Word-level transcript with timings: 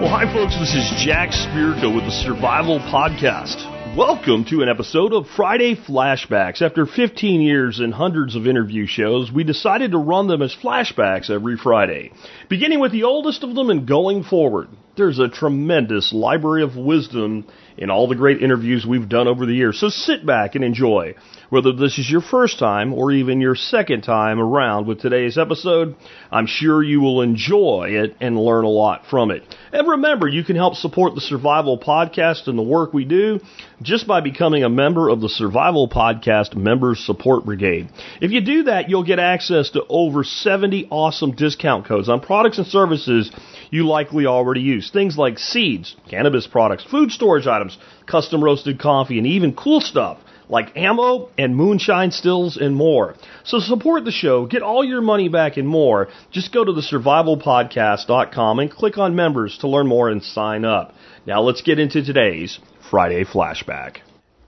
Well, 0.00 0.10
hi, 0.10 0.32
folks. 0.32 0.58
This 0.58 0.74
is 0.74 1.02
Jack 1.02 1.30
Spirko 1.30 1.94
with 1.94 2.04
the 2.04 2.10
Survival 2.10 2.78
Podcast. 2.78 3.96
Welcome 3.96 4.44
to 4.50 4.62
an 4.62 4.68
episode 4.68 5.14
of 5.14 5.26
Friday 5.34 5.74
Flashbacks. 5.74 6.60
After 6.60 6.84
15 6.84 7.40
years 7.40 7.80
and 7.80 7.94
hundreds 7.94 8.36
of 8.36 8.46
interview 8.46 8.86
shows, 8.86 9.32
we 9.32 9.44
decided 9.44 9.92
to 9.92 9.98
run 9.98 10.28
them 10.28 10.42
as 10.42 10.54
flashbacks 10.54 11.30
every 11.30 11.56
Friday, 11.56 12.12
beginning 12.48 12.80
with 12.80 12.92
the 12.92 13.04
oldest 13.04 13.42
of 13.42 13.54
them 13.54 13.70
and 13.70 13.88
going 13.88 14.22
forward. 14.24 14.68
There's 14.98 15.20
a 15.20 15.28
tremendous 15.28 16.12
library 16.12 16.64
of 16.64 16.76
wisdom 16.76 17.46
in 17.76 17.88
all 17.88 18.08
the 18.08 18.16
great 18.16 18.42
interviews 18.42 18.84
we've 18.84 19.08
done 19.08 19.28
over 19.28 19.46
the 19.46 19.54
years, 19.54 19.78
so 19.78 19.88
sit 19.88 20.26
back 20.26 20.56
and 20.56 20.64
enjoy. 20.64 21.14
Whether 21.50 21.72
this 21.72 21.98
is 21.98 22.10
your 22.10 22.20
first 22.20 22.58
time 22.58 22.92
or 22.92 23.12
even 23.12 23.40
your 23.40 23.54
second 23.54 24.02
time 24.02 24.40
around 24.40 24.86
with 24.86 25.00
today's 25.00 25.38
episode, 25.38 25.94
I'm 26.32 26.46
sure 26.46 26.82
you 26.82 27.00
will 27.00 27.22
enjoy 27.22 27.90
it 27.92 28.16
and 28.20 28.36
learn 28.36 28.64
a 28.64 28.68
lot 28.68 29.06
from 29.08 29.30
it. 29.30 29.44
And 29.72 29.88
remember, 29.88 30.26
you 30.26 30.42
can 30.42 30.56
help 30.56 30.74
support 30.74 31.14
the 31.14 31.20
Survival 31.20 31.78
Podcast 31.78 32.48
and 32.48 32.58
the 32.58 32.62
work 32.62 32.92
we 32.92 33.04
do 33.04 33.38
just 33.80 34.06
by 34.06 34.20
becoming 34.20 34.64
a 34.64 34.68
member 34.68 35.08
of 35.08 35.20
the 35.20 35.28
Survival 35.28 35.88
Podcast 35.88 36.56
Members 36.56 36.98
Support 37.06 37.44
Brigade. 37.44 37.88
If 38.20 38.32
you 38.32 38.40
do 38.40 38.64
that, 38.64 38.90
you'll 38.90 39.04
get 39.04 39.20
access 39.20 39.70
to 39.70 39.84
over 39.88 40.24
70 40.24 40.88
awesome 40.90 41.36
discount 41.36 41.86
codes 41.86 42.08
on 42.08 42.20
products 42.20 42.58
and 42.58 42.66
services 42.66 43.30
you 43.70 43.86
likely 43.86 44.26
already 44.26 44.60
use. 44.60 44.90
Things 44.90 45.16
like 45.16 45.38
seeds, 45.38 45.96
cannabis 46.08 46.46
products, 46.46 46.84
food 46.84 47.10
storage 47.10 47.46
items, 47.46 47.76
custom 48.06 48.42
roasted 48.42 48.80
coffee, 48.80 49.18
and 49.18 49.26
even 49.26 49.54
cool 49.54 49.80
stuff 49.80 50.18
like 50.48 50.76
ammo 50.76 51.28
and 51.36 51.54
moonshine 51.54 52.10
stills 52.10 52.56
and 52.56 52.74
more. 52.74 53.14
So 53.44 53.58
support 53.58 54.04
the 54.04 54.10
show, 54.10 54.46
get 54.46 54.62
all 54.62 54.84
your 54.84 55.00
money 55.00 55.28
back 55.28 55.56
and 55.56 55.68
more. 55.68 56.08
Just 56.30 56.52
go 56.52 56.64
to 56.64 56.72
the 56.72 56.80
survivalpodcast.com 56.80 58.58
and 58.58 58.70
click 58.70 58.98
on 58.98 59.14
members 59.14 59.58
to 59.58 59.68
learn 59.68 59.86
more 59.86 60.08
and 60.08 60.22
sign 60.22 60.64
up. 60.64 60.94
Now 61.26 61.42
let's 61.42 61.62
get 61.62 61.78
into 61.78 62.02
today's 62.02 62.58
Friday 62.90 63.24
flashback. 63.24 63.98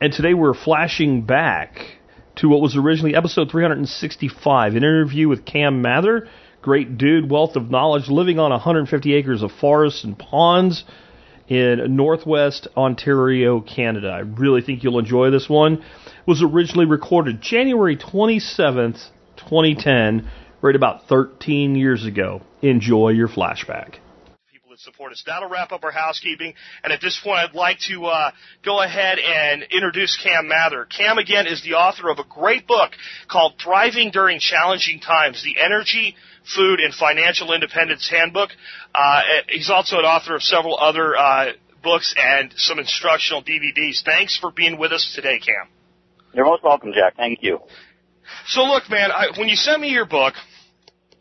And 0.00 0.12
today 0.12 0.34
we're 0.34 0.54
flashing 0.54 1.22
back 1.22 1.78
to 2.36 2.48
what 2.48 2.62
was 2.62 2.76
originally 2.76 3.14
episode 3.14 3.50
365, 3.50 4.72
an 4.72 4.78
interview 4.78 5.28
with 5.28 5.44
Cam 5.44 5.82
Mather. 5.82 6.28
Great 6.62 6.98
dude, 6.98 7.30
wealth 7.30 7.56
of 7.56 7.70
knowledge, 7.70 8.08
living 8.08 8.39
on 8.39 8.50
150 8.50 9.14
acres 9.14 9.42
of 9.42 9.50
forests 9.50 10.05
and 10.05 10.19
ponds 10.19 10.84
in 11.48 11.97
northwest 11.97 12.69
Ontario, 12.77 13.61
Canada. 13.61 14.08
I 14.08 14.20
really 14.20 14.61
think 14.61 14.84
you'll 14.84 14.98
enjoy 14.98 15.31
this 15.31 15.48
one. 15.48 15.75
It 15.75 16.27
was 16.27 16.42
originally 16.42 16.86
recorded 16.86 17.41
January 17.41 17.97
27th, 17.97 19.08
2010, 19.36 20.31
right 20.61 20.77
about 20.77 21.08
13 21.08 21.77
years 21.77 22.05
ago. 22.05 22.42
Enjoy 22.61 23.08
your 23.08 23.28
flashback. 23.28 23.94
That 24.81 24.92
support 24.92 25.12
us. 25.12 25.23
That'll 25.27 25.48
wrap 25.48 25.73
up 25.73 25.84
our 25.84 25.91
housekeeping. 25.91 26.55
And 26.83 26.92
at 26.92 27.00
this 27.00 27.19
point, 27.23 27.39
I'd 27.39 27.55
like 27.55 27.78
to 27.89 28.06
uh, 28.06 28.31
go 28.64 28.83
ahead 28.83 29.19
and 29.19 29.62
introduce 29.70 30.19
Cam 30.22 30.48
Mather. 30.48 30.87
Cam, 30.87 31.19
again, 31.19 31.47
is 31.47 31.62
the 31.62 31.75
author 31.75 32.09
of 32.09 32.19
a 32.19 32.25
great 32.25 32.67
book 32.67 32.92
called 33.28 33.55
Thriving 33.62 34.11
During 34.11 34.39
Challenging 34.39 35.00
Times 35.00 35.42
The 35.42 35.61
Energy, 35.62 36.14
Food, 36.55 36.81
and 36.81 36.95
Financial 36.95 37.53
Independence 37.53 38.09
Handbook. 38.11 38.50
Uh, 38.95 39.22
he's 39.48 39.70
also 39.70 39.98
an 39.98 40.05
author 40.05 40.34
of 40.34 40.42
several 40.42 40.78
other 40.78 41.17
uh, 41.17 41.53
books 41.83 42.15
and 42.17 42.53
some 42.56 42.78
instructional 42.78 43.43
DVDs. 43.43 44.03
Thanks 44.04 44.38
for 44.38 44.50
being 44.50 44.78
with 44.78 44.93
us 44.93 45.12
today, 45.15 45.38
Cam. 45.38 45.69
You're 46.33 46.47
most 46.47 46.62
welcome, 46.62 46.93
Jack. 46.93 47.16
Thank 47.16 47.43
you. 47.43 47.60
So 48.47 48.62
look, 48.62 48.88
man, 48.88 49.10
I, 49.10 49.27
when 49.37 49.49
you 49.49 49.56
sent 49.56 49.81
me 49.81 49.88
your 49.88 50.06
book, 50.06 50.34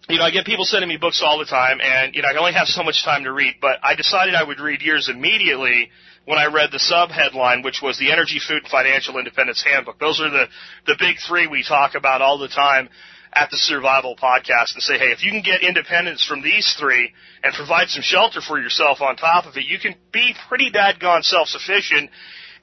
you 0.09 0.17
know, 0.17 0.23
I 0.23 0.31
get 0.31 0.45
people 0.45 0.65
sending 0.65 0.89
me 0.89 0.97
books 0.97 1.21
all 1.23 1.37
the 1.37 1.45
time, 1.45 1.79
and 1.81 2.15
you 2.15 2.23
know, 2.23 2.29
I 2.29 2.37
only 2.37 2.53
have 2.53 2.67
so 2.67 2.83
much 2.83 3.05
time 3.05 3.23
to 3.25 3.31
read. 3.31 3.55
But 3.61 3.77
I 3.83 3.93
decided 3.95 4.33
I 4.33 4.43
would 4.43 4.59
read 4.59 4.81
yours 4.81 5.07
immediately 5.07 5.91
when 6.25 6.39
I 6.39 6.47
read 6.47 6.71
the 6.71 6.79
sub 6.79 7.11
headline, 7.11 7.61
which 7.61 7.81
was 7.81 7.99
the 7.99 8.11
Energy, 8.11 8.39
Food, 8.39 8.63
and 8.63 8.71
Financial 8.71 9.17
Independence 9.19 9.63
Handbook. 9.63 9.99
Those 9.99 10.19
are 10.19 10.29
the 10.31 10.47
the 10.87 10.95
big 10.99 11.17
three 11.27 11.45
we 11.47 11.63
talk 11.63 11.93
about 11.93 12.23
all 12.23 12.39
the 12.39 12.47
time 12.47 12.89
at 13.33 13.51
the 13.51 13.57
Survival 13.57 14.15
Podcast 14.15 14.73
and 14.73 14.81
say, 14.81 14.97
hey, 14.97 15.11
if 15.13 15.23
you 15.23 15.29
can 15.31 15.43
get 15.43 15.61
independence 15.61 16.25
from 16.25 16.41
these 16.41 16.75
three 16.79 17.13
and 17.43 17.53
provide 17.53 17.87
some 17.89 18.01
shelter 18.01 18.41
for 18.41 18.59
yourself 18.59 19.01
on 19.01 19.15
top 19.15 19.45
of 19.45 19.55
it, 19.57 19.65
you 19.65 19.77
can 19.77 19.93
be 20.11 20.33
pretty 20.47 20.71
dadgone 20.71 21.23
self-sufficient. 21.23 22.09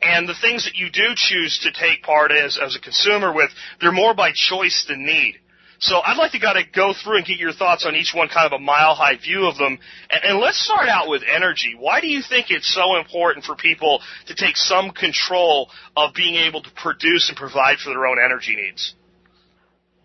And 0.02 0.28
the 0.28 0.34
things 0.42 0.64
that 0.64 0.74
you 0.74 0.90
do 0.90 1.14
choose 1.14 1.60
to 1.62 1.70
take 1.70 2.02
part 2.02 2.32
as 2.32 2.58
as 2.60 2.74
a 2.74 2.80
consumer 2.80 3.32
with, 3.32 3.50
they're 3.80 3.92
more 3.92 4.14
by 4.14 4.32
choice 4.34 4.84
than 4.88 5.06
need. 5.06 5.38
So 5.78 6.00
I'd 6.04 6.16
like 6.16 6.32
to 6.32 6.40
kind 6.40 6.58
of 6.58 6.72
go 6.72 6.94
through 6.94 7.18
and 7.18 7.26
get 7.26 7.38
your 7.38 7.52
thoughts 7.52 7.84
on 7.86 7.94
each 7.94 8.12
one, 8.14 8.28
kind 8.28 8.46
of 8.46 8.52
a 8.52 8.62
mile 8.62 8.94
high 8.94 9.16
view 9.16 9.46
of 9.46 9.56
them. 9.58 9.78
And, 10.10 10.24
and 10.24 10.38
let's 10.38 10.62
start 10.64 10.88
out 10.88 11.08
with 11.08 11.22
energy. 11.22 11.76
Why 11.78 12.00
do 12.00 12.06
you 12.06 12.22
think 12.26 12.46
it's 12.50 12.72
so 12.72 12.96
important 12.96 13.44
for 13.44 13.56
people 13.56 14.00
to 14.26 14.34
take 14.34 14.56
some 14.56 14.90
control 14.90 15.70
of 15.96 16.14
being 16.14 16.36
able 16.36 16.62
to 16.62 16.70
produce 16.74 17.28
and 17.28 17.36
provide 17.36 17.78
for 17.78 17.90
their 17.90 18.06
own 18.06 18.16
energy 18.22 18.56
needs? 18.56 18.94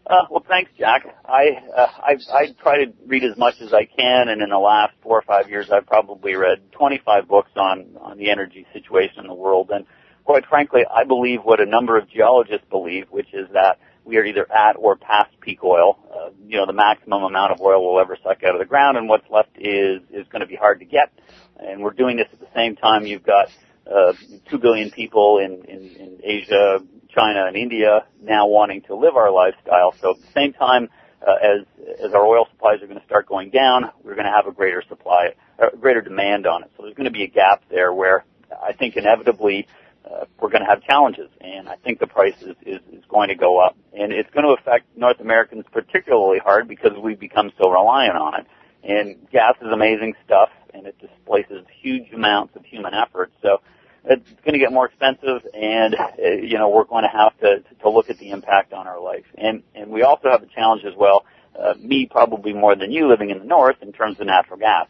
Uh, 0.06 0.26
well, 0.30 0.44
thanks, 0.46 0.72
Jack. 0.78 1.06
I, 1.26 1.59
uh, 1.78 1.88
I 2.00 2.16
I 2.34 2.48
try 2.62 2.84
to 2.84 2.92
read 3.06 3.24
as 3.24 3.38
much 3.38 3.56
as 3.62 3.72
I 3.72 3.86
can, 3.86 4.30
and 4.30 4.42
in 4.42 4.50
the 4.50 4.58
last 4.58 4.94
four 5.03 5.18
or 5.18 5.22
five 5.22 5.48
years, 5.48 5.70
I've 5.72 5.86
probably 5.86 6.36
read 6.36 6.72
25 6.72 7.28
books 7.28 7.52
on 7.56 7.96
on 8.02 8.18
the 8.18 8.30
energy 8.30 8.66
situation 8.74 9.20
in 9.20 9.28
the 9.28 9.34
world. 9.34 9.70
And 9.72 9.86
quite 10.26 10.46
frankly, 10.48 10.82
I 10.90 11.03
believe 11.03 11.42
what 11.44 11.62
a 11.62 11.66
number 11.66 11.98
of 11.98 12.09
geologists 12.09 12.66
believe, 12.70 13.08
which 13.09 13.34
is 13.34 13.48
that 13.53 13.78
we 14.04 14.18
are 14.18 14.26
either 14.26 14.52
at 14.52 14.76
or 14.78 14.96
past 14.96 15.32
peak 15.42 15.64
oil. 15.64 16.00
Uh, 16.14 16.30
you 16.46 16.58
know, 16.58 16.66
the 16.66 16.74
maximum 16.74 17.24
amount 17.24 17.52
of 17.52 17.62
oil 17.62 17.84
we'll 17.84 18.02
ever 18.02 18.18
suck 18.24 18.44
out 18.44 18.56
of 18.56 18.60
the 18.60 18.66
ground, 18.66 18.98
and 18.98 19.08
what's 19.08 19.30
left 19.30 19.52
is 19.58 20.02
is 20.12 20.28
going 20.30 20.42
to 20.42 20.48
be 20.48 20.56
hard 20.56 20.80
to 20.80 20.86
get. 20.86 21.12
And 21.58 21.82
we're 21.82 21.92
doing 21.92 22.18
this 22.18 22.28
at 22.34 22.40
the 22.40 22.50
same 22.56 22.76
time. 22.76 23.06
You've 23.06 23.24
got 23.24 23.50
uh, 23.92 24.14
two 24.50 24.58
billion 24.58 24.92
people 24.92 25.40
in, 25.40 25.64
in, 25.66 25.96
in 25.96 26.20
Asia, 26.24 26.80
China 27.10 27.46
and 27.46 27.56
India 27.56 28.06
now 28.22 28.48
wanting 28.48 28.82
to 28.84 28.96
live 28.96 29.16
our 29.16 29.32
lifestyle. 29.32 29.94
So 30.02 30.12
at 30.12 30.22
the 30.22 30.32
same 30.34 30.54
time 30.54 30.90
uh, 31.26 31.34
as 31.42 31.66
as 32.04 32.14
our 32.14 32.26
oil 32.26 32.48
supplies 32.52 32.82
are 32.82 32.88
going 32.88 33.00
to 33.00 33.06
start 33.06 33.28
going 33.28 33.50
down, 33.50 33.92
we're 34.04 34.16
going 34.16 34.26
to 34.26 34.32
have 34.32 34.48
a 34.48 34.52
greater 34.52 34.84
supply, 34.88 35.30
a 35.60 35.76
greater 35.78 36.02
demand 36.02 36.48
on 36.48 36.64
it. 36.64 36.72
So 36.76 36.84
there's 36.84 36.96
going 36.96 37.06
to 37.06 37.12
be 37.12 37.24
a 37.24 37.28
gap 37.28 37.64
there 37.70 37.94
where 37.94 38.26
I 38.52 38.74
think 38.74 38.96
inevitably 38.98 39.68
uh, 40.06 40.26
we're 40.40 40.50
going 40.50 40.64
to 40.64 40.70
have 40.70 40.82
challenges, 40.84 41.30
and 41.40 41.70
I 41.70 41.76
think 41.76 42.00
the 42.00 42.08
price 42.08 42.42
is, 42.42 42.56
is 42.66 42.80
is 42.92 43.04
going 43.08 43.30
to 43.30 43.36
go 43.36 43.60
up, 43.60 43.76
and 43.94 44.12
it's 44.12 44.30
going 44.32 44.46
to 44.46 44.54
affect 44.54 44.86
North 44.98 45.20
Americans 45.20 45.66
particularly 45.72 46.40
hard 46.40 46.68
because 46.68 46.92
we've 47.02 47.20
become 47.20 47.52
so 47.62 47.70
reliant 47.70 48.16
on 48.16 48.42
it. 48.42 48.48
And 48.84 49.30
gas 49.30 49.56
is 49.62 49.72
amazing 49.72 50.16
stuff, 50.26 50.50
and 50.74 50.88
it 50.88 50.96
displaces 51.00 51.66
huge 51.82 52.12
amounts 52.14 52.56
of 52.56 52.66
human 52.66 52.96
effort. 52.96 53.32
So 53.44 53.62
it's 54.06 54.28
going 54.44 54.54
to 54.54 54.60
get 54.60 54.72
more 54.72 54.88
expensive, 54.88 55.46
and 55.54 55.96
uh, 55.96 56.30
you 56.42 56.58
know 56.58 56.70
we're 56.70 56.86
going 56.86 57.04
to 57.04 57.10
have 57.10 57.38
to 57.40 57.64
to 57.82 57.90
look 57.90 58.10
at 58.10 58.18
the 58.18 58.32
impact 58.32 58.74
on 58.74 58.88
our 58.88 59.00
life. 59.00 59.26
And 59.38 59.62
and 59.76 59.92
we 59.92 60.02
also 60.02 60.30
have 60.30 60.42
a 60.42 60.48
challenge 60.48 60.84
as 60.84 60.96
well. 60.98 61.26
Uh, 61.58 61.74
me 61.78 62.08
probably 62.10 62.54
more 62.54 62.76
than 62.76 62.92
you 62.92 63.08
living 63.08 63.30
in 63.30 63.40
the 63.40 63.46
north 63.46 63.76
in 63.82 63.92
terms 63.92 64.20
of 64.20 64.26
natural 64.26 64.58
gas. 64.58 64.88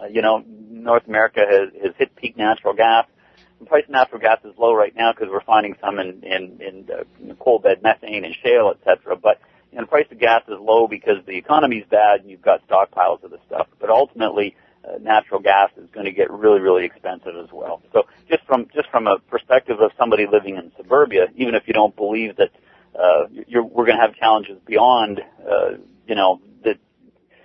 Uh, 0.00 0.06
you 0.06 0.22
know, 0.22 0.42
North 0.46 1.06
America 1.06 1.40
has, 1.40 1.68
has 1.82 1.92
hit 1.98 2.14
peak 2.16 2.36
natural 2.36 2.74
gas. 2.74 3.06
The 3.60 3.66
price 3.66 3.84
of 3.84 3.90
natural 3.90 4.20
gas 4.20 4.38
is 4.44 4.52
low 4.58 4.74
right 4.74 4.94
now 4.94 5.12
because 5.12 5.28
we're 5.30 5.44
finding 5.44 5.76
some 5.80 5.98
in 5.98 6.22
in, 6.22 6.60
in, 6.60 6.88
uh, 6.92 7.04
in 7.20 7.34
coal 7.36 7.58
bed 7.58 7.82
methane 7.82 8.24
and 8.24 8.34
shale, 8.42 8.72
etc. 8.74 9.16
But 9.16 9.40
you 9.70 9.78
know, 9.78 9.84
the 9.84 9.88
price 9.88 10.06
of 10.10 10.18
gas 10.18 10.42
is 10.48 10.58
low 10.60 10.86
because 10.86 11.24
the 11.26 11.36
economy's 11.36 11.84
bad 11.90 12.20
and 12.20 12.30
you've 12.30 12.42
got 12.42 12.66
stockpiles 12.68 13.22
of 13.22 13.30
the 13.30 13.38
stuff. 13.46 13.66
But 13.80 13.90
ultimately, 13.90 14.54
uh, 14.84 14.98
natural 15.00 15.40
gas 15.40 15.70
is 15.76 15.88
going 15.92 16.06
to 16.06 16.12
get 16.12 16.30
really, 16.30 16.60
really 16.60 16.84
expensive 16.84 17.34
as 17.42 17.50
well. 17.52 17.82
So 17.92 18.04
just 18.28 18.44
from 18.44 18.66
just 18.74 18.90
from 18.90 19.06
a 19.06 19.18
perspective 19.30 19.80
of 19.80 19.92
somebody 19.98 20.26
living 20.30 20.56
in 20.56 20.72
suburbia, 20.76 21.26
even 21.36 21.54
if 21.54 21.62
you 21.66 21.72
don't 21.72 21.96
believe 21.96 22.36
that 22.36 22.50
uh, 22.94 23.26
you're, 23.46 23.64
we're 23.64 23.86
going 23.86 23.96
to 23.96 24.02
have 24.02 24.14
challenges 24.14 24.58
beyond, 24.66 25.20
uh, 25.40 25.70
you 26.06 26.14
know, 26.14 26.40
that 26.64 26.76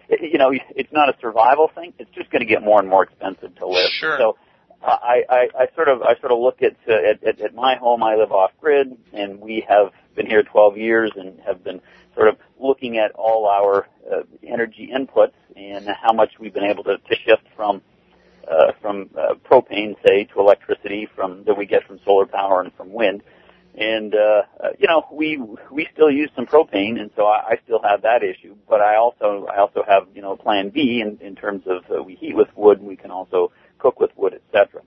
you 0.10 0.38
know, 0.38 0.52
it's 0.52 0.92
not 0.92 1.10
a 1.10 1.16
survival 1.22 1.70
thing. 1.74 1.94
It's 2.00 2.12
just 2.12 2.30
going 2.30 2.42
to 2.42 2.46
get 2.46 2.64
more 2.64 2.80
and 2.80 2.90
more 2.90 3.04
expensive 3.04 3.56
to 3.56 3.68
live. 3.68 3.90
Sure. 4.00 4.18
So 4.20 4.38
I, 4.82 5.24
I, 5.30 5.48
I 5.60 5.68
sort 5.76 5.90
of 5.90 6.02
I 6.02 6.18
sort 6.20 6.32
of 6.32 6.40
look 6.40 6.62
at, 6.62 6.76
uh, 6.88 6.94
at, 6.94 7.24
at 7.24 7.42
at 7.42 7.56
my 7.56 7.76
home. 7.76 8.04
I 8.04 8.16
live 8.16 8.32
off 8.32 8.52
grid, 8.62 8.98
and 9.14 9.42
we 9.42 9.66
have 9.68 9.92
been 10.16 10.26
here 10.26 10.44
12 10.44 10.78
years 10.78 11.12
and 11.16 11.40
have 11.46 11.64
been 11.64 11.82
sort 12.16 12.30
of 12.30 12.38
looking 12.60 12.98
at 12.98 13.12
all 13.12 13.48
our 13.48 13.88
uh, 14.12 14.22
energy 14.46 14.92
inputs 14.94 15.34
and 15.56 15.88
how 16.02 16.14
much 16.14 16.32
we've 16.40 16.54
been 16.54 16.64
able 16.64 16.84
to, 16.86 16.98
to 16.98 17.16
shift 17.26 17.44
from 17.56 17.82
uh, 18.50 18.72
from 18.82 19.10
uh, 19.18 19.36
propane, 19.50 19.96
say, 20.06 20.24
to 20.26 20.40
electricity 20.40 21.08
from 21.16 21.44
that 21.44 21.58
we 21.58 21.66
get 21.66 21.86
from 21.86 22.00
solar 22.06 22.26
power 22.26 22.62
and 22.62 22.74
from 22.74 22.92
wind. 22.92 23.22
And 23.76 24.16
uh, 24.16 24.42
uh, 24.64 24.70
you 24.80 24.88
know, 24.88 25.06
we 25.12 25.42
we 25.72 25.88
still 25.94 26.10
use 26.10 26.32
some 26.36 26.46
propane, 26.46 27.00
and 27.00 27.12
so 27.16 27.26
I, 27.26 27.52
I 27.52 27.60
still 27.66 27.82
have 27.84 28.02
that 28.02 28.24
issue. 28.24 28.56
But 28.68 28.82
I 28.82 28.96
also 28.96 29.46
I 29.46 29.60
also 29.60 29.84
have 29.88 30.08
you 30.16 30.22
know 30.22 30.36
Plan 30.36 30.70
B 30.70 31.02
in, 31.06 31.20
in 31.26 31.36
terms 31.36 31.64
of 31.68 31.84
uh, 31.96 32.02
we 32.02 32.16
heat 32.16 32.36
with 32.36 32.48
wood, 32.56 32.80
and 32.80 32.88
we 32.88 32.96
can 32.96 33.12
also 33.12 33.52
cook 33.80 34.00
with 34.00 34.12
wood, 34.16 34.34
etc. 34.34 34.82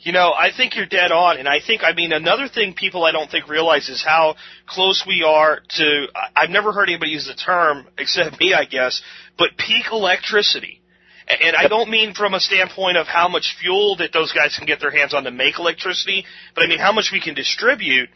You 0.00 0.12
know, 0.12 0.32
I 0.32 0.50
think 0.56 0.76
you're 0.76 0.86
dead 0.86 1.10
on, 1.10 1.38
and 1.38 1.48
I 1.48 1.58
think, 1.64 1.82
I 1.82 1.92
mean, 1.92 2.12
another 2.12 2.48
thing 2.48 2.74
people 2.74 3.04
I 3.04 3.10
don't 3.10 3.30
think 3.30 3.48
realize 3.48 3.88
is 3.88 4.02
how 4.04 4.36
close 4.66 5.04
we 5.06 5.24
are 5.26 5.60
to, 5.76 6.06
I've 6.36 6.50
never 6.50 6.72
heard 6.72 6.88
anybody 6.88 7.10
use 7.12 7.26
the 7.26 7.34
term, 7.34 7.86
except 7.98 8.38
me, 8.38 8.54
I 8.54 8.64
guess, 8.64 9.02
but 9.36 9.56
peak 9.58 9.86
electricity. 9.90 10.80
And 11.28 11.54
I 11.54 11.68
don't 11.68 11.90
mean 11.90 12.14
from 12.14 12.32
a 12.32 12.40
standpoint 12.40 12.96
of 12.96 13.06
how 13.06 13.28
much 13.28 13.56
fuel 13.60 13.96
that 13.96 14.12
those 14.14 14.32
guys 14.32 14.54
can 14.56 14.66
get 14.66 14.80
their 14.80 14.90
hands 14.90 15.12
on 15.12 15.24
to 15.24 15.30
make 15.30 15.58
electricity, 15.58 16.24
but 16.54 16.64
I 16.64 16.68
mean 16.68 16.78
how 16.78 16.92
much 16.92 17.10
we 17.12 17.20
can 17.20 17.34
distribute. 17.34 18.08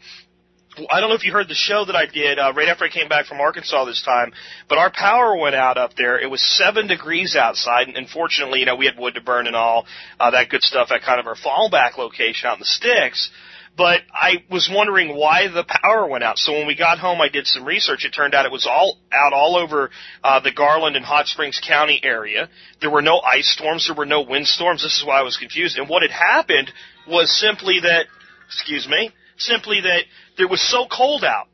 I 0.89 0.99
don't 0.99 1.09
know 1.09 1.15
if 1.15 1.23
you 1.23 1.31
heard 1.31 1.47
the 1.47 1.53
show 1.53 1.85
that 1.85 1.95
I 1.95 2.07
did 2.07 2.39
uh, 2.39 2.51
right 2.55 2.67
after 2.67 2.85
I 2.85 2.89
came 2.89 3.07
back 3.07 3.27
from 3.27 3.39
Arkansas 3.39 3.85
this 3.85 4.01
time, 4.01 4.33
but 4.67 4.79
our 4.79 4.91
power 4.91 5.37
went 5.37 5.53
out 5.53 5.77
up 5.77 5.95
there. 5.95 6.19
It 6.19 6.29
was 6.29 6.41
seven 6.57 6.87
degrees 6.87 7.35
outside, 7.35 7.87
and 7.87 7.97
unfortunately, 7.97 8.59
you 8.59 8.65
know, 8.65 8.75
we 8.75 8.85
had 8.85 8.97
wood 8.97 9.13
to 9.13 9.21
burn 9.21 9.45
and 9.45 9.55
all 9.55 9.85
uh, 10.19 10.31
that 10.31 10.49
good 10.49 10.63
stuff 10.63 10.89
at 10.91 11.03
kind 11.03 11.19
of 11.19 11.27
our 11.27 11.35
fallback 11.35 11.97
location 11.97 12.49
out 12.49 12.55
in 12.55 12.59
the 12.59 12.65
sticks. 12.65 13.29
But 13.75 14.01
I 14.13 14.43
was 14.51 14.69
wondering 14.71 15.15
why 15.15 15.47
the 15.47 15.63
power 15.63 16.07
went 16.07 16.23
out. 16.23 16.37
So 16.37 16.53
when 16.53 16.67
we 16.67 16.75
got 16.75 16.99
home, 16.99 17.21
I 17.21 17.29
did 17.29 17.47
some 17.47 17.65
research. 17.65 18.05
It 18.05 18.11
turned 18.11 18.35
out 18.35 18.45
it 18.45 18.51
was 18.51 18.67
all 18.67 18.99
out 19.11 19.33
all 19.33 19.55
over 19.55 19.89
uh, 20.23 20.39
the 20.41 20.51
Garland 20.51 20.95
and 20.95 21.03
Hot 21.03 21.25
Springs 21.25 21.59
County 21.67 21.99
area. 22.03 22.49
There 22.81 22.91
were 22.91 23.01
no 23.01 23.19
ice 23.19 23.51
storms. 23.51 23.87
There 23.87 23.95
were 23.95 24.05
no 24.05 24.21
wind 24.21 24.47
storms. 24.47 24.83
This 24.83 24.97
is 24.97 25.03
why 25.05 25.19
I 25.19 25.23
was 25.23 25.37
confused. 25.37 25.77
And 25.79 25.89
what 25.89 26.03
had 26.03 26.11
happened 26.11 26.71
was 27.07 27.31
simply 27.31 27.79
that, 27.81 28.05
excuse 28.47 28.87
me, 28.87 29.11
simply 29.37 29.81
that 29.81 30.03
there 30.37 30.47
was 30.47 30.61
so 30.61 30.85
cold 30.91 31.23
out 31.23 31.47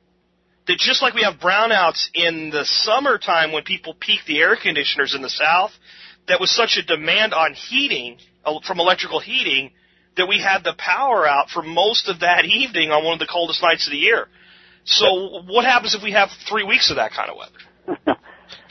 that 0.68 0.78
just 0.78 1.02
like 1.02 1.14
we 1.14 1.24
have 1.24 1.40
brownouts 1.40 2.10
in 2.14 2.50
the 2.52 2.64
summertime 2.66 3.52
when 3.52 3.64
people 3.64 3.96
peak 4.00 4.20
the 4.28 4.40
air 4.40 4.56
conditioners 4.56 5.16
in 5.16 5.22
the 5.22 5.30
south, 5.30 5.72
that 6.28 6.40
was 6.40 6.52
such 6.56 6.78
a 6.78 6.86
demand 6.86 7.34
on 7.34 7.54
heating 7.54 8.18
uh, 8.46 8.60
from 8.66 8.80
electrical 8.80 9.20
heating 9.20 9.72
that 10.18 10.28
we 10.28 10.40
had 10.40 10.64
the 10.64 10.74
power 10.78 11.28
out 11.28 11.50
for 11.50 11.64
most 11.64 12.08
of 12.08 12.20
that 12.20 12.46
evening 12.46 12.92
on 12.92 13.04
one 13.04 13.14
of 13.14 13.20
the 13.20 13.28
coldest 13.31 13.62
nights 13.64 13.88
of 13.88 13.92
the 13.92 13.98
year. 13.98 14.28
So 14.86 15.42
what 15.48 15.66
happens 15.66 15.96
if 15.96 16.04
we 16.04 16.12
have 16.12 16.30
three 16.48 16.64
weeks 16.64 16.90
of 16.90 16.98
that 16.98 17.12
kind 17.12 17.30
of 17.30 17.38
weather? 17.38 18.20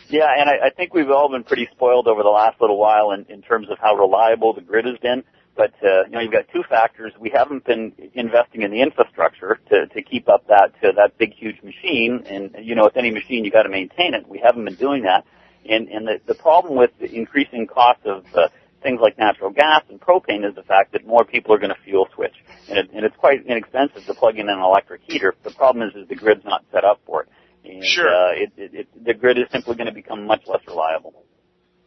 Yeah, 0.08 0.26
and 0.38 0.48
I, 0.48 0.68
I 0.68 0.70
think 0.70 0.94
we've 0.94 1.10
all 1.10 1.30
been 1.30 1.44
pretty 1.44 1.68
spoiled 1.70 2.08
over 2.08 2.22
the 2.22 2.30
last 2.30 2.60
little 2.60 2.78
while 2.78 3.12
in, 3.12 3.26
in 3.28 3.42
terms 3.42 3.68
of 3.70 3.78
how 3.78 3.94
reliable 3.94 4.54
the 4.54 4.62
grid 4.62 4.86
has 4.86 4.96
been. 4.98 5.22
But 5.58 5.74
uh, 5.82 6.04
you 6.04 6.12
know, 6.12 6.20
you've 6.20 6.30
got 6.30 6.46
two 6.54 6.62
factors. 6.62 7.12
We 7.18 7.30
haven't 7.30 7.64
been 7.64 7.92
investing 8.14 8.62
in 8.62 8.70
the 8.70 8.80
infrastructure 8.80 9.58
to, 9.70 9.88
to 9.88 10.02
keep 10.02 10.28
up 10.28 10.46
that 10.46 10.72
uh, 10.84 10.92
that 10.94 11.18
big, 11.18 11.34
huge 11.34 11.60
machine. 11.64 12.22
And 12.26 12.64
you 12.64 12.76
know, 12.76 12.84
with 12.84 12.96
any 12.96 13.10
machine, 13.10 13.44
you 13.44 13.50
got 13.50 13.64
to 13.64 13.68
maintain 13.68 14.14
it. 14.14 14.28
We 14.28 14.38
haven't 14.38 14.64
been 14.64 14.76
doing 14.76 15.02
that. 15.02 15.26
And 15.68 15.88
and 15.88 16.06
the, 16.06 16.20
the 16.24 16.36
problem 16.36 16.76
with 16.76 16.92
the 17.00 17.12
increasing 17.12 17.66
cost 17.66 18.06
of 18.06 18.24
uh, 18.36 18.50
things 18.84 19.00
like 19.02 19.18
natural 19.18 19.50
gas 19.50 19.82
and 19.90 20.00
propane 20.00 20.48
is 20.48 20.54
the 20.54 20.62
fact 20.62 20.92
that 20.92 21.04
more 21.04 21.24
people 21.24 21.52
are 21.52 21.58
going 21.58 21.74
to 21.74 21.82
fuel 21.84 22.06
switch, 22.14 22.36
and, 22.68 22.78
it, 22.78 22.90
and 22.94 23.04
it's 23.04 23.16
quite 23.16 23.44
inexpensive 23.44 24.04
to 24.06 24.14
plug 24.14 24.38
in 24.38 24.48
an 24.48 24.60
electric 24.60 25.02
heater. 25.08 25.34
The 25.42 25.50
problem 25.50 25.88
is, 25.88 25.96
is 25.96 26.08
the 26.08 26.14
grid's 26.14 26.44
not 26.44 26.64
set 26.72 26.84
up 26.84 27.00
for 27.04 27.24
it. 27.24 27.28
And, 27.64 27.84
Sure. 27.84 28.08
Uh, 28.08 28.32
it, 28.34 28.52
it, 28.56 28.74
it, 28.74 29.04
the 29.04 29.14
grid 29.14 29.38
is 29.38 29.46
simply 29.50 29.74
going 29.74 29.88
to 29.88 29.92
become 29.92 30.24
much 30.24 30.42
less 30.46 30.60
reliable. 30.68 31.24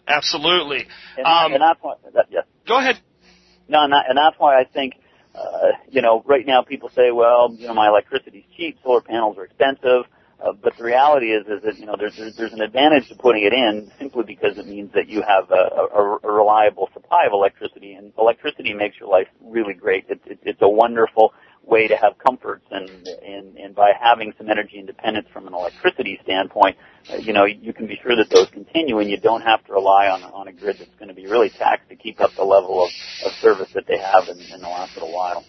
Absolutely. 0.06 0.88
And, 1.18 1.26
Um, 1.26 1.54
and 1.54 1.62
that's 1.62 1.80
why, 1.82 1.96
that, 2.14 2.26
yes. 2.30 2.44
Go 2.68 2.78
ahead. 2.78 3.00
No, 3.72 3.86
and, 3.86 3.94
that, 3.94 4.06
and 4.10 4.18
that's 4.18 4.38
why 4.38 4.60
I 4.60 4.66
think, 4.66 4.96
uh, 5.34 5.72
you 5.90 6.02
know, 6.02 6.22
right 6.28 6.46
now 6.46 6.62
people 6.62 6.90
say, 6.94 7.12
well, 7.12 7.56
you 7.58 7.68
know, 7.68 7.74
my 7.74 7.88
electricity's 7.88 8.44
cheap, 8.58 8.78
solar 8.84 9.00
panels 9.00 9.38
are 9.38 9.46
expensive, 9.46 10.04
uh, 10.44 10.52
but 10.52 10.76
the 10.78 10.84
reality 10.84 11.28
is, 11.32 11.48
is 11.48 11.64
that 11.64 11.80
you 11.80 11.86
know, 11.86 11.96
there's, 11.98 12.18
there's 12.36 12.52
an 12.52 12.62
advantage 12.62 13.08
to 13.08 13.16
putting 13.16 13.44
it 13.46 13.54
in 13.54 13.90
simply 13.98 14.24
because 14.24 14.58
it 14.58 14.68
means 14.68 14.92
that 14.94 15.08
you 15.08 15.22
have 15.22 15.50
a, 15.52 15.54
a, 15.54 16.20
a 16.22 16.32
reliable 16.34 16.90
supply 16.94 17.24
of 17.26 17.32
electricity, 17.32 17.94
and 17.94 18.12
electricity 18.20 18.74
makes 18.74 19.00
your 19.00 19.08
life 19.08 19.28
really 19.42 19.74
great. 19.74 20.06
It, 20.10 20.20
it, 20.26 20.40
it's 20.44 20.62
a 20.62 20.70
wonderful 20.70 21.34
way 21.64 21.88
to 21.88 21.96
have 21.96 22.18
comforts, 22.18 22.66
and 22.72 22.90
and 22.90 23.58
and 23.58 23.76
by 23.76 23.92
having 24.00 24.34
some 24.38 24.50
energy 24.50 24.80
independence 24.80 25.28
from 25.32 25.48
an 25.48 25.54
electricity 25.54 26.20
standpoint, 26.24 26.78
uh, 27.12 27.16
you 27.18 27.34
know, 27.34 27.46
you 27.46 27.74
can 27.74 27.88
be 27.88 28.00
sure 28.02 28.16
that 28.16 28.30
those 28.30 28.50
continue, 28.50 29.00
and 29.00 29.10
you 29.10 29.18
don't 29.18 29.42
have 29.42 29.64
to 29.66 29.74
rely 29.74 30.08
on 30.08 30.24
on 30.24 30.48
a 30.48 30.52
grid 30.52 30.78
that's 30.80 30.96
going 30.98 31.10
to 31.10 31.16
be 31.16 31.28
really 31.28 31.50
taxed 31.50 31.90
to 31.90 31.96
keep 31.96 32.20
up 32.20 32.32
the 32.36 32.44
level 32.44 32.84
of, 32.84 32.92
of 33.26 33.32
service 33.42 33.70
that 33.74 33.86
they 33.88 33.98
have 33.98 34.28
in, 34.28 34.40
in 34.54 34.62
the 34.62 34.68
last 34.68 34.96
little 34.96 35.14
while. 35.14 35.46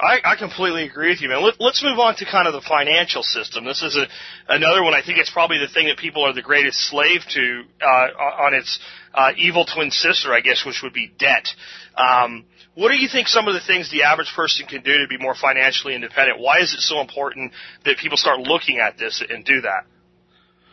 I, 0.00 0.20
I 0.24 0.36
completely 0.36 0.84
agree 0.84 1.08
with 1.08 1.20
you, 1.20 1.28
man. 1.28 1.42
Let, 1.42 1.60
let's 1.60 1.82
move 1.82 1.98
on 1.98 2.14
to 2.16 2.24
kind 2.24 2.46
of 2.46 2.54
the 2.54 2.60
financial 2.60 3.24
system. 3.24 3.64
This 3.64 3.82
is 3.82 3.96
a, 3.96 4.06
another 4.54 4.84
one. 4.84 4.94
I 4.94 5.02
think 5.04 5.18
it's 5.18 5.30
probably 5.30 5.58
the 5.58 5.66
thing 5.66 5.88
that 5.88 5.98
people 5.98 6.22
are 6.22 6.32
the 6.32 6.42
greatest 6.42 6.88
slave 6.88 7.22
to 7.34 7.62
uh, 7.82 8.44
on 8.46 8.54
its 8.54 8.78
uh, 9.12 9.32
evil 9.36 9.66
twin 9.66 9.90
sister, 9.90 10.32
I 10.32 10.40
guess, 10.40 10.64
which 10.64 10.80
would 10.84 10.92
be 10.92 11.10
debt. 11.18 11.48
Um, 11.96 12.44
what 12.78 12.90
do 12.92 12.96
you 12.96 13.08
think 13.10 13.26
some 13.26 13.48
of 13.48 13.54
the 13.54 13.60
things 13.66 13.90
the 13.90 14.04
average 14.04 14.32
person 14.36 14.64
can 14.68 14.82
do 14.82 14.98
to 14.98 15.08
be 15.08 15.18
more 15.18 15.34
financially 15.34 15.96
independent? 15.96 16.38
Why 16.38 16.60
is 16.60 16.72
it 16.72 16.78
so 16.78 17.00
important 17.00 17.52
that 17.84 17.98
people 17.98 18.16
start 18.16 18.38
looking 18.38 18.78
at 18.78 18.96
this 18.96 19.20
and 19.28 19.44
do 19.44 19.62
that? 19.62 19.82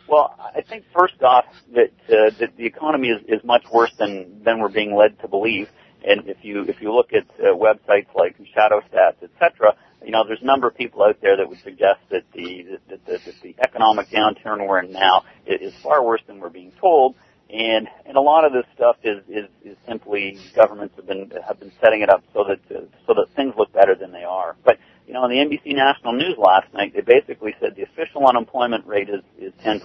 Well, 0.08 0.32
I 0.38 0.62
think 0.62 0.84
first 0.96 1.20
off 1.20 1.46
that 1.74 1.90
uh, 2.08 2.30
that 2.38 2.56
the 2.56 2.64
economy 2.64 3.08
is, 3.08 3.22
is 3.26 3.44
much 3.44 3.64
worse 3.72 3.90
than 3.98 4.44
than 4.44 4.60
we're 4.60 4.68
being 4.68 4.94
led 4.94 5.18
to 5.22 5.26
believe. 5.26 5.68
And 6.06 6.28
if 6.28 6.36
you 6.42 6.62
if 6.62 6.80
you 6.80 6.94
look 6.94 7.10
at 7.12 7.24
uh, 7.40 7.56
websites 7.56 8.14
like 8.14 8.36
Shadow 8.54 8.82
Stats, 8.82 9.20
etc., 9.24 9.74
you 10.04 10.12
know 10.12 10.22
there's 10.24 10.42
a 10.42 10.46
number 10.46 10.68
of 10.68 10.76
people 10.76 11.02
out 11.02 11.16
there 11.20 11.36
that 11.36 11.48
would 11.48 11.58
suggest 11.64 11.98
that 12.12 12.22
the 12.32 12.78
that, 12.88 13.04
that, 13.04 13.24
that 13.24 13.34
the 13.42 13.56
economic 13.60 14.10
downturn 14.10 14.68
we're 14.68 14.78
in 14.78 14.92
now 14.92 15.24
is 15.44 15.74
far 15.82 16.04
worse 16.04 16.22
than 16.28 16.38
we're 16.38 16.50
being 16.50 16.70
told. 16.80 17.16
And 17.52 17.88
and 18.04 18.16
a 18.16 18.20
lot 18.20 18.44
of 18.44 18.52
this 18.52 18.64
stuff 18.74 18.96
is 19.04 19.22
is, 19.28 19.48
is 19.64 19.76
simply 19.86 20.38
governments 20.54 20.94
have 20.96 21.06
been 21.06 21.30
have 21.46 21.60
been 21.60 21.70
setting 21.80 22.02
it 22.02 22.10
up 22.10 22.24
so 22.34 22.44
that 22.44 22.76
uh, 22.76 22.82
so 23.06 23.14
that 23.14 23.26
things 23.36 23.54
look 23.56 23.72
better 23.72 23.94
than 23.94 24.10
they 24.10 24.24
are. 24.24 24.56
But 24.64 24.78
you 25.06 25.14
know, 25.14 25.22
on 25.22 25.30
the 25.30 25.36
NBC 25.36 25.76
National 25.76 26.12
News 26.12 26.34
last 26.36 26.72
night, 26.74 26.92
they 26.92 27.02
basically 27.02 27.54
said 27.60 27.76
the 27.76 27.82
official 27.82 28.26
unemployment 28.26 28.84
rate 28.86 29.08
is 29.08 29.22
is 29.38 29.52
10%. 29.64 29.80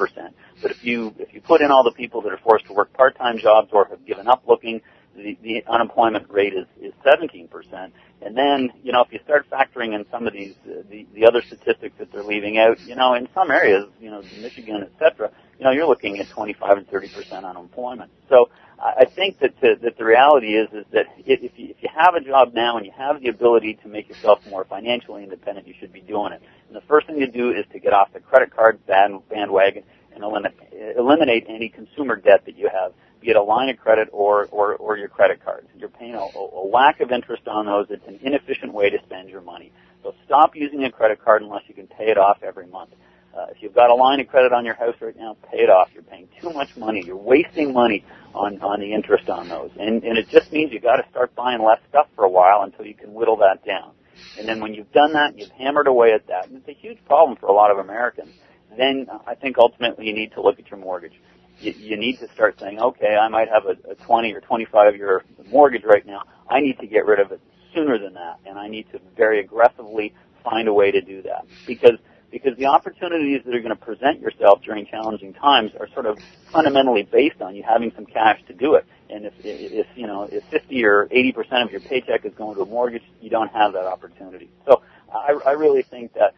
But 0.61 0.71
if 0.71 0.83
you 0.83 1.13
if 1.19 1.33
you 1.33 1.41
put 1.41 1.61
in 1.61 1.69
all 1.69 1.83
the 1.83 1.91
people 1.91 2.21
that 2.23 2.31
are 2.31 2.39
forced 2.39 2.65
to 2.65 2.73
work 2.73 2.91
part-time 2.93 3.37
jobs 3.37 3.69
or 3.71 3.85
have 3.85 4.03
given 4.07 4.27
up 4.27 4.41
looking, 4.47 4.81
the, 5.15 5.37
the 5.41 5.63
unemployment 5.67 6.29
rate 6.29 6.53
is 6.53 6.65
is 6.81 6.93
17%. 7.05 7.91
And 8.23 8.37
then, 8.37 8.71
you 8.83 8.91
know, 8.91 9.01
if 9.01 9.11
you 9.11 9.19
start 9.23 9.49
factoring 9.49 9.95
in 9.95 10.05
some 10.11 10.27
of 10.27 10.33
these 10.33 10.55
uh, 10.65 10.83
the 10.89 11.05
the 11.13 11.25
other 11.25 11.41
statistics 11.41 11.95
that 11.99 12.11
they're 12.11 12.23
leaving 12.23 12.57
out, 12.57 12.79
you 12.81 12.95
know, 12.95 13.13
in 13.13 13.27
some 13.33 13.51
areas, 13.51 13.85
you 13.99 14.11
know, 14.11 14.21
Michigan, 14.39 14.83
et 14.83 14.91
cetera, 14.99 15.31
you 15.57 15.65
know, 15.65 15.71
you're 15.71 15.87
looking 15.87 16.19
at 16.19 16.29
25 16.29 16.77
and 16.77 16.87
30% 16.87 17.43
unemployment. 17.43 18.11
So 18.29 18.49
I 18.79 19.05
think 19.05 19.39
that 19.39 19.53
the, 19.61 19.75
that 19.83 19.97
the 19.97 20.05
reality 20.05 20.55
is 20.55 20.67
is 20.73 20.85
that 20.91 21.05
if 21.25 21.43
if 21.43 21.51
you, 21.57 21.69
if 21.69 21.77
you 21.81 21.89
have 21.95 22.15
a 22.15 22.21
job 22.21 22.53
now 22.53 22.77
and 22.77 22.85
you 22.85 22.91
have 22.97 23.21
the 23.21 23.29
ability 23.29 23.75
to 23.83 23.87
make 23.87 24.09
yourself 24.09 24.39
more 24.49 24.65
financially 24.65 25.23
independent, 25.23 25.67
you 25.67 25.73
should 25.79 25.93
be 25.93 26.01
doing 26.01 26.33
it. 26.33 26.41
And 26.67 26.75
the 26.75 26.81
first 26.87 27.07
thing 27.07 27.19
to 27.19 27.27
do 27.27 27.51
is 27.51 27.65
to 27.73 27.79
get 27.79 27.93
off 27.93 28.13
the 28.13 28.19
credit 28.19 28.55
card 28.55 28.85
band, 28.87 29.27
bandwagon 29.29 29.83
and 30.13 30.23
eliminate, 30.23 30.53
eliminate 30.97 31.45
any 31.47 31.69
consumer 31.69 32.15
debt 32.15 32.45
that 32.45 32.57
you 32.57 32.69
have, 32.69 32.93
be 33.21 33.29
it 33.29 33.35
a 33.35 33.41
line 33.41 33.69
of 33.69 33.77
credit 33.77 34.09
or 34.11 34.47
or, 34.47 34.75
or 34.75 34.97
your 34.97 35.07
credit 35.07 35.43
cards. 35.43 35.67
You're 35.77 35.89
paying 35.89 36.15
a, 36.15 36.19
a 36.19 36.67
whack 36.67 36.99
of 36.99 37.11
interest 37.11 37.47
on 37.47 37.67
those. 37.67 37.87
It's 37.89 38.07
an 38.07 38.19
inefficient 38.21 38.73
way 38.73 38.89
to 38.89 38.97
spend 39.05 39.29
your 39.29 39.41
money. 39.41 39.71
So 40.03 40.13
stop 40.25 40.55
using 40.55 40.83
a 40.83 40.91
credit 40.91 41.23
card 41.23 41.43
unless 41.43 41.63
you 41.67 41.75
can 41.75 41.87
pay 41.87 42.09
it 42.09 42.17
off 42.17 42.39
every 42.43 42.67
month. 42.67 42.91
Uh, 43.37 43.45
if 43.49 43.61
you've 43.61 43.73
got 43.73 43.89
a 43.89 43.95
line 43.95 44.19
of 44.19 44.27
credit 44.27 44.51
on 44.51 44.65
your 44.65 44.73
house 44.73 44.95
right 44.99 45.15
now, 45.15 45.37
pay 45.49 45.59
it 45.59 45.69
off. 45.69 45.89
You're 45.93 46.03
paying 46.03 46.27
too 46.41 46.49
much 46.51 46.75
money. 46.75 47.01
You're 47.05 47.15
wasting 47.15 47.71
money 47.71 48.03
on 48.33 48.61
on 48.61 48.79
the 48.79 48.93
interest 48.93 49.29
on 49.29 49.47
those, 49.47 49.71
and 49.79 50.03
and 50.03 50.17
it 50.17 50.27
just 50.29 50.51
means 50.51 50.73
you 50.73 50.79
got 50.79 50.97
to 50.97 51.05
start 51.11 51.33
buying 51.35 51.63
less 51.63 51.79
stuff 51.89 52.07
for 52.15 52.25
a 52.25 52.29
while 52.29 52.63
until 52.63 52.85
you 52.85 52.95
can 52.95 53.13
whittle 53.13 53.37
that 53.37 53.65
down. 53.65 53.91
And 54.37 54.47
then 54.47 54.59
when 54.59 54.73
you've 54.73 54.91
done 54.91 55.13
that, 55.13 55.37
you've 55.37 55.51
hammered 55.51 55.87
away 55.87 56.13
at 56.13 56.27
that, 56.27 56.47
and 56.47 56.57
it's 56.57 56.67
a 56.67 56.73
huge 56.73 56.97
problem 57.05 57.37
for 57.37 57.47
a 57.47 57.53
lot 57.53 57.71
of 57.71 57.77
Americans. 57.77 58.33
Then 58.77 59.07
uh, 59.11 59.19
I 59.27 59.35
think 59.35 59.57
ultimately 59.57 60.07
you 60.07 60.13
need 60.13 60.31
to 60.33 60.41
look 60.41 60.59
at 60.59 60.69
your 60.69 60.79
mortgage. 60.79 61.13
You, 61.61 61.73
you 61.77 61.97
need 61.97 62.19
to 62.19 62.27
start 62.33 62.57
saying, 62.61 62.79
okay, 62.79 63.15
I 63.15 63.29
might 63.29 63.47
have 63.49 63.63
a, 63.65 63.91
a 63.91 63.95
20 63.95 64.33
or 64.33 64.41
25 64.41 64.95
year 64.97 65.23
mortgage 65.49 65.83
right 65.85 66.05
now. 66.05 66.23
I 66.49 66.59
need 66.61 66.79
to 66.79 66.87
get 66.87 67.05
rid 67.05 67.19
of 67.19 67.31
it 67.31 67.41
sooner 67.75 67.97
than 67.99 68.13
that, 68.15 68.39
and 68.45 68.59
I 68.59 68.67
need 68.67 68.87
to 68.93 68.99
very 69.17 69.39
aggressively 69.39 70.13
find 70.43 70.67
a 70.67 70.73
way 70.73 70.91
to 70.91 71.01
do 71.01 71.21
that 71.23 71.45
because 71.65 71.97
because 72.31 72.53
the 72.57 72.65
opportunities 72.65 73.41
that 73.45 73.53
are 73.55 73.59
going 73.61 73.75
to 73.75 73.85
present 73.85 74.21
yourself 74.21 74.61
during 74.65 74.85
challenging 74.85 75.33
times 75.33 75.71
are 75.79 75.87
sort 75.93 76.05
of 76.05 76.17
fundamentally 76.53 77.03
based 77.03 77.41
on 77.41 77.55
you 77.55 77.63
having 77.67 77.91
some 77.95 78.05
cash 78.05 78.39
to 78.47 78.53
do 78.53 78.75
it. 78.75 78.85
And 79.09 79.25
if, 79.25 79.33
if 79.43 79.87
you 79.95 80.07
know, 80.07 80.29
if 80.31 80.43
50 80.51 80.83
or 80.85 81.07
80 81.11 81.31
percent 81.33 81.63
of 81.63 81.71
your 81.71 81.81
paycheck 81.81 82.25
is 82.25 82.33
going 82.37 82.55
to 82.55 82.63
a 82.63 82.65
mortgage, 82.65 83.03
you 83.21 83.29
don't 83.29 83.51
have 83.53 83.73
that 83.73 83.85
opportunity. 83.85 84.49
So 84.65 84.81
I, 85.13 85.33
I 85.45 85.51
really 85.51 85.83
think 85.83 86.13
that 86.13 86.35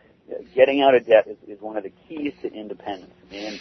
getting 0.55 0.81
out 0.81 0.95
of 0.95 1.05
debt 1.05 1.27
is, 1.27 1.37
is 1.47 1.61
one 1.61 1.77
of 1.77 1.83
the 1.83 1.91
keys 2.07 2.33
to 2.41 2.51
independence. 2.53 3.13
And 3.31 3.59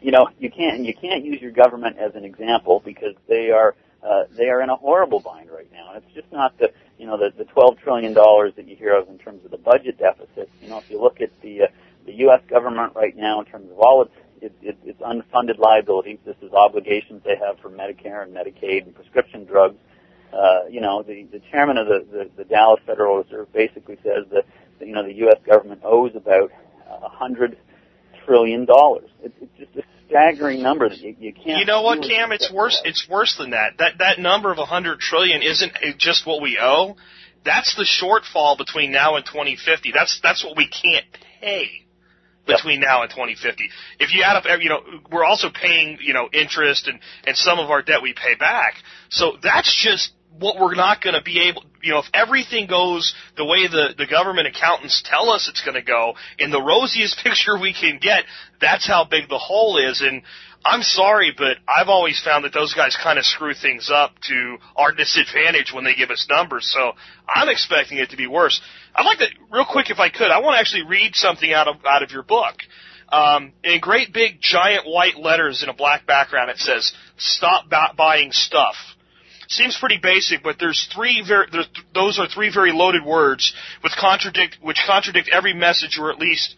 you 0.00 0.12
know, 0.12 0.28
you 0.38 0.50
can't 0.50 0.80
you 0.84 0.94
can't 0.94 1.24
use 1.24 1.40
your 1.40 1.52
government 1.52 1.98
as 1.98 2.14
an 2.14 2.24
example 2.24 2.82
because 2.84 3.14
they 3.28 3.50
are 3.50 3.74
uh, 4.02 4.24
they 4.36 4.48
are 4.48 4.62
in 4.62 4.70
a 4.70 4.76
horrible 4.76 5.20
bind 5.20 5.50
right 5.50 5.70
now. 5.72 5.92
And 5.94 6.02
it's 6.04 6.14
just 6.14 6.30
not 6.32 6.58
the 6.58 6.72
you 6.98 7.06
know 7.06 7.16
the 7.18 7.32
the 7.36 7.44
12 7.44 7.78
trillion 7.78 8.14
dollars 8.14 8.52
that 8.56 8.68
you 8.68 8.76
hear 8.76 8.96
of 8.96 9.08
in 9.08 9.18
terms 9.18 9.44
of 9.44 9.50
the 9.50 9.58
budget 9.58 9.98
deficit. 9.98 10.50
You 10.62 10.68
know, 10.68 10.78
if 10.78 10.90
you 10.90 11.00
look 11.00 11.20
at 11.20 11.30
the 11.42 11.62
uh, 11.62 11.66
the 12.06 12.14
U.S. 12.18 12.40
government 12.48 12.94
right 12.96 13.16
now 13.16 13.40
in 13.40 13.46
terms 13.46 13.70
of 13.70 13.78
all 13.78 14.02
its 14.02 14.12
it, 14.40 14.52
it, 14.62 14.78
it's 14.84 15.00
unfunded 15.00 15.58
liabilities. 15.58 16.18
This 16.24 16.36
is 16.42 16.52
obligations 16.52 17.22
they 17.24 17.36
have 17.36 17.58
for 17.60 17.70
Medicare 17.70 18.22
and 18.22 18.34
Medicaid 18.34 18.84
and 18.84 18.94
prescription 18.94 19.44
drugs. 19.44 19.76
uh, 20.32 20.66
you 20.70 20.80
know, 20.80 21.02
the, 21.02 21.24
the 21.32 21.40
chairman 21.50 21.76
of 21.78 21.86
the, 21.88 22.06
the, 22.10 22.30
the 22.36 22.44
Dallas 22.44 22.80
Federal 22.86 23.18
Reserve 23.22 23.52
basically 23.52 23.96
says 24.04 24.26
that, 24.32 24.44
you 24.80 24.94
know 24.94 25.02
the 25.04 25.14
U.S. 25.14 25.38
government 25.44 25.80
owes 25.84 26.12
about 26.14 26.52
a 26.88 27.08
hundred 27.08 27.58
trillion 28.24 28.64
dollars. 28.64 29.10
It's, 29.22 29.34
staggering 30.08 30.62
number 30.62 30.88
that 30.88 30.98
you, 30.98 31.14
you 31.18 31.32
can't. 31.32 31.58
You 31.60 31.64
know 31.64 31.82
what, 31.82 32.02
Cam? 32.02 32.32
It's 32.32 32.50
worse. 32.52 32.80
for. 32.80 32.88
It's 32.88 33.08
worse 33.08 33.36
than 33.38 33.50
that. 33.50 33.74
That 33.78 33.98
that 33.98 34.18
number 34.18 34.50
of 34.50 34.58
a 34.58 34.64
hundred 34.64 35.00
trillion 35.00 35.42
isn't 35.42 35.72
just 35.98 36.26
what 36.26 36.42
we 36.42 36.58
owe. 36.60 36.96
That's 37.44 37.74
the 37.76 37.84
shortfall 37.84 38.58
between 38.58 38.92
now 38.92 39.16
and 39.16 39.24
2050. 39.24 39.92
That's 39.92 40.20
that's 40.22 40.44
what 40.44 40.56
we 40.56 40.68
can't 40.68 41.06
pay 41.40 41.84
between 42.46 42.80
now 42.80 43.02
and 43.02 43.10
2050. 43.10 43.68
If 44.00 44.14
you 44.14 44.22
add 44.22 44.36
up, 44.36 44.44
you 44.60 44.70
know, 44.70 44.80
we're 45.12 45.24
also 45.24 45.48
paying, 45.50 45.98
you 46.00 46.14
know, 46.14 46.28
interest 46.32 46.88
and 46.88 46.98
and 47.26 47.36
some 47.36 47.58
of 47.58 47.70
our 47.70 47.82
debt 47.82 48.02
we 48.02 48.14
pay 48.14 48.34
back. 48.34 48.74
So 49.10 49.36
that's 49.42 49.72
just 49.82 50.12
what 50.38 50.60
we're 50.60 50.74
not 50.74 51.02
going 51.02 51.14
to 51.14 51.22
be 51.22 51.48
able. 51.48 51.64
You 51.82 51.92
know, 51.92 51.98
if 52.00 52.06
everything 52.12 52.66
goes 52.66 53.14
the 53.36 53.44
way 53.44 53.68
the 53.68 53.94
the 53.96 54.06
government 54.06 54.46
accountants 54.46 55.02
tell 55.04 55.30
us 55.30 55.48
it's 55.48 55.62
going 55.62 55.74
to 55.74 55.82
go, 55.82 56.14
in 56.38 56.50
the 56.50 56.62
rosiest 56.62 57.18
picture 57.22 57.58
we 57.58 57.72
can 57.72 57.98
get, 58.00 58.24
that's 58.60 58.86
how 58.86 59.04
big 59.04 59.28
the 59.28 59.38
hole 59.38 59.78
is. 59.78 60.00
And 60.00 60.22
I'm 60.64 60.82
sorry, 60.82 61.32
but 61.36 61.56
I've 61.68 61.88
always 61.88 62.20
found 62.22 62.44
that 62.44 62.52
those 62.52 62.74
guys 62.74 62.96
kind 63.00 63.18
of 63.18 63.24
screw 63.24 63.54
things 63.54 63.90
up 63.92 64.12
to 64.28 64.58
our 64.76 64.92
disadvantage 64.92 65.72
when 65.72 65.84
they 65.84 65.94
give 65.94 66.10
us 66.10 66.26
numbers. 66.28 66.70
So 66.72 66.92
I'm 67.28 67.48
expecting 67.48 67.98
it 67.98 68.10
to 68.10 68.16
be 68.16 68.26
worse. 68.26 68.60
I'd 68.94 69.04
like 69.04 69.18
to, 69.18 69.26
real 69.50 69.66
quick, 69.70 69.90
if 69.90 69.98
I 69.98 70.08
could, 70.08 70.30
I 70.30 70.40
want 70.40 70.56
to 70.56 70.60
actually 70.60 70.82
read 70.82 71.14
something 71.14 71.52
out 71.52 71.68
of 71.68 71.76
out 71.86 72.02
of 72.02 72.10
your 72.10 72.22
book. 72.22 72.56
Um, 73.10 73.52
in 73.64 73.80
great 73.80 74.12
big 74.12 74.40
giant 74.40 74.86
white 74.86 75.16
letters 75.16 75.62
in 75.62 75.68
a 75.68 75.74
black 75.74 76.06
background, 76.06 76.50
it 76.50 76.58
says 76.58 76.92
"Stop 77.16 77.70
bu- 77.70 77.96
buying 77.96 78.32
stuff." 78.32 78.74
Seems 79.48 79.76
pretty 79.78 79.98
basic, 80.02 80.42
but 80.42 80.56
there's 80.58 80.88
three 80.94 81.24
very 81.26 81.46
those 81.94 82.18
are 82.18 82.28
three 82.28 82.52
very 82.52 82.70
loaded 82.70 83.04
words 83.04 83.54
with 83.82 83.92
contradict 83.98 84.58
which 84.60 84.78
contradict 84.86 85.30
every 85.32 85.54
message 85.54 85.98
or 85.98 86.12
at 86.12 86.18
least 86.18 86.54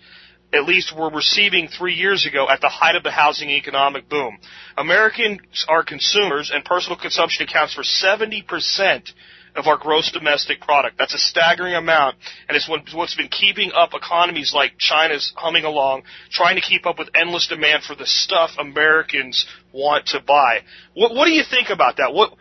at 0.52 0.64
least 0.64 0.92
we 0.94 1.00
were 1.00 1.10
receiving 1.10 1.68
three 1.68 1.94
years 1.94 2.26
ago 2.26 2.48
at 2.48 2.60
the 2.60 2.68
height 2.68 2.96
of 2.96 3.04
the 3.04 3.10
housing 3.10 3.50
economic 3.50 4.08
boom. 4.08 4.38
Americans 4.76 5.64
are 5.68 5.84
consumers, 5.84 6.50
and 6.52 6.64
personal 6.64 6.98
consumption 6.98 7.44
accounts 7.44 7.74
for 7.74 7.82
70% 7.82 9.12
of 9.56 9.66
our 9.66 9.76
gross 9.76 10.10
domestic 10.12 10.60
product. 10.60 10.96
That's 10.98 11.14
a 11.14 11.18
staggering 11.18 11.74
amount, 11.74 12.16
and 12.48 12.56
it's 12.56 12.68
what- 12.68 12.92
what's 12.92 13.14
been 13.14 13.28
keeping 13.28 13.72
up 13.72 13.94
economies 13.94 14.52
like 14.52 14.78
China's 14.78 15.32
humming 15.36 15.64
along, 15.64 16.04
trying 16.30 16.54
to 16.56 16.60
keep 16.60 16.86
up 16.86 16.98
with 16.98 17.10
endless 17.14 17.46
demand 17.46 17.84
for 17.84 17.94
the 17.94 18.06
stuff 18.06 18.56
Americans 18.58 19.46
want 19.72 20.06
to 20.06 20.20
buy. 20.20 20.62
What, 20.94 21.14
what 21.14 21.26
do 21.26 21.32
you 21.32 21.44
think 21.44 21.70
about 21.70 21.96
that? 21.96 22.12
What 22.12 22.32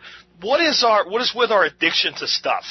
what 0.42 0.60
is 0.60 0.84
our 0.86 1.08
what 1.08 1.20
is 1.22 1.32
with 1.34 1.50
our 1.50 1.64
addiction 1.64 2.14
to 2.14 2.26
stuff? 2.26 2.64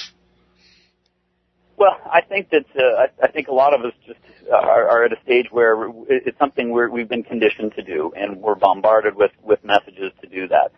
Well, 1.78 1.98
I 2.12 2.22
think 2.22 2.50
that 2.50 2.66
uh, 2.76 3.04
I, 3.04 3.26
I 3.28 3.32
think 3.32 3.48
a 3.48 3.54
lot 3.54 3.74
of 3.74 3.86
us 3.86 3.94
just 4.06 4.20
are, 4.52 4.90
are 4.90 5.06
at 5.06 5.14
a 5.14 5.22
stage 5.24 5.46
where 5.50 5.90
it's 6.10 6.38
something 6.38 6.72
we're, 6.72 6.90
we've 6.90 7.08
been 7.08 7.24
conditioned 7.24 7.74
to 7.76 7.84
do, 7.84 8.12
and 8.18 8.42
we're 8.42 8.56
bombarded 8.56 9.16
with 9.16 9.32
with 9.42 9.64
messages 9.64 10.12
to 10.22 10.28
do 10.28 10.48
that, 10.50 10.72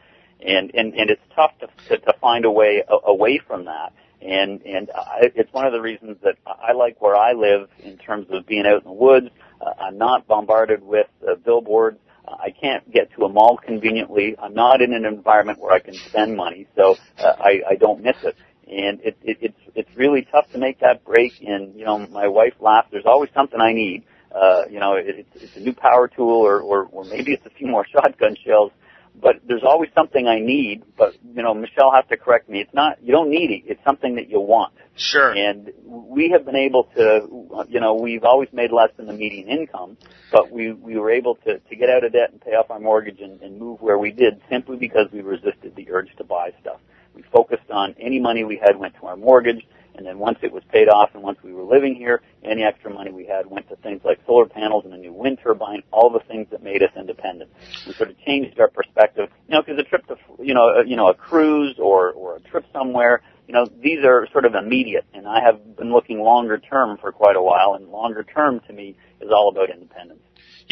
and 0.45 0.71
and 0.75 0.93
and 0.93 1.10
it's 1.10 1.21
tough 1.36 1.51
to 1.60 1.67
to, 1.89 1.98
to 1.98 2.13
find 2.21 2.45
a 2.45 2.51
way 2.51 2.83
a, 2.88 3.10
away 3.10 3.39
from 3.45 3.65
that. 3.65 3.93
And 4.21 4.62
and 4.62 4.91
I, 4.91 5.31
it's 5.36 5.51
one 5.51 5.65
of 5.65 5.74
the 5.74 5.81
reasons 5.81 6.17
that 6.24 6.36
I 6.45 6.74
like 6.74 7.01
where 7.01 7.15
I 7.15 7.33
live 7.33 7.69
in 7.83 7.98
terms 7.98 8.27
of 8.29 8.45
being 8.45 8.65
out 8.67 8.83
in 8.83 8.83
the 8.83 8.91
woods. 8.91 9.27
Uh, 9.60 9.71
I'm 9.79 9.98
not 9.98 10.27
bombarded 10.27 10.83
with 10.83 11.07
uh, 11.27 11.36
billboards. 11.36 11.98
I 12.27 12.51
can't 12.51 12.89
get 12.91 13.11
to 13.17 13.25
a 13.25 13.29
mall 13.29 13.57
conveniently. 13.63 14.35
I'm 14.41 14.53
not 14.53 14.81
in 14.81 14.93
an 14.93 15.05
environment 15.05 15.59
where 15.59 15.73
I 15.73 15.79
can 15.79 16.01
spend 16.07 16.35
money, 16.35 16.67
so 16.75 16.99
uh, 17.19 17.33
I, 17.39 17.61
I 17.71 17.75
don't 17.75 18.01
miss 18.03 18.15
it 18.23 18.37
and 18.71 19.01
it, 19.01 19.17
it, 19.21 19.37
it's 19.41 19.59
it's 19.75 19.89
really 19.95 20.27
tough 20.31 20.49
to 20.53 20.57
make 20.57 20.79
that 20.79 21.03
break. 21.03 21.35
And 21.45 21.75
you 21.77 21.85
know, 21.85 21.99
my 22.07 22.27
wife 22.27 22.53
laughs. 22.59 22.87
There's 22.91 23.05
always 23.05 23.29
something 23.35 23.59
I 23.59 23.73
need. 23.73 24.03
Uh, 24.33 24.63
you 24.69 24.79
know, 24.79 24.93
it, 24.95 25.05
it's, 25.07 25.29
it's 25.35 25.55
a 25.57 25.59
new 25.59 25.73
power 25.73 26.07
tool, 26.07 26.29
or, 26.29 26.61
or 26.61 26.85
or 26.91 27.05
maybe 27.05 27.33
it's 27.33 27.45
a 27.45 27.49
few 27.49 27.67
more 27.67 27.85
shotgun 27.91 28.35
shells. 28.45 28.71
But 29.20 29.41
there's 29.48 29.63
always 29.63 29.89
something 29.94 30.27
I 30.27 30.39
need. 30.39 30.84
But 30.98 31.15
you 31.24 31.44
know, 31.44 31.53
Michelle 31.53 31.91
has 31.91 32.06
to 32.10 32.18
correct 32.18 32.50
me. 32.50 32.60
It's 32.60 32.74
not 32.74 33.03
you 33.03 33.12
don't 33.12 33.30
need 33.30 33.51
it. 33.51 33.63
It's 33.65 33.84
something 33.84 34.15
that 34.15 34.30
you 34.30 34.39
want. 34.39 34.74
Sure. 34.96 35.32
And 35.32 35.72
we 35.86 36.30
have 36.32 36.46
been 36.46 36.56
able 36.56 36.84
to, 36.96 37.65
you 37.70 37.80
know, 37.80 37.96
we've 37.96 38.24
always 38.24 38.50
made 38.51 38.72
less 38.72 38.89
than 38.98 39.08
the 39.08 39.13
median 39.13 39.48
income, 39.48 39.98
but 40.32 40.51
we, 40.51 40.74
we 40.74 40.98
were 40.98 41.12
able 41.12 41.36
to, 41.36 41.60
to 41.60 41.75
get 41.75 41.89
out 41.89 42.03
of 42.03 42.12
debt 42.12 42.32
and 42.32 42.41
pay 42.41 42.51
off 42.51 42.70
our 42.70 42.80
mortgage 42.80 43.20
and, 43.20 43.41
and 43.41 43.58
move 43.58 43.82
where 43.82 43.98
we 43.98 44.12
did 44.12 44.41
simply 44.50 44.77
because 44.77 45.08
we 45.12 45.22
resisted 45.22 45.75
the 45.75 45.89
urge 45.91 46.15
to 46.18 46.24
buy 46.24 46.51
stuff. 46.62 46.80
We 47.15 47.24
focused 47.24 47.70
on 47.72 47.96
any 48.00 48.20
money 48.20 48.44
we 48.44 48.58
had 48.58 48.77
went 48.77 48.96
to 48.96 49.08
our 49.08 49.18
mortgage, 49.18 49.65
and 49.95 50.05
then 50.05 50.19
once 50.19 50.39
it 50.41 50.51
was 50.51 50.63
paid 50.71 50.88
off 50.89 51.12
and 51.13 51.24
once 51.24 51.38
we 51.43 51.53
were 51.53 51.63
living 51.63 51.95
here, 51.95 52.21
any 52.43 52.63
extra 52.63 52.91
money 52.91 53.12
we 53.12 53.25
had 53.25 53.45
went 53.45 53.67
to 53.69 53.75
things 53.77 54.01
like 54.03 54.19
solar 54.25 54.45
panels 54.45 54.86
and 54.86 54.93
a 54.93 54.98
new 54.98 55.13
wind 55.13 55.39
turbine, 55.43 55.83
all 55.91 56.10
the 56.10 56.19
things 56.27 56.48
that 56.51 56.63
made 56.63 56.81
us 56.81 56.91
independent. 56.95 57.50
We 57.86 57.93
sort 57.93 58.10
of 58.10 58.19
changed 58.19 58.60
our 58.60 58.69
perspective, 58.69 59.29
you 59.48 59.55
know, 59.55 59.62
because 59.62 59.79
a 59.79 59.83
trip 59.83 60.07
to, 60.07 60.15
you 60.39 60.53
know, 60.53 60.69
a, 60.69 60.86
you 60.86 60.95
know, 60.95 61.10
a 61.10 61.13
cruise 61.13 61.75
or, 61.79 62.12
or 62.12 62.38
a 62.38 62.39
trip 62.41 62.65
somewhere, 62.74 63.21
you 63.48 63.53
know, 63.53 63.65
these 63.81 64.00
are 64.05 64.27
sort 64.31 64.45
of 64.45 64.55
immediate, 64.55 65.05
and 65.13 65.27
I 65.27 65.41
have 65.41 65.75
been 65.75 65.91
looking 65.91 66.21
longer 66.21 66.57
term 66.57 66.98
for 66.98 67.12
quite 67.12 67.36
a 67.36 67.41
while, 67.41 67.74
and 67.74 67.89
longer 67.89 68.24
term 68.24 68.62
to 68.67 68.74
me 68.74 68.95
is 69.19 69.29
all 69.29 69.50
about 69.50 69.69
independence. 69.69 70.21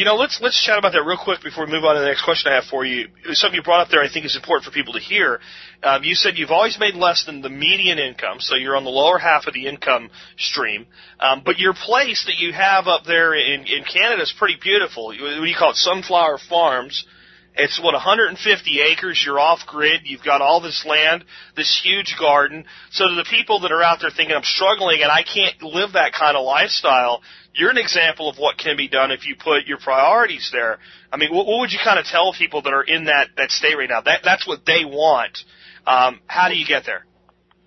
You 0.00 0.06
know, 0.06 0.16
let's 0.16 0.40
let's 0.40 0.58
chat 0.64 0.78
about 0.78 0.92
that 0.92 1.04
real 1.04 1.18
quick 1.22 1.42
before 1.42 1.66
we 1.66 1.72
move 1.72 1.84
on 1.84 1.94
to 1.94 2.00
the 2.00 2.06
next 2.06 2.24
question 2.24 2.50
I 2.50 2.54
have 2.54 2.64
for 2.64 2.86
you. 2.86 3.08
Something 3.32 3.56
you 3.56 3.62
brought 3.62 3.82
up 3.82 3.90
there, 3.90 4.02
I 4.02 4.08
think, 4.10 4.24
is 4.24 4.34
important 4.34 4.64
for 4.64 4.70
people 4.70 4.94
to 4.94 4.98
hear. 4.98 5.40
Um, 5.82 6.04
you 6.04 6.14
said 6.14 6.38
you've 6.38 6.50
always 6.50 6.78
made 6.80 6.94
less 6.94 7.26
than 7.26 7.42
the 7.42 7.50
median 7.50 7.98
income, 7.98 8.40
so 8.40 8.56
you're 8.56 8.76
on 8.76 8.84
the 8.84 8.90
lower 8.90 9.18
half 9.18 9.46
of 9.46 9.52
the 9.52 9.66
income 9.66 10.08
stream. 10.38 10.86
Um, 11.20 11.42
but 11.44 11.58
your 11.58 11.74
place 11.74 12.24
that 12.24 12.38
you 12.38 12.50
have 12.54 12.88
up 12.88 13.04
there 13.04 13.34
in 13.34 13.66
in 13.66 13.84
Canada 13.84 14.22
is 14.22 14.32
pretty 14.38 14.56
beautiful. 14.56 15.08
What 15.08 15.18
do 15.18 15.44
you 15.44 15.54
call 15.54 15.72
it? 15.72 15.76
Sunflower 15.76 16.38
Farms. 16.48 17.04
It's 17.60 17.78
what 17.78 17.92
150 17.92 18.80
acres. 18.80 19.22
You're 19.24 19.38
off 19.38 19.60
grid. 19.66 20.00
You've 20.04 20.24
got 20.24 20.40
all 20.40 20.62
this 20.62 20.86
land, 20.88 21.26
this 21.56 21.78
huge 21.84 22.16
garden. 22.18 22.64
So 22.90 23.06
to 23.06 23.14
the 23.14 23.26
people 23.28 23.60
that 23.60 23.70
are 23.70 23.82
out 23.82 23.98
there 24.00 24.10
thinking 24.10 24.34
I'm 24.34 24.42
struggling 24.44 25.02
and 25.02 25.12
I 25.12 25.22
can't 25.22 25.60
live 25.62 25.92
that 25.92 26.14
kind 26.14 26.38
of 26.38 26.44
lifestyle, 26.46 27.20
you're 27.54 27.68
an 27.68 27.76
example 27.76 28.30
of 28.30 28.38
what 28.38 28.56
can 28.56 28.78
be 28.78 28.88
done 28.88 29.10
if 29.10 29.26
you 29.26 29.36
put 29.36 29.66
your 29.66 29.76
priorities 29.76 30.48
there. 30.52 30.78
I 31.12 31.18
mean, 31.18 31.34
what, 31.34 31.46
what 31.46 31.60
would 31.60 31.70
you 31.70 31.78
kind 31.84 31.98
of 31.98 32.06
tell 32.06 32.32
people 32.32 32.62
that 32.62 32.72
are 32.72 32.82
in 32.82 33.04
that 33.04 33.28
that 33.36 33.50
state 33.50 33.76
right 33.76 33.90
now? 33.90 34.00
That 34.00 34.20
that's 34.24 34.46
what 34.46 34.64
they 34.64 34.86
want. 34.86 35.36
Um, 35.86 36.20
how 36.26 36.48
do 36.48 36.56
you 36.56 36.66
get 36.66 36.86
there? 36.86 37.04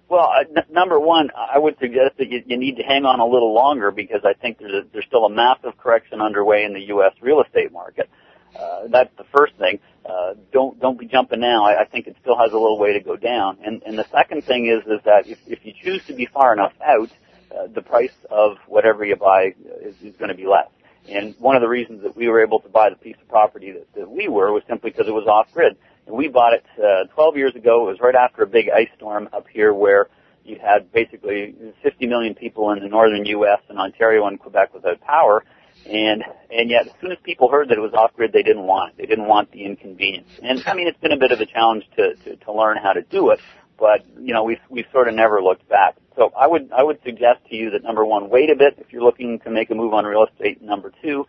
Well, 0.09 0.25
uh, 0.25 0.45
n- 0.57 0.65
number 0.71 1.00
one, 1.00 1.29
I 1.35 1.59
would 1.59 1.77
suggest 1.79 2.17
that 2.17 2.29
you, 2.29 2.41
you 2.47 2.57
need 2.57 2.77
to 2.77 2.83
hang 2.83 3.05
on 3.05 3.19
a 3.19 3.25
little 3.25 3.53
longer 3.53 3.91
because 3.91 4.21
I 4.25 4.33
think 4.33 4.57
there's 4.57 4.73
a, 4.73 4.88
there's 4.91 5.05
still 5.05 5.25
a 5.25 5.29
massive 5.29 5.77
correction 5.77 6.19
underway 6.19 6.63
in 6.63 6.73
the 6.73 6.81
U.S. 6.88 7.13
real 7.21 7.41
estate 7.41 7.71
market. 7.71 8.09
Uh, 8.57 8.88
that's 8.89 9.15
the 9.17 9.25
first 9.36 9.55
thing. 9.55 9.79
Uh, 10.05 10.33
don't 10.51 10.79
don't 10.79 11.00
be 11.00 11.07
jumping 11.07 11.39
now. 11.39 11.65
I, 11.65 11.81
I 11.81 11.86
think 11.86 12.07
it 12.07 12.15
still 12.22 12.38
has 12.38 12.51
a 12.51 12.57
little 12.57 12.77
way 12.77 12.93
to 12.93 13.00
go 13.00 13.15
down. 13.15 13.57
And 13.63 13.81
and 13.83 13.98
the 13.98 14.05
second 14.12 14.43
thing 14.43 14.67
is 14.67 14.86
is 14.86 15.01
that 15.05 15.27
if 15.27 15.39
if 15.48 15.65
you 15.65 15.74
choose 15.81 16.05
to 16.07 16.13
be 16.13 16.25
far 16.25 16.53
enough 16.53 16.74
out, 16.86 17.10
uh, 17.51 17.67
the 17.74 17.81
price 17.81 18.13
of 18.29 18.57
whatever 18.67 19.05
you 19.05 19.15
buy 19.15 19.53
is, 19.81 19.95
is 20.01 20.15
going 20.17 20.29
to 20.29 20.36
be 20.36 20.45
less. 20.45 20.67
And 21.10 21.36
one 21.39 21.55
of 21.55 21.62
the 21.62 21.67
reasons 21.67 22.03
that 22.03 22.15
we 22.15 22.29
were 22.29 22.41
able 22.41 22.60
to 22.62 22.69
buy 22.69 22.89
the 22.89 22.95
piece 22.95 23.17
of 23.22 23.27
property 23.27 23.72
that, 23.72 23.93
that 23.95 24.10
we 24.10 24.27
were 24.27 24.51
was 24.53 24.63
simply 24.67 24.91
because 24.91 25.07
it 25.07 25.13
was 25.13 25.27
off 25.27 25.48
grid. 25.53 25.75
And 26.05 26.15
we 26.15 26.27
bought 26.27 26.53
it 26.53 26.65
uh, 26.77 27.13
12 27.13 27.38
years 27.38 27.55
ago. 27.55 27.88
It 27.88 27.91
was 27.91 28.00
right 28.00 28.15
after 28.15 28.43
a 28.43 28.48
big 28.48 28.69
ice 28.69 28.89
storm 28.95 29.29
up 29.33 29.48
here 29.51 29.74
where 29.74 30.07
you 30.45 30.57
had 30.62 30.91
basically 30.91 31.55
50 31.81 32.07
million 32.07 32.36
people 32.36 32.72
in 32.72 32.79
the 32.79 32.88
northern 32.88 33.25
U.S. 33.25 33.60
and 33.69 33.77
Ontario 33.79 34.25
and 34.27 34.39
Quebec 34.39 34.74
without 34.74 35.00
power. 35.01 35.43
And 35.85 36.23
and 36.49 36.69
yet, 36.69 36.87
as 36.87 36.93
soon 37.01 37.11
as 37.11 37.17
people 37.23 37.49
heard 37.49 37.69
that 37.69 37.77
it 37.77 37.81
was 37.81 37.93
off 37.93 38.13
grid, 38.15 38.31
they 38.31 38.43
didn't 38.43 38.63
want 38.63 38.91
it. 38.91 38.97
They 38.97 39.05
didn't 39.05 39.27
want 39.27 39.51
the 39.51 39.65
inconvenience. 39.65 40.29
And 40.41 40.63
I 40.65 40.73
mean, 40.73 40.87
it's 40.87 40.99
been 40.99 41.11
a 41.11 41.17
bit 41.17 41.31
of 41.31 41.41
a 41.41 41.45
challenge 41.45 41.83
to 41.97 42.15
to, 42.15 42.35
to 42.37 42.53
learn 42.53 42.77
how 42.77 42.93
to 42.93 43.01
do 43.01 43.31
it. 43.31 43.39
But 43.77 44.05
you 44.19 44.33
know, 44.33 44.43
we've 44.43 44.61
we've 44.69 44.85
sort 44.91 45.07
of 45.07 45.15
never 45.15 45.41
looked 45.41 45.67
back. 45.67 45.95
So 46.15 46.31
I 46.37 46.47
would 46.47 46.71
I 46.71 46.83
would 46.83 46.99
suggest 47.03 47.39
to 47.49 47.55
you 47.55 47.71
that 47.71 47.83
number 47.83 48.05
one, 48.05 48.29
wait 48.29 48.49
a 48.49 48.55
bit 48.55 48.75
if 48.77 48.93
you're 48.93 49.03
looking 49.03 49.39
to 49.39 49.49
make 49.49 49.71
a 49.71 49.75
move 49.75 49.93
on 49.93 50.05
real 50.05 50.25
estate. 50.25 50.61
Number 50.61 50.91
two, 51.01 51.25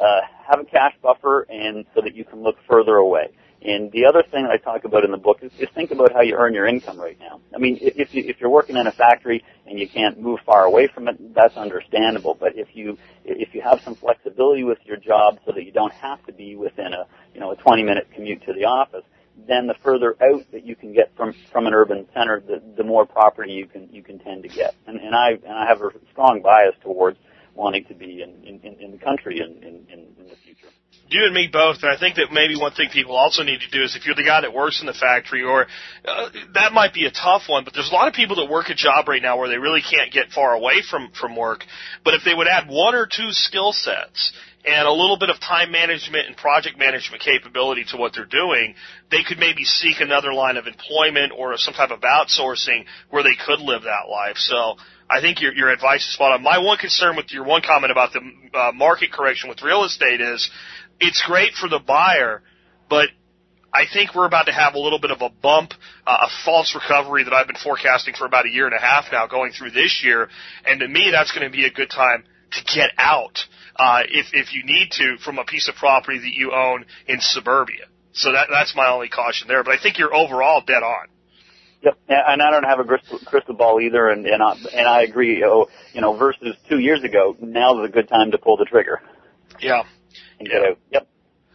uh, 0.00 0.20
have 0.48 0.60
a 0.60 0.64
cash 0.64 0.94
buffer, 1.02 1.46
and 1.50 1.84
so 1.94 2.00
that 2.00 2.14
you 2.14 2.24
can 2.24 2.42
look 2.42 2.56
further 2.68 2.96
away. 2.96 3.28
And 3.60 3.90
the 3.90 4.06
other 4.06 4.22
thing 4.22 4.46
I 4.46 4.56
talk 4.56 4.84
about 4.84 5.04
in 5.04 5.10
the 5.10 5.16
book 5.18 5.38
is, 5.42 5.50
is 5.58 5.68
think 5.74 5.90
about 5.90 6.12
how 6.12 6.20
you 6.20 6.36
earn 6.36 6.54
your 6.54 6.66
income 6.66 6.98
right 6.98 7.18
now. 7.18 7.40
I 7.54 7.58
mean, 7.58 7.78
if, 7.80 8.14
you, 8.14 8.22
if 8.26 8.40
you're 8.40 8.50
working 8.50 8.76
in 8.76 8.86
a 8.86 8.92
factory 8.92 9.44
and 9.66 9.78
you 9.78 9.88
can't 9.88 10.20
move 10.20 10.38
far 10.46 10.64
away 10.64 10.86
from 10.86 11.08
it, 11.08 11.34
that's 11.34 11.56
understandable. 11.56 12.36
But 12.38 12.56
if 12.56 12.68
you 12.74 12.96
if 13.24 13.54
you 13.54 13.60
have 13.60 13.80
some 13.84 13.96
flexibility 13.96 14.62
with 14.64 14.78
your 14.84 14.96
job, 14.96 15.38
so 15.44 15.52
that 15.52 15.64
you 15.64 15.72
don't 15.72 15.92
have 15.92 16.24
to 16.26 16.32
be 16.32 16.54
within 16.56 16.92
a 16.92 17.06
you 17.34 17.40
know 17.40 17.50
a 17.50 17.56
20 17.56 17.82
minute 17.82 18.08
commute 18.14 18.44
to 18.46 18.52
the 18.52 18.64
office, 18.64 19.04
then 19.46 19.66
the 19.66 19.74
further 19.82 20.16
out 20.22 20.44
that 20.52 20.64
you 20.64 20.76
can 20.76 20.92
get 20.92 21.14
from 21.16 21.34
from 21.52 21.66
an 21.66 21.74
urban 21.74 22.06
center, 22.14 22.40
the 22.40 22.62
the 22.76 22.84
more 22.84 23.06
property 23.06 23.52
you 23.52 23.66
can 23.66 23.88
you 23.92 24.02
can 24.02 24.18
tend 24.20 24.44
to 24.44 24.48
get. 24.48 24.76
And 24.86 25.00
and 25.00 25.14
I 25.14 25.30
and 25.30 25.52
I 25.52 25.66
have 25.66 25.80
a 25.82 25.90
strong 26.12 26.42
bias 26.42 26.74
towards 26.82 27.18
wanting 27.58 27.84
to 27.86 27.94
be 27.94 28.22
in 28.22 28.30
in, 28.44 28.76
in 28.80 28.92
the 28.92 28.98
country 28.98 29.40
in, 29.40 29.62
in 29.62 29.84
in 29.90 30.28
the 30.28 30.36
future. 30.44 30.68
You 31.08 31.24
and 31.24 31.34
me 31.34 31.48
both, 31.50 31.78
and 31.82 31.90
I 31.90 31.98
think 31.98 32.16
that 32.16 32.28
maybe 32.32 32.54
one 32.54 32.72
thing 32.72 32.88
people 32.92 33.16
also 33.16 33.42
need 33.42 33.60
to 33.60 33.70
do 33.70 33.82
is 33.82 33.96
if 33.96 34.06
you're 34.06 34.14
the 34.14 34.24
guy 34.24 34.42
that 34.42 34.52
works 34.52 34.80
in 34.80 34.86
the 34.86 34.92
factory, 34.94 35.42
or 35.42 35.66
uh, 36.06 36.28
that 36.54 36.72
might 36.72 36.92
be 36.94 37.06
a 37.06 37.10
tough 37.10 37.42
one, 37.48 37.64
but 37.64 37.72
there's 37.74 37.90
a 37.90 37.94
lot 37.94 38.08
of 38.08 38.14
people 38.14 38.36
that 38.36 38.48
work 38.50 38.68
a 38.68 38.74
job 38.74 39.08
right 39.08 39.20
now 39.20 39.38
where 39.38 39.48
they 39.48 39.58
really 39.58 39.82
can't 39.82 40.12
get 40.12 40.30
far 40.30 40.54
away 40.54 40.82
from 40.88 41.10
from 41.18 41.34
work. 41.34 41.64
But 42.04 42.14
if 42.14 42.22
they 42.24 42.34
would 42.34 42.46
add 42.46 42.68
one 42.68 42.94
or 42.94 43.06
two 43.06 43.32
skill 43.32 43.72
sets 43.72 44.32
and 44.64 44.86
a 44.86 44.92
little 44.92 45.18
bit 45.18 45.30
of 45.30 45.40
time 45.40 45.72
management 45.72 46.28
and 46.28 46.36
project 46.36 46.78
management 46.78 47.22
capability 47.22 47.84
to 47.90 47.96
what 47.96 48.12
they're 48.14 48.26
doing, 48.26 48.74
they 49.10 49.22
could 49.26 49.38
maybe 49.38 49.64
seek 49.64 50.00
another 50.00 50.32
line 50.32 50.56
of 50.56 50.66
employment 50.66 51.32
or 51.36 51.56
some 51.56 51.74
type 51.74 51.90
of 51.90 52.00
outsourcing 52.00 52.84
where 53.10 53.22
they 53.22 53.34
could 53.34 53.60
live 53.60 53.82
that 53.82 54.10
life. 54.10 54.36
So 54.36 54.76
I 55.10 55.20
think 55.20 55.40
your, 55.40 55.52
your 55.54 55.70
advice 55.70 56.06
is 56.06 56.12
spot 56.12 56.32
on. 56.32 56.42
My 56.42 56.58
one 56.58 56.78
concern 56.78 57.16
with 57.16 57.32
your 57.32 57.44
one 57.44 57.62
comment 57.62 57.90
about 57.90 58.12
the 58.12 58.20
uh, 58.54 58.72
market 58.72 59.12
correction 59.12 59.48
with 59.48 59.62
real 59.62 59.84
estate 59.84 60.20
is 60.20 60.50
it's 61.00 61.22
great 61.26 61.54
for 61.54 61.68
the 61.68 61.78
buyer, 61.78 62.42
but 62.90 63.08
I 63.72 63.84
think 63.92 64.14
we're 64.14 64.26
about 64.26 64.46
to 64.46 64.52
have 64.52 64.74
a 64.74 64.78
little 64.78 64.98
bit 64.98 65.10
of 65.10 65.20
a 65.20 65.30
bump, 65.30 65.72
uh, 66.06 66.16
a 66.22 66.28
false 66.44 66.74
recovery 66.74 67.24
that 67.24 67.32
I've 67.32 67.46
been 67.46 67.56
forecasting 67.56 68.14
for 68.14 68.26
about 68.26 68.46
a 68.46 68.50
year 68.50 68.66
and 68.66 68.74
a 68.74 68.80
half 68.80 69.06
now 69.12 69.26
going 69.26 69.52
through 69.52 69.70
this 69.70 70.02
year. 70.04 70.28
And 70.64 70.80
to 70.80 70.88
me, 70.88 71.10
that's 71.12 71.32
going 71.32 71.50
to 71.50 71.54
be 71.54 71.66
a 71.66 71.70
good 71.70 71.90
time 71.90 72.24
to 72.52 72.64
get 72.64 72.90
out, 72.96 73.38
uh, 73.76 74.02
if, 74.08 74.28
if 74.32 74.54
you 74.54 74.64
need 74.64 74.90
to 74.92 75.18
from 75.22 75.38
a 75.38 75.44
piece 75.44 75.68
of 75.68 75.74
property 75.74 76.18
that 76.18 76.32
you 76.32 76.52
own 76.52 76.86
in 77.06 77.18
suburbia. 77.20 77.84
So 78.12 78.32
that, 78.32 78.48
that's 78.50 78.74
my 78.74 78.88
only 78.88 79.08
caution 79.08 79.48
there. 79.48 79.62
But 79.62 79.78
I 79.78 79.82
think 79.82 79.98
you're 79.98 80.14
overall 80.14 80.62
dead 80.66 80.82
on. 80.82 81.08
Yep, 81.82 81.96
and 82.08 82.42
I 82.42 82.50
don't 82.50 82.64
have 82.64 82.80
a 82.80 82.84
crystal, 82.84 83.18
crystal 83.20 83.54
ball 83.54 83.80
either, 83.80 84.08
and 84.08 84.26
and 84.26 84.42
I, 84.42 84.54
and 84.74 84.88
I 84.88 85.02
agree. 85.02 85.44
Oh, 85.44 85.68
you 85.92 86.00
know, 86.00 86.16
versus 86.16 86.56
two 86.68 86.78
years 86.80 87.04
ago, 87.04 87.36
now's 87.40 87.88
a 87.88 87.92
good 87.92 88.08
time 88.08 88.32
to 88.32 88.38
pull 88.38 88.56
the 88.56 88.64
trigger. 88.64 89.00
Yeah. 89.60 89.82
And 90.40 90.48
Yeah. 90.50 90.70
out. 90.70 90.78
Yep. 90.90 91.08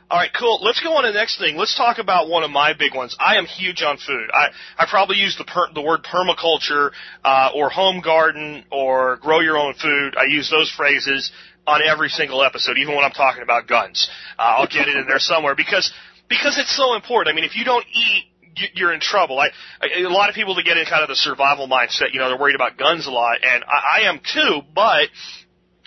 All 0.09 0.19
right, 0.19 0.29
cool. 0.37 0.59
Let's 0.61 0.79
go 0.79 0.93
on 0.93 1.03
to 1.03 1.11
the 1.11 1.17
next 1.17 1.39
thing. 1.39 1.57
Let's 1.57 1.75
talk 1.75 1.97
about 1.97 2.29
one 2.29 2.43
of 2.43 2.51
my 2.51 2.73
big 2.73 2.93
ones. 2.93 3.15
I 3.19 3.37
am 3.37 3.45
huge 3.45 3.81
on 3.81 3.97
food. 3.97 4.29
I, 4.31 4.49
I 4.77 4.85
probably 4.87 5.17
use 5.17 5.35
the 5.37 5.43
per, 5.43 5.73
the 5.73 5.81
word 5.81 6.03
permaculture 6.03 6.91
uh, 7.25 7.49
or 7.55 7.69
home 7.69 7.99
garden 7.99 8.63
or 8.71 9.17
grow 9.17 9.39
your 9.39 9.57
own 9.57 9.73
food. 9.73 10.15
I 10.15 10.25
use 10.25 10.51
those 10.51 10.71
phrases 10.77 11.31
on 11.65 11.81
every 11.81 12.09
single 12.09 12.43
episode, 12.43 12.77
even 12.77 12.93
when 12.95 13.03
I'm 13.03 13.11
talking 13.11 13.41
about 13.41 13.67
guns. 13.67 14.07
Uh, 14.37 14.41
I'll 14.57 14.67
get 14.67 14.87
it 14.87 14.95
in 14.95 15.07
there 15.07 15.17
somewhere 15.19 15.55
because 15.55 15.91
because 16.29 16.59
it's 16.59 16.75
so 16.77 16.93
important. 16.95 17.33
I 17.33 17.35
mean, 17.35 17.45
if 17.45 17.55
you 17.55 17.65
don't 17.65 17.85
eat, 17.87 18.25
you're 18.73 18.93
in 18.93 18.99
trouble. 18.99 19.39
I, 19.39 19.49
a 19.81 20.09
lot 20.09 20.29
of 20.29 20.35
people 20.35 20.55
that 20.55 20.65
get 20.65 20.77
in 20.77 20.85
kind 20.85 21.01
of 21.03 21.09
the 21.09 21.15
survival 21.15 21.67
mindset, 21.67 22.13
you 22.13 22.19
know, 22.19 22.29
they're 22.29 22.39
worried 22.39 22.55
about 22.55 22.77
guns 22.77 23.07
a 23.07 23.11
lot, 23.11 23.37
and 23.43 23.63
I, 23.63 24.01
I 24.01 24.09
am 24.09 24.19
too. 24.19 24.61
But 24.73 25.09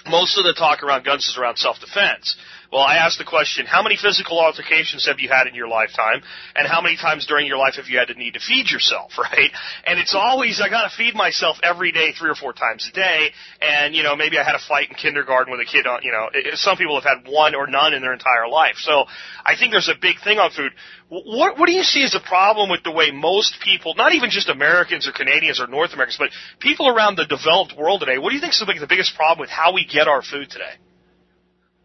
most 0.07 0.39
of 0.39 0.45
the 0.45 0.55
talk 0.55 0.83
around 0.83 1.05
guns 1.05 1.27
is 1.27 1.37
around 1.39 1.57
self-defense. 1.57 2.37
Well, 2.77 2.85
I 2.85 2.97
asked 2.97 3.17
the 3.17 3.25
question, 3.25 3.65
how 3.65 3.83
many 3.83 3.97
physical 3.97 4.39
altercations 4.39 5.07
have 5.07 5.19
you 5.19 5.31
had 5.31 5.47
in 5.47 5.55
your 5.55 5.67
lifetime? 5.67 6.21
And 6.55 6.69
how 6.69 6.83
many 6.83 6.99
times 6.99 7.25
during 7.25 7.47
your 7.47 7.57
life 7.57 7.77
have 7.77 7.87
you 7.87 7.97
had 7.97 8.09
to 8.09 8.15
need 8.15 8.35
to 8.35 8.41
feed 8.41 8.71
yourself, 8.71 9.13
right? 9.19 9.51
And 9.87 9.99
it's 9.99 10.15
always, 10.15 10.61
I 10.61 10.69
gotta 10.69 10.93
feed 10.95 11.15
myself 11.15 11.57
every 11.63 11.91
day, 11.91 12.13
three 12.13 12.29
or 12.29 12.35
four 12.35 12.53
times 12.53 12.87
a 12.87 12.95
day. 12.95 13.31
And, 13.63 13.95
you 13.95 14.03
know, 14.03 14.15
maybe 14.15 14.37
I 14.37 14.45
had 14.45 14.57
a 14.57 14.59
fight 14.69 14.91
in 14.91 14.95
kindergarten 14.95 15.51
with 15.51 15.63
a 15.63 15.65
kid 15.65 15.87
on, 15.87 16.01
you 16.03 16.13
know, 16.13 16.29
some 16.53 16.77
people 16.77 17.01
have 17.01 17.25
had 17.25 17.33
one 17.33 17.55
or 17.55 17.67
none 17.67 17.95
in 17.95 18.03
their 18.03 18.13
entire 18.13 18.47
life. 18.47 18.77
So 18.77 19.07
I 19.43 19.57
think 19.57 19.73
there's 19.73 19.89
a 19.89 19.99
big 19.99 20.17
thing 20.23 20.37
on 20.37 20.51
food. 20.51 20.73
What, 21.09 21.59
what 21.59 21.69
do 21.69 21.73
you 21.73 21.83
see 21.83 22.05
as 22.05 22.15
a 22.15 22.21
problem 22.21 22.69
with 22.69 22.83
the 22.83 22.93
way 22.93 23.11
most 23.11 23.57
people, 23.65 23.95
not 23.95 24.13
even 24.13 24.29
just 24.29 24.51
Americans 24.51 25.09
or 25.09 25.13
Canadians 25.13 25.63
or 25.63 25.67
North 25.67 25.95
Americans, 25.95 26.19
but 26.19 26.29
people 26.61 26.89
around 26.91 27.17
the 27.17 27.25
developed 27.25 27.73
world 27.75 28.01
today, 28.01 28.19
what 28.19 28.29
do 28.29 28.35
you 28.35 28.43
think 28.43 28.53
is 28.53 28.61
the 28.61 28.87
biggest 28.87 29.17
problem 29.17 29.41
with 29.41 29.49
how 29.49 29.73
we 29.73 29.87
get 29.87 30.09
our 30.09 30.21
food 30.21 30.51
today? 30.51 30.77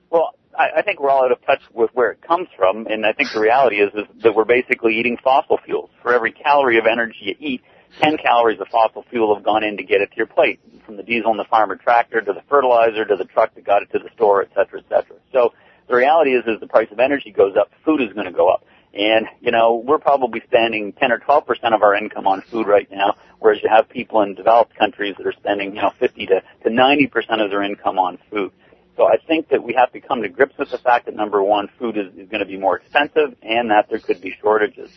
Well, 0.10 0.36
I, 0.58 0.79
I 0.79 0.81
think 0.81 1.00
we're 1.00 1.10
all 1.10 1.25
out 1.25 1.31
of 1.31 1.46
touch 1.46 1.62
with 1.74 1.91
where 1.93 2.12
it 2.12 2.22
comes 2.22 2.48
from, 2.58 2.88
and 2.88 3.05
I 3.05 3.13
think 3.13 3.29
the 3.34 3.39
reality 3.39 3.77
is, 3.77 3.89
is 3.93 4.05
that 4.24 4.36
we're 4.36 4.46
basically 4.46 4.98
eating 4.98 5.17
fossil 5.24 5.60
fuels. 5.65 5.89
For 6.01 6.13
every 6.13 6.31
calorie 6.31 6.77
of 6.77 6.85
energy 6.85 7.18
you 7.22 7.35
eat, 7.40 7.61
10 8.01 8.18
calories 8.18 8.59
of 8.59 8.68
fossil 8.70 9.03
fuel 9.09 9.35
have 9.35 9.44
gone 9.44 9.64
in 9.64 9.77
to 9.77 9.83
get 9.83 10.01
it 10.01 10.11
to 10.11 10.18
your 10.18 10.27
plate, 10.27 10.59
from 10.85 10.98
the 10.98 11.03
diesel 11.03 11.31
in 11.31 11.37
the 11.37 11.46
farmer 11.46 11.75
tractor 11.75 12.22
to 12.22 12.33
the 12.33 12.42
fertilizer 12.50 13.05
to 13.05 13.16
the 13.16 13.25
truck 13.25 13.53
that 13.55 13.66
got 13.66 13.81
it 13.81 13.92
to 13.92 14.00
the 14.00 14.09
store, 14.16 14.42
et 14.42 14.50
cetera, 14.55 14.79
et 14.79 14.85
cetera. 14.90 15.18
So 15.31 15.53
the 15.87 15.96
reality 15.96 16.31
is, 16.31 16.44
is 16.48 16.59
the 16.59 16.68
price 16.68 16.87
of 16.92 17.00
energy 17.00 17.31
goes 17.31 17.55
up, 17.59 17.72
food 17.83 18.01
is 18.01 18.14
going 18.14 18.27
to 18.27 18.31
go 18.31 18.50
up. 18.50 18.66
And, 18.94 19.27
you 19.40 19.51
know, 19.51 19.75
we're 19.85 20.00
probably 20.00 20.42
spending 20.46 20.94
10 20.94 21.11
or 21.11 21.20
12% 21.20 21.74
of 21.74 21.81
our 21.81 21.96
income 21.96 22.27
on 22.27 22.42
food 22.42 22.68
right 22.68 22.90
now, 22.92 23.16
whereas 23.40 23.61
you 23.64 23.70
have 23.70 23.87
people 23.87 24.22
in 24.22 24.35
developed 24.35 24.75
countries 24.75 25.16
that 25.18 25.25
are 25.25 25.33
spending, 25.33 25.75
you 25.75 25.81
know, 25.81 25.92
50 25.98 26.25
to, 26.25 26.42
to 26.64 26.70
90% 26.70 27.44
of 27.44 27.50
their 27.50 27.64
income 27.64 27.98
on 27.98 28.18
food. 28.29 28.51
So 28.98 29.06
I 29.06 29.18
think 29.25 29.50
that 29.50 29.64
we 29.64 29.74
have 29.74 29.92
to 29.94 30.01
come 30.01 30.22
to 30.22 30.30
grips 30.30 30.58
with 30.58 30.70
the 30.70 30.77
fact 30.77 31.06
that 31.06 31.16
number 31.16 31.42
one, 31.42 31.70
food 31.80 31.98
is, 31.98 32.08
is 32.18 32.30
going 32.30 32.42
to 32.42 32.46
be 32.46 32.58
more 32.58 32.77
expensive 32.77 33.36
and 33.42 33.72
that 33.72 33.88
there 33.90 34.00
could 34.00 34.22
be 34.22 34.36
shortages. 34.42 34.92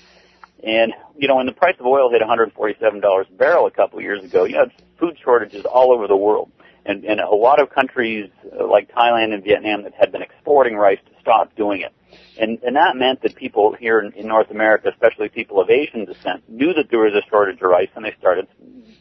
And, 0.63 0.93
you 1.17 1.29
know, 1.29 1.37
when 1.37 1.47
the 1.47 1.53
price 1.53 1.77
of 1.79 1.87
oil 1.87 2.11
hit 2.11 2.23
$147 2.23 3.29
a 3.29 3.33
barrel 3.33 3.67
a 3.67 3.71
couple 3.71 3.99
of 3.99 4.03
years 4.03 4.25
ago, 4.25 4.45
you 4.45 4.57
had 4.57 4.73
food 4.99 5.17
shortages 5.23 5.65
all 5.65 5.93
over 5.93 6.09
the 6.09 6.17
world. 6.17 6.51
And, 6.87 7.05
and 7.05 7.21
a 7.21 7.35
lot 7.35 7.63
of 7.63 7.71
countries 7.71 8.31
uh, 8.45 8.67
like 8.67 8.93
Thailand 8.93 9.33
and 9.33 9.43
Vietnam 9.43 9.85
that 9.85 9.95
had 9.99 10.13
been 10.13 10.23
exporting 10.23 10.77
rice 10.77 10.99
to 11.07 11.13
stop 11.21 11.55
doing 11.57 11.81
it. 11.81 11.93
And, 12.39 12.59
and 12.63 12.77
that 12.77 12.97
meant 12.97 13.23
that 13.23 13.37
people 13.37 13.75
here 13.79 14.01
in, 14.01 14.13
in 14.13 14.29
North 14.29 14.51
America, 14.51 14.91
especially 14.91 15.29
people 15.29 15.61
of 15.61 15.71
Asian 15.71 16.05
descent, 16.05 16.49
knew 16.49 16.75
that 16.75 16.91
there 16.91 17.01
was 17.01 17.15
a 17.15 17.27
shortage 17.29 17.57
of 17.57 17.71
rice 17.71 17.89
and 17.95 18.05
they 18.05 18.15
started 18.19 18.47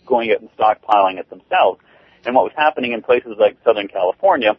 going 0.06 0.32
out 0.32 0.42
and 0.42 0.50
stockpiling 0.58 1.20
it 1.20 1.30
themselves. 1.30 1.82
And 2.26 2.36
what 2.36 2.46
was 2.46 2.54
happening 2.56 2.94
in 2.94 3.02
places 3.02 3.36
like 3.38 3.58
Southern 3.66 3.90
California, 3.90 4.58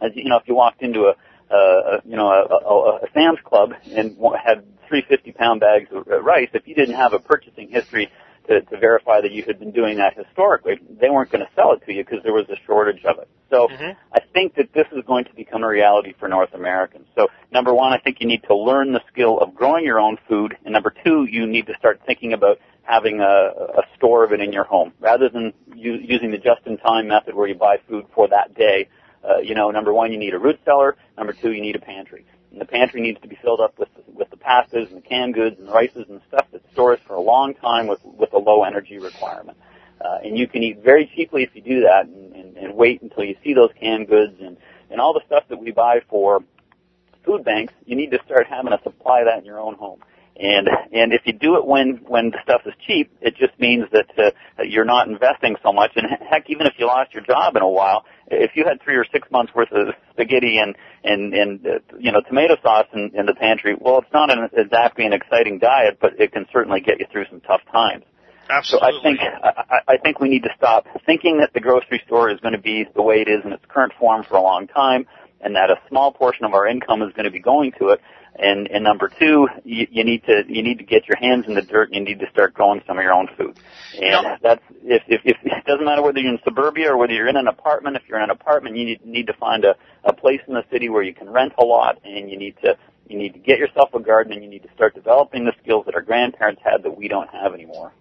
as 0.00 0.12
you 0.14 0.28
know, 0.28 0.36
if 0.36 0.46
you 0.46 0.54
walked 0.54 0.82
into 0.82 1.12
a, 1.12 1.14
uh, 1.54 2.00
you 2.04 2.16
know, 2.16 2.28
a, 2.28 2.42
a, 2.54 2.96
a 3.04 3.08
Sam's 3.14 3.38
Club 3.44 3.70
and 3.94 4.16
had 4.44 4.64
three 4.88 5.04
50 5.08 5.32
pound 5.32 5.60
bags 5.60 5.88
of 5.92 6.06
uh, 6.08 6.20
rice, 6.20 6.48
if 6.54 6.66
you 6.66 6.74
didn't 6.74 6.96
have 6.96 7.12
a 7.12 7.18
purchasing 7.18 7.68
history 7.70 8.10
to, 8.48 8.60
to 8.60 8.78
verify 8.78 9.20
that 9.20 9.32
you 9.32 9.44
had 9.46 9.58
been 9.58 9.72
doing 9.72 9.98
that 9.98 10.16
historically, 10.16 10.78
they 11.00 11.10
weren't 11.10 11.30
going 11.30 11.44
to 11.44 11.50
sell 11.54 11.72
it 11.72 11.84
to 11.86 11.92
you 11.92 12.04
because 12.04 12.22
there 12.22 12.32
was 12.32 12.46
a 12.48 12.56
shortage 12.66 13.04
of 13.04 13.18
it. 13.18 13.28
So 13.50 13.68
Mhm. 13.68 13.96
I 14.12 14.20
think 14.32 14.54
that 14.54 14.72
this 14.72 14.86
is 14.92 15.04
going 15.04 15.24
to 15.24 15.34
become 15.34 15.62
a 15.64 15.68
reality 15.68 16.12
for 16.18 16.28
North 16.28 16.54
Americans. 16.54 17.06
So 17.14 17.28
number 17.50 17.74
one, 17.74 17.92
I 17.92 17.98
think 17.98 18.20
you 18.20 18.26
need 18.26 18.42
to 18.44 18.54
learn 18.54 18.92
the 18.92 19.02
skill 19.12 19.38
of 19.38 19.54
growing 19.54 19.84
your 19.84 19.98
own 19.98 20.16
food, 20.28 20.56
and 20.64 20.72
number 20.72 20.92
two, 21.04 21.24
you 21.24 21.46
need 21.46 21.66
to 21.66 21.74
start 21.78 22.00
thinking 22.06 22.32
about 22.32 22.58
having 22.82 23.20
a, 23.20 23.24
a 23.24 23.82
store 23.96 24.22
of 24.24 24.32
it 24.32 24.40
in 24.40 24.52
your 24.52 24.64
home 24.64 24.92
rather 25.00 25.28
than 25.28 25.52
u- 25.74 25.98
using 26.00 26.30
the 26.30 26.38
just-in-time 26.38 27.08
method 27.08 27.34
where 27.34 27.48
you 27.48 27.54
buy 27.54 27.78
food 27.88 28.06
for 28.14 28.28
that 28.28 28.54
day. 28.54 28.88
Uh, 29.28 29.38
you 29.38 29.54
know, 29.54 29.70
number 29.70 29.92
one, 29.92 30.12
you 30.12 30.18
need 30.18 30.34
a 30.34 30.38
root 30.38 30.60
cellar. 30.64 30.96
Number 31.16 31.32
two, 31.32 31.52
you 31.52 31.60
need 31.60 31.76
a 31.76 31.80
pantry. 31.80 32.24
And 32.52 32.60
the 32.60 32.64
pantry 32.64 33.00
needs 33.00 33.20
to 33.22 33.28
be 33.28 33.36
filled 33.42 33.60
up 33.60 33.78
with 33.78 33.88
with 34.06 34.30
the 34.30 34.36
pastas 34.36 34.88
and 34.88 34.98
the 34.98 35.06
canned 35.06 35.34
goods 35.34 35.58
and 35.58 35.68
the 35.68 35.72
rices 35.72 36.06
and 36.08 36.20
stuff 36.28 36.46
that 36.52 36.62
stores 36.72 36.98
for 37.06 37.14
a 37.14 37.20
long 37.20 37.54
time 37.54 37.86
with 37.86 38.00
with 38.04 38.32
a 38.32 38.38
low 38.38 38.62
energy 38.62 38.98
requirement. 38.98 39.58
Uh, 40.00 40.18
and 40.24 40.38
you 40.38 40.46
can 40.46 40.62
eat 40.62 40.82
very 40.82 41.10
cheaply 41.14 41.42
if 41.42 41.50
you 41.54 41.62
do 41.62 41.80
that, 41.80 42.06
and, 42.06 42.34
and, 42.34 42.56
and 42.56 42.74
wait 42.74 43.02
until 43.02 43.24
you 43.24 43.34
see 43.42 43.54
those 43.54 43.70
canned 43.80 44.08
goods 44.08 44.34
and 44.40 44.56
and 44.90 45.00
all 45.00 45.12
the 45.12 45.22
stuff 45.26 45.44
that 45.48 45.58
we 45.58 45.72
buy 45.72 46.00
for 46.08 46.40
food 47.24 47.44
banks. 47.44 47.72
You 47.84 47.96
need 47.96 48.12
to 48.12 48.18
start 48.24 48.46
having 48.48 48.72
a 48.72 48.80
supply 48.82 49.20
of 49.20 49.26
that 49.26 49.38
in 49.38 49.44
your 49.44 49.58
own 49.58 49.74
home. 49.74 50.00
And 50.38 50.68
and 50.92 51.14
if 51.14 51.22
you 51.24 51.32
do 51.32 51.56
it 51.56 51.66
when 51.66 52.00
when 52.06 52.30
the 52.30 52.36
stuff 52.42 52.60
is 52.66 52.74
cheap, 52.86 53.10
it 53.22 53.36
just 53.36 53.58
means 53.58 53.84
that, 53.92 54.06
uh, 54.18 54.62
you're 54.64 54.84
not 54.84 55.08
investing 55.08 55.56
so 55.62 55.72
much. 55.72 55.92
And 55.96 56.06
heck, 56.28 56.50
even 56.50 56.66
if 56.66 56.74
you 56.76 56.86
lost 56.86 57.14
your 57.14 57.22
job 57.22 57.56
in 57.56 57.62
a 57.62 57.68
while, 57.68 58.04
if 58.26 58.50
you 58.54 58.64
had 58.66 58.82
three 58.82 58.96
or 58.96 59.06
six 59.10 59.30
months 59.30 59.54
worth 59.54 59.72
of 59.72 59.94
spaghetti 60.10 60.58
and 60.58 60.76
and 61.04 61.32
and 61.32 61.66
uh, 61.66 61.78
you 61.98 62.12
know 62.12 62.20
tomato 62.20 62.56
sauce 62.62 62.86
in, 62.92 63.12
in 63.14 63.24
the 63.24 63.34
pantry, 63.34 63.76
well, 63.80 63.98
it's 63.98 64.12
not 64.12 64.30
an, 64.30 64.50
exactly 64.52 65.06
an 65.06 65.14
exciting 65.14 65.58
diet, 65.58 65.98
but 66.02 66.20
it 66.20 66.32
can 66.32 66.44
certainly 66.52 66.80
get 66.80 67.00
you 67.00 67.06
through 67.10 67.24
some 67.30 67.40
tough 67.40 67.62
times. 67.72 68.04
Absolutely. 68.50 68.90
So. 68.90 68.98
I 68.98 69.02
think 69.02 69.20
I 69.20 69.94
I 69.94 69.96
think 69.96 70.20
we 70.20 70.28
need 70.28 70.42
to 70.42 70.50
stop 70.54 70.86
thinking 71.06 71.38
that 71.38 71.54
the 71.54 71.60
grocery 71.60 72.02
store 72.06 72.30
is 72.30 72.40
going 72.40 72.54
to 72.54 72.60
be 72.60 72.84
the 72.94 73.02
way 73.02 73.22
it 73.22 73.28
is 73.28 73.42
in 73.42 73.52
its 73.52 73.64
current 73.68 73.94
form 73.98 74.22
for 74.22 74.36
a 74.36 74.42
long 74.42 74.66
time, 74.66 75.06
and 75.40 75.56
that 75.56 75.70
a 75.70 75.76
small 75.88 76.12
portion 76.12 76.44
of 76.44 76.52
our 76.52 76.66
income 76.66 77.00
is 77.00 77.12
going 77.14 77.24
to 77.24 77.30
be 77.30 77.40
going 77.40 77.72
to 77.78 77.88
it. 77.88 78.02
And, 78.38 78.68
and 78.68 78.84
number 78.84 79.10
two, 79.18 79.48
you, 79.64 79.86
you 79.90 80.04
need 80.04 80.24
to 80.24 80.42
you 80.48 80.62
need 80.62 80.78
to 80.78 80.84
get 80.84 81.08
your 81.08 81.16
hands 81.18 81.44
in 81.48 81.54
the 81.54 81.62
dirt. 81.62 81.88
and 81.88 81.96
You 81.96 82.14
need 82.14 82.20
to 82.20 82.30
start 82.30 82.54
growing 82.54 82.82
some 82.86 82.98
of 82.98 83.02
your 83.02 83.12
own 83.12 83.28
food. 83.36 83.54
And 83.92 84.02
Yeah. 84.02 84.36
that's 84.42 84.62
if, 84.84 85.02
if 85.08 85.20
if 85.24 85.36
it 85.42 85.64
doesn't 85.64 85.84
matter 85.84 86.02
whether 86.02 86.18
you're 86.18 86.32
in 86.32 86.38
suburbia 86.44 86.92
or 86.92 86.96
whether 86.96 87.12
you're 87.12 87.28
in 87.28 87.36
an 87.36 87.48
apartment. 87.48 87.96
If 87.96 88.02
you're 88.08 88.18
in 88.18 88.24
an 88.24 88.30
apartment, 88.30 88.76
you 88.76 88.84
need, 88.84 89.04
need 89.06 89.26
to 89.28 89.32
find 89.34 89.64
a, 89.64 89.74
a 90.04 90.12
place 90.12 90.40
in 90.46 90.54
the 90.54 90.64
city 90.70 90.88
where 90.88 91.02
you 91.02 91.14
can 91.14 91.30
rent 91.30 91.54
a 91.58 91.64
lot, 91.64 91.98
and 92.04 92.30
you 92.30 92.36
need 92.38 92.56
to 92.62 92.76
you 93.08 93.16
need 93.16 93.32
to 93.34 93.38
get 93.38 93.58
yourself 93.58 93.94
a 93.94 94.00
garden, 94.00 94.32
and 94.32 94.42
you 94.42 94.50
need 94.50 94.64
to 94.64 94.72
start 94.74 94.94
developing 94.94 95.44
the 95.44 95.52
skills 95.62 95.86
that 95.86 95.94
our 95.94 96.02
grandparents 96.02 96.60
had 96.62 96.82
that 96.82 96.96
we 96.96 97.08
don't 97.08 97.30
have 97.30 97.54
anymore. 97.54 97.92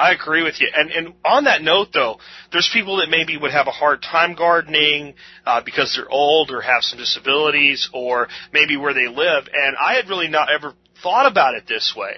I 0.00 0.12
agree 0.12 0.42
with 0.42 0.60
you. 0.62 0.68
And 0.74 0.90
and 0.90 1.14
on 1.26 1.44
that 1.44 1.60
note, 1.60 1.88
though, 1.92 2.18
there's 2.52 2.70
people 2.72 2.96
that 2.98 3.10
maybe 3.10 3.36
would 3.36 3.50
have 3.50 3.66
a 3.66 3.70
hard 3.70 4.00
time 4.00 4.34
gardening 4.34 5.14
uh, 5.44 5.60
because 5.62 5.94
they're 5.94 6.10
old 6.10 6.50
or 6.50 6.62
have 6.62 6.82
some 6.82 6.98
disabilities, 6.98 7.90
or 7.92 8.28
maybe 8.50 8.78
where 8.78 8.94
they 8.94 9.08
live. 9.08 9.44
And 9.52 9.76
I 9.78 9.96
had 9.96 10.08
really 10.08 10.28
not 10.28 10.48
ever 10.50 10.72
thought 11.02 11.30
about 11.30 11.54
it 11.54 11.64
this 11.68 11.92
way, 11.94 12.16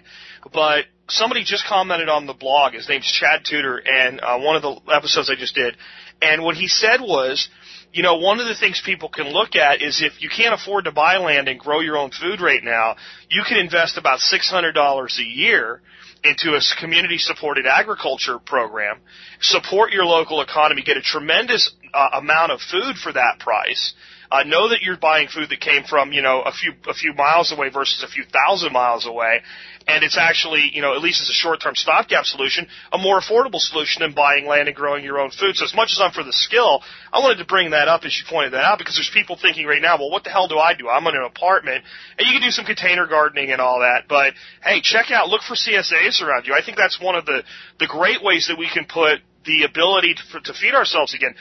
but 0.53 0.85
somebody 1.09 1.42
just 1.42 1.66
commented 1.66 2.09
on 2.09 2.27
the 2.27 2.35
blog. 2.35 2.75
His 2.75 2.88
name's 2.88 3.11
Chad 3.11 3.45
Tudor, 3.45 3.79
and 3.79 4.21
uh, 4.21 4.38
one 4.38 4.55
of 4.55 4.62
the 4.62 4.81
episodes 4.92 5.29
I 5.29 5.35
just 5.35 5.57
did, 5.57 5.77
and 6.21 6.45
what 6.45 6.55
he 6.55 6.68
said 6.68 7.01
was 7.01 7.49
you 7.92 8.03
know, 8.03 8.16
one 8.16 8.40
of 8.40 8.47
the 8.47 8.55
things 8.55 8.81
people 8.83 9.11
can 9.11 9.29
look 9.29 9.55
at 9.55 9.83
is 9.83 10.01
if 10.01 10.23
you 10.23 10.31
can't 10.35 10.55
afford 10.55 10.87
to 10.87 10.92
buy 10.92 11.18
land 11.18 11.47
and 11.49 11.61
grow 11.61 11.81
your 11.81 11.99
own 11.99 12.11
food 12.11 12.40
right 12.40 12.64
now, 12.64 12.97
you 13.29 13.42
can 13.47 13.59
invest 13.59 13.99
about 13.99 14.21
$600 14.21 15.18
a 15.18 15.23
year 15.23 15.83
into 16.24 16.54
a 16.54 16.61
community 16.80 17.18
supported 17.18 17.66
agriculture 17.66 18.38
program, 18.38 19.00
support 19.40 19.92
your 19.92 20.04
local 20.04 20.40
economy, 20.40 20.82
get 20.82 20.96
a 20.96 21.02
tremendous 21.02 21.72
uh, 21.92 22.08
amount 22.14 22.52
of 22.52 22.61
food 22.61 22.96
for 22.96 23.12
that 23.12 23.38
price. 23.40 23.94
Uh, 24.33 24.45
know 24.45 24.71
that 24.71 24.81
you're 24.81 24.97
buying 24.97 25.29
food 25.29 25.51
that 25.51 25.61
came 25.61 25.85
from, 25.85 26.11
you 26.11 26.23
know, 26.23 26.40
a 26.40 26.53
few 26.53 26.73
a 26.88 26.95
few 26.95 27.12
miles 27.12 27.53
away 27.53 27.68
versus 27.68 28.03
a 28.03 28.09
few 28.09 28.25
thousand 28.25 28.73
miles 28.73 29.07
away, 29.07 29.42
and 29.87 30.03
it's 30.03 30.16
actually, 30.16 30.71
you 30.73 30.81
know, 30.81 30.95
at 30.97 31.03
least 31.03 31.21
as 31.21 31.29
a 31.29 31.35
short-term 31.35 31.75
stopgap 31.75 32.25
solution, 32.25 32.66
a 32.92 32.97
more 32.97 33.21
affordable 33.21 33.61
solution 33.61 34.01
than 34.01 34.14
buying 34.14 34.47
land 34.47 34.68
and 34.68 34.75
growing 34.75 35.05
your 35.05 35.21
own 35.21 35.29
food. 35.31 35.55
So 35.57 35.66
as 35.66 35.75
much 35.75 35.90
as 35.92 36.01
I'm 36.01 36.12
for 36.12 36.25
the 36.25 36.33
skill, 36.33 36.81
I 37.12 37.21
wanted 37.21 37.45
to 37.45 37.45
bring 37.45 37.73
that 37.73 37.88
up 37.88 38.07
as 38.07 38.16
you 38.16 38.25
pointed 38.27 38.55
that 38.55 38.64
out 38.64 38.79
because 38.79 38.97
there's 38.97 39.11
people 39.12 39.37
thinking 39.37 39.66
right 39.66 39.83
now, 39.83 39.99
well, 39.99 40.11
what 40.11 40.25
the 40.25 40.31
hell 40.31 40.49
do 40.49 40.57
I 40.57 40.73
do? 40.73 40.88
I'm 40.88 41.07
in 41.07 41.14
an 41.14 41.25
apartment, 41.25 41.85
and 42.18 42.27
you 42.27 42.33
can 42.33 42.40
do 42.40 42.51
some 42.51 42.64
container 42.64 43.07
gardening 43.07 43.53
and 43.53 43.61
all 43.61 43.81
that, 43.81 44.09
but 44.09 44.33
hey, 44.64 44.81
check 44.81 45.11
out, 45.11 45.29
look 45.29 45.42
for 45.42 45.57
CSAs 45.57 46.23
around 46.23 46.47
you. 46.47 46.55
I 46.55 46.64
think 46.64 46.79
that's 46.79 46.99
one 46.99 47.16
of 47.16 47.27
the 47.27 47.42
the 47.79 47.87
great 47.87 48.25
ways 48.25 48.49
that 48.49 48.57
we 48.57 48.71
can 48.73 48.87
put 48.87 49.21
the 49.45 49.64
ability 49.64 50.14
to, 50.14 50.40
to 50.40 50.55
feed 50.55 50.73
ourselves 50.73 51.12
again. 51.12 51.35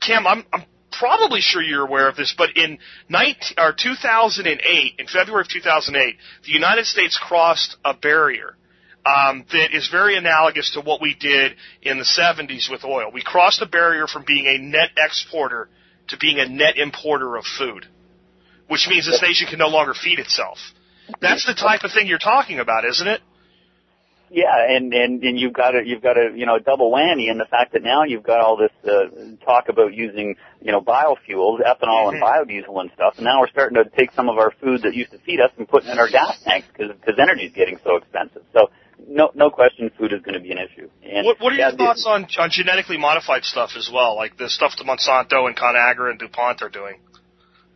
Cam, 0.00 0.26
I'm, 0.26 0.44
I'm 0.52 0.64
probably 0.98 1.40
sure 1.40 1.62
you're 1.62 1.86
aware 1.86 2.08
of 2.08 2.16
this, 2.16 2.34
but 2.36 2.56
in 2.56 2.78
19, 3.08 3.56
or 3.58 3.72
2008, 3.72 4.94
in 4.98 5.06
February 5.06 5.42
of 5.42 5.48
2008, 5.48 6.16
the 6.44 6.52
United 6.52 6.86
States 6.86 7.18
crossed 7.22 7.76
a 7.84 7.94
barrier 7.94 8.56
um, 9.06 9.44
that 9.52 9.76
is 9.76 9.88
very 9.88 10.16
analogous 10.16 10.72
to 10.72 10.80
what 10.80 11.00
we 11.00 11.14
did 11.14 11.52
in 11.82 11.98
the 11.98 12.04
70s 12.04 12.70
with 12.70 12.84
oil. 12.84 13.10
We 13.12 13.22
crossed 13.22 13.60
a 13.62 13.66
barrier 13.66 14.06
from 14.06 14.24
being 14.26 14.46
a 14.46 14.58
net 14.58 14.90
exporter 14.96 15.68
to 16.08 16.16
being 16.16 16.38
a 16.38 16.48
net 16.48 16.76
importer 16.78 17.36
of 17.36 17.44
food, 17.44 17.86
which 18.68 18.86
means 18.88 19.06
this 19.06 19.22
nation 19.22 19.46
can 19.48 19.58
no 19.58 19.68
longer 19.68 19.94
feed 19.94 20.18
itself. 20.18 20.58
That's 21.20 21.44
the 21.44 21.54
type 21.54 21.82
of 21.84 21.92
thing 21.92 22.06
you're 22.06 22.18
talking 22.18 22.58
about, 22.58 22.84
isn't 22.84 23.06
it? 23.06 23.20
Yeah, 24.34 24.50
and 24.68 24.92
and 24.92 25.22
and 25.22 25.38
you've 25.38 25.52
got 25.52 25.76
a 25.76 25.86
you've 25.86 26.02
got 26.02 26.18
a 26.18 26.32
you 26.34 26.44
know 26.44 26.56
a 26.56 26.60
double 26.60 26.90
whammy 26.90 27.30
in 27.30 27.38
the 27.38 27.44
fact 27.44 27.72
that 27.72 27.84
now 27.84 28.02
you've 28.02 28.24
got 28.24 28.40
all 28.40 28.56
this 28.56 28.72
uh, 28.82 29.06
talk 29.44 29.68
about 29.68 29.94
using 29.94 30.34
you 30.60 30.72
know 30.72 30.80
biofuels, 30.80 31.60
ethanol 31.62 32.12
and 32.12 32.20
biodiesel 32.20 32.80
and 32.80 32.90
stuff, 32.94 33.14
and 33.16 33.24
now 33.24 33.38
we're 33.38 33.48
starting 33.48 33.76
to 33.76 33.88
take 33.96 34.10
some 34.10 34.28
of 34.28 34.36
our 34.36 34.50
food 34.60 34.82
that 34.82 34.92
used 34.92 35.12
to 35.12 35.18
feed 35.18 35.38
us 35.40 35.52
and 35.56 35.68
put 35.68 35.84
it 35.84 35.90
in 35.90 36.00
our 36.00 36.10
gas 36.10 36.42
tanks 36.42 36.66
because 36.72 36.90
because 36.96 37.14
energy 37.22 37.44
is 37.46 37.52
getting 37.52 37.78
so 37.84 37.94
expensive. 37.94 38.42
So 38.52 38.70
no 39.06 39.30
no 39.36 39.50
question, 39.50 39.88
food 39.96 40.12
is 40.12 40.20
going 40.22 40.34
to 40.34 40.40
be 40.40 40.50
an 40.50 40.58
issue. 40.58 40.90
And 41.04 41.24
What, 41.24 41.40
what 41.40 41.52
are 41.52 41.56
yeah, 41.56 41.68
your 41.68 41.78
thoughts 41.78 42.04
on, 42.04 42.26
on 42.36 42.50
genetically 42.50 42.98
modified 42.98 43.44
stuff 43.44 43.70
as 43.76 43.88
well, 43.92 44.16
like 44.16 44.36
the 44.36 44.48
stuff 44.50 44.72
that 44.78 44.84
Monsanto 44.84 45.46
and 45.46 45.56
Conagra 45.56 46.10
and 46.10 46.18
DuPont 46.18 46.60
are 46.60 46.68
doing? 46.70 46.98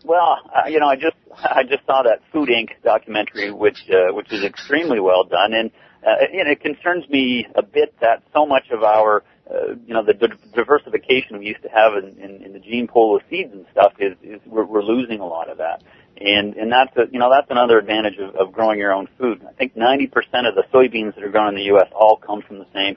Well, 0.05 0.39
uh, 0.51 0.67
you 0.69 0.81
know, 0.81 0.89
I 0.89 0.97
just 0.97 1.17
I 1.37 1.63
just 1.63 1.87
saw 1.87 2.03
that 2.03 2.19
Food 2.33 2.49
Inc. 2.49 2.71
documentary, 2.83 3.53
which 3.53 3.79
uh, 3.91 4.13
which 4.13 4.33
is 4.33 4.43
extremely 4.43 4.99
well 4.99 5.23
done, 5.23 5.53
and 5.53 5.71
uh, 6.07 6.15
know, 6.45 6.51
it 6.51 6.61
concerns 6.61 7.09
me 7.09 7.47
a 7.55 7.63
bit 7.63 7.95
that 8.01 8.23
so 8.33 8.47
much 8.47 8.71
of 8.71 8.83
our 8.83 9.23
uh, 9.51 9.75
you 9.87 9.95
know 9.95 10.05
the 10.05 10.15
di- 10.15 10.37
diversification 10.55 11.39
we 11.39 11.47
used 11.47 11.63
to 11.63 11.69
have 11.69 11.95
in, 11.97 12.19
in, 12.23 12.43
in 12.43 12.53
the 12.53 12.61
gene 12.61 12.87
pool 12.87 13.17
of 13.17 13.23
seeds 13.31 13.53
and 13.53 13.65
stuff 13.73 13.95
is, 13.99 14.15
is 14.23 14.41
we're, 14.47 14.65
we're 14.65 14.83
losing 14.83 15.21
a 15.21 15.27
lot 15.27 15.51
of 15.51 15.59
that, 15.59 15.83
and 16.21 16.55
and 16.55 16.71
that's 16.71 16.95
a, 16.97 17.11
you 17.11 17.19
know 17.19 17.31
that's 17.31 17.51
another 17.51 17.79
advantage 17.79 18.19
of, 18.19 18.35
of 18.37 18.53
growing 18.53 18.79
your 18.79 18.93
own 18.93 19.09
food. 19.19 19.43
I 19.49 19.53
think 19.53 19.75
90% 19.75 20.13
of 20.49 20.55
the 20.55 20.65
soybeans 20.73 21.15
that 21.15 21.25
are 21.25 21.31
grown 21.31 21.49
in 21.51 21.55
the 21.57 21.65
U.S. 21.65 21.89
all 21.95 22.17
come 22.17 22.43
from 22.43 22.59
the 22.59 22.67
same 22.75 22.97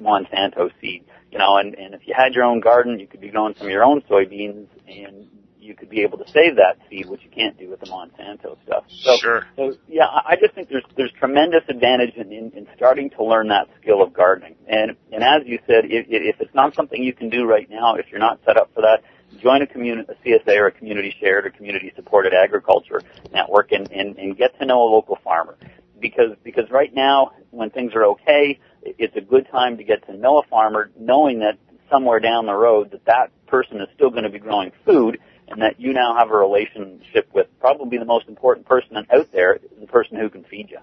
Monsanto 0.00 0.70
seed. 0.80 1.04
You 1.30 1.38
know, 1.38 1.58
and, 1.58 1.74
and 1.74 1.94
if 1.94 2.00
you 2.06 2.14
had 2.16 2.34
your 2.34 2.44
own 2.44 2.60
garden, 2.60 2.98
you 2.98 3.06
could 3.06 3.20
be 3.20 3.28
growing 3.28 3.54
some 3.56 3.68
of 3.68 3.70
your 3.70 3.84
own 3.84 4.02
soybeans, 4.02 4.66
and 4.88 5.28
you 5.60 5.74
could 5.74 5.88
be 5.90 6.02
able 6.02 6.18
to 6.18 6.24
save 6.30 6.56
that 6.56 6.78
seed, 6.88 7.06
which 7.08 7.22
you 7.22 7.30
can't 7.30 7.58
do 7.58 7.68
with 7.68 7.80
the 7.80 7.86
Monsanto 7.86 8.56
stuff. 8.64 8.84
So, 8.88 9.16
Sure. 9.18 9.46
so 9.56 9.72
yeah, 9.88 10.06
I 10.06 10.36
just 10.40 10.54
think 10.54 10.68
there's 10.68 10.84
there's 10.96 11.12
tremendous 11.12 11.62
advantage 11.68 12.14
in, 12.16 12.32
in, 12.32 12.50
in 12.52 12.66
starting 12.76 13.10
to 13.10 13.24
learn 13.24 13.48
that 13.48 13.68
skill 13.80 14.02
of 14.02 14.12
gardening. 14.12 14.56
And 14.66 14.96
and 15.12 15.22
as 15.22 15.42
you 15.46 15.58
said, 15.66 15.84
if, 15.86 16.06
if 16.08 16.40
it's 16.40 16.54
not 16.54 16.74
something 16.74 17.02
you 17.02 17.12
can 17.12 17.28
do 17.28 17.44
right 17.44 17.68
now, 17.68 17.94
if 17.96 18.06
you're 18.10 18.20
not 18.20 18.40
set 18.46 18.56
up 18.56 18.70
for 18.74 18.82
that, 18.82 19.02
join 19.40 19.62
a 19.62 19.66
community, 19.66 20.08
a 20.12 20.28
CSA 20.28 20.56
or 20.58 20.66
a 20.66 20.72
community 20.72 21.14
shared 21.20 21.46
or 21.46 21.50
community 21.50 21.92
supported 21.94 22.32
agriculture 22.34 23.02
network, 23.32 23.72
and, 23.72 23.90
and 23.92 24.16
and 24.18 24.36
get 24.36 24.58
to 24.58 24.66
know 24.66 24.82
a 24.82 24.88
local 24.90 25.18
farmer. 25.22 25.56
Because 26.00 26.36
because 26.42 26.70
right 26.70 26.92
now, 26.94 27.32
when 27.50 27.70
things 27.70 27.94
are 27.94 28.04
okay, 28.06 28.58
it's 28.82 29.14
a 29.16 29.20
good 29.20 29.46
time 29.50 29.76
to 29.76 29.84
get 29.84 30.06
to 30.06 30.16
know 30.16 30.38
a 30.38 30.42
farmer, 30.48 30.90
knowing 30.98 31.40
that 31.40 31.58
somewhere 31.90 32.20
down 32.20 32.46
the 32.46 32.54
road 32.54 32.92
that 32.92 33.04
that 33.04 33.30
person 33.46 33.80
is 33.80 33.88
still 33.94 34.10
going 34.10 34.22
to 34.22 34.30
be 34.30 34.38
growing 34.38 34.70
food 34.86 35.18
and 35.50 35.62
that 35.62 35.80
you 35.80 35.92
now 35.92 36.16
have 36.16 36.30
a 36.30 36.36
relationship 36.36 37.28
with 37.34 37.46
probably 37.60 37.98
the 37.98 38.04
most 38.04 38.28
important 38.28 38.66
person 38.66 38.96
out 38.96 39.32
there, 39.32 39.58
the 39.80 39.86
person 39.86 40.16
who 40.16 40.30
can 40.30 40.44
feed 40.44 40.70
you. 40.70 40.78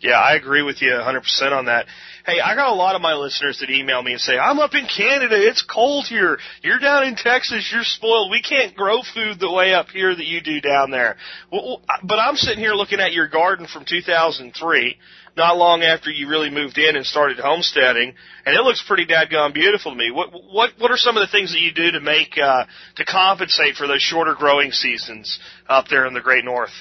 Yeah, 0.00 0.18
I 0.18 0.34
agree 0.34 0.62
with 0.62 0.80
you 0.80 0.92
100% 0.92 1.52
on 1.52 1.66
that. 1.66 1.84
Hey, 2.24 2.40
I 2.40 2.54
got 2.54 2.72
a 2.72 2.74
lot 2.74 2.94
of 2.94 3.02
my 3.02 3.14
listeners 3.14 3.58
that 3.60 3.68
email 3.68 4.02
me 4.02 4.12
and 4.12 4.20
say, 4.20 4.38
I'm 4.38 4.58
up 4.58 4.72
in 4.74 4.86
Canada, 4.86 5.36
it's 5.36 5.62
cold 5.62 6.06
here. 6.06 6.38
You're 6.62 6.78
down 6.78 7.04
in 7.04 7.16
Texas, 7.16 7.70
you're 7.70 7.84
spoiled. 7.84 8.30
We 8.30 8.40
can't 8.40 8.74
grow 8.74 9.02
food 9.14 9.38
the 9.38 9.50
way 9.50 9.74
up 9.74 9.88
here 9.88 10.14
that 10.14 10.24
you 10.24 10.40
do 10.40 10.62
down 10.62 10.90
there. 10.90 11.16
Well, 11.52 11.82
but 12.02 12.18
I'm 12.18 12.36
sitting 12.36 12.60
here 12.60 12.72
looking 12.72 12.98
at 12.98 13.12
your 13.12 13.28
garden 13.28 13.66
from 13.66 13.84
2003, 13.86 14.96
not 15.36 15.56
long 15.56 15.82
after 15.82 16.10
you 16.10 16.28
really 16.28 16.50
moved 16.50 16.78
in 16.78 16.96
and 16.96 17.04
started 17.06 17.38
homesteading, 17.38 18.14
and 18.44 18.56
it 18.56 18.62
looks 18.62 18.82
pretty 18.86 19.06
dadgum 19.06 19.54
beautiful 19.54 19.92
to 19.92 19.96
me. 19.96 20.10
What 20.10 20.32
what 20.32 20.70
what 20.78 20.90
are 20.90 20.96
some 20.96 21.16
of 21.16 21.20
the 21.20 21.30
things 21.30 21.52
that 21.52 21.60
you 21.60 21.72
do 21.72 21.92
to 21.92 22.00
make 22.00 22.36
uh, 22.38 22.64
to 22.96 23.04
compensate 23.04 23.76
for 23.76 23.86
those 23.86 24.02
shorter 24.02 24.34
growing 24.34 24.72
seasons 24.72 25.38
up 25.68 25.86
there 25.88 26.06
in 26.06 26.14
the 26.14 26.20
Great 26.20 26.44
North? 26.44 26.72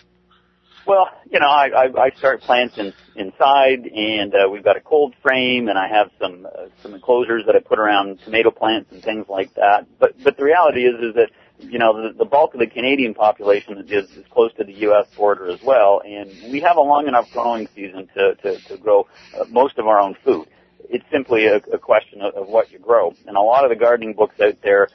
Well, 0.90 1.08
you 1.30 1.40
know, 1.40 1.46
I, 1.46 1.68
I, 1.68 2.02
I 2.06 2.10
start 2.18 2.42
plants 2.42 2.80
in, 2.80 2.94
inside, 3.16 3.86
and 3.86 4.34
uh, 4.34 4.50
we've 4.50 4.64
got 4.64 4.76
a 4.76 4.82
cold 4.82 5.14
frame, 5.22 5.68
and 5.68 5.78
I 5.78 5.88
have 5.88 6.10
some 6.20 6.48
uh, 6.48 6.66
some 6.82 6.96
enclosures 6.96 7.44
that 7.46 7.56
I 7.56 7.60
put 7.60 7.78
around 7.78 8.20
tomato 8.26 8.50
plants 8.50 8.92
and 8.92 9.04
things 9.04 9.28
like 9.30 9.54
that. 9.54 9.86
But 10.00 10.16
but 10.24 10.36
the 10.38 10.44
reality 10.44 10.86
is 10.86 10.96
is 10.96 11.14
that 11.14 11.30
you 11.60 11.78
know 11.78 12.02
the, 12.02 12.14
the 12.14 12.26
bulk 12.26 12.54
of 12.54 12.60
the 12.60 12.68
Canadian 12.68 13.14
population 13.14 13.78
is, 13.78 14.10
is 14.12 14.26
close 14.32 14.54
to 14.54 14.64
the 14.64 14.74
U.S. 14.74 15.08
border 15.16 15.48
as 15.48 15.62
well, 15.62 16.02
and 16.06 16.30
we 16.52 16.62
have 16.62 16.78
a 16.78 16.82
long 16.82 17.08
enough 17.08 17.32
growing 17.32 17.68
season 17.76 18.10
to 18.16 18.36
to, 18.36 18.58
to 18.68 18.78
grow 18.78 19.08
uh, 19.40 19.46
most 19.50 19.78
of 19.78 19.88
our 19.88 20.00
own 20.00 20.16
food. 20.24 20.48
It's 20.90 21.06
simply 21.12 21.46
a, 21.46 21.58
a 21.58 21.78
question 21.78 22.22
of, 22.22 22.34
of 22.36 22.48
what 22.48 22.72
you 22.72 22.80
grow, 22.80 23.14
and 23.28 23.38
a 23.38 23.42
lot 23.42 23.64
of 23.64 23.70
the 23.70 23.76
gardening 23.76 24.14
books 24.14 24.40
out 24.40 24.62
there 24.64 24.88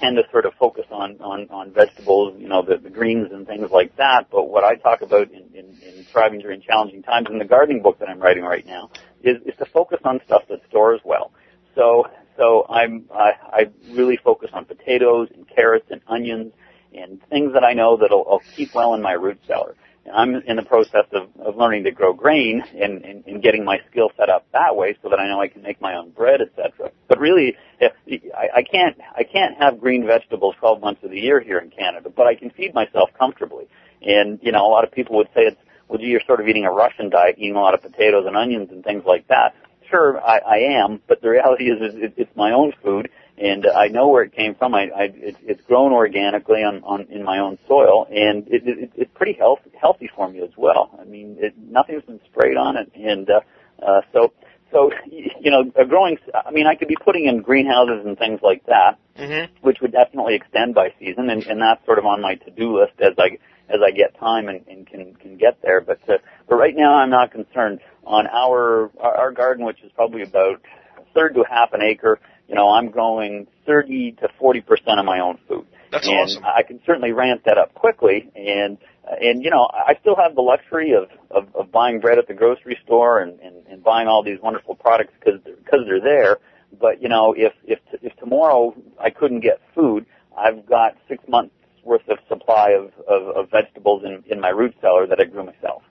tend 0.00 0.16
to 0.16 0.22
sort 0.30 0.46
of 0.46 0.54
focus 0.54 0.86
on 0.90 1.20
on, 1.20 1.48
on 1.50 1.72
vegetables, 1.72 2.34
you 2.38 2.48
know, 2.48 2.62
the, 2.62 2.76
the 2.76 2.90
greens 2.90 3.28
and 3.32 3.46
things 3.46 3.70
like 3.70 3.96
that. 3.96 4.28
But 4.30 4.48
what 4.48 4.64
I 4.64 4.76
talk 4.76 5.02
about 5.02 5.30
in, 5.30 5.44
in, 5.54 5.78
in 5.82 6.04
thriving 6.04 6.40
during 6.40 6.60
challenging 6.60 7.02
times 7.02 7.28
in 7.30 7.38
the 7.38 7.44
gardening 7.44 7.82
book 7.82 7.98
that 7.98 8.08
I'm 8.08 8.20
writing 8.20 8.44
right 8.44 8.66
now 8.66 8.90
is, 9.22 9.36
is 9.46 9.54
to 9.58 9.64
focus 9.66 10.00
on 10.04 10.20
stuff 10.26 10.42
that 10.48 10.60
stores 10.68 11.00
well. 11.04 11.32
So 11.74 12.06
so 12.40 12.64
I'm 12.70 13.04
I, 13.14 13.32
I 13.52 13.66
really 13.90 14.16
focus 14.16 14.48
on 14.54 14.64
potatoes 14.64 15.28
and 15.34 15.46
carrots 15.46 15.86
and 15.90 16.00
onions 16.08 16.52
and 16.94 17.20
things 17.28 17.52
that 17.52 17.62
I 17.62 17.74
know 17.74 17.98
that'll 17.98 18.26
I'll 18.28 18.42
keep 18.56 18.74
well 18.74 18.94
in 18.94 19.02
my 19.02 19.12
root 19.12 19.38
cellar. 19.46 19.76
And 20.06 20.16
I'm 20.16 20.34
in 20.46 20.56
the 20.56 20.62
process 20.62 21.04
of, 21.12 21.28
of 21.38 21.56
learning 21.56 21.84
to 21.84 21.90
grow 21.90 22.14
grain 22.14 22.64
and, 22.74 23.04
and, 23.04 23.26
and 23.26 23.42
getting 23.42 23.66
my 23.66 23.80
skill 23.90 24.10
set 24.16 24.30
up 24.30 24.46
that 24.54 24.74
way 24.74 24.96
so 25.02 25.10
that 25.10 25.20
I 25.20 25.28
know 25.28 25.42
I 25.42 25.48
can 25.48 25.60
make 25.60 25.82
my 25.82 25.96
own 25.96 26.10
bread, 26.10 26.40
etc. 26.40 26.90
But 27.06 27.20
really, 27.20 27.58
if, 27.78 27.92
I, 28.34 28.60
I 28.60 28.62
can't 28.62 28.96
I 29.14 29.24
can't 29.24 29.58
have 29.58 29.78
green 29.78 30.06
vegetables 30.06 30.54
12 30.60 30.80
months 30.80 31.04
of 31.04 31.10
the 31.10 31.20
year 31.20 31.40
here 31.40 31.58
in 31.58 31.68
Canada, 31.70 32.08
but 32.08 32.26
I 32.26 32.34
can 32.36 32.48
feed 32.48 32.72
myself 32.72 33.10
comfortably. 33.18 33.68
And 34.00 34.38
you 34.40 34.52
know, 34.52 34.66
a 34.66 34.70
lot 34.70 34.84
of 34.84 34.92
people 34.92 35.16
would 35.16 35.28
say 35.34 35.42
it's 35.42 35.60
well, 35.88 35.98
gee, 35.98 36.06
you're 36.06 36.22
sort 36.26 36.40
of 36.40 36.48
eating 36.48 36.64
a 36.64 36.70
Russian 36.70 37.10
diet, 37.10 37.34
eating 37.36 37.56
a 37.56 37.60
lot 37.60 37.74
of 37.74 37.82
potatoes 37.82 38.24
and 38.26 38.36
onions 38.36 38.70
and 38.70 38.82
things 38.82 39.02
like 39.04 39.26
that. 39.28 39.54
Sure, 39.90 40.20
I, 40.20 40.38
I 40.38 40.56
am, 40.84 41.00
but 41.08 41.20
the 41.20 41.30
reality 41.30 41.64
is, 41.64 41.80
is 41.80 42.00
it, 42.00 42.14
it's 42.16 42.36
my 42.36 42.52
own 42.52 42.72
food, 42.82 43.10
and 43.36 43.66
I 43.66 43.88
know 43.88 44.08
where 44.08 44.22
it 44.22 44.32
came 44.32 44.54
from. 44.54 44.74
I, 44.74 44.88
I 44.94 45.02
it, 45.14 45.36
it's 45.42 45.62
grown 45.62 45.92
organically 45.92 46.62
on, 46.62 46.82
on 46.84 47.06
in 47.10 47.24
my 47.24 47.38
own 47.38 47.58
soil, 47.66 48.06
and 48.08 48.46
it, 48.48 48.62
it, 48.66 48.92
it's 48.94 49.10
pretty 49.14 49.32
healthy 49.32 49.70
healthy 49.80 50.08
for 50.14 50.28
me 50.28 50.40
as 50.42 50.50
well. 50.56 50.96
I 51.00 51.04
mean, 51.04 51.38
it, 51.40 51.54
nothing's 51.58 52.04
been 52.04 52.20
sprayed 52.30 52.56
on 52.56 52.76
it, 52.76 52.92
and 52.94 53.28
uh, 53.28 53.40
uh, 53.84 54.02
so 54.12 54.32
so 54.70 54.90
you 55.10 55.50
know, 55.50 55.72
a 55.76 55.84
growing. 55.84 56.18
I 56.34 56.50
mean, 56.50 56.66
I 56.66 56.74
could 56.76 56.88
be 56.88 56.96
putting 57.02 57.26
in 57.26 57.42
greenhouses 57.42 58.04
and 58.06 58.16
things 58.18 58.40
like 58.42 58.64
that, 58.66 58.98
Mm-hmm. 59.18 59.52
which 59.60 59.78
would 59.82 59.92
definitely 59.92 60.34
extend 60.34 60.74
by 60.74 60.94
season, 60.98 61.28
and, 61.28 61.44
and 61.46 61.60
that's 61.60 61.84
sort 61.84 61.98
of 61.98 62.06
on 62.06 62.22
my 62.22 62.36
to-do 62.36 62.78
list 62.80 62.92
as 63.00 63.12
I 63.18 63.38
as 63.68 63.80
I 63.86 63.90
get 63.90 64.18
time 64.18 64.48
and, 64.48 64.66
and 64.66 64.86
can 64.86 65.14
can 65.14 65.36
get 65.36 65.60
there. 65.62 65.80
But 65.80 66.00
uh, 66.08 66.18
but 66.48 66.56
right 66.56 66.74
now, 66.74 66.94
I'm 66.94 67.10
not 67.10 67.30
concerned 67.30 67.80
on 68.04 68.26
our 68.26 68.90
our 68.98 69.32
garden, 69.32 69.64
which 69.64 69.82
is 69.82 69.90
probably 69.94 70.22
about 70.22 70.60
a 70.98 71.02
third 71.14 71.34
to 71.34 71.44
half 71.48 71.72
an 71.72 71.82
acre. 71.82 72.18
You 72.48 72.56
know, 72.56 72.70
I'm 72.70 72.90
growing 72.90 73.46
30 73.66 74.12
to 74.20 74.28
40 74.38 74.60
percent 74.62 74.98
of 74.98 75.04
my 75.04 75.20
own 75.20 75.38
food. 75.48 75.66
That's 75.92 76.06
and 76.06 76.16
awesome. 76.16 76.44
I 76.44 76.62
can 76.62 76.80
certainly 76.86 77.12
ramp 77.12 77.42
that 77.46 77.58
up 77.58 77.74
quickly, 77.74 78.30
and 78.34 78.78
and 79.04 79.42
you 79.42 79.50
know 79.50 79.68
I 79.72 79.96
still 80.00 80.16
have 80.16 80.34
the 80.34 80.42
luxury 80.42 80.92
of 80.92 81.08
of, 81.30 81.54
of 81.54 81.72
buying 81.72 82.00
bread 82.00 82.18
at 82.18 82.28
the 82.28 82.34
grocery 82.34 82.78
store 82.84 83.20
and, 83.20 83.40
and, 83.40 83.66
and 83.66 83.82
buying 83.82 84.06
all 84.06 84.22
these 84.22 84.38
wonderful 84.40 84.74
products 84.74 85.12
because 85.18 85.40
because 85.42 85.80
they're 85.86 86.00
there. 86.00 86.38
But 86.78 87.02
you 87.02 87.08
know 87.08 87.34
if 87.36 87.52
if 87.64 87.80
if 88.02 88.16
tomorrow 88.16 88.74
I 89.00 89.10
couldn't 89.10 89.40
get 89.40 89.60
food, 89.74 90.06
I've 90.36 90.66
got 90.66 90.96
six 91.08 91.22
months 91.28 91.54
worth 91.90 92.08
of 92.08 92.18
supply 92.28 92.70
of, 92.70 92.92
of, 93.06 93.36
of 93.36 93.50
vegetables 93.50 94.04
in, 94.04 94.22
in 94.30 94.40
my 94.40 94.48
root 94.48 94.74
cellar 94.80 95.08
that 95.08 95.18
I 95.20 95.24
grew 95.24 95.44
myself. 95.44 95.82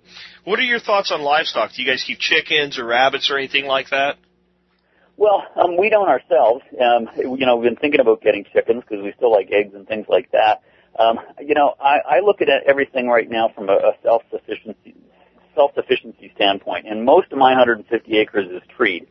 What 0.46 0.58
are 0.58 0.64
your 0.64 0.80
thoughts 0.80 1.12
on 1.12 1.22
livestock? 1.22 1.74
Do 1.76 1.84
you 1.84 1.88
guys 1.88 2.04
keep 2.08 2.20
chickens 2.20 2.80
or 2.80 2.86
rabbits 2.86 3.30
or 3.30 3.38
anything 3.38 3.66
like 3.66 3.90
that? 3.90 4.16
Well, 5.18 5.44
um, 5.62 5.76
we 5.78 5.90
don't 5.90 6.08
ourselves. 6.08 6.64
Um, 6.80 7.10
you 7.18 7.46
know, 7.46 7.58
we've 7.58 7.70
been 7.70 7.76
thinking 7.76 8.00
about 8.00 8.22
getting 8.22 8.46
chickens 8.54 8.84
because 8.88 9.04
we 9.04 9.12
still 9.18 9.32
like 9.32 9.50
eggs 9.52 9.76
and 9.76 9.86
things 9.86 10.06
like 10.08 10.32
that. 10.32 10.64
Um, 10.98 11.20
you 11.40 11.54
know, 11.54 11.76
I, 11.80 11.98
I 12.10 12.20
look 12.22 12.42
at 12.42 12.48
everything 12.66 13.10
right 13.10 13.30
now 13.30 13.50
from 13.54 13.70
a, 13.70 13.74
a 13.74 13.92
self-sufficiency 14.02 14.96
self-sufficiency 15.56 16.32
standpoint, 16.36 16.88
and 16.88 17.04
most 17.04 17.34
of 17.34 17.38
my 17.38 17.50
150 17.50 18.18
acres 18.18 18.48
is 18.50 18.62
treed, 18.78 19.08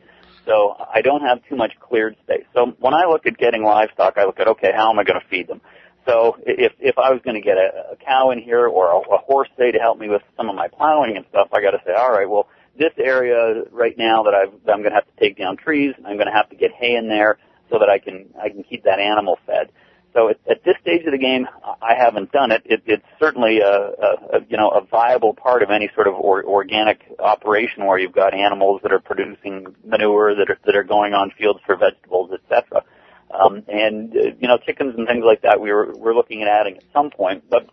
so 0.47 0.75
I 0.79 1.01
don't 1.01 1.21
have 1.21 1.39
too 1.47 1.55
much 1.55 1.73
cleared 1.79 2.15
space. 2.23 2.45
So 2.55 2.73
when 2.79 2.95
I 2.95 3.05
look 3.05 3.27
at 3.27 3.37
getting 3.37 3.63
livestock, 3.63 4.17
I 4.17 4.25
look 4.25 4.39
at 4.39 4.47
okay, 4.47 4.71
how 4.75 4.89
am 4.89 4.97
I 4.97 5.03
going 5.03 5.19
to 5.19 5.27
feed 5.27 5.47
them? 5.47 5.61
So 6.09 6.37
if 6.45 6.73
if 6.79 6.97
I 6.97 7.11
was 7.11 7.21
going 7.23 7.35
to 7.35 7.41
get 7.41 7.57
a, 7.57 7.91
a 7.93 7.95
cow 7.95 8.31
in 8.31 8.39
here 8.39 8.65
or 8.67 8.91
a, 8.91 8.97
a 8.97 9.17
horse 9.19 9.49
say 9.57 9.71
to 9.71 9.77
help 9.77 9.99
me 9.99 10.09
with 10.09 10.23
some 10.35 10.49
of 10.49 10.55
my 10.55 10.67
plowing 10.67 11.15
and 11.15 11.25
stuff, 11.29 11.49
I 11.53 11.61
got 11.61 11.71
to 11.71 11.81
say, 11.85 11.93
all 11.93 12.11
right, 12.11 12.27
well 12.27 12.47
this 12.77 12.93
area 12.97 13.63
right 13.71 13.95
now 13.97 14.23
that 14.23 14.33
I've 14.33 14.53
that 14.65 14.73
I'm 14.73 14.79
going 14.79 14.91
to 14.91 14.95
have 14.95 15.05
to 15.05 15.19
take 15.19 15.37
down 15.37 15.57
trees, 15.57 15.93
I'm 15.97 16.15
going 16.15 16.27
to 16.27 16.33
have 16.33 16.49
to 16.49 16.55
get 16.55 16.71
hay 16.71 16.95
in 16.95 17.09
there 17.09 17.37
so 17.69 17.77
that 17.77 17.89
I 17.89 17.99
can 17.99 18.33
I 18.41 18.49
can 18.49 18.63
keep 18.63 18.85
that 18.85 18.99
animal 18.99 19.37
fed. 19.45 19.69
So 20.15 20.29
at, 20.29 20.39
at 20.49 20.63
this 20.63 20.73
stage 20.81 21.05
of 21.05 21.11
the 21.11 21.19
game, 21.19 21.47
I 21.83 21.93
haven't 21.93 22.31
done 22.31 22.51
it. 22.51 22.63
it 22.65 22.81
it's 22.87 23.05
certainly 23.19 23.59
a, 23.59 23.69
a, 23.69 24.37
a 24.37 24.39
you 24.49 24.57
know 24.57 24.69
a 24.69 24.81
viable 24.81 25.35
part 25.35 25.61
of 25.61 25.69
any 25.69 25.91
sort 25.93 26.07
of 26.07 26.15
or, 26.15 26.43
organic 26.43 27.01
operation 27.19 27.85
where 27.85 27.99
you've 27.99 28.15
got 28.15 28.33
animals 28.33 28.81
that 28.81 28.91
are 28.91 28.99
producing 28.99 29.75
manure 29.85 30.33
that 30.35 30.49
are 30.49 30.57
that 30.65 30.75
are 30.75 30.83
going 30.83 31.13
on 31.13 31.31
fields 31.37 31.59
for 31.67 31.75
vegetables, 31.75 32.31
etc. 32.33 32.83
Um, 33.31 33.63
and 33.67 34.15
uh, 34.15 34.19
you 34.39 34.47
know 34.47 34.57
chickens 34.57 34.95
and 34.97 35.07
things 35.07 35.23
like 35.23 35.43
that 35.43 35.61
we 35.61 35.71
were 35.71 35.93
we're 35.95 36.15
looking 36.15 36.41
at 36.41 36.47
adding 36.47 36.77
at 36.77 36.83
some 36.93 37.11
point, 37.11 37.43
but 37.49 37.69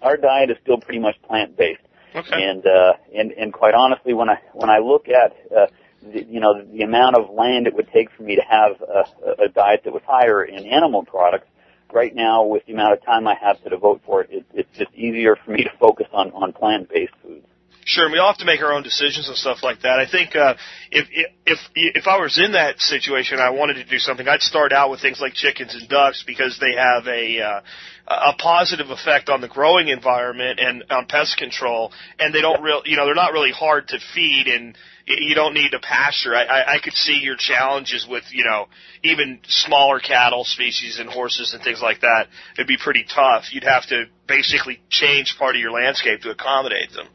our 0.00 0.16
diet 0.16 0.50
is 0.50 0.56
still 0.62 0.78
pretty 0.78 1.00
much 1.00 1.16
plant 1.22 1.56
based. 1.56 1.80
Okay. 2.14 2.48
And 2.48 2.66
uh, 2.66 2.94
and 3.14 3.32
and 3.32 3.52
quite 3.52 3.74
honestly, 3.74 4.14
when 4.14 4.30
I 4.30 4.38
when 4.54 4.70
I 4.70 4.78
look 4.78 5.08
at 5.08 5.36
uh, 5.54 5.66
the, 6.02 6.24
you 6.24 6.40
know 6.40 6.62
the 6.62 6.82
amount 6.82 7.16
of 7.16 7.28
land 7.30 7.66
it 7.66 7.74
would 7.74 7.90
take 7.92 8.10
for 8.12 8.22
me 8.22 8.36
to 8.36 8.42
have 8.42 8.80
a, 8.80 9.44
a 9.44 9.48
diet 9.48 9.82
that 9.84 9.92
was 9.92 10.02
higher 10.06 10.42
in 10.42 10.64
animal 10.66 11.04
products, 11.04 11.48
right 11.92 12.14
now 12.14 12.44
with 12.44 12.64
the 12.66 12.72
amount 12.72 12.94
of 12.94 13.04
time 13.04 13.26
I 13.26 13.34
have 13.34 13.62
to 13.64 13.70
devote 13.70 14.00
for 14.06 14.22
it, 14.22 14.30
it 14.30 14.46
it's 14.54 14.78
just 14.78 14.94
easier 14.94 15.36
for 15.36 15.50
me 15.50 15.64
to 15.64 15.70
focus 15.78 16.06
on 16.12 16.32
on 16.32 16.52
plant 16.52 16.88
based 16.88 17.12
foods. 17.22 17.46
Sure, 17.88 18.06
and 18.06 18.12
we 18.12 18.18
all 18.18 18.26
have 18.26 18.38
to 18.38 18.44
make 18.44 18.62
our 18.62 18.72
own 18.72 18.82
decisions 18.82 19.28
and 19.28 19.36
stuff 19.36 19.58
like 19.62 19.82
that. 19.82 20.00
I 20.00 20.10
think 20.10 20.34
uh, 20.34 20.54
if 20.90 21.06
if 21.46 21.58
if 21.76 22.08
I 22.08 22.18
was 22.18 22.36
in 22.36 22.52
that 22.52 22.80
situation, 22.80 23.38
I 23.38 23.50
wanted 23.50 23.74
to 23.74 23.84
do 23.84 23.98
something. 23.98 24.26
I'd 24.26 24.42
start 24.42 24.72
out 24.72 24.90
with 24.90 25.00
things 25.00 25.20
like 25.20 25.34
chickens 25.34 25.72
and 25.72 25.88
ducks 25.88 26.24
because 26.26 26.58
they 26.58 26.74
have 26.76 27.06
a 27.06 27.40
uh, 27.40 27.60
a 28.08 28.32
positive 28.40 28.90
effect 28.90 29.28
on 29.28 29.40
the 29.40 29.46
growing 29.46 29.86
environment 29.86 30.58
and 30.58 30.82
on 30.90 31.06
pest 31.06 31.36
control, 31.36 31.92
and 32.18 32.34
they 32.34 32.40
don't 32.40 32.60
real 32.60 32.82
you 32.84 32.96
know 32.96 33.06
they're 33.06 33.14
not 33.14 33.32
really 33.32 33.52
hard 33.52 33.86
to 33.86 34.00
feed 34.12 34.48
and 34.48 34.76
you 35.06 35.36
don't 35.36 35.54
need 35.54 35.72
a 35.72 35.78
pasture. 35.78 36.34
I, 36.34 36.42
I, 36.42 36.74
I 36.74 36.78
could 36.82 36.94
see 36.94 37.20
your 37.22 37.36
challenges 37.38 38.04
with, 38.10 38.24
you 38.32 38.42
know, 38.42 38.66
even 39.04 39.38
smaller 39.46 40.00
cattle 40.00 40.42
species 40.42 40.98
and 40.98 41.08
horses 41.08 41.54
and 41.54 41.62
things 41.62 41.80
like 41.80 42.00
that. 42.00 42.26
It'd 42.58 42.66
be 42.66 42.76
pretty 42.76 43.04
tough. 43.04 43.44
You'd 43.52 43.62
have 43.62 43.86
to 43.86 44.06
basically 44.26 44.80
change 44.90 45.36
part 45.38 45.54
of 45.54 45.60
your 45.60 45.70
landscape 45.70 46.22
to 46.22 46.30
accommodate 46.30 46.90
them. 46.92 47.06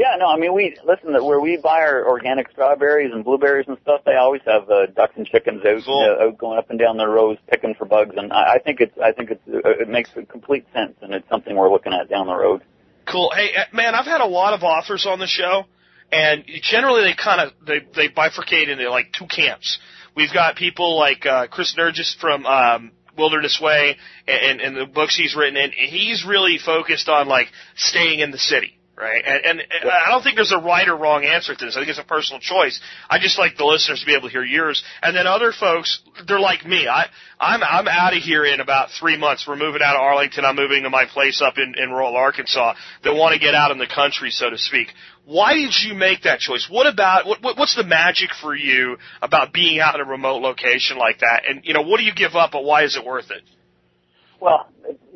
Yeah, 0.00 0.16
no, 0.18 0.28
I 0.28 0.38
mean 0.38 0.54
we 0.54 0.78
listen. 0.82 1.12
That 1.12 1.22
where 1.22 1.40
we 1.40 1.58
buy 1.58 1.80
our 1.82 2.08
organic 2.08 2.50
strawberries 2.52 3.12
and 3.12 3.22
blueberries 3.22 3.66
and 3.68 3.76
stuff, 3.82 4.00
they 4.06 4.14
always 4.14 4.40
have 4.46 4.70
uh, 4.70 4.86
ducks 4.86 5.12
and 5.18 5.26
chickens 5.26 5.62
out, 5.62 5.84
Cool. 5.84 6.16
uh, 6.18 6.24
out 6.24 6.38
going 6.38 6.56
up 6.56 6.70
and 6.70 6.78
down 6.78 6.96
their 6.96 7.10
rows 7.10 7.36
picking 7.50 7.74
for 7.74 7.84
bugs, 7.84 8.14
and 8.16 8.32
I, 8.32 8.54
I 8.54 8.58
think 8.60 8.80
it's 8.80 8.96
I 8.98 9.12
think 9.12 9.30
it's 9.30 9.42
uh, 9.46 9.68
it 9.78 9.90
makes 9.90 10.08
complete 10.30 10.64
sense, 10.72 10.94
and 11.02 11.12
it's 11.12 11.28
something 11.28 11.54
we're 11.54 11.70
looking 11.70 11.92
at 11.92 12.08
down 12.08 12.28
the 12.28 12.34
road. 12.34 12.62
Cool. 13.06 13.30
Hey, 13.36 13.50
uh, 13.54 13.64
man, 13.76 13.94
I've 13.94 14.06
had 14.06 14.22
a 14.22 14.26
lot 14.26 14.54
of 14.54 14.62
authors 14.62 15.04
on 15.06 15.18
the 15.18 15.26
show, 15.26 15.64
and 16.10 16.44
generally 16.62 17.02
they 17.02 17.14
kind 17.14 17.42
of 17.42 17.52
they 17.66 17.80
they 17.94 18.08
bifurcate 18.08 18.68
into 18.70 18.88
like 18.88 19.12
two 19.12 19.26
camps. 19.26 19.78
We've 20.16 20.32
got 20.32 20.56
people 20.56 20.98
like 20.98 21.26
uh, 21.26 21.48
Chris 21.48 21.76
Nyerges 21.78 22.18
from 22.18 22.46
um, 22.46 22.92
Wilderness 23.18 23.60
Way 23.62 23.98
and, 24.26 24.62
and 24.62 24.74
the 24.78 24.86
books 24.86 25.14
he's 25.14 25.36
written, 25.36 25.58
and 25.58 25.74
he's 25.74 26.24
really 26.26 26.56
focused 26.56 27.10
on 27.10 27.28
like 27.28 27.48
staying 27.76 28.20
in 28.20 28.30
the 28.30 28.38
city. 28.38 28.78
Right, 28.96 29.22
and, 29.24 29.60
and 29.60 29.60
uh, 29.60 29.88
I 29.88 30.10
don't 30.10 30.22
think 30.22 30.36
there's 30.36 30.52
a 30.52 30.58
right 30.58 30.86
or 30.86 30.94
wrong 30.94 31.24
answer 31.24 31.54
to 31.54 31.64
this. 31.64 31.74
I 31.74 31.80
think 31.80 31.88
it's 31.88 31.98
a 31.98 32.04
personal 32.04 32.38
choice. 32.38 32.78
I 33.08 33.18
just 33.18 33.38
like 33.38 33.56
the 33.56 33.64
listeners 33.64 34.00
to 34.00 34.06
be 34.06 34.14
able 34.14 34.28
to 34.28 34.32
hear 34.32 34.44
yours. 34.44 34.84
And 35.00 35.16
then 35.16 35.26
other 35.26 35.52
folks, 35.58 36.02
they're 36.28 36.40
like 36.40 36.66
me. 36.66 36.86
I, 36.86 37.06
I'm 37.38 37.62
I'm 37.62 37.88
out 37.88 38.14
of 38.14 38.22
here 38.22 38.44
in 38.44 38.60
about 38.60 38.90
three 38.90 39.16
months. 39.16 39.46
We're 39.48 39.56
moving 39.56 39.80
out 39.82 39.96
of 39.96 40.02
Arlington. 40.02 40.44
I'm 40.44 40.56
moving 40.56 40.82
to 40.82 40.90
my 40.90 41.06
place 41.06 41.40
up 41.40 41.54
in, 41.56 41.74
in 41.82 41.88
rural 41.90 42.14
Arkansas. 42.14 42.74
That 43.02 43.14
want 43.14 43.32
to 43.32 43.40
get 43.40 43.54
out 43.54 43.70
in 43.70 43.78
the 43.78 43.86
country, 43.86 44.30
so 44.30 44.50
to 44.50 44.58
speak. 44.58 44.88
Why 45.24 45.54
did 45.54 45.72
you 45.82 45.94
make 45.94 46.24
that 46.24 46.40
choice? 46.40 46.68
What 46.70 46.86
about 46.86 47.26
what 47.26 47.56
what's 47.56 47.76
the 47.76 47.84
magic 47.84 48.30
for 48.42 48.54
you 48.54 48.98
about 49.22 49.54
being 49.54 49.80
out 49.80 49.94
in 49.94 50.02
a 50.02 50.04
remote 50.04 50.42
location 50.42 50.98
like 50.98 51.20
that? 51.20 51.44
And 51.48 51.64
you 51.64 51.72
know, 51.72 51.82
what 51.82 51.98
do 51.98 52.04
you 52.04 52.14
give 52.14 52.34
up, 52.34 52.50
but 52.52 52.64
why 52.64 52.84
is 52.84 52.96
it 52.96 53.04
worth 53.06 53.30
it? 53.30 53.42
Well, 54.40 54.68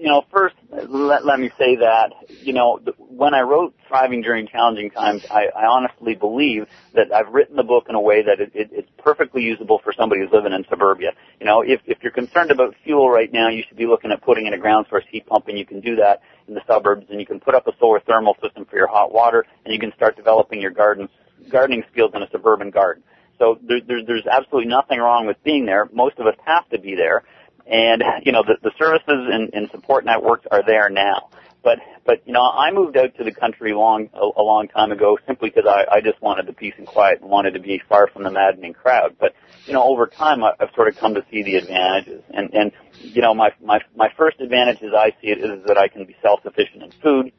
you 0.04 0.10
know, 0.10 0.22
first 0.30 0.54
let, 0.70 1.24
let 1.24 1.40
me 1.40 1.50
say 1.58 1.76
that 1.76 2.12
you 2.28 2.52
know 2.52 2.78
when 2.98 3.32
I 3.32 3.40
wrote 3.40 3.74
"Thriving 3.88 4.20
During 4.20 4.46
Challenging 4.46 4.90
Times," 4.90 5.22
I, 5.30 5.46
I 5.56 5.64
honestly 5.64 6.14
believe 6.14 6.66
that 6.92 7.10
I've 7.10 7.32
written 7.32 7.56
the 7.56 7.62
book 7.62 7.86
in 7.88 7.94
a 7.94 8.00
way 8.00 8.22
that 8.22 8.38
it, 8.38 8.52
it, 8.54 8.68
it's 8.70 8.90
perfectly 8.98 9.40
usable 9.40 9.80
for 9.82 9.94
somebody 9.98 10.20
who's 10.20 10.30
living 10.30 10.52
in 10.52 10.66
suburbia. 10.68 11.12
You 11.40 11.46
know, 11.46 11.62
if 11.62 11.80
if 11.86 12.02
you're 12.02 12.12
concerned 12.12 12.50
about 12.50 12.74
fuel 12.84 13.08
right 13.08 13.32
now, 13.32 13.48
you 13.48 13.62
should 13.66 13.78
be 13.78 13.86
looking 13.86 14.12
at 14.12 14.20
putting 14.20 14.46
in 14.46 14.52
a 14.52 14.58
ground 14.58 14.84
source 14.90 15.04
heat 15.10 15.24
pump, 15.26 15.48
and 15.48 15.58
you 15.58 15.64
can 15.64 15.80
do 15.80 15.96
that 15.96 16.20
in 16.48 16.52
the 16.52 16.60
suburbs, 16.66 17.06
and 17.08 17.18
you 17.18 17.24
can 17.24 17.40
put 17.40 17.54
up 17.54 17.66
a 17.66 17.72
solar 17.80 18.00
thermal 18.00 18.36
system 18.42 18.66
for 18.66 18.76
your 18.76 18.88
hot 18.88 19.10
water, 19.10 19.46
and 19.64 19.72
you 19.72 19.80
can 19.80 19.90
start 19.96 20.16
developing 20.16 20.60
your 20.60 20.70
gardens 20.70 21.08
gardening 21.48 21.82
skills 21.90 22.10
in 22.14 22.22
a 22.22 22.28
suburban 22.30 22.68
garden. 22.68 23.02
So 23.38 23.58
there, 23.66 23.80
there, 23.80 24.04
there's 24.06 24.26
absolutely 24.26 24.68
nothing 24.68 24.98
wrong 24.98 25.26
with 25.26 25.42
being 25.42 25.64
there. 25.64 25.88
Most 25.92 26.18
of 26.18 26.26
us 26.26 26.36
have 26.44 26.68
to 26.68 26.78
be 26.78 26.94
there 26.94 27.24
and 27.66 28.02
you 28.24 28.32
know 28.32 28.42
the, 28.42 28.56
the 28.62 28.72
services 28.78 29.28
and, 29.32 29.50
and 29.54 29.70
support 29.70 30.04
networks 30.04 30.46
are 30.50 30.62
there 30.64 30.88
now. 30.88 31.30
But 31.62 31.78
but 32.04 32.26
you 32.26 32.32
know 32.32 32.42
I 32.42 32.70
moved 32.72 32.96
out 32.96 33.16
to 33.16 33.24
the 33.24 33.32
country 33.32 33.72
long 33.72 34.10
a, 34.12 34.40
a 34.40 34.42
long 34.42 34.68
time 34.68 34.92
ago 34.92 35.18
simply 35.26 35.50
because 35.50 35.68
I, 35.68 35.96
I 35.96 36.00
just 36.00 36.20
wanted 36.20 36.46
the 36.46 36.52
peace 36.52 36.74
and 36.76 36.86
quiet 36.86 37.20
and 37.20 37.30
wanted 37.30 37.54
to 37.54 37.60
be 37.60 37.80
far 37.88 38.08
from 38.08 38.22
the 38.22 38.30
maddening 38.30 38.74
crowd. 38.74 39.16
But 39.18 39.34
you 39.66 39.72
know 39.72 39.82
over 39.82 40.06
time 40.06 40.44
I, 40.44 40.52
I've 40.60 40.74
sort 40.74 40.88
of 40.88 40.96
come 40.96 41.14
to 41.14 41.24
see 41.30 41.42
the 41.42 41.56
advantages. 41.56 42.22
And 42.30 42.52
and 42.52 42.72
you 42.98 43.22
know 43.22 43.34
my 43.34 43.52
my 43.62 43.80
my 43.96 44.10
first 44.16 44.40
advantage 44.40 44.82
as 44.82 44.92
I 44.92 45.10
see 45.20 45.28
it 45.28 45.38
is 45.38 45.64
that 45.66 45.78
I 45.78 45.88
can 45.88 46.04
be 46.04 46.16
self 46.20 46.42
sufficient 46.42 46.82
in 46.82 46.90
food. 47.02 47.32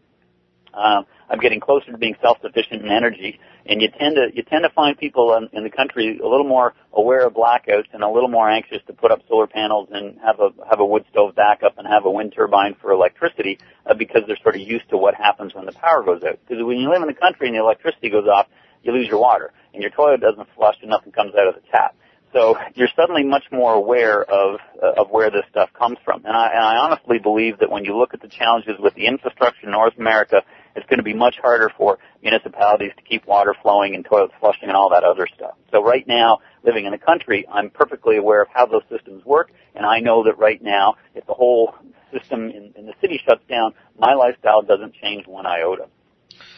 Um, 0.76 1.06
I'm 1.30 1.40
getting 1.40 1.60
closer 1.60 1.92
to 1.92 1.98
being 1.98 2.16
self-sufficient 2.22 2.84
in 2.84 2.90
energy, 2.90 3.40
and 3.66 3.82
you 3.82 3.90
tend 3.98 4.16
to 4.16 4.28
you 4.34 4.44
tend 4.44 4.64
to 4.64 4.70
find 4.70 4.98
people 4.98 5.36
in, 5.36 5.50
in 5.58 5.64
the 5.64 5.70
country 5.70 6.20
a 6.20 6.28
little 6.28 6.48
more 6.48 6.74
aware 6.94 7.26
of 7.26 7.34
blackouts 7.34 7.88
and 7.94 8.04
a 8.04 8.10
little 8.10 8.30
more 8.30 8.50
anxious 8.50 8.80
to 8.88 8.94
put 8.94 9.12
up 9.12 9.22
solar 9.28 9.48
panels 9.48 9.90
and 9.92 10.20
have 10.24 10.40
a 10.40 10.50
have 10.70 10.80
a 10.80 10.86
wood 10.86 11.06
stove 11.12 11.36
backup 11.36 11.78
and 11.78 11.88
have 11.88 12.06
a 12.06 12.12
wind 12.12 12.34
turbine 12.36 12.76
for 12.82 12.92
electricity 12.92 13.58
uh, 13.86 13.94
because 13.94 14.22
they're 14.28 14.38
sort 14.44 14.56
of 14.56 14.62
used 14.62 14.88
to 14.90 14.98
what 14.98 15.16
happens 15.16 15.56
when 15.56 15.66
the 15.66 15.72
power 15.72 16.04
goes 16.04 16.22
out. 16.24 16.38
Because 16.48 16.64
when 16.64 16.78
you 16.78 16.90
live 16.90 17.02
in 17.02 17.08
the 17.08 17.14
country 17.14 17.48
and 17.48 17.56
the 17.56 17.62
electricity 17.62 18.10
goes 18.10 18.28
off, 18.28 18.48
you 18.84 18.92
lose 18.92 19.08
your 19.08 19.20
water, 19.20 19.52
and 19.74 19.82
your 19.82 19.92
toilet 19.92 20.22
doesn't 20.22 20.48
flush 20.56 20.76
and 20.82 20.92
nothing 20.92 21.12
comes 21.12 21.34
out 21.36 21.48
of 21.48 21.56
the 21.56 21.62
tap. 21.72 21.96
So 22.34 22.58
you're 22.74 22.90
suddenly 22.98 23.24
much 23.24 23.46
more 23.50 23.74
aware 23.74 24.22
of 24.22 24.60
uh, 24.84 25.02
of 25.02 25.10
where 25.10 25.32
this 25.32 25.44
stuff 25.50 25.70
comes 25.74 25.98
from. 26.04 26.26
And 26.26 26.36
I, 26.36 26.48
and 26.48 26.64
I 26.64 26.76
honestly 26.76 27.18
believe 27.18 27.60
that 27.60 27.72
when 27.72 27.86
you 27.86 27.98
look 27.98 28.14
at 28.14 28.22
the 28.22 28.28
challenges 28.28 28.76
with 28.78 28.94
the 28.94 29.08
infrastructure 29.08 29.66
in 29.66 29.72
North 29.72 29.98
America, 29.98 30.44
it's 30.76 30.86
going 30.88 31.00
to 31.00 31.04
be 31.04 31.14
much 31.14 31.38
harder 31.42 31.72
for 31.78 31.98
municipalities 32.22 32.92
to 32.98 33.04
keep 33.04 33.26
water 33.26 33.56
flowing 33.62 33.96
and 33.96 34.06
toilets 34.06 34.34
flushing 34.40 34.68
and 34.68 34.78
all 34.78 34.90
that 34.90 35.04
other 35.04 35.28
stuff. 35.36 35.56
So 35.72 35.84
right 35.84 36.06
now, 36.08 36.40
living 36.64 36.86
in 36.86 36.92
the 36.92 36.98
country, 36.98 37.46
I'm 37.52 37.70
perfectly 37.70 38.18
aware 38.18 38.42
of 38.42 38.48
how 38.54 38.66
those 38.66 38.84
systems 38.90 39.24
work, 39.26 39.52
and 39.76 39.86
I 39.86 40.00
know 40.00 40.24
that 40.24 40.38
right 40.38 40.62
now, 40.62 40.96
if 41.14 41.26
the 41.26 41.34
whole 41.34 41.76
system 42.12 42.50
in, 42.50 42.74
in 42.76 42.86
the 42.86 42.94
city 43.02 43.22
shuts 43.26 43.44
down, 43.50 43.74
my 43.98 44.14
lifestyle 44.14 44.62
doesn't 44.62 44.94
change 44.96 45.28
one 45.28 45.46
iota. 45.46 45.88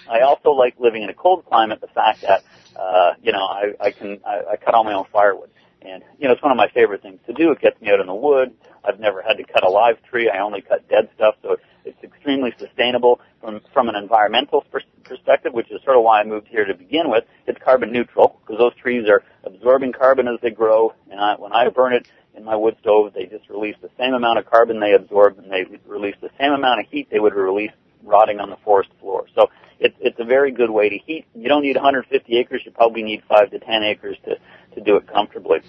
I 0.09 0.21
also 0.21 0.51
like 0.51 0.75
living 0.79 1.03
in 1.03 1.09
a 1.09 1.13
cold 1.13 1.45
climate. 1.45 1.81
The 1.81 1.87
fact 1.87 2.21
that 2.21 2.43
uh, 2.75 3.13
you 3.21 3.31
know 3.31 3.45
I, 3.45 3.73
I 3.79 3.91
can 3.91 4.19
I, 4.25 4.53
I 4.53 4.55
cut 4.57 4.73
all 4.73 4.83
my 4.83 4.93
own 4.93 5.05
firewood, 5.11 5.49
and 5.81 6.03
you 6.19 6.27
know 6.27 6.33
it's 6.33 6.41
one 6.41 6.51
of 6.51 6.57
my 6.57 6.69
favorite 6.69 7.01
things 7.01 7.19
to 7.27 7.33
do. 7.33 7.51
It 7.51 7.61
gets 7.61 7.79
me 7.81 7.89
out 7.89 7.99
in 7.99 8.07
the 8.07 8.15
woods. 8.15 8.53
I've 8.83 8.99
never 8.99 9.21
had 9.21 9.37
to 9.37 9.43
cut 9.43 9.63
a 9.65 9.69
live 9.69 10.01
tree. 10.03 10.29
I 10.29 10.39
only 10.39 10.61
cut 10.61 10.87
dead 10.89 11.09
stuff, 11.15 11.35
so 11.41 11.57
it's 11.85 12.01
extremely 12.03 12.53
sustainable 12.57 13.19
from 13.41 13.61
from 13.73 13.89
an 13.89 13.95
environmental 13.95 14.61
pers- 14.71 14.83
perspective, 15.03 15.53
which 15.53 15.71
is 15.71 15.81
sort 15.83 15.97
of 15.97 16.03
why 16.03 16.21
I 16.21 16.23
moved 16.23 16.47
here 16.47 16.65
to 16.65 16.73
begin 16.73 17.09
with. 17.09 17.23
It's 17.45 17.59
carbon 17.63 17.91
neutral 17.91 18.39
because 18.41 18.59
those 18.59 18.75
trees 18.75 19.07
are 19.09 19.23
absorbing 19.43 19.93
carbon 19.93 20.27
as 20.27 20.39
they 20.41 20.51
grow, 20.51 20.93
and 21.09 21.19
I, 21.19 21.35
when 21.35 21.53
I 21.53 21.69
burn 21.69 21.93
it 21.93 22.07
in 22.35 22.43
my 22.43 22.55
wood 22.55 22.77
stove, 22.81 23.13
they 23.13 23.25
just 23.25 23.49
release 23.49 23.75
the 23.81 23.89
same 23.97 24.13
amount 24.13 24.39
of 24.39 24.45
carbon 24.45 24.79
they 24.79 24.93
absorb, 24.93 25.39
and 25.39 25.51
they 25.51 25.65
release 25.85 26.15
the 26.21 26.29
same 26.39 26.51
amount 26.51 26.81
of 26.81 26.85
heat 26.89 27.09
they 27.09 27.19
would 27.19 27.33
release 27.33 27.71
rotting 28.03 28.39
on 28.39 28.49
the 28.49 28.57
forest 28.63 28.89
floor. 28.99 29.25
So 29.35 29.47
it's 29.79 29.95
it's 29.99 30.19
a 30.19 30.25
very 30.25 30.51
good 30.51 30.69
way 30.69 30.89
to 30.89 30.97
heat. 30.97 31.25
You 31.35 31.49
don't 31.49 31.63
need 31.63 31.75
150 31.75 32.37
acres. 32.37 32.61
You 32.65 32.71
probably 32.71 33.03
need 33.03 33.23
five 33.27 33.51
to 33.51 33.59
10 33.59 33.83
acres 33.83 34.17
to 34.25 34.35
to 34.75 34.81
do 34.81 34.97
it 34.97 35.07
comfortably. 35.07 35.59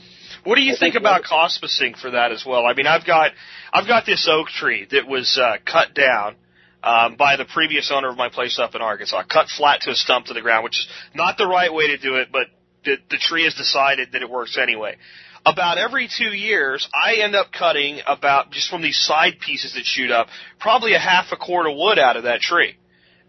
What 0.45 0.57
do 0.57 0.63
you 0.63 0.73
I 0.73 0.79
think 0.79 0.95
think 0.95 1.03
about 1.03 1.23
coppicing 1.23 1.99
for 1.99 2.11
that 2.11 2.33
as 2.33 2.45
well? 2.47 2.67
I 2.67 2.75
mean, 2.75 2.87
I've 2.87 3.07
got 3.07 3.33
I've 3.73 3.87
got 3.87 4.07
this 4.07 4.29
oak 4.31 4.49
tree 4.49 4.87
that 4.91 5.07
was 5.07 5.39
uh, 5.43 5.57
cut 5.65 5.95
down 5.95 6.37
um, 6.83 7.17
by 7.17 7.37
the 7.37 7.45
previous 7.45 7.91
owner 7.93 8.09
of 8.09 8.17
my 8.17 8.29
place 8.29 8.59
up 8.59 8.75
in 8.75 8.83
Arkansas, 8.83 9.25
cut 9.25 9.49
flat 9.49 9.81
to 9.83 9.91
a 9.91 9.95
stump 9.95 10.27
to 10.27 10.35
the 10.35 10.41
ground, 10.41 10.65
which 10.65 10.79
is 10.79 10.89
not 11.15 11.37
the 11.37 11.47
right 11.47 11.73
way 11.73 11.89
to 11.89 11.99
do 11.99 12.17
it, 12.17 12.29
but 12.31 12.47
the, 12.85 12.97
the 13.11 13.19
tree 13.19 13.45
has 13.45 13.55
decided 13.55 14.13
that 14.13 14.23
it 14.23 14.31
works 14.31 14.57
anyway. 14.61 14.97
About 15.47 15.79
every 15.79 16.09
two 16.09 16.35
years, 16.35 16.89
I 16.95 17.17
end 17.23 17.35
up 17.35 17.53
cutting 17.53 18.01
about 18.07 18.51
just 18.51 18.69
from 18.69 18.83
these 18.83 18.99
side 18.99 19.39
pieces 19.41 19.75
that 19.75 19.85
shoot 19.85 20.11
up, 20.11 20.29
probably 20.61 20.95
a 20.95 20.99
half 20.99 21.27
a 21.33 21.37
cord 21.37 21.67
of 21.67 21.77
wood 21.77 21.99
out 21.99 22.17
of 22.17 22.25
that 22.25 22.41
tree 22.41 22.77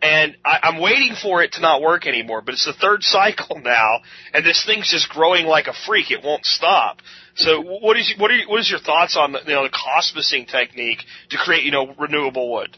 and 0.01 0.35
I, 0.45 0.59
I'm 0.63 0.79
waiting 0.79 1.15
for 1.21 1.43
it 1.43 1.53
to 1.53 1.61
not 1.61 1.81
work 1.81 2.05
anymore. 2.05 2.41
But 2.41 2.53
it's 2.53 2.65
the 2.65 2.73
third 2.73 3.03
cycle 3.03 3.59
now, 3.59 3.99
and 4.33 4.45
this 4.45 4.63
thing's 4.65 4.89
just 4.89 5.09
growing 5.09 5.45
like 5.45 5.67
a 5.67 5.73
freak. 5.85 6.11
It 6.11 6.23
won't 6.23 6.45
stop. 6.45 7.01
So, 7.35 7.61
what 7.61 7.97
is 7.97 8.13
what 8.17 8.31
are 8.31 8.39
what 8.47 8.59
is 8.59 8.69
your 8.69 8.79
thoughts 8.79 9.17
on 9.17 9.31
the, 9.33 9.39
you 9.45 9.53
know 9.53 9.63
the 9.63 9.69
coppicing 9.69 10.47
technique 10.47 10.99
to 11.29 11.37
create 11.37 11.63
you 11.63 11.71
know 11.71 11.93
renewable 11.97 12.51
wood? 12.51 12.77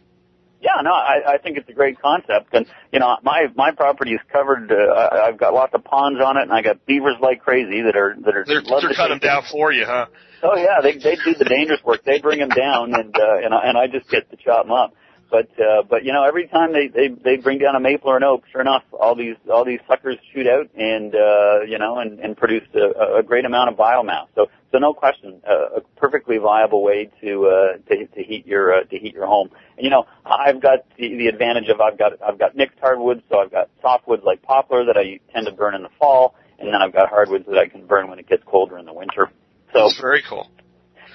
Yeah, 0.61 0.81
no, 0.83 0.91
I, 0.91 1.33
I 1.33 1.37
think 1.39 1.57
it's 1.57 1.67
a 1.69 1.73
great 1.73 1.99
concept, 1.99 2.53
and 2.53 2.67
you 2.91 2.99
know, 2.99 3.17
my 3.23 3.47
my 3.55 3.71
property 3.71 4.11
is 4.11 4.21
covered. 4.31 4.71
Uh, 4.71 5.09
I've 5.11 5.37
got 5.37 5.55
lots 5.55 5.73
of 5.73 5.83
ponds 5.83 6.21
on 6.23 6.37
it, 6.37 6.43
and 6.43 6.53
I 6.53 6.61
got 6.61 6.85
beavers 6.85 7.15
like 7.19 7.41
crazy 7.41 7.81
that 7.81 7.95
are 7.95 8.15
that 8.23 8.35
are. 8.35 8.45
They're 8.45 8.61
they're 8.61 8.89
to 8.89 8.95
cutting 8.95 9.19
take 9.19 9.23
down 9.23 9.43
for 9.51 9.71
you, 9.71 9.85
huh? 9.87 10.05
Oh 10.43 10.55
yeah, 10.55 10.81
they 10.83 10.93
they 10.93 11.15
do 11.15 11.33
the 11.37 11.45
dangerous 11.45 11.83
work. 11.83 12.03
They 12.03 12.19
bring 12.19 12.39
them 12.39 12.49
down, 12.49 12.93
and 12.93 13.15
uh, 13.15 13.37
and 13.43 13.53
I, 13.53 13.69
and 13.69 13.77
I 13.77 13.87
just 13.87 14.07
get 14.09 14.29
to 14.29 14.37
chop 14.37 14.65
them 14.65 14.71
up. 14.71 14.93
But 15.31 15.47
uh, 15.57 15.83
but 15.89 16.03
you 16.03 16.11
know, 16.11 16.25
every 16.25 16.47
time 16.47 16.73
they 16.73 16.87
they 16.87 17.07
they 17.07 17.37
bring 17.37 17.57
down 17.57 17.75
a 17.75 17.79
maple 17.79 18.09
or 18.09 18.17
an 18.17 18.23
oak, 18.23 18.43
sure 18.51 18.59
enough, 18.59 18.83
all 18.91 19.15
these 19.15 19.37
all 19.49 19.63
these 19.63 19.79
suckers 19.87 20.17
shoot 20.33 20.45
out 20.45 20.69
and 20.75 21.15
uh, 21.15 21.61
you 21.61 21.79
know 21.79 21.99
and 21.99 22.19
and 22.19 22.35
produce 22.35 22.67
a, 22.75 23.19
a 23.19 23.23
great 23.23 23.45
amount 23.45 23.69
of 23.69 23.77
biomass. 23.77 24.27
So 24.35 24.47
so 24.73 24.77
no 24.77 24.93
question, 24.93 25.41
uh, 25.49 25.77
a 25.77 25.81
perfectly 25.95 26.37
viable 26.37 26.83
way 26.83 27.09
to 27.21 27.47
uh, 27.47 27.77
to 27.87 28.07
to 28.07 28.23
heat 28.23 28.45
your 28.45 28.73
uh, 28.73 28.83
to 28.83 28.97
heat 28.97 29.13
your 29.13 29.25
home. 29.25 29.49
And 29.77 29.85
you 29.85 29.89
know, 29.89 30.05
I've 30.25 30.61
got 30.61 30.79
the, 30.97 31.15
the 31.15 31.27
advantage 31.27 31.69
of 31.69 31.79
I've 31.79 31.97
got 31.97 32.21
I've 32.21 32.37
got 32.37 32.57
mixed 32.57 32.79
hardwoods, 32.79 33.21
so 33.29 33.39
I've 33.39 33.51
got 33.51 33.69
softwoods 33.81 34.23
like 34.23 34.41
poplar 34.41 34.83
that 34.83 34.97
I 34.97 35.21
tend 35.33 35.45
to 35.45 35.53
burn 35.53 35.75
in 35.75 35.83
the 35.83 35.89
fall, 35.97 36.35
and 36.59 36.67
then 36.67 36.81
I've 36.81 36.93
got 36.93 37.07
hardwoods 37.07 37.45
that 37.47 37.57
I 37.57 37.69
can 37.69 37.85
burn 37.85 38.09
when 38.09 38.19
it 38.19 38.27
gets 38.27 38.43
colder 38.45 38.77
in 38.77 38.85
the 38.85 38.93
winter. 38.93 39.31
So 39.71 39.83
That's 39.83 40.01
very 40.01 40.23
cool. 40.27 40.49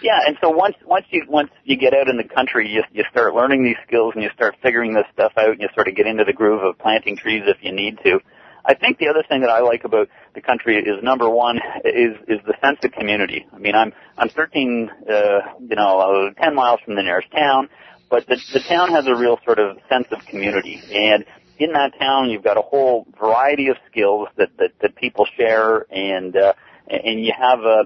Yeah, 0.00 0.20
and 0.26 0.36
so 0.40 0.50
once 0.50 0.76
once 0.84 1.06
you 1.10 1.24
once 1.28 1.50
you 1.64 1.76
get 1.76 1.94
out 1.94 2.08
in 2.08 2.16
the 2.16 2.24
country, 2.24 2.68
you 2.68 2.82
you 2.92 3.04
start 3.10 3.34
learning 3.34 3.64
these 3.64 3.76
skills 3.86 4.12
and 4.14 4.22
you 4.22 4.30
start 4.34 4.56
figuring 4.62 4.94
this 4.94 5.06
stuff 5.12 5.32
out, 5.36 5.50
and 5.50 5.60
you 5.60 5.68
sort 5.74 5.88
of 5.88 5.96
get 5.96 6.06
into 6.06 6.24
the 6.24 6.32
groove 6.32 6.62
of 6.62 6.78
planting 6.78 7.16
trees 7.16 7.42
if 7.46 7.56
you 7.62 7.72
need 7.72 7.98
to. 8.04 8.20
I 8.68 8.74
think 8.74 8.98
the 8.98 9.08
other 9.08 9.22
thing 9.28 9.42
that 9.42 9.50
I 9.50 9.60
like 9.60 9.84
about 9.84 10.08
the 10.34 10.40
country 10.40 10.76
is 10.76 11.02
number 11.02 11.30
one 11.30 11.58
is 11.84 12.16
is 12.28 12.40
the 12.46 12.54
sense 12.60 12.78
of 12.82 12.92
community. 12.92 13.46
I 13.52 13.58
mean, 13.58 13.74
I'm 13.74 13.92
I'm 14.18 14.28
13, 14.28 14.90
uh, 15.08 15.14
you 15.60 15.76
know, 15.76 16.32
uh, 16.36 16.42
10 16.42 16.54
miles 16.54 16.80
from 16.84 16.96
the 16.96 17.02
nearest 17.02 17.30
town, 17.30 17.68
but 18.10 18.26
the 18.26 18.36
the 18.52 18.60
town 18.60 18.90
has 18.90 19.06
a 19.06 19.14
real 19.14 19.38
sort 19.44 19.58
of 19.58 19.78
sense 19.88 20.08
of 20.10 20.24
community, 20.26 20.82
and 20.92 21.24
in 21.58 21.72
that 21.72 21.98
town 21.98 22.28
you've 22.28 22.44
got 22.44 22.58
a 22.58 22.62
whole 22.62 23.06
variety 23.18 23.68
of 23.68 23.76
skills 23.90 24.28
that 24.36 24.50
that, 24.58 24.72
that 24.82 24.96
people 24.96 25.26
share, 25.36 25.86
and 25.92 26.36
uh, 26.36 26.52
and 26.88 27.24
you 27.24 27.32
have 27.38 27.60
a 27.60 27.84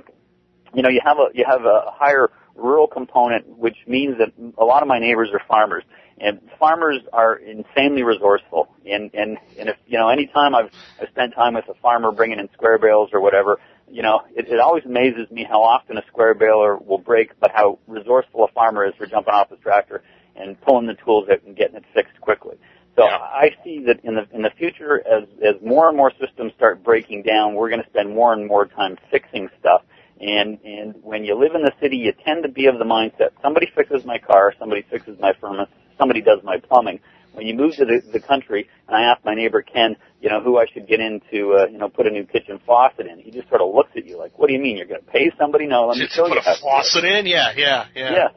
you 0.74 0.82
know, 0.82 0.88
you 0.88 1.00
have 1.04 1.18
a 1.18 1.28
you 1.34 1.44
have 1.48 1.64
a 1.64 1.90
higher 1.92 2.30
rural 2.56 2.86
component, 2.86 3.46
which 3.58 3.76
means 3.86 4.18
that 4.18 4.32
a 4.58 4.64
lot 4.64 4.82
of 4.82 4.88
my 4.88 4.98
neighbors 4.98 5.30
are 5.32 5.40
farmers, 5.48 5.84
and 6.18 6.40
farmers 6.58 6.98
are 7.12 7.36
insanely 7.36 8.02
resourceful. 8.02 8.68
And 8.86 9.10
and 9.14 9.38
and 9.58 9.68
if 9.68 9.76
you 9.86 9.98
know, 9.98 10.08
anytime 10.08 10.54
I've 10.54 10.70
I've 11.00 11.08
spent 11.08 11.34
time 11.34 11.54
with 11.54 11.68
a 11.68 11.74
farmer 11.74 12.12
bringing 12.12 12.38
in 12.38 12.48
square 12.52 12.78
bales 12.78 13.10
or 13.12 13.20
whatever, 13.20 13.58
you 13.90 14.02
know, 14.02 14.20
it, 14.34 14.48
it 14.48 14.60
always 14.60 14.84
amazes 14.84 15.30
me 15.30 15.44
how 15.48 15.62
often 15.62 15.98
a 15.98 16.02
square 16.06 16.34
baler 16.34 16.76
will 16.76 16.98
break, 16.98 17.38
but 17.40 17.50
how 17.52 17.78
resourceful 17.86 18.44
a 18.44 18.48
farmer 18.52 18.84
is 18.84 18.94
for 18.96 19.06
jumping 19.06 19.34
off 19.34 19.50
his 19.50 19.58
tractor 19.60 20.02
and 20.36 20.60
pulling 20.60 20.86
the 20.86 20.94
tools 20.94 21.28
out 21.30 21.42
and 21.44 21.56
getting 21.56 21.76
it 21.76 21.84
fixed 21.94 22.20
quickly. 22.20 22.56
So 22.96 23.04
Yeah. 23.04 23.16
I 23.18 23.50
see 23.64 23.84
that 23.86 24.00
in 24.04 24.14
the 24.16 24.26
in 24.32 24.42
the 24.42 24.50
future, 24.50 25.00
as 25.06 25.24
as 25.42 25.54
more 25.64 25.88
and 25.88 25.96
more 25.96 26.12
systems 26.20 26.52
start 26.56 26.82
breaking 26.82 27.22
down, 27.22 27.54
we're 27.54 27.70
going 27.70 27.82
to 27.82 27.88
spend 27.88 28.14
more 28.14 28.32
and 28.32 28.46
more 28.46 28.66
time 28.66 28.96
fixing 29.10 29.48
stuff. 29.58 29.82
And 30.20 30.58
and 30.64 30.94
when 31.02 31.24
you 31.24 31.34
live 31.34 31.54
in 31.54 31.62
the 31.62 31.72
city, 31.80 31.96
you 31.96 32.12
tend 32.24 32.42
to 32.42 32.48
be 32.48 32.66
of 32.66 32.78
the 32.78 32.84
mindset 32.84 33.30
somebody 33.42 33.70
fixes 33.74 34.04
my 34.04 34.18
car, 34.18 34.52
somebody 34.58 34.82
fixes 34.82 35.18
my 35.18 35.32
furnace, 35.40 35.68
somebody 35.98 36.20
does 36.20 36.40
my 36.44 36.58
plumbing. 36.58 37.00
When 37.32 37.46
you 37.46 37.54
move 37.54 37.76
to 37.76 37.84
the, 37.84 38.02
the 38.12 38.20
country, 38.20 38.68
and 38.88 38.96
I 38.96 39.02
ask 39.02 39.24
my 39.24 39.34
neighbor 39.34 39.62
Ken, 39.62 39.96
you 40.20 40.28
know, 40.28 40.42
who 40.42 40.58
I 40.58 40.66
should 40.66 40.88
get 40.88 40.98
in 40.98 41.20
to, 41.30 41.54
uh, 41.54 41.66
you 41.68 41.78
know, 41.78 41.88
put 41.88 42.06
a 42.06 42.10
new 42.10 42.24
kitchen 42.24 42.58
faucet 42.66 43.06
in, 43.06 43.20
he 43.20 43.30
just 43.30 43.48
sort 43.48 43.60
of 43.60 43.72
looks 43.72 43.90
at 43.96 44.04
you 44.04 44.18
like, 44.18 44.36
"What 44.36 44.48
do 44.48 44.52
you 44.52 44.58
mean? 44.58 44.76
You're 44.76 44.86
going 44.86 45.00
to 45.00 45.06
pay 45.06 45.30
somebody? 45.38 45.66
No, 45.66 45.86
let 45.86 45.96
me 45.96 46.04
Just 46.04 46.16
show 46.16 46.28
put 46.28 46.38
a 46.38 46.40
how 46.42 46.54
to 46.54 46.60
do 46.60 46.66
it." 46.66 46.70
faucet 46.70 47.04
in, 47.04 47.26
yeah, 47.26 47.52
yeah, 47.56 47.86
yeah. 47.94 48.10
Yeah. 48.12 48.28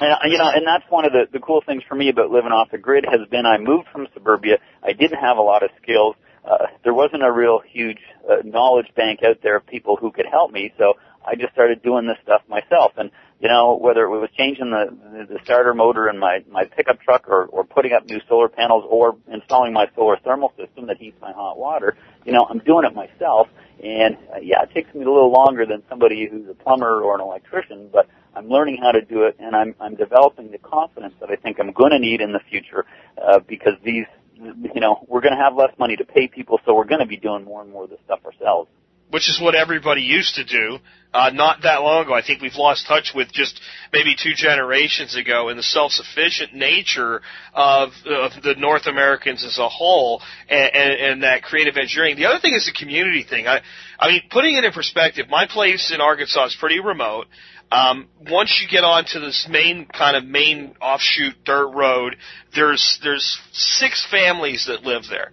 And, 0.00 0.32
you 0.32 0.38
know, 0.38 0.50
and 0.52 0.66
that's 0.66 0.84
one 0.90 1.04
of 1.04 1.12
the, 1.12 1.26
the 1.32 1.38
cool 1.38 1.62
things 1.64 1.82
for 1.88 1.94
me 1.94 2.08
about 2.08 2.30
living 2.30 2.50
off 2.50 2.70
the 2.70 2.78
grid 2.78 3.04
has 3.08 3.28
been 3.30 3.46
I 3.46 3.58
moved 3.58 3.86
from 3.92 4.08
suburbia. 4.12 4.58
I 4.82 4.92
didn't 4.92 5.20
have 5.20 5.36
a 5.36 5.42
lot 5.42 5.62
of 5.62 5.70
skills. 5.80 6.16
Uh, 6.44 6.66
there 6.84 6.94
wasn't 6.94 7.22
a 7.22 7.30
real 7.30 7.60
huge 7.60 8.00
uh, 8.28 8.36
knowledge 8.44 8.88
bank 8.96 9.20
out 9.24 9.38
there 9.42 9.56
of 9.56 9.66
people 9.66 9.96
who 9.96 10.10
could 10.10 10.26
help 10.26 10.50
me, 10.50 10.72
so 10.78 10.94
I 11.24 11.36
just 11.36 11.52
started 11.52 11.82
doing 11.82 12.06
this 12.06 12.18
stuff 12.22 12.42
myself. 12.48 12.92
And 12.96 13.10
you 13.40 13.48
know, 13.48 13.76
whether 13.76 14.04
it 14.04 14.08
was 14.08 14.30
changing 14.36 14.70
the 14.70 15.26
the 15.28 15.38
starter 15.44 15.74
motor 15.74 16.08
in 16.08 16.18
my 16.18 16.44
my 16.50 16.64
pickup 16.64 17.00
truck, 17.00 17.28
or 17.28 17.46
or 17.46 17.64
putting 17.64 17.92
up 17.92 18.06
new 18.06 18.20
solar 18.28 18.48
panels, 18.48 18.84
or 18.88 19.16
installing 19.32 19.72
my 19.72 19.86
solar 19.94 20.16
thermal 20.24 20.52
system 20.56 20.86
that 20.86 20.96
heats 20.96 21.16
my 21.20 21.32
hot 21.32 21.58
water, 21.58 21.96
you 22.24 22.32
know, 22.32 22.46
I'm 22.48 22.58
doing 22.58 22.84
it 22.86 22.94
myself. 22.94 23.48
And 23.82 24.16
uh, 24.32 24.38
yeah, 24.40 24.62
it 24.62 24.70
takes 24.72 24.94
me 24.94 25.02
a 25.02 25.10
little 25.10 25.32
longer 25.32 25.66
than 25.66 25.82
somebody 25.88 26.28
who's 26.30 26.48
a 26.48 26.54
plumber 26.54 27.02
or 27.02 27.16
an 27.16 27.20
electrician, 27.20 27.88
but 27.92 28.08
I'm 28.34 28.48
learning 28.48 28.78
how 28.80 28.92
to 28.92 29.00
do 29.02 29.24
it, 29.24 29.36
and 29.38 29.54
I'm 29.54 29.74
I'm 29.80 29.96
developing 29.96 30.50
the 30.50 30.58
confidence 30.58 31.14
that 31.20 31.30
I 31.30 31.36
think 31.36 31.58
I'm 31.60 31.72
going 31.72 31.90
to 31.90 31.98
need 31.98 32.20
in 32.20 32.32
the 32.32 32.40
future, 32.48 32.86
uh, 33.20 33.40
because 33.40 33.74
these, 33.84 34.06
you 34.42 34.80
know, 34.80 35.04
we're 35.08 35.20
going 35.20 35.36
to 35.36 35.42
have 35.42 35.54
less 35.54 35.72
money 35.78 35.96
to 35.96 36.04
pay 36.04 36.28
people, 36.28 36.60
so 36.64 36.74
we're 36.74 36.84
going 36.84 37.00
to 37.00 37.06
be 37.06 37.16
doing 37.16 37.44
more 37.44 37.62
and 37.62 37.70
more 37.70 37.84
of 37.84 37.90
this 37.90 38.00
stuff 38.04 38.20
ourselves. 38.24 38.68
which 39.12 39.28
is 39.28 39.38
what 39.40 39.54
everybody 39.54 40.00
used 40.00 40.36
to 40.36 40.44
do 40.44 40.78
uh, 41.12 41.28
not 41.34 41.58
that 41.64 41.82
long 41.82 42.06
ago. 42.06 42.14
I 42.14 42.22
think 42.22 42.40
we've 42.40 42.56
lost 42.56 42.86
touch 42.88 43.12
with 43.14 43.30
just 43.30 43.60
maybe 43.92 44.16
two 44.20 44.32
generations 44.34 45.14
ago 45.14 45.50
in 45.50 45.58
the 45.58 45.62
self-sufficient 45.62 46.54
nature 46.54 47.20
of, 47.52 47.90
of 48.06 48.32
the 48.42 48.54
North 48.56 48.86
Americans 48.86 49.44
as 49.44 49.58
a 49.58 49.68
whole 49.68 50.22
and, 50.48 50.74
and, 50.74 50.92
and 50.92 51.22
that 51.24 51.42
creative 51.42 51.76
engineering. 51.76 52.16
The 52.16 52.24
other 52.24 52.40
thing 52.40 52.54
is 52.54 52.64
the 52.64 52.72
community 52.72 53.22
thing. 53.22 53.46
I, 53.46 53.60
I 53.98 54.08
mean, 54.08 54.22
putting 54.30 54.56
it 54.56 54.64
in 54.64 54.72
perspective, 54.72 55.26
my 55.28 55.46
place 55.46 55.92
in 55.94 56.00
Arkansas 56.00 56.46
is 56.46 56.56
pretty 56.58 56.80
remote. 56.80 57.26
Um, 57.72 58.08
once 58.30 58.60
you 58.62 58.68
get 58.68 58.84
onto 58.84 59.18
this 59.18 59.46
main 59.48 59.86
kind 59.86 60.16
of 60.16 60.24
main 60.24 60.74
offshoot 60.80 61.42
dirt 61.44 61.68
road, 61.68 62.16
there's 62.54 63.00
there's 63.02 63.40
six 63.52 64.06
families 64.10 64.66
that 64.66 64.82
live 64.82 65.04
there 65.08 65.32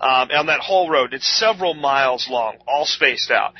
um, 0.00 0.28
on 0.30 0.46
that 0.46 0.60
whole 0.60 0.90
road. 0.90 1.14
It's 1.14 1.26
several 1.38 1.72
miles 1.72 2.28
long, 2.30 2.56
all 2.66 2.84
spaced 2.84 3.30
out. 3.30 3.54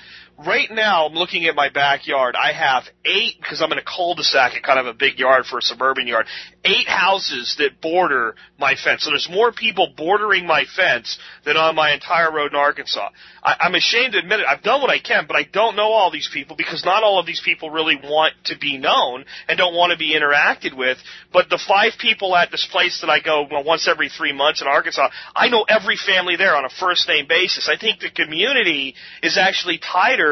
Right 0.46 0.70
now, 0.70 1.06
I'm 1.06 1.14
looking 1.14 1.46
at 1.46 1.56
my 1.56 1.68
backyard. 1.68 2.36
I 2.36 2.52
have 2.52 2.84
eight, 3.04 3.40
because 3.40 3.60
I'm 3.60 3.72
in 3.72 3.78
a 3.78 3.82
cul-de-sac, 3.82 4.54
and 4.54 4.62
kind 4.62 4.78
of 4.78 4.86
a 4.86 4.94
big 4.94 5.18
yard 5.18 5.46
for 5.46 5.58
a 5.58 5.62
suburban 5.62 6.06
yard, 6.06 6.26
eight 6.64 6.86
houses 6.86 7.56
that 7.58 7.80
border 7.80 8.36
my 8.56 8.76
fence. 8.76 9.02
So 9.02 9.10
there's 9.10 9.28
more 9.28 9.50
people 9.50 9.92
bordering 9.96 10.46
my 10.46 10.64
fence 10.76 11.18
than 11.44 11.56
on 11.56 11.74
my 11.74 11.92
entire 11.92 12.32
road 12.32 12.52
in 12.52 12.56
Arkansas. 12.56 13.08
I, 13.42 13.56
I'm 13.62 13.74
ashamed 13.74 14.12
to 14.12 14.20
admit 14.20 14.38
it. 14.38 14.46
I've 14.48 14.62
done 14.62 14.80
what 14.80 14.90
I 14.90 15.00
can, 15.00 15.26
but 15.26 15.34
I 15.34 15.42
don't 15.42 15.74
know 15.74 15.90
all 15.90 16.12
these 16.12 16.30
people 16.32 16.54
because 16.54 16.84
not 16.84 17.02
all 17.02 17.18
of 17.18 17.26
these 17.26 17.42
people 17.44 17.70
really 17.70 17.96
want 17.96 18.34
to 18.44 18.58
be 18.58 18.78
known 18.78 19.24
and 19.48 19.58
don't 19.58 19.74
want 19.74 19.90
to 19.90 19.98
be 19.98 20.14
interacted 20.14 20.76
with. 20.76 20.98
But 21.32 21.48
the 21.50 21.60
five 21.66 21.94
people 21.98 22.36
at 22.36 22.52
this 22.52 22.68
place 22.70 23.00
that 23.00 23.10
I 23.10 23.18
go 23.18 23.44
well, 23.50 23.64
once 23.64 23.88
every 23.88 24.08
three 24.08 24.32
months 24.32 24.62
in 24.62 24.68
Arkansas, 24.68 25.08
I 25.34 25.48
know 25.48 25.64
every 25.68 25.96
family 25.96 26.36
there 26.36 26.54
on 26.54 26.64
a 26.64 26.70
first 26.78 27.08
name 27.08 27.26
basis. 27.28 27.68
I 27.68 27.76
think 27.76 27.98
the 27.98 28.10
community 28.10 28.94
is 29.20 29.36
actually 29.36 29.78
tighter 29.78 30.27